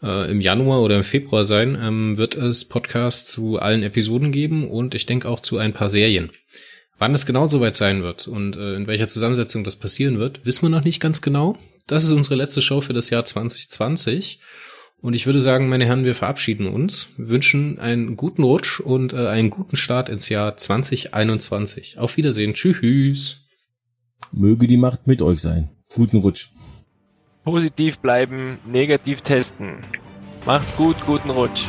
äh, 0.00 0.30
im 0.30 0.40
Januar 0.40 0.80
oder 0.80 0.96
im 0.96 1.02
Februar 1.02 1.44
sein, 1.44 1.76
ähm, 1.80 2.18
wird 2.18 2.36
es 2.36 2.64
Podcasts 2.66 3.32
zu 3.32 3.58
allen 3.58 3.82
Episoden 3.82 4.30
geben 4.30 4.68
und 4.68 4.94
ich 4.94 5.06
denke 5.06 5.28
auch 5.28 5.40
zu 5.40 5.58
ein 5.58 5.72
paar 5.72 5.88
Serien. 5.88 6.30
Wann 7.00 7.12
das 7.12 7.26
genau 7.26 7.48
soweit 7.48 7.74
sein 7.74 8.04
wird 8.04 8.28
und 8.28 8.56
äh, 8.56 8.76
in 8.76 8.86
welcher 8.86 9.08
Zusammensetzung 9.08 9.64
das 9.64 9.74
passieren 9.74 10.20
wird, 10.20 10.46
wissen 10.46 10.62
wir 10.62 10.68
noch 10.68 10.84
nicht 10.84 11.00
ganz 11.00 11.20
genau. 11.20 11.58
Das 11.88 12.04
ist 12.04 12.12
unsere 12.12 12.36
letzte 12.36 12.62
Show 12.62 12.80
für 12.80 12.92
das 12.92 13.10
Jahr 13.10 13.24
2020. 13.24 14.38
Und 15.02 15.16
ich 15.16 15.24
würde 15.26 15.40
sagen, 15.40 15.68
meine 15.68 15.86
Herren, 15.86 16.04
wir 16.04 16.14
verabschieden 16.14 16.66
uns, 16.66 17.08
wünschen 17.16 17.78
einen 17.78 18.16
guten 18.16 18.42
Rutsch 18.42 18.80
und 18.80 19.14
äh, 19.14 19.28
einen 19.28 19.48
guten 19.48 19.76
Start 19.76 20.08
ins 20.10 20.28
Jahr 20.28 20.56
2021. 20.56 21.98
Auf 21.98 22.16
Wiedersehen. 22.16 22.52
Tschüss. 22.52 23.46
Möge 24.32 24.66
die 24.66 24.76
Macht 24.76 25.06
mit 25.06 25.22
euch 25.22 25.40
sein. 25.40 25.70
Guten 25.94 26.18
Rutsch. 26.18 26.50
Positiv 27.44 27.98
bleiben, 27.98 28.58
negativ 28.66 29.22
testen. 29.22 29.78
Macht's 30.44 30.76
gut, 30.76 30.96
guten 31.06 31.30
Rutsch. 31.30 31.68